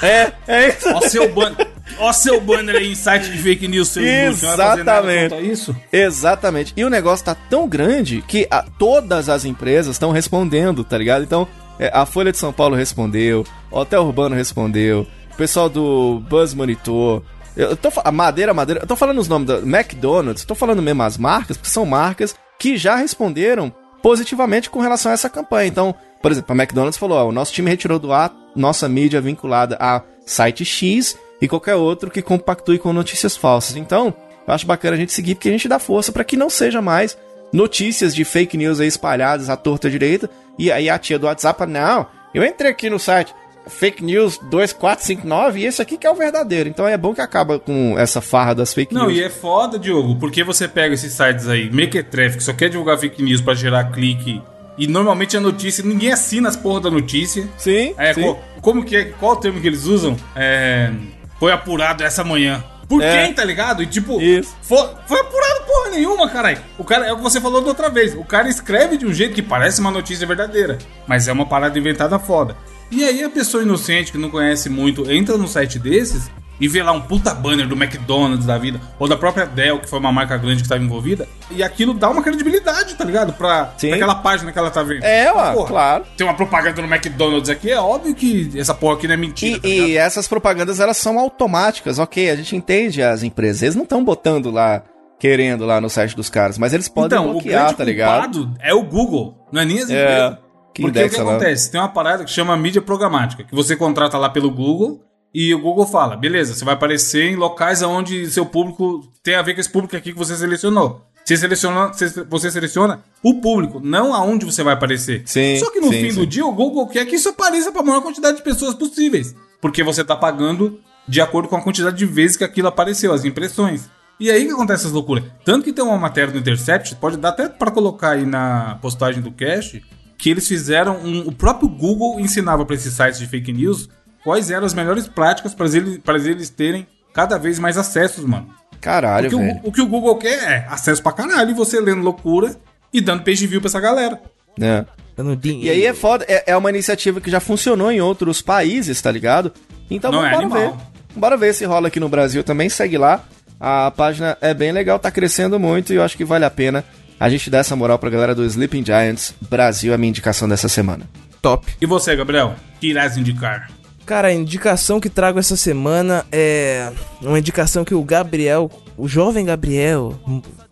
É, 0.03 0.33
é 0.49 0.69
isso. 0.69 0.89
Ó 0.95 1.01
seu 1.03 1.33
banner. 1.33 1.69
Ó 1.99 2.13
seu 2.13 2.41
banner 2.41 2.77
aí 2.77 2.91
em 2.91 2.95
site 2.95 3.31
de 3.31 3.39
fake 3.39 3.69
news, 3.69 3.89
seu 3.89 4.03
fazer 4.03 4.57
nada 4.57 4.81
Exatamente. 4.81 5.31
contra 5.31 5.41
isso? 5.47 5.77
Exatamente. 5.93 6.73
E 6.77 6.85
o 6.85 6.91
negócio 6.91 7.25
tá 7.25 7.35
tão 7.35 7.69
grande 7.69 8.23
que 8.27 8.47
a- 8.51 8.65
todas 8.79 9.29
as 9.29 9.45
empresas 9.45 9.95
estão 9.97 10.11
respondendo, 10.13 10.83
tá 10.85 10.97
ligado? 10.97 11.23
Então, 11.25 11.47
é, 11.79 11.91
a 11.93 12.05
Folha 12.07 12.33
de 12.33 12.39
São 12.39 12.53
Paulo 12.53 12.75
respondeu, 12.77 13.45
Hotel 13.71 14.03
Urbano 14.05 14.35
respondeu, 14.35 15.07
o 15.33 15.37
pessoal 15.37 15.69
do 15.69 16.21
Buzz 16.29 16.55
Monitor. 16.55 17.23
Eu 17.57 17.77
tô, 17.77 17.91
a 18.05 18.13
Madeira, 18.13 18.55
Madeira. 18.55 18.81
Eu 18.83 18.87
tô 18.87 18.97
falando 18.97 19.19
os 19.19 19.29
nomes 19.29 19.49
da 19.49 19.59
McDonald's, 19.59 20.45
tô 20.45 20.55
falando 20.55 20.81
mesmo 20.81 21.03
as 21.03 21.19
marcas, 21.19 21.57
porque 21.57 21.69
são 21.71 21.85
marcas 21.85 22.35
que 22.59 22.77
já 22.77 22.95
responderam 22.97 23.73
positivamente 24.03 24.71
com 24.71 24.81
relação 24.81 25.11
a 25.11 25.15
essa 25.15 25.29
campanha. 25.29 25.69
Então, 25.69 25.95
por 26.21 26.31
exemplo, 26.31 26.53
a 26.53 26.57
McDonald's 26.57 26.99
falou: 26.99 27.19
ó, 27.19 27.29
o 27.29 27.33
nosso 27.33 27.53
time 27.53 27.71
retirou 27.71 27.99
do 27.99 28.13
ar 28.13 28.33
nossa 28.55 28.89
mídia 28.89 29.21
vinculada 29.21 29.77
a 29.81 30.03
site 30.27 30.65
X 30.65 31.17
e 31.41 31.49
qualquer 31.49 31.77
outro 31.77 32.11
que 32.11 32.23
compactue 32.23 32.79
com 32.79 32.93
notícias 32.93 33.37
falsas. 33.37 33.77
Então, 33.77 34.15
eu 34.47 34.55
acho 34.55 34.67
bacana 34.67 34.97
a 34.97 34.99
gente 34.99 35.13
seguir 35.13 35.35
porque 35.35 35.49
a 35.49 35.53
gente 35.53 35.69
dá 35.69 35.79
força 35.79 36.13
para 36.13 36.25
que 36.25 36.37
não 36.37 36.51
seja 36.51 36.83
mais 36.83 37.17
notícias 37.53 38.15
de 38.15 38.25
fake 38.25 38.57
news 38.57 38.81
aí 38.81 38.89
espalhadas 38.89 39.49
à 39.49 39.57
torta 39.57 39.89
direita. 39.89 40.29
E 40.59 40.71
aí 40.71 40.91
a 40.91 40.99
tia 40.99 41.19
do 41.19 41.27
WhatsApp, 41.27 41.67
não, 41.67 42.07
eu 42.35 42.45
entrei 42.45 42.71
aqui 42.71 42.91
no 42.91 42.99
site 42.99 43.35
fake 43.71 44.03
news 44.05 44.39
2459 44.51 45.61
e 45.61 45.65
esse 45.67 45.81
aqui 45.81 45.97
que 45.97 46.07
é 46.07 46.11
o 46.11 46.15
verdadeiro. 46.15 46.69
Então 46.69 46.87
é 46.87 46.97
bom 46.97 47.15
que 47.15 47.21
acaba 47.21 47.59
com 47.59 47.99
essa 47.99 48.21
farra 48.21 48.55
das 48.55 48.75
fake 48.75 48.93
Não, 48.95 49.07
news. 49.07 49.19
e 49.19 49.23
é 49.23 49.31
foda, 49.31 49.79
Diogo, 49.79 50.17
porque 50.17 50.43
você 50.45 50.69
pega 50.69 50.95
esses 50.95 51.13
sites 51.13 51.49
aí, 51.49 51.71
Mequetrefe, 51.71 52.37
que 52.39 52.43
só 52.45 52.53
quer 52.53 52.69
divulgar 52.69 52.99
fake 52.99 53.23
news 53.23 53.41
pra 53.41 53.55
gerar 53.55 53.85
clique, 53.93 54.43
e 54.79 54.87
normalmente 54.87 55.37
a 55.37 55.41
notícia, 55.41 55.85
ninguém 55.85 56.11
assina 56.13 56.49
as 56.49 56.57
porra 56.57 56.81
da 56.81 56.91
notícia. 56.91 57.49
Sim, 57.59 57.95
É, 57.99 58.15
sim. 58.15 58.23
co- 58.23 58.39
como 58.61 58.85
que 58.85 58.97
é, 58.97 59.05
qual 59.07 59.33
o 59.33 59.37
termo 59.37 59.61
que 59.61 59.67
eles 59.67 59.85
usam? 59.85 60.17
É, 60.35 60.91
foi 61.39 61.53
apurado 61.53 62.03
essa 62.03 62.25
manhã. 62.25 62.65
Por 62.89 63.03
É. 63.03 63.25
quem, 63.25 63.33
tá 63.35 63.45
ligado? 63.45 63.83
E 63.85 63.87
tipo. 63.87 64.19
Foi, 64.63 64.89
foi 65.07 65.21
apurado 65.21 65.61
porra 65.65 65.91
nenhuma, 65.91 66.29
caralho. 66.29 66.59
O 66.77 66.83
cara, 66.83 67.07
é 67.07 67.13
o 67.13 67.17
que 67.19 67.23
você 67.23 67.41
falou 67.41 67.61
da 67.61 67.69
outra 67.69 67.89
vez. 67.89 68.15
O 68.15 68.25
cara 68.25 68.49
escreve 68.49 68.97
de 68.97 69.07
um 69.07 69.13
jeito 69.13 69.33
que 69.35 69.43
parece 69.43 69.81
uma 69.81 69.93
notícia 69.93 70.27
verdadeira, 70.27 70.77
mas 71.07 71.29
é 71.29 71.33
uma 71.33 71.47
parada 71.47 71.79
inventada 71.79 72.19
foda. 72.19 72.57
E 72.91 73.05
aí 73.05 73.23
a 73.23 73.31
pessoa 73.31 73.63
inocente 73.63 74.11
que 74.13 74.19
não 74.19 74.31
conhece 74.31 74.69
muito 74.69 75.11
entra 75.11 75.37
num 75.39 75.47
site 75.47 75.79
desses 75.79 76.31
e 76.61 76.69
vê 76.69 76.83
lá 76.83 76.93
um 76.93 77.01
puta 77.01 77.33
banner 77.33 77.67
do 77.67 77.75
McDonald's 77.75 78.45
da 78.45 78.59
vida, 78.59 78.79
ou 78.99 79.09
da 79.09 79.17
própria 79.17 79.47
Dell, 79.47 79.79
que 79.81 79.89
foi 79.89 79.99
uma 79.99 80.13
marca 80.13 80.37
grande 80.37 80.57
que 80.57 80.63
estava 80.63 80.83
envolvida, 80.83 81.27
e 81.51 81.63
aquilo 81.63 81.95
dá 81.95 82.11
uma 82.11 82.23
credibilidade, 82.23 82.95
tá 82.97 83.05
ligado? 83.05 83.33
Pra, 83.33 83.65
pra 83.65 83.95
aquela 83.95 84.15
página 84.17 84.53
que 84.53 84.59
ela 84.59 84.71
tá 84.71 84.83
vendo. 84.83 85.03
É, 85.03 85.33
ué, 85.33 85.53
Porra, 85.55 85.67
claro. 85.67 86.05
Tem 86.19 86.27
uma 86.27 86.35
propaganda 86.35 86.83
no 86.83 86.87
McDonald's 86.93 87.49
aqui, 87.49 87.71
é 87.71 87.81
óbvio 87.81 88.15
que 88.15 88.51
essa 88.57 88.75
porra 88.75 88.97
aqui 88.97 89.07
não 89.09 89.15
é 89.15 89.17
mentira. 89.17 89.57
E, 89.57 89.61
tá 89.61 89.67
e 89.69 89.97
essas 89.97 90.29
propagandas 90.29 90.81
elas 90.81 90.99
são 90.99 91.19
automáticas, 91.19 91.99
ok? 91.99 92.29
A 92.29 92.37
gente 92.37 92.55
entende 92.55 93.03
as 93.03 93.23
empresas, 93.23 93.63
eles 93.63 93.75
não 93.75 93.85
estão 93.85 94.05
botando 94.05 94.51
lá 94.51 94.83
querendo 95.19 95.65
lá 95.65 95.81
no 95.81 95.89
site 95.89 96.15
dos 96.15 96.29
caras. 96.29 96.59
Mas 96.59 96.75
eles 96.75 96.89
podem 96.89 97.19
então, 97.19 97.31
o 97.31 97.33
bloquear, 97.35 97.63
grande 97.63 97.77
tá 97.77 97.85
ligado? 97.85 98.51
é 98.61 98.75
o 98.75 98.83
Google, 98.83 99.35
não 99.51 99.63
é 99.63 99.65
nem 99.65 99.79
as 99.81 99.89
É, 99.91 100.03
empresas. 100.03 100.39
Que 100.75 100.83
Porque 100.83 101.03
o 101.05 101.11
que 101.11 101.17
lá. 101.17 101.31
acontece? 101.33 101.71
Tem 101.71 101.81
uma 101.81 101.89
parada 101.89 102.25
que 102.25 102.31
chama 102.31 102.57
mídia 102.57 102.81
programática, 102.83 103.45
que 103.45 103.55
você 103.55 103.75
contrata 103.77 104.17
lá 104.19 104.29
pelo 104.29 104.51
Google 104.51 105.03
e 105.35 105.55
o 105.55 105.61
Google 105.61 105.87
fala, 105.87 106.17
beleza, 106.17 106.55
você 106.55 106.65
vai 106.65 106.75
aparecer 106.75 107.31
em 107.31 107.37
locais 107.37 107.83
onde 107.83 108.29
seu 108.31 108.45
público 108.47 109.01
tem 109.23 109.35
a 109.35 109.43
ver 109.43 109.55
com 109.55 109.61
esse 109.61 109.71
público 109.71 109.97
aqui 109.97 110.13
que 110.13 110.19
você 110.19 110.37
selecionou. 110.37 111.03
Você 111.25 111.37
seleciona, 111.37 111.93
você- 112.29 112.51
seleciona 112.51 113.05
o 113.23 113.41
público, 113.41 113.79
não 113.83 114.13
aonde 114.15 114.45
você 114.45 114.63
vai 114.65 114.75
aparecer. 114.75 115.23
Sim, 115.27 115.59
Só 115.59 115.71
que 115.71 115.81
no 115.81 115.89
sim, 115.89 116.01
fim 116.01 116.09
do 116.09 116.23
sim. 116.23 116.27
dia, 116.29 116.45
o 116.47 116.53
Google 116.53 116.89
quer 116.89 117.05
que 117.07 117.15
isso 117.17 117.29
apareça 117.29 117.71
para 117.71 117.83
a 117.83 117.85
maior 117.85 118.01
quantidade 118.01 118.39
de 118.39 118.43
pessoas 118.43 118.75
possíveis. 118.75 119.35
Porque 119.61 119.85
você 119.85 120.03
tá 120.03 120.17
pagando 120.17 120.81
de 121.07 121.21
acordo 121.21 121.49
com 121.49 121.57
a 121.57 121.63
quantidade 121.63 121.97
de 121.97 122.07
vezes 122.07 122.37
que 122.37 122.43
aquilo 122.45 122.69
apareceu, 122.69 123.13
as 123.13 123.25
impressões. 123.25 123.89
E 124.19 124.31
aí 124.31 124.45
que 124.47 124.53
acontece 124.53 124.83
essas 124.83 124.93
loucuras. 124.93 125.25
Tanto 125.45 125.65
que 125.65 125.73
tem 125.73 125.85
uma 125.85 125.97
matéria 125.99 126.33
do 126.33 126.39
Intercept, 126.39 126.95
pode 126.97 127.17
dar 127.17 127.29
até 127.31 127.49
para 127.49 127.71
colocar 127.71 128.11
aí 128.13 128.27
na 128.27 128.79
postagem 128.83 129.23
do 129.23 129.31
Cash, 129.31 129.81
que 130.21 130.31
eles 130.31 130.47
fizeram 130.47 130.97
um, 130.99 131.27
o 131.27 131.33
próprio 131.33 131.69
Google 131.69 132.21
ensinava 132.21 132.65
para 132.65 132.77
esses 132.77 132.93
sites 132.95 133.19
de 133.19 133.27
fake 133.27 133.53
news 133.53 133.89
quais 134.23 134.51
eram 134.51 134.67
as 134.67 134.75
melhores 134.75 135.09
práticas 135.09 135.55
para 135.55 135.67
eles, 135.67 135.99
pra 135.99 136.17
eles 136.17 136.51
terem 136.51 136.87
cada 137.13 137.39
vez 137.39 137.59
mais 137.59 137.77
acessos, 137.79 138.25
mano. 138.25 138.49
Caralho, 138.81 139.31
Porque 139.31 139.45
velho. 139.45 139.61
o, 139.65 139.69
o 139.69 139.73
que 139.73 139.81
o 139.81 139.87
Google 139.87 140.17
quer 140.17 140.43
é 140.43 140.67
acesso 140.69 141.03
pra 141.03 141.13
caralho 141.13 141.51
e 141.51 141.55
você 141.55 141.81
lendo 141.81 142.03
loucura 142.03 142.55
e 142.93 143.01
dando 143.01 143.23
page 143.23 143.47
view 143.47 143.61
pra 143.61 143.69
essa 143.69 143.81
galera. 143.81 144.21
É. 144.61 144.85
Dando 145.17 145.37
dinheiro. 145.37 145.67
E 145.67 145.71
aí 145.71 145.87
é 145.87 145.95
foda, 145.95 146.25
é, 146.29 146.45
é 146.53 146.57
uma 146.57 146.71
iniciativa 146.71 147.21
que 147.21 147.31
já 147.31 147.41
funcionou 147.41 147.91
em 147.91 148.01
outros 148.01 148.41
países, 148.41 149.01
tá 149.01 149.11
ligado? 149.11 149.53
Então 149.91 150.13
Não 150.13 150.25
é 150.25 150.31
bora 150.31 150.49
ver. 150.49 150.73
Bora 151.15 151.37
ver 151.37 151.55
se 151.55 151.65
rola 151.65 151.89
aqui 151.89 151.99
no 151.99 152.09
Brasil 152.09 152.45
também, 152.45 152.69
segue 152.69 152.97
lá. 152.97 153.25
A 153.59 153.91
página 153.91 154.39
é 154.41 154.55
bem 154.55 154.73
legal, 154.73 154.99
tá 154.99 155.11
crescendo 155.11 155.59
muito 155.59 155.93
e 155.93 155.97
eu 155.97 156.03
acho 156.03 156.17
que 156.17 156.25
vale 156.25 156.45
a 156.45 156.51
pena 156.51 156.85
a 157.21 157.29
gente 157.29 157.51
dar 157.51 157.59
essa 157.59 157.77
moral 157.77 157.99
pra 157.99 158.09
galera 158.09 158.35
do 158.35 158.45
Sleeping 158.47 158.85
Giants 158.85 159.35
Brasil, 159.43 159.93
é 159.93 159.95
a 159.95 159.99
minha 159.99 160.09
indicação 160.09 160.49
dessa 160.49 160.69
semana. 160.69 161.05
top. 161.43 161.71
E 161.81 161.87
você, 161.87 162.17
Gabriel? 162.17 162.55
Que 162.81 162.89
irás 162.89 163.17
indicar? 163.19 163.71
Cara, 164.07 164.29
a 164.29 164.33
indicação 164.33 164.99
que 164.99 165.09
trago 165.11 165.39
essa 165.39 165.57
semana 165.57 166.25
é 166.33 166.91
uma 167.21 167.39
indicação 167.39 167.85
que 167.85 167.95
o 167.95 168.03
Gabriel, 168.03 168.71
o 168.97 169.07
jovem 169.07 169.45
Gabriel, 169.45 170.19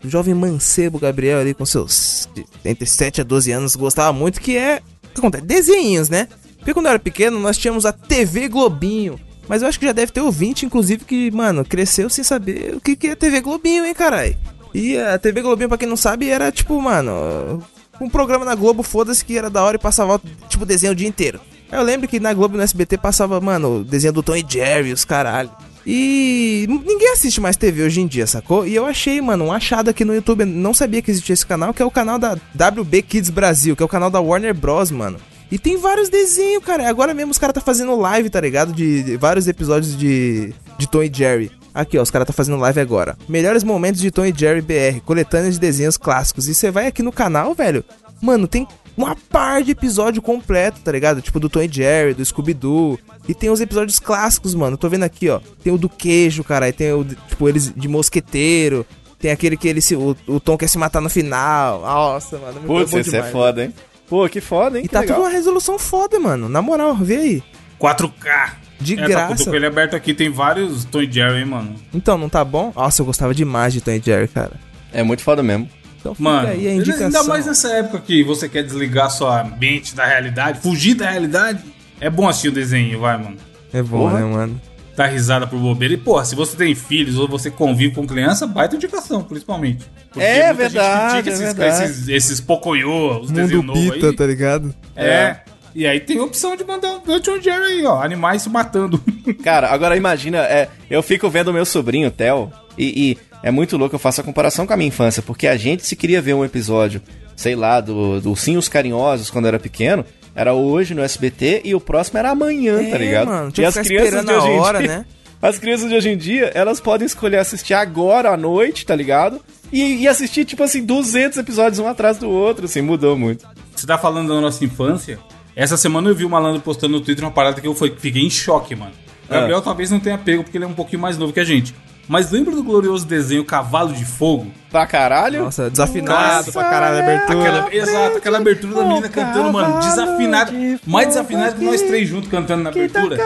o 0.03 0.09
jovem 0.09 0.34
mancebo 0.34 0.99
Gabriel 0.99 1.38
ali 1.38 1.55
com 1.55 1.64
seus 1.64 2.28
entre 2.64 2.86
7 2.86 3.20
a 3.20 3.24
12 3.24 3.53
anos 3.53 3.76
gostava 3.76 4.12
muito, 4.12 4.40
que 4.40 4.57
é, 4.57 4.82
o 5.05 5.14
que 5.14 5.20
acontece? 5.20 5.44
Desenhinhos, 5.44 6.09
né? 6.09 6.28
Porque 6.57 6.74
quando 6.74 6.86
eu 6.86 6.90
era 6.90 6.99
pequeno 6.99 7.38
nós 7.38 7.57
tínhamos 7.57 7.86
a 7.86 7.92
TV 7.92 8.49
Globinho, 8.49 9.20
mas 9.46 9.62
eu 9.62 9.68
acho 9.68 9.78
que 9.78 9.86
já 9.86 9.92
deve 9.92 10.12
ter 10.12 10.20
ouvinte, 10.20 10.66
inclusive, 10.66 11.05
que, 11.05 11.30
mano, 11.30 11.64
cresceu 11.64 12.11
sem 12.11 12.24
saber 12.24 12.74
o 12.74 12.80
que, 12.80 12.96
que 12.96 13.09
é 13.09 13.14
TV 13.14 13.40
Globinho, 13.40 13.84
hein, 13.84 13.94
carai? 13.94 14.36
E 14.74 14.96
a 14.98 15.18
TV 15.18 15.42
Globinho, 15.42 15.68
pra 15.68 15.78
quem 15.78 15.88
não 15.88 15.96
sabe, 15.96 16.28
era 16.28 16.52
tipo, 16.52 16.80
mano, 16.80 17.62
um 18.00 18.08
programa 18.08 18.44
na 18.44 18.54
Globo, 18.54 18.82
foda-se, 18.82 19.24
que 19.24 19.36
era 19.36 19.50
da 19.50 19.62
hora 19.62 19.76
e 19.76 19.80
passava, 19.80 20.20
tipo, 20.48 20.66
desenho 20.66 20.92
o 20.92 20.96
dia 20.96 21.08
inteiro. 21.08 21.40
Eu 21.70 21.82
lembro 21.82 22.08
que 22.08 22.18
na 22.18 22.32
Globo 22.32 22.56
no 22.56 22.62
SBT 22.62 22.96
passava, 22.98 23.40
mano, 23.40 23.84
desenho 23.84 24.12
do 24.12 24.22
Tom 24.22 24.36
e 24.36 24.44
Jerry, 24.48 24.92
os 24.92 25.04
caralho. 25.04 25.50
E 25.86 26.66
ninguém 26.68 27.12
assiste 27.12 27.40
mais 27.40 27.56
TV 27.56 27.82
hoje 27.82 28.00
em 28.00 28.06
dia, 28.06 28.26
sacou? 28.26 28.66
E 28.66 28.74
eu 28.74 28.84
achei, 28.84 29.20
mano, 29.20 29.46
um 29.46 29.52
achado 29.52 29.88
aqui 29.88 30.04
no 30.04 30.14
YouTube, 30.14 30.44
não 30.44 30.74
sabia 30.74 31.00
que 31.00 31.10
existia 31.10 31.32
esse 31.32 31.46
canal, 31.46 31.72
que 31.72 31.82
é 31.82 31.84
o 31.84 31.90
canal 31.90 32.18
da 32.18 32.32
WB 32.54 33.02
Kids 33.02 33.30
Brasil, 33.30 33.74
que 33.74 33.82
é 33.82 33.86
o 33.86 33.88
canal 33.88 34.10
da 34.10 34.20
Warner 34.20 34.54
Bros, 34.54 34.90
mano. 34.90 35.18
E 35.50 35.58
tem 35.58 35.78
vários 35.78 36.10
desenhos, 36.10 36.62
cara. 36.62 36.88
Agora 36.88 37.14
mesmo 37.14 37.30
os 37.30 37.38
caras 37.38 37.54
tá 37.54 37.60
fazendo 37.60 37.96
live, 37.96 38.28
tá 38.28 38.40
ligado? 38.40 38.72
De, 38.72 39.02
de 39.02 39.16
vários 39.16 39.48
episódios 39.48 39.96
de, 39.96 40.52
de 40.76 40.86
Tom 40.86 41.02
e 41.02 41.10
Jerry. 41.12 41.50
Aqui, 41.80 41.96
ó, 41.96 42.02
os 42.02 42.10
caras 42.10 42.26
tá 42.26 42.32
fazendo 42.32 42.58
live 42.58 42.80
agora. 42.80 43.16
Melhores 43.28 43.62
momentos 43.62 44.00
de 44.00 44.10
Tom 44.10 44.24
e 44.24 44.34
Jerry 44.36 44.60
BR, 44.60 45.00
coletâneas 45.04 45.54
de 45.54 45.60
desenhos 45.60 45.96
clássicos. 45.96 46.48
E 46.48 46.54
você 46.54 46.70
vai 46.72 46.86
aqui 46.88 47.02
no 47.04 47.12
canal, 47.12 47.54
velho. 47.54 47.84
Mano, 48.20 48.48
tem 48.48 48.66
uma 48.96 49.14
par 49.14 49.62
de 49.62 49.70
episódio 49.70 50.20
completo, 50.20 50.80
tá 50.80 50.90
ligado? 50.90 51.22
Tipo 51.22 51.38
do 51.38 51.48
Tom 51.48 51.62
e 51.62 51.68
Jerry, 51.70 52.14
do 52.14 52.24
Scooby-Doo. 52.24 52.98
E 53.28 53.34
tem 53.34 53.48
os 53.48 53.60
episódios 53.60 54.00
clássicos, 54.00 54.56
mano. 54.56 54.76
Tô 54.76 54.88
vendo 54.88 55.04
aqui, 55.04 55.28
ó. 55.28 55.38
Tem 55.62 55.72
o 55.72 55.78
do 55.78 55.88
queijo, 55.88 56.42
cara. 56.42 56.66
Aí 56.66 56.72
tem 56.72 56.92
o, 56.92 57.04
de- 57.04 57.14
tipo, 57.28 57.48
eles 57.48 57.72
de 57.72 57.86
mosqueteiro. 57.86 58.84
Tem 59.20 59.30
aquele 59.30 59.56
que 59.56 59.68
ele 59.68 59.80
se, 59.80 59.94
o, 59.94 60.16
o 60.26 60.40
Tom 60.40 60.56
quer 60.58 60.68
se 60.68 60.78
matar 60.78 61.00
no 61.00 61.08
final. 61.08 61.82
Nossa, 61.82 62.38
mano. 62.38 62.60
Putz, 62.62 62.92
esse 62.92 63.10
é 63.10 63.12
demais, 63.18 63.30
foda, 63.32 63.64
hein? 63.64 63.74
Pô, 64.08 64.28
que 64.28 64.40
foda, 64.40 64.78
hein? 64.78 64.84
E 64.84 64.88
Que 64.88 64.94
tá 64.94 65.00
legal. 65.00 65.16
tudo 65.16 65.26
uma 65.26 65.32
resolução 65.32 65.78
foda, 65.78 66.18
mano. 66.18 66.48
Na 66.48 66.60
moral, 66.60 66.96
vê 66.96 67.16
aí. 67.16 67.42
4K. 67.80 68.50
De 68.97 69.03
é, 69.03 69.09
Tá 69.09 69.26
graça. 69.28 69.45
com 69.45 69.51
o 69.51 69.57
ele 69.57 69.66
aberto 69.66 69.95
aqui, 69.95 70.14
tem 70.14 70.30
vários 70.30 70.84
Tom 70.84 71.03
e 71.03 71.11
Jerry, 71.11 71.41
hein, 71.41 71.45
mano. 71.47 71.74
Então, 71.95 72.16
não 72.18 72.28
tá 72.28 72.45
bom? 72.45 72.72
Nossa, 72.74 73.03
eu 73.03 73.07
gostava 73.07 73.34
demais 73.34 73.72
de 73.72 73.80
Tom 73.80 73.93
e 73.93 74.01
Jerry, 74.01 74.28
cara. 74.28 74.53
É 74.93 75.03
muito 75.03 75.22
foda 75.22 75.43
mesmo. 75.43 75.68
Então 76.01 76.14
fica 76.14 76.28
Mano, 76.28 76.49
aí 76.49 76.68
a 76.68 76.74
indicação. 76.74 77.07
ainda 77.07 77.22
mais 77.24 77.47
nessa 77.47 77.68
época 77.72 77.99
que 78.01 78.22
você 78.22 78.49
quer 78.49 78.62
desligar 78.62 79.11
sua 79.11 79.43
mente 79.45 79.95
da 79.97 80.07
realidade, 80.07 80.61
fugir 80.61 80.95
da 80.95 81.11
realidade. 81.11 81.61
É 82.01 82.09
bom 82.09 82.28
assistir 82.28 82.49
o 82.49 82.53
desenho, 82.53 83.01
vai, 83.01 83.18
mano. 83.18 83.36
É 83.72 83.82
bom, 83.82 84.09
Porra. 84.09 84.20
né, 84.20 84.24
mano? 84.24 84.61
Dar 84.97 85.07
risada 85.07 85.47
por 85.47 85.59
bobeira. 85.59 85.95
E, 85.95 85.97
porra, 85.97 86.24
se 86.24 86.34
você 86.36 86.57
tem 86.57 86.74
filhos 86.74 87.18
ou 87.18 87.28
você 87.28 87.51
convive 87.51 87.95
com 87.95 88.07
criança, 88.07 88.47
baita 88.47 88.76
indicação, 88.76 89.22
principalmente. 89.22 89.84
Porque 90.11 90.24
É 90.24 90.47
muita 90.47 90.55
verdade, 90.55 91.14
gente 91.16 91.22
critica 91.24 91.30
é 91.30 91.32
esses, 91.32 91.41
verdade. 91.57 91.84
esses, 91.84 92.09
esses 92.09 92.41
pocoyo, 92.41 93.20
os 93.20 93.30
desenhos 93.30 93.53
Mundo 93.64 93.74
novos 93.74 93.91
Pita, 93.95 94.07
aí. 94.09 94.16
tá 94.16 94.26
ligado? 94.26 94.74
É. 94.97 95.36
E 95.74 95.86
aí 95.86 96.00
tem 96.00 96.18
a 96.18 96.24
opção 96.24 96.56
de 96.56 96.64
mandar 96.64 97.00
o 97.06 97.20
John 97.20 97.40
Jerry 97.40 97.64
aí, 97.64 97.86
ó. 97.86 98.02
Animais 98.02 98.42
se 98.42 98.48
matando. 98.48 99.00
Cara, 99.42 99.68
agora 99.68 99.96
imagina, 99.96 100.38
é, 100.38 100.68
eu 100.90 101.02
fico 101.02 101.28
vendo 101.28 101.48
o 101.48 101.52
meu 101.52 101.64
sobrinho, 101.64 102.10
Theo, 102.10 102.50
e, 102.76 103.12
e 103.12 103.18
é 103.42 103.50
muito 103.50 103.76
louco, 103.76 103.94
eu 103.94 103.98
faço 103.98 104.20
a 104.20 104.24
comparação 104.24 104.66
com 104.66 104.72
a 104.72 104.76
minha 104.76 104.88
infância, 104.88 105.22
porque 105.22 105.46
a 105.46 105.56
gente, 105.56 105.84
se 105.86 105.94
queria 105.94 106.20
ver 106.20 106.34
um 106.34 106.44
episódio, 106.44 107.00
sei 107.36 107.54
lá, 107.54 107.80
do, 107.80 108.20
do 108.20 108.34
Sim 108.34 108.56
os 108.56 108.68
Carinhosos, 108.68 109.30
quando 109.30 109.46
era 109.46 109.58
pequeno, 109.58 110.04
era 110.34 110.54
hoje 110.54 110.94
no 110.94 111.02
SBT, 111.02 111.62
e 111.64 111.74
o 111.74 111.80
próximo 111.80 112.18
era 112.18 112.30
amanhã, 112.30 112.80
É, 112.80 112.90
tá 112.90 112.98
ligado? 112.98 113.28
mano, 113.28 113.52
tinha 113.52 113.68
e 113.68 113.72
que 113.72 113.78
as 113.78 113.86
ficar 113.86 114.00
crianças 114.02 114.24
de 114.24 114.32
hoje 114.32 114.48
em 114.48 114.58
hora, 114.58 114.78
dia, 114.78 114.88
né? 114.88 115.04
As 115.40 115.56
crianças 115.56 115.88
de 115.88 115.94
hoje 115.94 116.08
em 116.08 116.16
dia, 116.16 116.50
elas 116.52 116.80
podem 116.80 117.06
escolher 117.06 117.36
assistir 117.36 117.72
agora 117.72 118.30
à 118.30 118.36
noite, 118.36 118.84
tá 118.84 118.96
ligado? 118.96 119.40
E, 119.72 120.02
e 120.02 120.08
assistir, 120.08 120.44
tipo 120.44 120.64
assim, 120.64 120.84
200 120.84 121.38
episódios 121.38 121.78
um 121.78 121.86
atrás 121.86 122.18
do 122.18 122.28
outro, 122.28 122.64
assim, 122.64 122.80
mudou 122.82 123.16
muito. 123.16 123.46
Você 123.72 123.86
tá 123.86 123.96
falando 123.96 124.34
da 124.34 124.40
nossa 124.40 124.64
infância? 124.64 125.16
Essa 125.59 125.76
semana 125.76 126.09
eu 126.09 126.14
vi 126.14 126.24
o 126.24 126.30
malandro 126.30 126.62
postando 126.62 126.92
no 126.96 127.00
Twitter 127.00 127.24
uma 127.24 127.32
parada 127.32 127.61
que 127.61 127.66
eu 127.66 127.74
fiquei 127.74 128.22
em 128.24 128.30
choque, 128.30 128.76
mano. 128.76 128.92
O 129.28 129.34
Ah. 129.34 129.40
Gabriel 129.40 129.61
talvez 129.61 129.90
não 129.90 129.98
tenha 129.98 130.16
pego 130.16 130.44
porque 130.44 130.56
ele 130.56 130.64
é 130.64 130.68
um 130.68 130.72
pouquinho 130.72 131.02
mais 131.02 131.18
novo 131.18 131.32
que 131.32 131.40
a 131.40 131.44
gente. 131.44 131.74
Mas 132.09 132.30
lembra 132.30 132.54
do 132.54 132.62
glorioso 132.64 133.06
desenho 133.06 133.44
Cavalo 133.44 133.92
de 133.92 134.04
Fogo? 134.04 134.50
Pra 134.70 134.86
caralho? 134.86 135.44
Nossa, 135.44 135.70
desafinado 135.70 136.46
Nossa, 136.46 136.52
pra 136.52 136.64
caralho 136.64 136.96
a 136.96 137.00
abertura. 137.00 137.38
Aquela, 137.61 137.74
exato, 137.74 138.16
aquela 138.18 138.38
abertura 138.38 138.74
da 138.74 138.84
menina 138.84 139.09
cantando, 139.09 139.52
mano, 139.52 139.78
desafinada. 139.80 140.52
Mais 140.86 141.09
desafinada 141.09 141.52
que 141.52 141.64
nós 141.64 141.80
três 141.82 142.09
juntos 142.09 142.30
cantando 142.30 142.64
na 142.64 142.70
abertura. 142.70 143.16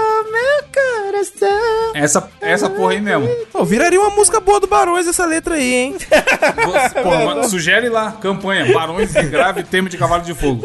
Essa, 1.94 2.28
essa 2.40 2.70
porra 2.70 2.92
aí 2.92 3.00
mesmo. 3.00 3.28
Pô, 3.52 3.64
viraria 3.64 4.00
uma 4.00 4.10
música 4.10 4.40
boa 4.40 4.58
do 4.58 4.66
Barões 4.66 5.06
essa 5.06 5.24
letra 5.26 5.54
aí, 5.56 5.74
hein? 5.74 5.96
Você- 5.98 7.00
Porra, 7.02 7.24
mano, 7.26 7.44
sugere 7.48 7.88
lá, 7.88 8.12
campanha, 8.12 8.72
Barões 8.72 9.12
de 9.12 9.22
Grave 9.24 9.62
Tema 9.62 9.88
de 9.88 9.96
Cavalo 9.98 10.22
de 10.22 10.34
Fogo. 10.34 10.64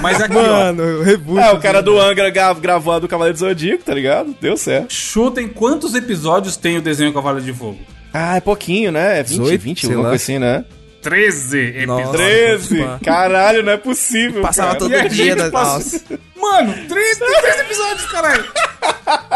Mas 0.00 0.20
aqui, 0.20 0.36
ó, 0.36 0.42
Mano, 0.42 1.02
reboot. 1.02 1.40
É, 1.40 1.52
o 1.52 1.60
cara 1.60 1.82
do 1.82 1.98
Angra 2.00 2.30
gra- 2.30 2.54
gravou 2.54 2.94
a 2.94 2.98
do 2.98 3.06
Cavaleiro 3.08 3.36
do 3.36 3.40
Zodíaco, 3.40 3.84
tá 3.84 3.94
ligado? 3.94 4.34
Deu 4.40 4.56
certo. 4.56 4.92
chutem 4.92 5.48
quantos 5.48 5.94
episódios 5.94 6.56
tem 6.56 6.78
o 6.78 6.82
desenho 6.82 7.12
Cavalo 7.12 7.40
de 7.40 7.51
Fogo? 7.54 7.78
Ah, 8.12 8.36
é 8.36 8.40
pouquinho, 8.40 8.92
né? 8.92 9.20
É 9.20 9.22
20, 9.22 9.38
18, 9.40 9.60
20, 9.62 9.80
sei 9.80 9.90
alguma 9.90 10.08
coisa 10.10 10.22
assim, 10.22 10.38
né? 10.38 10.64
13 11.02 11.58
episódios. 11.58 11.86
Nossa. 12.06 12.18
13! 12.18 12.78
pá. 12.84 13.00
Caralho, 13.04 13.62
não 13.64 13.72
é 13.72 13.76
possível. 13.76 14.42
Passava 14.42 14.68
cara. 14.68 14.78
todo 14.78 14.94
E 14.94 15.08
dia 15.08 15.34
da... 15.34 15.50
passou- 15.50 15.74
Nossa. 15.74 16.02
Mano, 16.36 16.74
13, 16.88 17.18
tem 17.20 17.40
13 17.42 17.60
episódios, 17.60 18.06
caralho. 18.06 18.44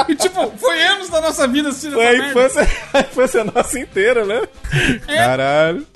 E 0.09 0.15
tipo, 0.15 0.53
foi 0.59 0.83
anos 0.83 1.09
da 1.09 1.21
nossa 1.21 1.47
vida 1.49 1.69
assistindo 1.71 1.95
Foi 1.95 2.05
essa 2.05 2.15
a 2.15 2.19
merda. 2.19 2.31
infância, 2.31 2.69
a 2.95 3.01
infância 3.01 3.45
nossa 3.45 3.79
inteira, 3.81 4.25
né? 4.25 4.43
Caralho. 5.07 5.87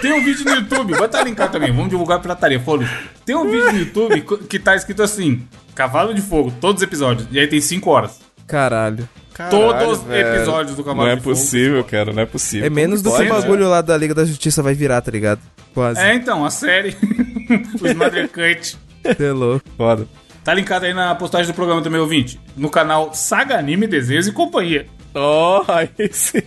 Tem 0.00 0.12
um 0.12 0.22
vídeo 0.24 0.44
no 0.44 0.54
YouTube, 0.56 0.92
vai 0.94 1.06
estar 1.06 1.22
linkado 1.24 1.52
também, 1.52 1.72
vamos 1.72 1.88
divulgar 1.90 2.18
a 2.18 2.20
pirataria, 2.20 2.60
foda 2.60 2.86
Tem 3.24 3.34
um 3.34 3.44
vídeo 3.44 3.72
no 3.72 3.78
YouTube 3.78 4.20
que 4.48 4.58
tá 4.58 4.76
escrito 4.76 5.02
assim, 5.02 5.46
Cavalo 5.74 6.12
de 6.12 6.20
Fogo, 6.20 6.52
todos 6.60 6.82
os 6.82 6.86
episódios, 6.86 7.26
e 7.32 7.38
aí 7.38 7.46
tem 7.46 7.60
5 7.60 7.88
horas. 7.90 8.20
Caralho. 8.46 9.08
Todos 9.50 9.98
os 10.02 10.10
episódios 10.10 10.76
do 10.76 10.84
Cavalo 10.84 11.04
Não 11.06 11.12
é 11.12 11.16
de 11.16 11.22
Fogo. 11.22 11.34
possível, 11.36 11.84
cara, 11.84 12.12
não 12.12 12.22
é 12.22 12.26
possível. 12.26 12.66
É 12.66 12.70
menos 12.70 13.02
do 13.02 13.10
que 13.10 13.22
o 13.22 13.26
pode, 13.28 13.30
bagulho 13.42 13.68
lá 13.68 13.80
da 13.80 13.96
Liga 13.96 14.14
da 14.14 14.24
Justiça 14.24 14.62
vai 14.62 14.74
virar, 14.74 15.00
tá 15.00 15.10
ligado? 15.10 15.40
Quase. 15.74 16.00
É, 16.00 16.14
então, 16.14 16.44
a 16.44 16.50
série, 16.50 16.96
o 17.80 17.86
Snyder 17.86 18.28
Cut. 18.28 18.76
Você 19.04 19.24
é 19.24 19.32
louco. 19.32 19.64
né? 19.68 19.74
Foda. 19.76 20.06
Tá 20.44 20.52
linkado 20.54 20.84
aí 20.86 20.92
na 20.94 21.14
postagem 21.14 21.46
do 21.52 21.54
programa 21.54 21.80
também, 21.82 22.00
ouvinte, 22.00 22.40
no 22.56 22.68
canal 22.68 23.14
Saga 23.14 23.58
Anime, 23.58 23.86
Desenhos 23.86 24.26
e 24.26 24.32
Companhia. 24.32 24.86
Oh, 25.14 25.62
aí 25.70 25.88
sim. 26.12 26.40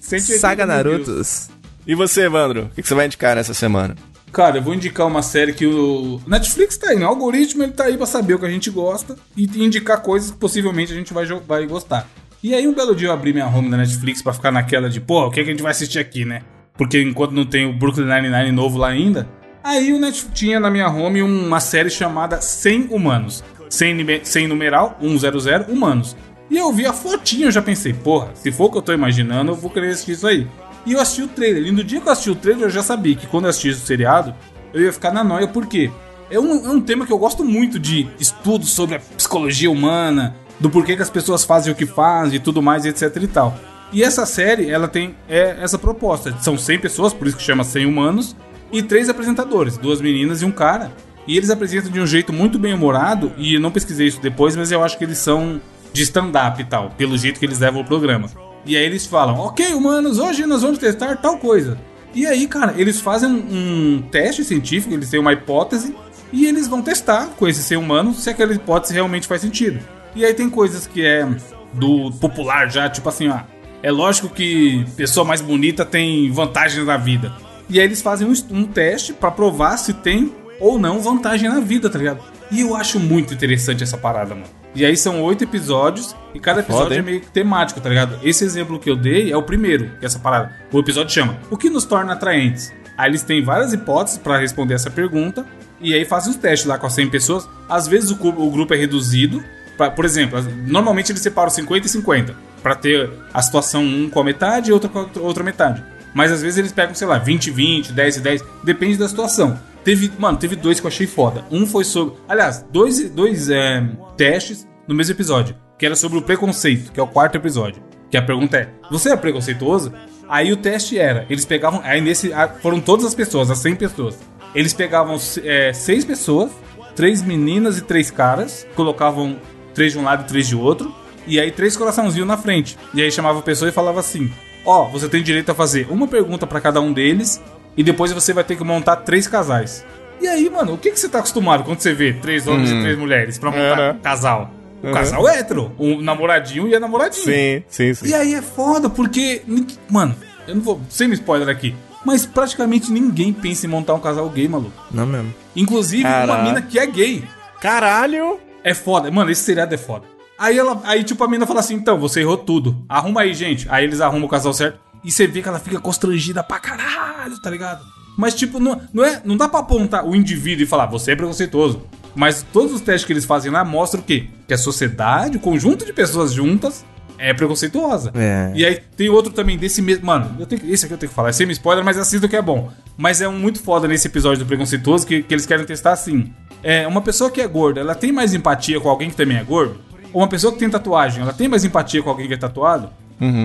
180 0.00 0.38
Saga 0.40 0.64
views. 0.66 0.76
Narutos. 0.76 1.50
E 1.86 1.94
você, 1.94 2.22
Evandro? 2.26 2.70
O 2.72 2.82
que 2.82 2.86
você 2.86 2.94
vai 2.94 3.06
indicar 3.06 3.34
nessa 3.36 3.54
semana? 3.54 3.94
Cara, 4.32 4.58
eu 4.58 4.62
vou 4.62 4.74
indicar 4.74 5.06
uma 5.06 5.22
série 5.22 5.52
que 5.52 5.66
o 5.66 6.20
Netflix 6.26 6.76
tá 6.76 6.90
aí, 6.90 6.96
né? 6.98 7.04
O 7.06 7.08
algoritmo 7.08 7.62
ele 7.62 7.72
tá 7.72 7.84
aí 7.84 7.96
pra 7.96 8.06
saber 8.06 8.34
o 8.34 8.38
que 8.38 8.46
a 8.46 8.50
gente 8.50 8.70
gosta 8.70 9.16
e 9.36 9.44
indicar 9.64 10.00
coisas 10.02 10.30
que 10.30 10.36
possivelmente 10.36 10.92
a 10.92 10.94
gente 10.96 11.12
vai, 11.14 11.26
vai 11.26 11.66
gostar. 11.66 12.06
E 12.42 12.54
aí 12.54 12.68
um 12.68 12.74
belo 12.74 12.94
dia 12.94 13.08
eu 13.08 13.12
abri 13.12 13.32
minha 13.32 13.46
home 13.46 13.70
da 13.70 13.76
Netflix 13.76 14.22
pra 14.22 14.32
ficar 14.32 14.52
naquela 14.52 14.88
de, 14.88 15.00
pô, 15.00 15.26
o 15.26 15.30
que, 15.30 15.40
é 15.40 15.44
que 15.44 15.50
a 15.50 15.52
gente 15.52 15.62
vai 15.62 15.72
assistir 15.72 15.98
aqui, 15.98 16.24
né? 16.24 16.42
porque 16.78 17.02
enquanto 17.02 17.32
não 17.32 17.44
tem 17.44 17.66
o 17.66 17.72
Brooklyn 17.72 18.06
Nine-Nine 18.06 18.52
novo 18.52 18.78
lá 18.78 18.86
ainda, 18.88 19.28
aí 19.64 19.92
o 19.92 19.98
Netflix 19.98 20.38
tinha 20.38 20.60
na 20.60 20.70
minha 20.70 20.88
home 20.88 21.20
uma 21.20 21.58
série 21.58 21.90
chamada 21.90 22.40
100 22.40 22.86
Humanos. 22.92 23.42
100, 23.68 23.94
nime- 23.94 24.20
100 24.22 24.46
numeral, 24.46 24.96
100 25.00 25.64
Humanos. 25.74 26.16
E 26.48 26.56
eu 26.56 26.72
vi 26.72 26.86
a 26.86 26.92
fotinha, 26.92 27.46
eu 27.46 27.50
já 27.50 27.60
pensei, 27.60 27.92
porra, 27.92 28.30
se 28.32 28.50
for 28.52 28.66
o 28.66 28.70
que 28.70 28.78
eu 28.78 28.82
tô 28.82 28.92
imaginando, 28.94 29.50
eu 29.50 29.56
vou 29.56 29.68
querer 29.70 29.88
assistir 29.90 30.12
isso 30.12 30.26
aí. 30.26 30.46
E 30.88 30.94
eu 30.94 31.00
assisti 31.00 31.22
o 31.22 31.28
trailer. 31.28 31.66
E 31.66 31.70
no 31.70 31.84
dia 31.84 32.00
que 32.00 32.08
eu 32.08 32.12
assisti 32.12 32.30
o 32.30 32.34
trailer, 32.34 32.64
eu 32.64 32.70
já 32.70 32.82
sabia 32.82 33.14
que 33.14 33.26
quando 33.26 33.44
eu 33.44 33.50
assistisse 33.50 33.82
o 33.82 33.86
seriado, 33.86 34.34
eu 34.72 34.80
ia 34.80 34.90
ficar 34.90 35.12
na 35.12 35.22
noia, 35.22 35.46
por 35.46 35.66
quê? 35.66 35.90
É 36.30 36.40
um, 36.40 36.66
é 36.66 36.70
um 36.70 36.80
tema 36.80 37.04
que 37.04 37.12
eu 37.12 37.18
gosto 37.18 37.44
muito 37.44 37.78
de 37.78 38.08
estudos 38.18 38.72
sobre 38.72 38.96
a 38.96 38.98
psicologia 38.98 39.70
humana, 39.70 40.34
do 40.58 40.70
porquê 40.70 40.96
que 40.96 41.02
as 41.02 41.10
pessoas 41.10 41.44
fazem 41.44 41.70
o 41.70 41.76
que 41.76 41.84
fazem 41.84 42.36
e 42.36 42.40
tudo 42.40 42.62
mais, 42.62 42.86
etc 42.86 43.22
e 43.22 43.26
tal. 43.26 43.54
E 43.92 44.02
essa 44.02 44.24
série, 44.24 44.70
ela 44.70 44.88
tem 44.88 45.14
é, 45.28 45.58
essa 45.60 45.78
proposta. 45.78 46.34
São 46.40 46.56
100 46.56 46.78
pessoas, 46.78 47.12
por 47.12 47.28
isso 47.28 47.36
que 47.36 47.42
chama 47.42 47.64
100 47.64 47.84
humanos, 47.84 48.34
e 48.72 48.82
três 48.82 49.10
apresentadores, 49.10 49.76
duas 49.76 50.00
meninas 50.00 50.40
e 50.40 50.46
um 50.46 50.50
cara. 50.50 50.90
E 51.26 51.36
eles 51.36 51.50
apresentam 51.50 51.90
de 51.90 52.00
um 52.00 52.06
jeito 52.06 52.32
muito 52.32 52.58
bem 52.58 52.72
humorado, 52.72 53.30
e 53.36 53.54
eu 53.54 53.60
não 53.60 53.70
pesquisei 53.70 54.06
isso 54.06 54.22
depois, 54.22 54.56
mas 54.56 54.72
eu 54.72 54.82
acho 54.82 54.96
que 54.96 55.04
eles 55.04 55.18
são 55.18 55.60
de 55.92 56.02
stand-up 56.02 56.62
e 56.62 56.64
tal, 56.64 56.90
pelo 56.96 57.18
jeito 57.18 57.38
que 57.38 57.44
eles 57.44 57.58
levam 57.58 57.82
o 57.82 57.84
programa. 57.84 58.47
E 58.64 58.76
aí 58.76 58.84
eles 58.84 59.06
falam, 59.06 59.38
ok, 59.38 59.72
humanos, 59.74 60.18
hoje 60.18 60.44
nós 60.46 60.62
vamos 60.62 60.78
testar 60.78 61.16
tal 61.16 61.38
coisa. 61.38 61.78
E 62.14 62.26
aí, 62.26 62.46
cara, 62.46 62.74
eles 62.76 63.00
fazem 63.00 63.28
um, 63.30 64.02
teste 64.10 64.44
científico, 64.44 64.94
eles 64.94 65.10
têm 65.10 65.20
uma 65.20 65.32
hipótese, 65.32 65.94
e 66.32 66.46
eles 66.46 66.66
vão 66.68 66.82
testar 66.82 67.28
com 67.36 67.46
esse 67.46 67.62
ser 67.62 67.76
humano 67.76 68.12
se 68.12 68.28
aquela 68.28 68.52
hipótese 68.52 68.92
realmente 68.92 69.26
faz 69.26 69.40
sentido. 69.40 69.80
E 70.14 70.24
aí 70.24 70.34
tem 70.34 70.50
coisas 70.50 70.86
que 70.86 71.04
é 71.04 71.26
do 71.72 72.10
popular 72.12 72.70
já, 72.70 72.88
tipo 72.88 73.08
assim, 73.08 73.28
ó. 73.28 73.40
É 73.82 73.90
lógico 73.90 74.28
que 74.28 74.84
pessoa 74.96 75.24
mais 75.24 75.40
bonita 75.40 75.84
tem 75.84 76.30
vantagens 76.30 76.84
na 76.84 76.96
vida. 76.96 77.32
E 77.70 77.78
aí 77.78 77.86
eles 77.86 78.02
fazem 78.02 78.26
um, 78.26 78.32
um 78.50 78.64
teste 78.64 79.12
pra 79.12 79.30
provar 79.30 79.76
se 79.76 79.92
tem 79.94 80.32
ou 80.58 80.78
não 80.78 81.00
vantagem 81.00 81.48
na 81.48 81.60
vida, 81.60 81.88
tá 81.88 81.98
ligado? 81.98 82.20
E 82.50 82.60
eu 82.60 82.74
acho 82.74 82.98
muito 82.98 83.32
interessante 83.32 83.82
essa 83.82 83.96
parada, 83.96 84.34
mano. 84.34 84.48
E 84.78 84.84
aí 84.84 84.96
são 84.96 85.20
oito 85.22 85.42
episódios 85.42 86.14
e 86.32 86.38
cada 86.38 86.60
episódio 86.60 86.84
Foda, 86.84 86.94
é 86.96 87.02
meio 87.02 87.20
que 87.20 87.26
temático, 87.26 87.80
tá 87.80 87.88
ligado? 87.88 88.16
Esse 88.22 88.44
exemplo 88.44 88.78
que 88.78 88.88
eu 88.88 88.94
dei 88.96 89.32
é 89.32 89.36
o 89.36 89.42
primeiro, 89.42 89.86
que 89.98 90.04
é 90.04 90.06
essa 90.06 90.18
parada. 90.20 90.52
O 90.72 90.78
episódio 90.78 91.12
chama 91.12 91.36
O 91.50 91.56
que 91.56 91.68
nos 91.68 91.84
torna 91.84 92.12
atraentes? 92.12 92.72
Aí 92.96 93.10
eles 93.10 93.22
têm 93.22 93.42
várias 93.42 93.72
hipóteses 93.72 94.18
pra 94.18 94.38
responder 94.38 94.74
essa 94.74 94.90
pergunta 94.90 95.44
e 95.80 95.92
aí 95.94 96.04
fazem 96.04 96.30
os 96.30 96.36
testes 96.36 96.68
lá 96.68 96.78
com 96.78 96.86
as 96.86 96.92
100 96.92 97.10
pessoas. 97.10 97.48
Às 97.68 97.88
vezes 97.88 98.10
o, 98.10 98.14
o 98.14 98.50
grupo 98.50 98.72
é 98.74 98.76
reduzido. 98.76 99.42
pra- 99.76 99.90
por 99.90 100.04
exemplo, 100.04 100.40
normalmente 100.66 101.10
eles 101.12 101.22
separam 101.22 101.50
50 101.50 101.86
e 101.86 101.90
50 101.90 102.34
pra 102.62 102.74
ter 102.76 103.10
a 103.34 103.40
situação 103.42 103.82
um 103.84 104.08
com 104.10 104.20
a 104.20 104.24
metade 104.24 104.70
e 104.70 104.72
outra 104.72 104.88
com 104.88 104.98
a 104.98 105.02
outra- 105.02 105.22
outra 105.22 105.44
metade. 105.44 105.82
Mas 106.14 106.32
às 106.32 106.40
vezes 106.42 106.58
eles 106.58 106.72
pegam, 106.72 106.94
sei 106.94 107.06
lá, 107.06 107.18
20 107.18 107.46
e 107.48 107.50
20, 107.50 107.92
10 107.92 108.16
e 108.16 108.20
10, 108.20 108.44
depende 108.64 108.96
da 108.96 109.08
situação. 109.08 109.58
Teve, 109.88 110.12
mano, 110.18 110.36
teve 110.36 110.54
dois 110.54 110.78
que 110.78 110.84
eu 110.84 110.88
achei 110.88 111.06
foda. 111.06 111.46
Um 111.50 111.66
foi 111.66 111.82
sobre. 111.82 112.18
Aliás, 112.28 112.62
dois, 112.70 113.08
dois 113.08 113.48
é, 113.48 113.82
testes 114.18 114.68
no 114.86 114.94
mesmo 114.94 115.14
episódio. 115.14 115.56
Que 115.78 115.86
era 115.86 115.96
sobre 115.96 116.18
o 116.18 116.20
preconceito, 116.20 116.92
que 116.92 117.00
é 117.00 117.02
o 117.02 117.06
quarto 117.06 117.36
episódio. 117.36 117.82
Que 118.10 118.18
a 118.18 118.20
pergunta 118.20 118.58
é: 118.58 118.68
Você 118.90 119.10
é 119.10 119.16
preconceituoso? 119.16 119.90
Aí 120.28 120.52
o 120.52 120.58
teste 120.58 120.98
era: 120.98 121.24
eles 121.30 121.46
pegavam. 121.46 121.80
Aí 121.82 122.02
nesse. 122.02 122.30
Foram 122.60 122.82
todas 122.82 123.06
as 123.06 123.14
pessoas, 123.14 123.50
as 123.50 123.60
100 123.60 123.76
pessoas. 123.76 124.18
Eles 124.54 124.74
pegavam 124.74 125.16
é, 125.42 125.72
seis 125.72 126.04
pessoas, 126.04 126.52
três 126.94 127.22
meninas 127.22 127.78
e 127.78 127.80
três 127.80 128.10
caras, 128.10 128.66
colocavam 128.76 129.38
três 129.72 129.94
de 129.94 129.98
um 129.98 130.02
lado 130.02 130.24
e 130.24 130.26
três 130.26 130.48
de 130.48 130.54
outro. 130.54 130.94
E 131.26 131.40
aí 131.40 131.50
três 131.50 131.78
coraçãozinhos 131.78 132.28
na 132.28 132.36
frente. 132.36 132.76
E 132.92 133.00
aí 133.00 133.10
chamava 133.10 133.38
a 133.38 133.42
pessoa 133.42 133.70
e 133.70 133.72
falava 133.72 134.00
assim: 134.00 134.30
Ó, 134.66 134.86
você 134.90 135.08
tem 135.08 135.22
direito 135.22 135.50
a 135.50 135.54
fazer 135.54 135.86
uma 135.90 136.06
pergunta 136.06 136.46
pra 136.46 136.60
cada 136.60 136.78
um 136.78 136.92
deles. 136.92 137.40
E 137.78 137.82
depois 137.82 138.12
você 138.12 138.32
vai 138.34 138.44
ter 138.44 138.56
que 138.56 138.64
montar 138.64 138.96
três 138.96 139.26
casais. 139.26 139.84
E 140.20 140.26
aí, 140.26 140.50
mano, 140.50 140.74
o 140.74 140.78
que, 140.78 140.90
que 140.90 140.98
você 140.98 141.08
tá 141.08 141.20
acostumado 141.20 141.62
quando 141.64 141.78
você 141.80 141.94
vê 141.94 142.12
três 142.12 142.46
homens 142.48 142.70
e 142.72 142.80
três 142.80 142.98
mulheres 142.98 143.38
pra 143.38 143.50
montar 143.52 143.62
É, 143.62 143.76
né? 143.76 143.92
um 143.92 143.98
casal? 144.00 144.50
O 144.82 144.92
casal 144.92 145.28
é 145.28 145.38
hétero, 145.38 145.72
o 145.78 146.02
namoradinho 146.02 146.66
e 146.68 146.74
a 146.74 146.80
namoradinha. 146.80 147.24
Sim, 147.24 147.62
sim, 147.68 147.94
sim. 147.94 148.08
E 148.08 148.14
aí 148.14 148.34
é 148.34 148.42
foda, 148.42 148.90
porque. 148.90 149.42
Mano, 149.88 150.14
eu 150.46 150.56
não 150.56 150.62
vou. 150.62 150.80
Sem 150.88 151.10
spoiler 151.12 151.48
aqui. 151.48 151.74
Mas 152.04 152.26
praticamente 152.26 152.90
ninguém 152.92 153.32
pensa 153.32 153.66
em 153.66 153.68
montar 153.68 153.94
um 153.94 154.00
casal 154.00 154.28
gay, 154.28 154.48
maluco. 154.48 154.72
Não 154.90 155.06
mesmo. 155.06 155.32
Inclusive 155.54 156.02
uma 156.04 156.10
Caraca. 156.26 156.42
mina 156.42 156.62
que 156.62 156.78
é 156.78 156.86
gay. 156.86 157.24
Caralho! 157.60 158.38
É 158.64 158.72
foda. 158.74 159.10
Mano, 159.10 159.30
esse 159.30 159.42
seriado 159.42 159.74
é 159.74 159.78
foda. 159.78 160.04
Aí 160.38 160.56
ela. 160.58 160.80
Aí, 160.84 161.02
tipo, 161.02 161.22
a 161.24 161.28
mina 161.28 161.46
fala 161.46 161.60
assim: 161.60 161.74
então, 161.74 161.98
você 161.98 162.20
errou 162.20 162.36
tudo. 162.36 162.76
Arruma 162.88 163.22
aí, 163.22 163.34
gente. 163.34 163.66
Aí 163.68 163.84
eles 163.84 164.00
arrumam 164.00 164.26
o 164.26 164.30
casal 164.30 164.52
certo. 164.52 164.78
E 165.04 165.12
você 165.12 165.26
vê 165.26 165.42
que 165.42 165.48
ela 165.48 165.58
fica 165.58 165.80
constrangida 165.80 166.42
pra 166.42 166.58
caralho, 166.58 167.40
tá 167.40 167.50
ligado? 167.50 167.84
Mas, 168.16 168.34
tipo, 168.34 168.58
não, 168.58 168.80
não, 168.92 169.04
é, 169.04 169.22
não 169.24 169.36
dá 169.36 169.48
pra 169.48 169.60
apontar 169.60 170.04
o 170.04 170.14
indivíduo 170.14 170.64
e 170.64 170.66
falar, 170.66 170.86
você 170.86 171.12
é 171.12 171.16
preconceituoso. 171.16 171.82
Mas 172.16 172.44
todos 172.52 172.72
os 172.72 172.80
testes 172.80 173.04
que 173.04 173.12
eles 173.12 173.24
fazem 173.24 173.50
lá 173.50 173.64
mostram 173.64 174.00
o 174.00 174.04
quê? 174.04 174.26
Que 174.46 174.54
a 174.54 174.58
sociedade, 174.58 175.36
o 175.36 175.40
conjunto 175.40 175.84
de 175.84 175.92
pessoas 175.92 176.32
juntas, 176.32 176.84
é 177.18 177.32
preconceituosa. 177.34 178.12
É. 178.14 178.52
E 178.54 178.64
aí 178.64 178.80
tem 178.96 179.08
outro 179.08 179.32
também 179.32 179.56
desse 179.56 179.82
mesmo. 179.82 180.06
Mano, 180.06 180.34
eu 180.38 180.46
tenho, 180.46 180.62
esse 180.72 180.84
aqui 180.84 180.94
eu 180.94 180.98
tenho 180.98 181.10
que 181.10 181.14
falar. 181.14 181.28
É 181.28 181.32
semi-spoiler, 181.32 181.84
mas 181.84 181.98
assista 181.98 182.26
o 182.26 182.28
que 182.28 182.36
é 182.36 182.42
bom. 182.42 182.72
Mas 182.96 183.20
é 183.20 183.28
um 183.28 183.38
muito 183.38 183.60
foda 183.60 183.86
nesse 183.86 184.08
episódio 184.08 184.44
do 184.44 184.46
preconceituoso 184.46 185.06
que, 185.06 185.22
que 185.22 185.34
eles 185.34 185.46
querem 185.46 185.64
testar 185.64 185.92
assim. 185.92 186.32
É, 186.62 186.86
uma 186.86 187.00
pessoa 187.00 187.30
que 187.30 187.40
é 187.40 187.46
gorda, 187.46 187.80
ela 187.80 187.94
tem 187.94 188.10
mais 188.12 188.34
empatia 188.34 188.80
com 188.80 188.88
alguém 188.88 189.10
que 189.10 189.16
também 189.16 189.36
é 189.36 189.44
gordo? 189.44 189.78
Ou 190.12 190.22
uma 190.22 190.28
pessoa 190.28 190.52
que 190.52 190.58
tem 190.58 190.70
tatuagem, 190.70 191.22
ela 191.22 191.32
tem 191.32 191.48
mais 191.48 191.64
empatia 191.64 192.02
com 192.02 192.10
alguém 192.10 192.26
que 192.26 192.34
é 192.34 192.36
tatuado? 192.36 192.90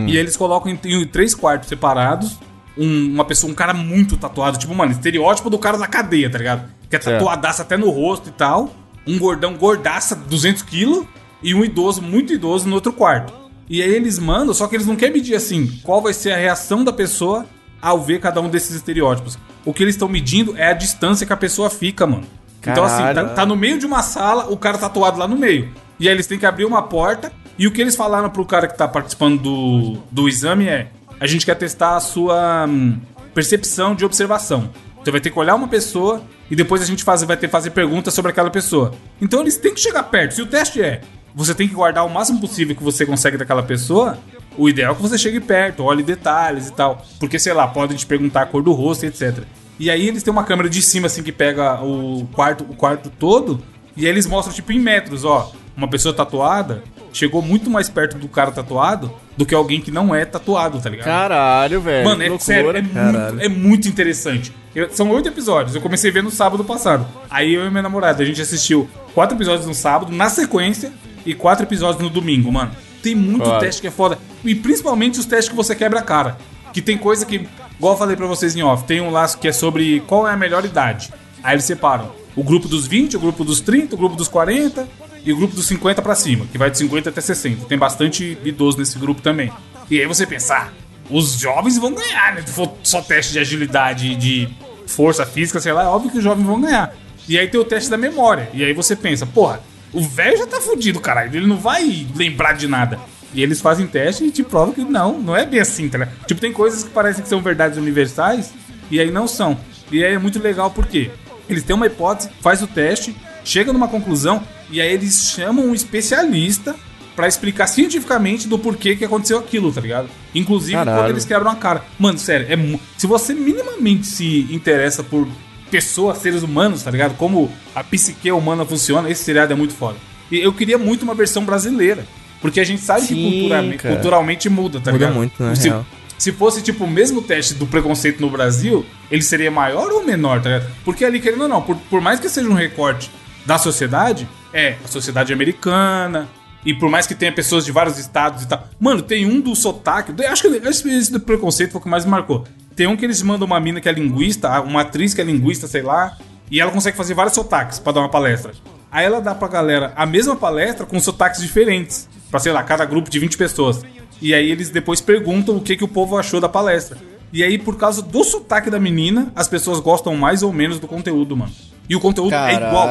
E 0.07 0.11
aí 0.11 0.17
eles 0.17 0.37
colocam 0.37 0.71
em, 0.71 0.79
em 0.85 1.05
três 1.07 1.33
quartos 1.33 1.67
separados 1.69 2.37
um- 2.77 3.11
uma 3.13 3.25
pessoa, 3.25 3.51
um 3.51 3.55
cara 3.55 3.73
muito 3.73 4.17
tatuado, 4.17 4.57
tipo, 4.57 4.73
mano, 4.73 4.91
estereótipo 4.91 5.49
do 5.49 5.57
cara 5.59 5.77
da 5.77 5.87
cadeia, 5.87 6.29
tá 6.29 6.37
ligado? 6.37 6.69
Que 6.89 6.95
é 6.95 6.99
tatuadaça 6.99 7.61
até 7.63 7.77
no 7.77 7.89
rosto 7.89 8.29
e 8.29 8.31
tal. 8.31 8.71
Um 9.05 9.17
gordão 9.19 9.55
gordaça, 9.55 10.15
200 10.15 10.61
quilos, 10.63 11.05
e 11.41 11.53
um 11.53 11.63
idoso, 11.63 12.01
muito 12.01 12.31
idoso, 12.33 12.67
no 12.67 12.75
outro 12.75 12.93
quarto. 12.93 13.33
E 13.69 13.81
aí 13.81 13.93
eles 13.93 14.17
mandam, 14.19 14.53
só 14.53 14.67
que 14.67 14.75
eles 14.75 14.87
não 14.87 14.95
querem 14.95 15.13
medir 15.15 15.35
assim, 15.35 15.67
qual 15.83 16.01
vai 16.01 16.13
ser 16.13 16.31
a 16.31 16.37
reação 16.37 16.83
da 16.83 16.93
pessoa 16.93 17.45
ao 17.81 17.99
ver 18.01 18.19
cada 18.19 18.39
um 18.41 18.49
desses 18.49 18.75
estereótipos. 18.75 19.37
O 19.65 19.73
que 19.73 19.83
eles 19.83 19.95
estão 19.95 20.07
medindo 20.07 20.55
é 20.57 20.67
a 20.69 20.73
distância 20.73 21.25
que 21.27 21.33
a 21.33 21.37
pessoa 21.37 21.69
fica, 21.69 22.05
mano. 22.07 22.23
Então, 22.61 22.83
assim, 22.85 22.97
tá, 23.03 23.13
Caralho. 23.13 23.35
tá 23.35 23.45
no 23.45 23.55
meio 23.57 23.77
de 23.77 23.85
uma 23.85 24.01
sala, 24.01 24.45
o 24.49 24.55
cara 24.57 24.77
tatuado 24.77 25.19
lá 25.19 25.27
no 25.27 25.35
meio. 25.35 25.69
E 25.99 26.07
aí 26.07 26.13
eles 26.15 26.25
têm 26.27 26.39
que 26.39 26.45
abrir 26.45 26.63
uma 26.65 26.81
porta. 26.83 27.31
E 27.57 27.67
o 27.67 27.71
que 27.71 27.81
eles 27.81 27.95
falaram 27.95 28.29
pro 28.29 28.45
cara 28.45 28.67
que 28.67 28.77
tá 28.77 28.87
participando 28.87 29.41
do, 29.41 29.97
do 30.11 30.27
exame 30.27 30.67
é: 30.67 30.87
a 31.19 31.27
gente 31.27 31.45
quer 31.45 31.55
testar 31.55 31.95
a 31.95 31.99
sua 31.99 32.65
hum, 32.67 32.99
percepção 33.33 33.95
de 33.95 34.05
observação. 34.05 34.69
Você 35.03 35.11
vai 35.11 35.19
ter 35.19 35.31
que 35.31 35.39
olhar 35.39 35.55
uma 35.55 35.67
pessoa 35.67 36.21
e 36.49 36.55
depois 36.55 36.81
a 36.81 36.85
gente 36.85 37.03
faz, 37.03 37.23
vai 37.23 37.35
ter 37.35 37.47
que 37.47 37.51
fazer 37.51 37.71
perguntas 37.71 38.13
sobre 38.13 38.31
aquela 38.31 38.49
pessoa. 38.49 38.93
Então 39.21 39.41
eles 39.41 39.57
têm 39.57 39.73
que 39.73 39.79
chegar 39.79 40.03
perto. 40.03 40.33
Se 40.33 40.41
o 40.41 40.45
teste 40.45 40.81
é 40.81 41.01
você 41.35 41.55
tem 41.55 41.67
que 41.67 41.73
guardar 41.73 42.05
o 42.05 42.09
máximo 42.09 42.39
possível 42.39 42.75
que 42.75 42.83
você 42.83 43.05
consegue 43.05 43.37
daquela 43.37 43.63
pessoa, 43.63 44.17
o 44.57 44.69
ideal 44.69 44.93
é 44.93 44.95
que 44.95 45.01
você 45.01 45.17
chegue 45.17 45.39
perto, 45.39 45.83
olhe 45.83 46.03
detalhes 46.03 46.67
e 46.67 46.73
tal. 46.73 47.03
Porque, 47.19 47.39
sei 47.39 47.53
lá, 47.53 47.67
podem 47.67 47.97
te 47.97 48.05
perguntar 48.05 48.43
a 48.43 48.45
cor 48.45 48.61
do 48.61 48.71
rosto, 48.71 49.05
etc. 49.05 49.39
E 49.79 49.89
aí 49.89 50.07
eles 50.07 50.21
têm 50.21 50.31
uma 50.31 50.43
câmera 50.43 50.69
de 50.69 50.81
cima, 50.81 51.07
assim, 51.07 51.23
que 51.23 51.31
pega 51.31 51.83
o 51.83 52.27
quarto, 52.33 52.63
o 52.69 52.75
quarto 52.75 53.09
todo, 53.09 53.61
e 53.97 54.05
aí 54.05 54.11
eles 54.11 54.27
mostram, 54.27 54.53
tipo, 54.53 54.71
em 54.71 54.79
metros, 54.79 55.25
ó. 55.25 55.51
Uma 55.75 55.87
pessoa 55.87 56.13
tatuada 56.13 56.83
chegou 57.13 57.41
muito 57.41 57.69
mais 57.69 57.87
perto 57.87 58.17
do 58.17 58.27
cara 58.27 58.51
tatuado 58.51 59.13
do 59.37 59.45
que 59.45 59.53
alguém 59.55 59.79
que 59.79 59.91
não 59.91 60.13
é 60.13 60.25
tatuado, 60.25 60.79
tá 60.81 60.89
ligado? 60.89 61.05
Caralho, 61.05 61.79
velho. 61.79 62.05
Mano, 62.05 62.23
é 62.23 62.27
loucura. 62.29 62.45
sério, 62.45 62.69
é 62.75 62.81
muito, 62.81 63.41
é 63.43 63.47
muito 63.49 63.87
interessante. 63.87 64.51
Eu- 64.75 64.89
são 64.91 65.09
oito 65.11 65.29
episódios, 65.29 65.75
eu 65.75 65.81
comecei 65.81 66.09
a 66.09 66.13
ver 66.13 66.23
no 66.23 66.31
sábado 66.31 66.63
passado. 66.65 67.05
Aí 67.29 67.53
eu 67.53 67.65
e 67.65 67.69
minha 67.69 67.83
namorada, 67.83 68.21
a 68.21 68.25
gente 68.25 68.41
assistiu 68.41 68.89
quatro 69.13 69.37
episódios 69.37 69.65
no 69.67 69.73
sábado, 69.73 70.11
na 70.11 70.29
sequência, 70.29 70.91
e 71.25 71.33
quatro 71.33 71.63
episódios 71.65 72.01
no 72.03 72.09
domingo, 72.09 72.51
mano. 72.51 72.71
Tem 73.01 73.15
muito 73.15 73.45
Foda. 73.45 73.59
teste 73.59 73.81
que 73.81 73.87
é 73.87 73.91
foda. 73.91 74.17
E 74.43 74.53
principalmente 74.55 75.19
os 75.19 75.25
testes 75.25 75.49
que 75.49 75.55
você 75.55 75.73
quebra 75.75 75.99
a 75.99 76.03
cara. 76.03 76.37
Que 76.73 76.81
tem 76.81 76.97
coisa 76.97 77.25
que, 77.25 77.47
igual 77.77 77.93
eu 77.93 77.97
falei 77.97 78.15
pra 78.15 78.25
vocês 78.27 78.55
em 78.55 78.63
off, 78.63 78.83
tem 78.85 78.99
um 78.99 79.09
laço 79.11 79.37
que 79.37 79.47
é 79.47 79.51
sobre 79.51 80.01
qual 80.07 80.27
é 80.27 80.31
a 80.33 80.37
melhor 80.37 80.65
idade. 80.65 81.13
Aí 81.43 81.53
eles 81.55 81.65
separam 81.65 82.11
o 82.35 82.43
grupo 82.43 82.67
dos 82.67 82.87
20, 82.87 83.15
o 83.15 83.19
grupo 83.19 83.43
dos 83.43 83.61
30, 83.61 83.93
o 83.95 83.97
grupo 83.97 84.15
dos 84.15 84.27
40 84.27 84.87
e 85.25 85.31
o 85.31 85.37
grupo 85.37 85.55
dos 85.55 85.67
50 85.67 86.01
pra 86.01 86.15
cima, 86.15 86.45
que 86.51 86.57
vai 86.57 86.69
de 86.69 86.77
50 86.77 87.09
até 87.09 87.21
60. 87.21 87.65
Tem 87.65 87.77
bastante 87.77 88.37
idoso 88.43 88.77
nesse 88.77 88.99
grupo 88.99 89.21
também. 89.21 89.51
E 89.89 89.99
aí 89.99 90.05
você 90.05 90.25
pensar, 90.25 90.73
os 91.09 91.39
jovens 91.39 91.77
vão 91.77 91.93
ganhar, 91.93 92.35
né? 92.35 92.43
Se 92.45 92.53
for 92.53 92.73
só 92.83 93.01
teste 93.01 93.33
de 93.33 93.39
agilidade 93.39 94.15
de 94.15 94.49
força 94.87 95.25
física, 95.25 95.59
sei 95.59 95.71
lá, 95.73 95.83
é 95.83 95.87
óbvio 95.87 96.11
que 96.11 96.17
os 96.17 96.23
jovens 96.23 96.45
vão 96.45 96.59
ganhar. 96.59 96.95
E 97.27 97.39
aí 97.39 97.47
tem 97.47 97.59
o 97.59 97.63
teste 97.63 97.89
da 97.89 97.97
memória. 97.97 98.49
E 98.53 98.63
aí 98.63 98.73
você 98.73 98.95
pensa, 98.95 99.25
porra, 99.25 99.61
o 99.93 100.01
velho 100.01 100.37
já 100.37 100.47
tá 100.47 100.59
fudido, 100.59 100.99
caralho. 100.99 101.35
Ele 101.35 101.47
não 101.47 101.57
vai 101.57 102.07
lembrar 102.15 102.53
de 102.53 102.67
nada. 102.67 102.99
E 103.33 103.41
eles 103.41 103.61
fazem 103.61 103.87
teste 103.87 104.25
e 104.25 104.31
te 104.31 104.43
provam 104.43 104.73
que 104.73 104.83
não, 104.83 105.19
não 105.19 105.35
é 105.35 105.45
bem 105.45 105.59
assim, 105.59 105.89
tá 105.89 105.97
ligado? 105.97 106.25
Tipo, 106.25 106.41
tem 106.41 106.51
coisas 106.53 106.83
que 106.83 106.89
parecem 106.89 107.23
que 107.23 107.29
são 107.29 107.41
verdades 107.41 107.77
universais 107.77 108.53
e 108.91 108.99
aí 108.99 109.09
não 109.09 109.27
são. 109.27 109.57
E 109.91 110.03
aí 110.03 110.13
é 110.13 110.19
muito 110.19 110.39
legal 110.39 110.69
porque 110.69 111.09
eles 111.49 111.63
têm 111.63 111.75
uma 111.75 111.87
hipótese, 111.87 112.29
faz 112.41 112.61
o 112.61 112.67
teste, 112.67 113.15
chega 113.43 113.73
numa 113.73 113.87
conclusão 113.87 114.43
e 114.69 114.81
aí 114.81 114.93
eles 114.93 115.31
chamam 115.35 115.65
um 115.65 115.73
especialista 115.73 116.75
pra 117.15 117.27
explicar 117.27 117.67
cientificamente 117.67 118.47
do 118.47 118.57
porquê 118.57 118.95
que 118.95 119.05
aconteceu 119.05 119.37
aquilo, 119.37 119.71
tá 119.71 119.81
ligado? 119.81 120.09
Inclusive 120.33 120.73
Caralho. 120.73 120.97
quando 120.97 121.09
eles 121.11 121.25
quebram 121.25 121.51
a 121.51 121.55
cara. 121.55 121.83
Mano, 121.99 122.17
sério, 122.17 122.47
é 122.49 122.79
se 122.97 123.05
você 123.05 123.33
minimamente 123.33 124.07
se 124.07 124.47
interessa 124.49 125.03
por 125.03 125.27
pessoas, 125.69 126.17
seres 126.19 126.43
humanos, 126.43 126.83
tá 126.83 126.91
ligado? 126.91 127.15
Como 127.15 127.51
a 127.75 127.83
psique 127.83 128.31
humana 128.31 128.65
funciona, 128.65 129.09
esse 129.09 129.23
seriado 129.23 129.53
é 129.53 129.55
muito 129.55 129.73
foda. 129.73 129.97
E 130.31 130.39
eu 130.39 130.51
queria 130.53 130.77
muito 130.77 131.03
uma 131.03 131.13
versão 131.13 131.43
brasileira. 131.45 132.05
Porque 132.41 132.59
a 132.59 132.63
gente 132.65 132.81
sabe 132.81 133.01
que 133.07 133.13
Sim, 133.15 133.31
culturalmente, 133.39 133.77
cara. 133.77 133.95
culturalmente 133.95 134.49
muda, 134.49 134.79
tá 134.81 134.91
Muda 134.91 135.05
ligado? 135.05 135.15
muito, 135.15 135.41
na 135.41 135.55
se, 135.55 135.69
real. 135.69 135.85
se 136.17 136.31
fosse, 136.33 136.61
tipo, 136.61 136.83
o 136.83 136.89
mesmo 136.89 137.21
teste 137.21 137.53
do 137.53 137.65
preconceito 137.65 138.19
no 138.19 138.29
Brasil, 138.29 138.85
ele 139.09 139.21
seria 139.21 139.49
maior 139.49 139.89
ou 139.93 140.03
menor, 140.05 140.41
tá 140.41 140.49
ligado? 140.49 140.69
Porque 140.83 141.05
ali, 141.05 141.21
querendo 141.21 141.43
ou 141.43 141.47
não, 141.47 141.61
por, 141.61 141.77
por 141.89 142.01
mais 142.01 142.19
que 142.19 142.27
seja 142.27 142.49
um 142.49 142.53
recorte 142.53 143.09
da 143.45 143.57
sociedade, 143.57 144.27
é 144.53 144.77
a 144.83 144.87
sociedade 144.87 145.33
americana, 145.33 146.27
e 146.65 146.73
por 146.73 146.89
mais 146.89 147.05
que 147.05 147.15
tenha 147.15 147.31
pessoas 147.31 147.65
de 147.65 147.71
vários 147.71 147.97
estados 147.97 148.43
e 148.43 148.47
tal. 148.47 148.67
Mano, 148.79 149.01
tem 149.01 149.25
um 149.25 149.41
do 149.41 149.55
sotaque. 149.55 150.13
Acho 150.25 150.43
que 150.43 150.67
acho 150.67 150.83
que 150.83 150.89
esse 150.89 151.11
do 151.11 151.19
preconceito 151.19 151.71
foi 151.71 151.79
o 151.81 151.83
que 151.83 151.89
mais 151.89 152.05
me 152.05 152.11
marcou. 152.11 152.45
Tem 152.75 152.87
um 152.87 152.95
que 152.95 153.05
eles 153.05 153.21
mandam 153.21 153.45
uma 153.45 153.59
mina 153.59 153.79
que 153.81 153.89
é 153.89 153.91
linguista, 153.91 154.61
uma 154.61 154.81
atriz 154.81 155.13
que 155.13 155.21
é 155.21 155.23
linguista, 155.23 155.67
sei 155.67 155.81
lá, 155.81 156.17
e 156.49 156.59
ela 156.59 156.71
consegue 156.71 156.97
fazer 156.97 157.13
vários 157.13 157.35
sotaques 157.35 157.79
pra 157.79 157.91
dar 157.91 157.99
uma 157.99 158.09
palestra. 158.09 158.53
Aí 158.91 159.05
ela 159.05 159.19
dá 159.19 159.35
pra 159.35 159.47
galera 159.47 159.91
a 159.95 160.05
mesma 160.05 160.35
palestra 160.35 160.85
com 160.85 160.99
sotaques 160.99 161.41
diferentes. 161.41 162.07
Pra, 162.31 162.39
sei 162.39 162.51
lá, 162.51 162.63
cada 162.63 162.85
grupo 162.85 163.09
de 163.09 163.19
20 163.19 163.37
pessoas. 163.37 163.83
E 164.21 164.33
aí 164.33 164.49
eles 164.49 164.69
depois 164.69 165.01
perguntam 165.01 165.57
o 165.57 165.61
que, 165.61 165.75
que 165.75 165.83
o 165.83 165.87
povo 165.87 166.17
achou 166.17 166.39
da 166.39 166.49
palestra. 166.49 166.97
E 167.31 167.43
aí, 167.43 167.57
por 167.57 167.77
causa 167.77 168.01
do 168.01 168.23
sotaque 168.23 168.69
da 168.69 168.79
menina, 168.79 169.31
as 169.35 169.47
pessoas 169.47 169.79
gostam 169.79 170.15
mais 170.15 170.43
ou 170.43 170.53
menos 170.53 170.79
do 170.79 170.87
conteúdo, 170.87 171.35
mano. 171.35 171.51
E 171.89 171.95
o 171.95 171.99
conteúdo 171.99 172.33
é 172.33 172.53
igual. 172.53 172.87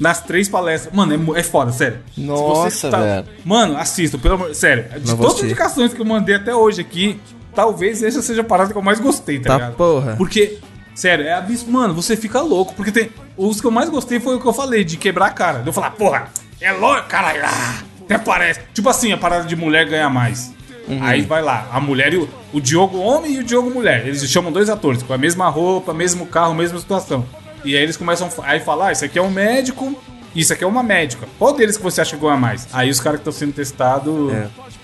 Nas 0.00 0.20
três 0.22 0.48
palestras. 0.48 0.92
Mano, 0.94 1.36
é, 1.36 1.40
é 1.40 1.42
foda, 1.42 1.70
sério. 1.72 1.98
Nossa, 2.16 2.90
velho. 2.90 3.26
Mano, 3.44 3.76
assista, 3.76 4.16
pelo 4.16 4.34
amor. 4.34 4.54
Sério, 4.54 4.84
de 4.98 5.08
Não 5.10 5.16
todas 5.16 5.18
as 5.18 5.26
assistir. 5.26 5.44
indicações 5.46 5.92
que 5.92 6.00
eu 6.00 6.06
mandei 6.06 6.36
até 6.36 6.54
hoje 6.54 6.80
aqui, 6.80 7.20
talvez 7.54 8.02
essa 8.02 8.22
seja 8.22 8.40
a 8.40 8.44
parada 8.44 8.72
que 8.72 8.78
eu 8.78 8.82
mais 8.82 8.98
gostei, 8.98 9.38
tá, 9.38 9.48
Tá 9.50 9.54
ligado? 9.56 9.74
porra. 9.76 10.14
Porque, 10.16 10.58
sério, 10.94 11.26
é 11.26 11.34
absurdo. 11.34 11.70
Mano, 11.72 11.92
você 11.94 12.16
fica 12.16 12.40
louco. 12.40 12.74
Porque 12.74 12.90
tem. 12.90 13.10
Os 13.36 13.60
que 13.60 13.66
eu 13.66 13.70
mais 13.70 13.90
gostei 13.90 14.18
foi 14.18 14.36
o 14.36 14.40
que 14.40 14.46
eu 14.46 14.52
falei, 14.54 14.84
de 14.84 14.96
quebrar 14.96 15.26
a 15.26 15.30
cara. 15.30 15.58
De 15.60 15.68
eu 15.68 15.72
falar, 15.72 15.90
porra, 15.90 16.28
é 16.60 16.72
louco, 16.72 17.02
caralho. 17.06 17.42
Ah, 17.44 17.82
até 18.02 18.16
parece. 18.16 18.60
Tipo 18.72 18.88
assim, 18.88 19.12
a 19.12 19.18
parada 19.18 19.44
de 19.46 19.54
mulher 19.54 19.86
ganhar 19.86 20.08
mais. 20.08 20.52
Aí 21.02 21.20
vai 21.22 21.40
lá, 21.40 21.68
a 21.72 21.78
mulher 21.78 22.12
e 22.12 22.16
o, 22.16 22.28
o 22.52 22.60
Diogo 22.60 22.98
homem 22.98 23.34
e 23.34 23.38
o 23.38 23.44
Diogo 23.44 23.70
mulher. 23.70 24.04
Eles 24.08 24.28
chamam 24.28 24.50
dois 24.50 24.68
atores 24.68 25.04
com 25.04 25.12
a 25.12 25.18
mesma 25.18 25.48
roupa, 25.48 25.94
mesmo 25.94 26.26
carro, 26.26 26.52
mesma 26.52 26.80
situação. 26.80 27.24
E 27.64 27.76
aí 27.76 27.82
eles 27.82 27.96
começam 27.96 28.28
a 28.28 28.60
falar: 28.60 28.88
ah, 28.88 28.92
isso 28.92 29.04
aqui 29.04 29.18
é 29.18 29.22
um 29.22 29.30
médico, 29.30 29.94
isso 30.34 30.52
aqui 30.52 30.64
é 30.64 30.66
uma 30.66 30.82
médica. 30.82 31.26
Qual 31.38 31.54
deles 31.54 31.76
que 31.76 31.82
você 31.82 32.00
acha 32.00 32.16
que 32.16 32.22
ganha 32.22 32.36
mais? 32.36 32.68
Aí 32.72 32.90
os 32.90 33.00
caras 33.00 33.20
que 33.20 33.28
estão 33.28 33.32
sendo 33.32 33.52
testados 33.52 34.32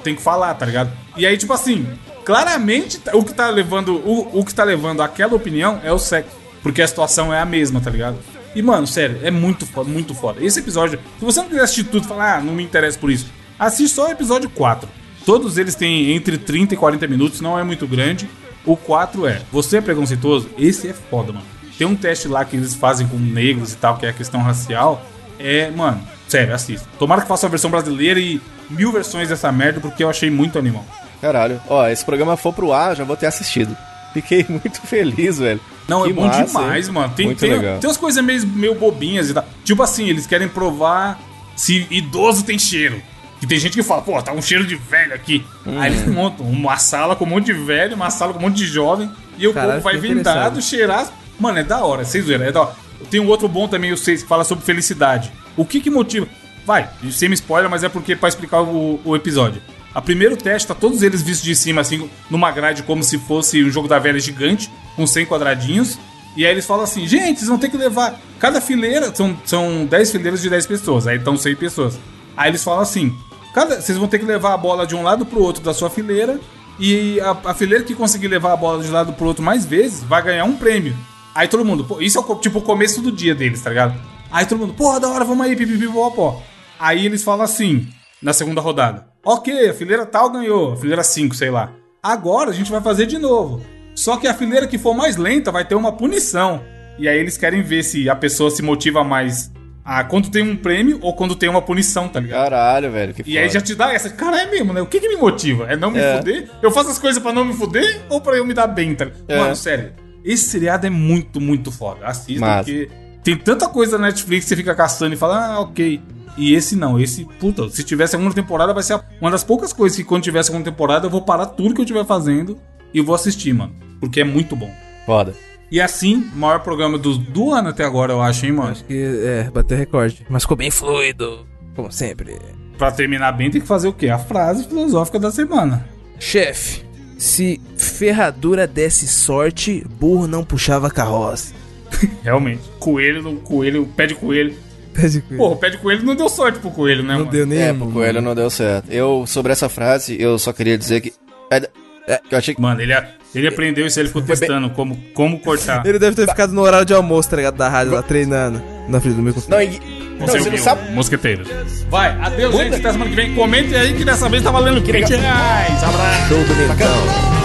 tem 0.03 0.15
que 0.15 0.23
falar, 0.23 0.55
tá 0.55 0.67
ligado? 0.67 0.91
E 1.17 1.27
aí, 1.27 1.37
tipo 1.37 1.53
assim, 1.53 1.87
claramente 2.25 3.01
o 3.13 3.25
que 3.25 3.33
tá 3.33 3.49
levando. 3.49 3.97
O, 3.97 4.41
o 4.41 4.45
que 4.45 4.55
tá 4.55 4.65
levando 4.65 5.03
aquela 5.03 5.35
opinião 5.35 5.81
é 5.83 5.93
o 5.93 5.99
sexo. 5.99 6.37
Porque 6.63 6.83
a 6.83 6.89
situação 6.89 7.33
é 7.33 7.41
a 7.41 7.45
mesma, 7.45 7.81
tá 7.81 7.91
ligado? 7.91 8.19
E, 8.55 8.63
mano, 8.63 8.87
sério, 8.87 9.21
é 9.23 9.31
muito 9.31 9.67
foda, 9.67 9.89
muito 9.89 10.15
foda. 10.15 10.43
Esse 10.45 10.61
episódio, 10.61 10.99
se 11.19 11.25
você 11.25 11.41
não 11.41 11.49
quiser 11.49 11.63
assistir 11.63 11.85
tudo 11.85 12.05
e 12.05 12.09
falar, 12.09 12.39
ah, 12.39 12.41
não 12.41 12.55
me 12.55 12.65
interessa 12.65 12.99
por 12.99 13.11
isso, 13.11 13.27
assiste 13.59 13.95
só 13.95 14.09
o 14.09 14.11
episódio 14.11 14.49
4. 14.51 14.89
Todos 15.25 15.59
eles 15.59 15.75
têm 15.75 16.13
entre 16.13 16.39
30 16.39 16.75
e 16.75 16.77
40 16.77 17.07
minutos, 17.07 17.41
não 17.41 17.59
é 17.59 17.63
muito 17.63 17.87
grande. 17.87 18.29
O 18.65 18.77
4 18.77 19.27
é, 19.27 19.43
você 19.53 19.77
é 19.77 19.81
preconceituoso? 19.81 20.49
Esse 20.59 20.89
é 20.89 20.93
foda, 20.93 21.33
mano. 21.33 21.45
Tem 21.79 21.87
um 21.87 21.95
teste 21.97 22.29
lá 22.29 22.45
que 22.45 22.57
eles 22.57 22.75
fazem 22.75 23.07
com 23.07 23.17
negros 23.17 23.73
e 23.73 23.77
tal, 23.77 23.97
que 23.97 24.07
é 24.07 24.11
a 24.11 24.13
questão 24.13 24.41
racial. 24.43 25.05
É, 25.39 25.71
mano, 25.71 26.01
sério, 26.29 26.55
assista. 26.55 26.89
Tomara 26.99 27.23
que 27.23 27.29
faça 27.29 27.47
a 27.47 27.51
versão 27.51 27.71
brasileira 27.71 28.19
e 28.19 28.41
mil 28.71 28.91
versões 28.91 29.29
dessa 29.29 29.51
merda, 29.53 29.81
porque 29.81 30.03
eu 30.03 30.11
achei 30.11 30.31
muito 30.31 30.59
animal. 30.59 30.85
Caralho. 31.21 31.61
Ó, 31.69 31.87
esse 31.89 32.05
programa 32.05 32.37
for 32.37 32.53
pro 32.53 32.73
ar, 32.73 32.97
já 32.97 33.05
vou 33.05 33.17
ter 33.17 33.27
assistido. 33.27 33.77
Fiquei 34.13 34.47
muito 34.49 34.81
feliz, 34.81 35.39
velho. 35.39 35.61
Não, 35.87 36.05
Que 36.05 36.11
é 36.11 36.13
bom 36.13 36.27
massa, 36.27 36.45
demais, 36.47 36.89
hein? 36.89 36.95
mano. 36.95 37.13
Tem, 37.15 37.27
Muito 37.27 37.39
tem, 37.39 37.51
legal. 37.51 37.79
tem 37.79 37.89
umas 37.89 37.97
coisas 37.97 38.25
meio, 38.25 38.47
meio 38.47 38.75
bobinhas 38.75 39.31
e 39.31 39.35
tal. 39.35 39.45
Tipo 39.63 39.83
assim, 39.83 40.09
eles 40.09 40.27
querem 40.27 40.49
provar 40.49 41.21
se 41.55 41.87
idoso 41.91 42.45
tem 42.45 42.59
cheiro. 42.59 43.01
Que 43.39 43.47
tem 43.47 43.59
gente 43.59 43.75
que 43.75 43.83
fala, 43.83 44.01
pô, 44.03 44.21
tá 44.23 44.33
um 44.33 44.41
cheiro 44.41 44.67
de 44.67 44.75
velho 44.75 45.15
aqui. 45.15 45.45
Hum. 45.67 45.79
Aí 45.79 45.93
eles 45.93 46.07
montam 46.09 46.47
uma 46.47 46.79
sala 46.79 47.15
com 47.15 47.25
um 47.25 47.29
monte 47.29 47.47
de 47.47 47.53
velho, 47.53 47.95
uma 47.95 48.11
sala 48.11 48.33
com 48.33 48.39
um 48.39 48.43
monte 48.43 48.57
de 48.57 48.67
jovem. 48.67 49.11
E 49.39 49.47
o 49.47 49.53
Caralho, 49.53 49.83
povo 49.83 49.85
vai 49.85 49.97
vendado, 49.99 50.63
cheirar. 50.63 51.07
Mano, 51.39 51.59
é 51.59 51.65
da 51.65 51.85
hora, 51.85 52.05
vocês 52.05 52.27
viram, 52.27 52.45
é 52.45 52.53
da 52.53 52.63
hora. 52.63 52.77
Tem 53.11 53.21
um 53.21 53.29
outro 53.29 53.49
bom 53.49 53.69
também, 53.69 53.93
o 53.93 53.97
6, 53.97 54.23
que 54.23 54.29
fala 54.29 54.45
sobre 54.45 54.65
felicidade. 54.65 55.33
O 55.57 55.65
que 55.65 55.81
que 55.81 55.91
motiva. 55.91 56.27
Vai, 56.65 56.89
sem 57.13 57.33
spoiler, 57.33 57.71
mas 57.71 57.85
é 57.85 57.89
porque 57.89 58.13
é 58.13 58.17
pra 58.17 58.29
explicar 58.29 58.63
o, 58.63 59.01
o 59.05 59.15
episódio. 59.15 59.63
A 59.95 60.03
primeiro 60.03 60.37
teste, 60.37 60.69
tá 60.69 60.75
todos 60.75 61.03
eles 61.03 61.23
vistos 61.23 61.45
de 61.45 61.55
cima, 61.55 61.81
assim, 61.81 62.11
numa 62.29 62.51
grade 62.51 62.83
como 62.83 63.03
se 63.03 63.19
fosse 63.19 63.65
um 63.65 63.71
jogo 63.71 63.89
da 63.89 63.99
velha 63.99 64.19
gigante, 64.19 64.71
com 64.95 65.07
100 65.07 65.27
quadradinhos. 65.27 65.99
E 66.37 66.45
aí 66.45 66.53
eles 66.53 66.67
falam 66.67 66.85
assim, 66.85 67.07
gente, 67.07 67.39
vocês 67.39 67.49
vão 67.49 67.57
ter 67.57 67.71
que 67.71 67.77
levar. 67.77 68.19
Cada 68.39 68.61
fileira, 68.61 69.15
são, 69.15 69.35
são 69.45 69.87
10 69.87 70.11
fileiras 70.11 70.43
de 70.43 70.51
10 70.51 70.67
pessoas, 70.67 71.07
aí 71.07 71.17
estão 71.17 71.37
100 71.37 71.57
pessoas. 71.57 71.99
Aí 72.37 72.51
eles 72.51 72.63
falam 72.63 72.83
assim: 72.83 73.17
cada, 73.55 73.81
vocês 73.81 73.97
vão 73.97 74.07
ter 74.07 74.19
que 74.19 74.27
levar 74.27 74.53
a 74.53 74.59
bola 74.59 74.87
de 74.87 74.95
um 74.95 75.03
lado 75.03 75.25
pro 75.25 75.41
outro 75.41 75.63
da 75.63 75.73
sua 75.73 75.89
fileira. 75.89 76.39
E 76.79 77.19
a, 77.21 77.31
a 77.51 77.55
fileira 77.55 77.83
que 77.83 77.95
conseguir 77.95 78.29
levar 78.29 78.53
a 78.53 78.57
bola 78.57 78.83
de 78.83 78.91
um 78.91 78.93
lado 78.93 79.15
pro 79.15 79.27
outro 79.27 79.43
mais 79.43 79.65
vezes 79.65 80.05
vai 80.05 80.23
ganhar 80.23 80.45
um 80.45 80.57
prêmio. 80.57 80.95
Aí 81.37 81.49
todo 81.49 81.65
mundo, 81.67 81.85
pô, 81.85 82.01
isso 82.01 82.19
é 82.19 82.21
o, 82.21 82.35
tipo 82.37 82.61
o 82.61 82.63
começo 82.63 83.03
do 83.03 83.13
dia 83.13 83.35
deles, 83.35 83.61
tá 83.61 83.69
ligado? 83.69 83.95
Aí 84.31 84.47
todo 84.47 84.59
mundo, 84.59 84.73
porra, 84.73 84.99
da 84.99 85.09
hora, 85.09 85.23
vamos 85.23 85.45
aí, 85.45 85.55
pipipi, 85.55 85.87
pó. 85.87 86.43
Aí 86.81 87.05
eles 87.05 87.23
falam 87.23 87.45
assim, 87.45 87.87
na 88.23 88.33
segunda 88.33 88.61
rodada: 88.63 89.07
Ok, 89.23 89.69
a 89.69 89.75
fileira 89.75 90.07
tal 90.07 90.31
ganhou, 90.31 90.73
a 90.73 90.77
fileira 90.77 91.05
5, 91.05 91.35
sei 91.35 91.51
lá. 91.51 91.73
Agora 92.03 92.51
a 92.51 92.55
gente 92.55 92.71
vai 92.71 92.81
fazer 92.81 93.05
de 93.05 93.19
novo. 93.19 93.61
Só 93.95 94.17
que 94.17 94.27
a 94.27 94.33
fileira 94.33 94.67
que 94.67 94.79
for 94.79 94.95
mais 94.95 95.17
lenta 95.17 95.53
vai 95.53 95.65
ter 95.65 95.75
uma 95.75 95.93
punição. 95.93 96.63
E 96.99 97.07
aí 97.09 97.19
eles 97.19 97.37
querem 97.37 97.63
ver 97.63 97.83
se 97.83 98.09
a 98.09 98.17
pessoa 98.17 98.51
se 98.51 98.63
motiva 98.63 99.05
mais 99.05 99.51
a 99.85 100.03
quando 100.05 100.31
tem 100.31 100.43
um 100.43 100.57
prêmio 100.57 100.99
ou 101.03 101.15
quando 101.15 101.35
tem 101.37 101.49
uma 101.49 101.61
punição, 101.61 102.09
tá 102.09 102.19
ligado? 102.19 102.43
Caralho, 102.45 102.91
velho. 102.91 103.13
Que 103.15 103.23
E 103.31 103.37
aí 103.37 103.49
já 103.51 103.61
te 103.61 103.75
dá 103.75 103.93
essa, 103.93 104.09
cara, 104.11 104.41
é 104.43 104.51
mesmo, 104.51 104.73
né? 104.73 104.81
O 104.81 104.87
que 104.87 105.01
que 105.01 105.09
me 105.09 105.17
motiva? 105.17 105.67
É 105.71 105.77
não 105.77 105.91
me 105.91 105.99
É. 105.99 106.17
fuder? 106.17 106.49
Eu 106.63 106.71
faço 106.71 106.91
as 106.91 106.99
coisas 106.99 107.23
pra 107.23 107.33
não 107.33 107.45
me 107.45 107.53
fuder 107.53 108.03
ou 108.09 108.21
pra 108.21 108.37
eu 108.37 108.45
me 108.47 108.55
dar 108.55 108.67
bem, 108.67 108.95
tá? 108.95 109.07
É. 109.29 109.39
Mano, 109.39 109.55
sério, 109.57 109.93
esse 110.27 110.45
seriado 110.51 110.87
é 110.87 110.91
muito, 110.91 111.41
muito 111.41 111.71
foda. 111.71 112.05
Assista, 112.07 112.41
Massa. 112.41 112.65
porque 112.65 112.91
tem 113.23 113.37
tanta 113.37 113.69
coisa 113.69 113.97
na 113.97 114.09
Netflix 114.09 114.45
que 114.45 114.49
você 114.51 114.57
fica 114.57 114.75
caçando 114.75 115.15
e 115.15 115.17
fala, 115.17 115.47
ah, 115.47 115.61
ok. 115.61 116.01
E 116.37 116.55
esse 116.55 116.77
não, 116.77 117.01
esse, 117.01 117.25
puta, 117.41 117.69
se 117.71 117.83
tiver 117.83 118.07
segunda 118.07 118.35
temporada 118.35 118.75
vai 118.75 118.83
ser 118.83 119.01
uma 119.21 119.31
das 119.31 119.43
poucas 119.43 119.73
coisas 119.73 119.97
que 119.97 120.05
quando 120.05 120.25
tiver 120.25 120.43
segunda 120.43 120.65
temporada 120.65 121.07
eu 121.07 121.11
vou 121.11 121.23
parar 121.23 121.47
tudo 121.47 121.75
que 121.75 121.81
eu 121.81 121.85
estiver 121.85 122.05
fazendo 122.05 122.59
e 122.93 123.01
vou 123.01 123.15
assistir, 123.15 123.55
mano. 123.55 123.75
Porque 124.01 124.21
é 124.21 124.25
muito 124.25 124.55
bom. 124.55 124.71
Foda. 125.07 125.35
E 125.71 125.81
assim, 125.81 126.29
o 126.35 126.37
maior 126.37 126.61
programa 126.61 126.99
do, 126.99 127.17
do 127.17 127.53
ano 127.53 127.71
até 127.71 127.85
agora, 127.85 128.13
eu 128.13 128.23
acho, 128.23 128.47
hein, 128.47 128.53
mano? 128.53 128.71
Acho 128.71 128.85
que, 128.85 128.95
é, 128.95 129.51
bateu 129.51 129.77
recorde. 129.77 130.27
Mas 130.29 130.43
ficou 130.43 130.57
bem 130.57 130.71
fluido, 130.71 131.47
como 131.75 131.91
sempre. 131.91 132.39
Pra 132.79 132.93
terminar 132.93 133.33
bem, 133.33 133.51
tem 133.51 133.61
que 133.61 133.67
fazer 133.67 133.89
o 133.89 133.93
quê? 133.93 134.09
A 134.09 134.19
frase 134.19 134.65
filosófica 134.65 135.19
da 135.19 135.31
semana. 135.31 135.89
Chefe, 136.19 136.85
se 137.19 137.61
ferradura 137.97 138.67
desse 138.67 139.07
sorte, 139.09 139.85
burro 139.99 140.27
não 140.27 140.45
puxava 140.45 140.91
carroça. 140.91 141.53
Realmente. 142.23 142.63
Coelho, 142.79 143.23
no 143.23 143.37
coelho, 143.37 143.87
pé 143.97 144.07
de 144.07 144.15
coelho. 144.15 144.55
Pede 144.93 145.21
com 145.21 145.37
Porra, 145.37 145.55
o 145.55 145.57
pé 145.57 145.71
de 145.71 145.79
coelho 145.79 146.03
não 146.05 146.15
deu 146.17 146.29
sorte 146.29 146.59
pro 146.59 146.71
coelho, 146.71 147.03
né, 147.03 147.13
Não 147.13 147.19
mano? 147.21 147.31
deu 147.31 147.47
nem. 147.47 147.59
É, 147.61 147.73
pro 147.73 147.87
coelho 147.91 148.23
não 148.23 148.35
deu 148.35 148.49
certo. 148.49 148.91
Eu, 148.91 149.25
sobre 149.27 149.53
essa 149.53 149.69
frase, 149.69 150.17
eu 150.21 150.39
só 150.39 150.53
queria 150.53 150.79
dizer 150.79 151.01
que. 151.03 151.13
É, 151.53 151.69
é, 152.09 152.19
que 152.27 152.35
eu 152.35 152.39
achei 152.39 152.55
que. 152.55 152.61
Mano, 152.63 152.81
ele, 152.81 152.95
ele 153.35 153.47
aprendeu 153.47 153.87
isso, 153.87 154.01
ele 154.01 154.09
ficou 154.09 154.23
testando 154.23 154.71
como, 154.71 154.97
como 155.13 155.39
cortar. 155.41 155.85
Ele 155.85 155.99
deve 155.99 156.17
ter 156.17 156.27
ficado 156.27 156.53
no 156.55 156.63
horário 156.63 156.87
de 156.87 156.95
almoço, 156.95 157.29
tá 157.29 157.37
ligado? 157.37 157.57
Da 157.57 157.69
rádio 157.69 157.93
lá 157.93 158.03
treinando. 158.03 158.63
Na 158.89 158.99
frente 159.01 159.17
do 159.17 159.23
microfone. 159.23 159.55
Não, 159.55 159.63
e- 159.63 160.17
não, 160.19 160.27
Você 160.27 160.49
não 160.51 160.57
sabe. 160.59 160.91
Mosqueteiros. 160.93 161.47
Vai, 161.91 162.19
adeus, 162.19 162.57
gente. 162.57 162.77
Até 162.77 162.93
semana 162.93 163.11
que 163.11 163.17
vem. 163.17 163.35
Comente 163.35 163.75
aí 163.75 163.93
que 163.93 164.03
dessa 164.05 164.31
vez 164.31 164.43
tá 164.43 164.51
valendo 164.51 164.81
20 164.81 164.93
reais. 165.11 165.83
Abraço. 165.85 166.29
Show 166.29 166.43
do 166.45 166.55
Mentão. 166.55 167.36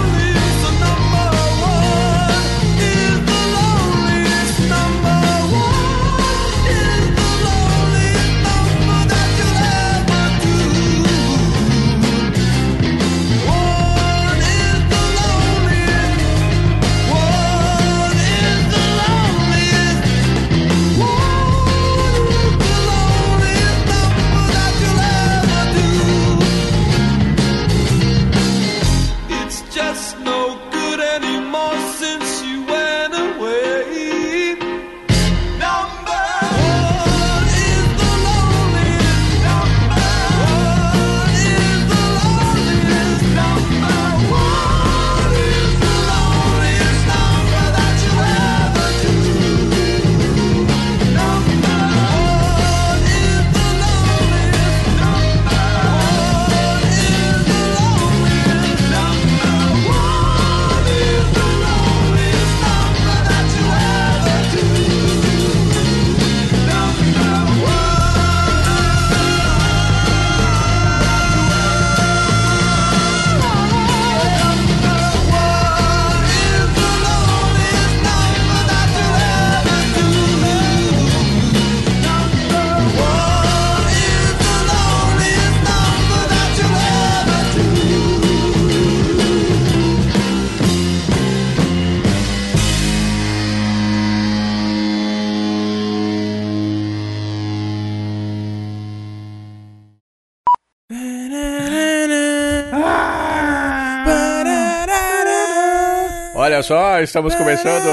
Olha 106.52 106.64
só, 106.64 107.00
estamos 107.00 107.34
começando 107.34 107.88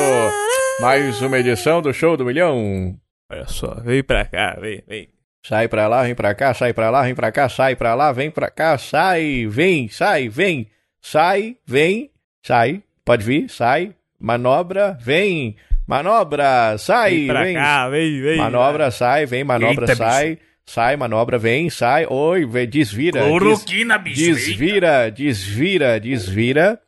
mais 0.81 1.23
uma 1.23 1.39
edição 1.39 1.81
do 1.81 1.95
Show 1.95 2.17
do 2.17 2.25
Milhão. 2.25 2.97
Olha 3.31 3.47
só, 3.47 3.75
vem 3.85 4.03
pra 4.03 4.25
cá, 4.25 4.59
vem, 4.61 4.83
vem. 4.89 5.09
Sai 5.47 5.69
pra 5.69 5.87
lá, 5.87 6.03
vem 6.03 6.15
pra 6.17 6.35
cá, 6.35 6.53
sai 6.53 6.73
pra 6.73 6.91
lá, 6.91 7.03
vem 7.03 7.15
pra 7.15 7.31
cá, 7.31 7.49
sai 7.49 7.77
pra 7.77 7.95
lá, 7.95 8.11
vem 8.11 8.33
pra 8.33 8.51
cá, 8.51 8.77
sai, 8.77 9.47
vem, 9.49 9.89
sai, 9.89 10.29
vem, 10.29 10.67
sai, 11.01 11.55
vem, 11.65 12.11
sai, 12.45 12.83
pode 13.05 13.25
vir, 13.25 13.49
sai, 13.49 13.93
manobra, 14.21 14.99
vem, 15.01 15.55
manobra, 15.87 16.77
sai, 16.79 17.15
Vem 17.15 17.27
pra 17.29 17.43
vem, 17.45 17.55
cá, 17.55 17.89
vem, 17.89 18.21
vem. 18.21 18.37
manobra, 18.39 18.91
sai, 18.91 19.25
vem, 19.25 19.45
manobra, 19.45 19.85
Eita, 19.85 19.95
sai, 19.95 20.39
sai, 20.67 20.97
manobra, 20.97 21.39
vem, 21.39 21.71
sai, 21.71 22.07
oi, 22.11 22.45
vem, 22.45 22.69
desvira, 22.69 23.21
des- 23.21 23.29
Cloroquina, 23.29 23.99
bicho. 23.99 24.21
eita. 24.21 24.35
desvira, 24.35 25.11
desvira, 25.13 26.01
desvira, 26.01 26.81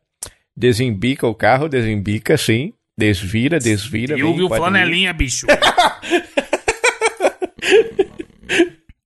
desembica 0.61 1.25
o 1.25 1.33
carro, 1.33 1.67
desembica, 1.67 2.37
sim, 2.37 2.71
desvira, 2.95 3.57
desvira, 3.59 4.15
E 4.15 4.21
o 4.23 4.27
vem, 4.27 4.35
viu 4.37 4.47
pode 4.47 4.61
vir. 4.61 4.67
flanelinha, 4.69 5.11
bicho. 5.11 5.47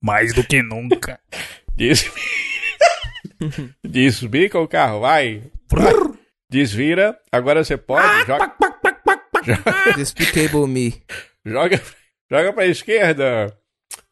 Mais 0.01 0.33
do 0.33 0.43
que 0.43 0.61
nunca. 0.61 1.17
Des... 1.75 2.11
Desbica 3.83 4.59
o 4.59 4.67
carro, 4.67 4.99
vai. 5.01 5.43
Desvira. 6.49 7.17
Agora 7.31 7.63
você 7.63 7.77
pode. 7.77 8.25
Joga, 8.25 8.51
Despicable 9.95 10.67
Me. 10.67 11.01
joga, 11.45 11.81
joga 12.31 12.53
pra 12.53 12.67
esquerda. 12.67 13.55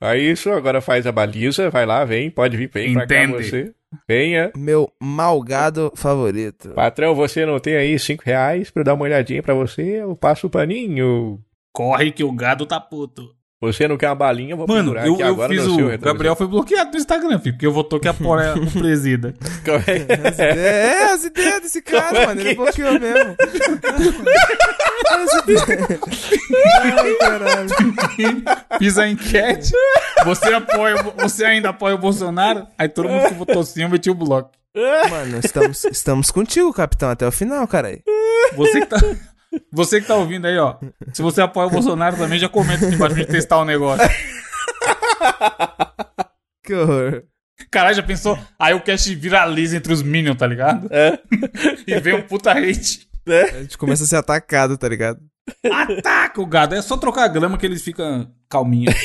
Aí 0.01 0.31
isso, 0.31 0.49
agora 0.51 0.81
faz 0.81 1.05
a 1.05 1.11
baliza. 1.11 1.69
Vai 1.69 1.85
lá, 1.85 2.03
vem. 2.05 2.29
Pode 2.31 2.57
vir, 2.57 2.69
vem 2.73 2.93
pra 2.93 3.05
cá 3.07 3.23
Entende. 3.23 3.43
você. 3.43 3.73
Venha. 4.07 4.51
Meu 4.55 4.91
malgado 5.01 5.91
favorito. 5.95 6.69
Patrão, 6.71 7.15
você 7.15 7.45
não 7.45 7.59
tem 7.59 7.75
aí 7.75 7.97
cinco 7.97 8.23
reais 8.25 8.69
pra 8.69 8.81
eu 8.81 8.85
dar 8.85 8.93
uma 8.93 9.03
olhadinha 9.03 9.43
pra 9.43 9.53
você? 9.53 10.01
Eu 10.01 10.15
passo 10.15 10.47
o 10.47 10.49
paninho. 10.49 11.39
Corre 11.71 12.11
que 12.11 12.23
o 12.23 12.31
gado 12.31 12.65
tá 12.65 12.79
puto. 12.79 13.35
Você 13.71 13.87
não 13.87 13.97
quer 13.97 14.09
uma 14.09 14.15
balinha? 14.15 14.51
Eu 14.53 14.57
vou 14.57 14.67
Mano, 14.67 14.91
procurar 14.91 15.07
eu, 15.07 15.13
aqui 15.13 15.21
eu 15.23 15.27
agora 15.27 15.49
fiz 15.49 15.63
no 15.65 15.71
o. 15.71 15.75
seu 15.75 15.87
retrovisor. 15.87 16.13
Gabriel 16.13 16.35
foi 16.35 16.47
bloqueado 16.47 16.91
no 16.91 16.97
Instagram, 16.97 17.39
filho, 17.39 17.53
porque 17.53 17.65
eu 17.65 17.71
votou 17.71 17.99
que 17.99 18.07
a 18.07 18.13
porra 18.13 18.43
é 18.45 18.53
o 18.53 18.71
presida. 18.71 19.33
Como 19.63 19.77
é 19.77 19.81
que 19.81 20.41
é? 20.41 20.57
É, 20.57 21.03
as 21.13 21.23
ideias 21.23 21.61
desse 21.61 21.81
cara, 21.81 22.27
mano. 22.27 22.41
Ele 22.41 22.55
bloqueou 22.55 22.99
mesmo. 22.99 23.35
As 25.09 25.33
ideias. 25.43 25.63
Ai, 26.81 27.13
caralho. 27.19 27.69
Fiz 28.79 28.97
a 28.97 29.07
enquete. 29.07 29.71
Você 30.25 30.53
apoia, 30.53 30.95
o- 30.95 31.21
você 31.21 31.45
ainda 31.45 31.69
apoia 31.69 31.95
o 31.95 31.97
Bolsonaro? 31.97 32.67
Aí 32.77 32.87
todo 32.89 33.09
mundo 33.09 33.27
que 33.27 33.33
votou 33.33 33.63
sim, 33.63 33.83
eu 33.83 33.89
meti 33.89 34.09
o 34.09 34.15
bloco. 34.15 34.51
Mano, 35.09 35.39
estamos, 35.43 35.83
estamos 35.85 36.31
contigo, 36.31 36.73
capitão, 36.73 37.09
até 37.09 37.27
o 37.27 37.31
final, 37.31 37.67
cara. 37.67 37.97
Você 38.55 38.81
que 38.81 38.85
tá. 38.87 38.97
Você 39.71 40.01
que 40.01 40.07
tá 40.07 40.15
ouvindo 40.15 40.45
aí, 40.45 40.57
ó. 40.57 40.77
Se 41.13 41.21
você 41.21 41.41
apoia 41.41 41.67
o 41.67 41.71
Bolsonaro 41.71 42.17
também, 42.17 42.39
já 42.39 42.49
comenta 42.49 42.85
aqui 42.85 42.95
embaixo 42.95 43.15
pra 43.15 43.23
gente 43.23 43.31
testar 43.31 43.57
o 43.57 43.65
negócio. 43.65 44.07
Que 46.65 46.73
horror. 46.73 47.23
Caralho, 47.69 47.95
já 47.95 48.03
pensou? 48.03 48.39
Aí 48.57 48.73
o 48.73 48.81
cast 48.81 49.13
viraliza 49.15 49.75
entre 49.75 49.91
os 49.91 50.01
Minions, 50.01 50.37
tá 50.37 50.47
ligado? 50.47 50.87
É. 50.89 51.19
E 51.85 51.99
vem 51.99 52.15
um 52.15 52.21
puta 52.21 52.51
hate. 52.51 53.07
A 53.27 53.61
gente 53.61 53.77
começa 53.77 54.03
a 54.03 54.07
ser 54.07 54.15
atacado, 54.15 54.77
tá 54.77 54.87
ligado? 54.87 55.19
Ataca 55.71 56.41
o 56.41 56.45
gado. 56.45 56.75
É 56.75 56.81
só 56.81 56.95
trocar 56.95 57.25
a 57.25 57.27
grama 57.27 57.57
que 57.57 57.65
eles 57.65 57.81
ficam 57.81 58.31
calminhos. 58.49 58.95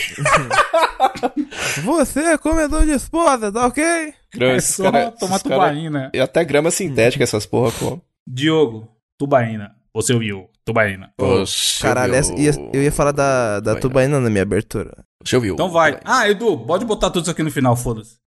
Você 1.82 2.20
é 2.20 2.38
comedor 2.38 2.84
de 2.84 2.92
esposa, 2.92 3.50
tá 3.52 3.66
ok? 3.66 4.14
É 4.38 4.60
só 4.60 5.10
tomar 5.12 5.40
tubaína. 5.40 6.10
E 6.14 6.20
até 6.20 6.44
grama 6.44 6.70
sintética 6.70 7.24
essas 7.24 7.46
porra, 7.46 7.72
pô. 7.72 8.00
Diogo, 8.26 8.88
tubaína. 9.18 9.74
Você 9.94 10.12
ouviu? 10.12 10.48
Tubaína. 10.65 11.12
Você 11.19 11.82
Caralho, 11.82 12.15
essa- 12.15 12.31
ouviu? 12.31 12.44
ia- 12.52 12.70
eu 12.73 12.82
ia 12.82 12.93
falar 12.93 13.12
da, 13.12 13.60
da 13.60 13.74
Tubaína. 13.74 13.81
tubaína 13.81 14.20
na 14.20 14.31
minha 14.31 14.43
abertura. 14.43 15.05
Você 15.24 15.35
ouviu? 15.36 15.55
Então 15.55 15.70
vai. 15.70 15.98
Ah, 16.05 16.28
Edu, 16.28 16.56
pode 16.59 16.85
botar 16.85 17.10
tudo 17.10 17.23
isso 17.23 17.31
aqui 17.31 17.43
no 17.43 17.51
final, 17.51 17.74
foda-se. 17.74 18.16